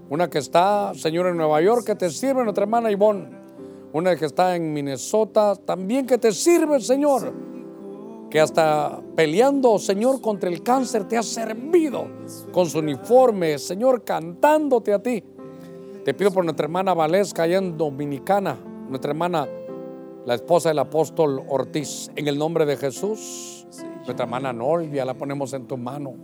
Una 0.09 0.31
que 0.31 0.39
está, 0.39 0.93
Señor, 0.95 1.27
en 1.27 1.37
Nueva 1.39 1.61
York, 1.61 1.85
que 1.85 1.97
te 1.97 2.09
sirve 2.09 2.45
nuestra 2.45 2.63
hermana 2.63 2.93
Ivonne 2.93 3.40
una 3.93 4.15
que 4.17 4.27
está 4.27 4.55
en 4.57 4.73
Minnesota, 4.73 5.57
también 5.57 6.07
que 6.07 6.19
te 6.19 6.33
sirve, 6.33 6.81
Señor, 6.81 7.33
que 8.31 8.41
hasta 8.41 9.01
peleando, 9.17 9.79
Señor, 9.79 10.21
contra 10.21 10.49
el 10.49 10.63
cáncer 10.63 11.09
te 11.09 11.19
ha 11.19 11.23
servido 11.23 12.07
con 12.53 12.67
su 12.67 12.79
uniforme, 12.79 13.59
Señor, 13.59 14.05
cantándote 14.05 14.93
a 14.93 15.03
ti. 15.03 15.25
Te 16.05 16.15
pido 16.15 16.31
por 16.31 16.45
nuestra 16.45 16.65
hermana 16.65 16.95
Valesca 16.95 17.43
allá 17.43 17.59
en 17.59 17.77
Dominicana, 17.77 18.57
nuestra 18.89 19.11
hermana, 19.11 19.49
la 20.25 20.35
esposa 20.35 20.69
del 20.69 20.79
apóstol 20.79 21.43
Ortiz, 21.49 22.11
en 22.15 22.29
el 22.29 22.39
nombre 22.39 22.65
de 22.67 22.77
Jesús. 22.77 23.67
Nuestra 24.05 24.25
hermana 24.25 24.53
Nolvia 24.53 25.05
la 25.05 25.15
ponemos 25.15 25.53
en 25.53 25.67
tu 25.67 25.77
mano. 25.77 26.15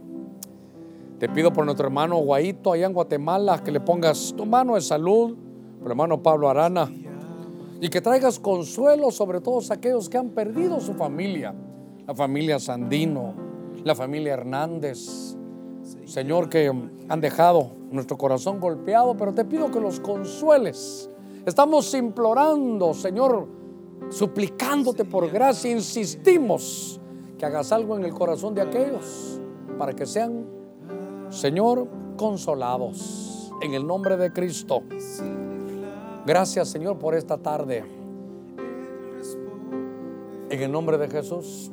Te 1.19 1.29
pido 1.29 1.53
por 1.53 1.65
nuestro 1.65 1.87
hermano 1.87 2.19
Guaito 2.19 2.73
allá 2.73 2.87
en 2.87 2.93
Guatemala 2.93 3.63
que 3.65 3.73
le 3.73 3.81
pongas 3.81 4.35
tu 4.37 4.47
mano 4.47 4.75
de 4.75 4.83
salud, 4.83 5.37
por 5.81 5.91
hermano 5.91 6.23
Pablo 6.23 6.49
Arana, 6.49 6.91
y 7.81 7.89
que 7.89 8.01
traigas 8.01 8.39
consuelo 8.39 9.11
sobre 9.11 9.41
todos 9.41 9.71
aquellos 9.71 10.09
que 10.09 10.19
han 10.19 10.31
perdido 10.31 10.81
su 10.81 10.95
familia, 10.95 11.55
la 12.07 12.15
familia 12.15 12.59
Sandino, 12.59 13.35
la 13.85 13.95
familia 13.95 14.35
Hernández, 14.35 15.37
Señor, 16.05 16.49
que 16.49 16.73
han 17.09 17.21
dejado 17.21 17.73
nuestro 17.91 18.17
corazón 18.17 18.61
golpeado, 18.61 19.17
pero 19.17 19.33
te 19.33 19.45
pido 19.45 19.71
que 19.71 19.81
los 19.81 20.01
consueles. 20.01 21.11
Estamos 21.45 21.93
implorando, 21.95 22.95
Señor, 22.95 23.47
suplicándote 24.11 25.05
por 25.05 25.31
gracia, 25.31 25.71
insistimos 25.71 27.01
que 27.39 27.47
hagas 27.47 27.71
algo 27.73 27.97
en 27.97 28.05
el 28.05 28.13
corazón 28.13 28.55
de 28.55 28.63
aquellos 28.63 29.41
para 29.79 29.93
que 29.93 30.07
sean, 30.07 30.47
Señor, 31.29 31.87
consolados 32.17 33.53
en 33.63 33.75
el 33.75 33.87
nombre 33.87 34.17
de 34.17 34.33
Cristo. 34.33 34.83
Gracias, 36.27 36.69
Señor, 36.71 36.99
por 36.99 37.15
esta 37.15 37.39
tarde. 37.39 37.85
En 40.51 40.61
el 40.61 40.73
nombre 40.73 40.99
de 40.99 41.09
Jesús. 41.09 41.71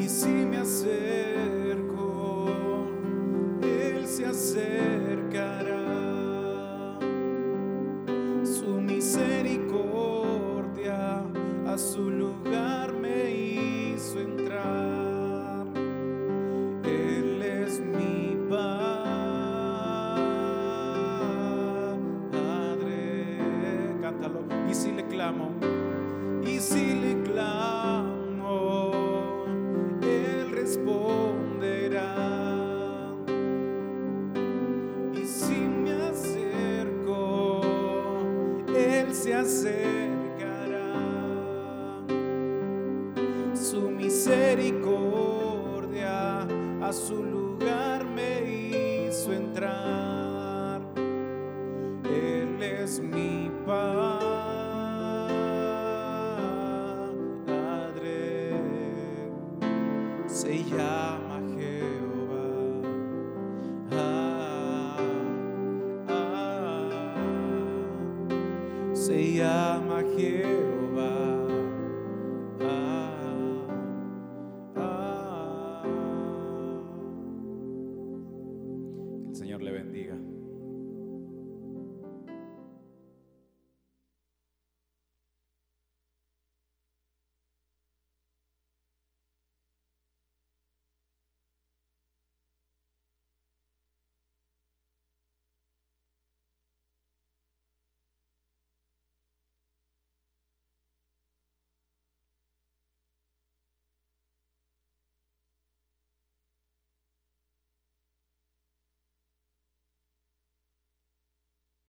Y 0.00 0.08
si 0.08 0.28
me 0.28 0.58
acerco, 0.58 2.46
Él 3.62 4.06
se 4.06 4.26
acercará. 4.26 5.59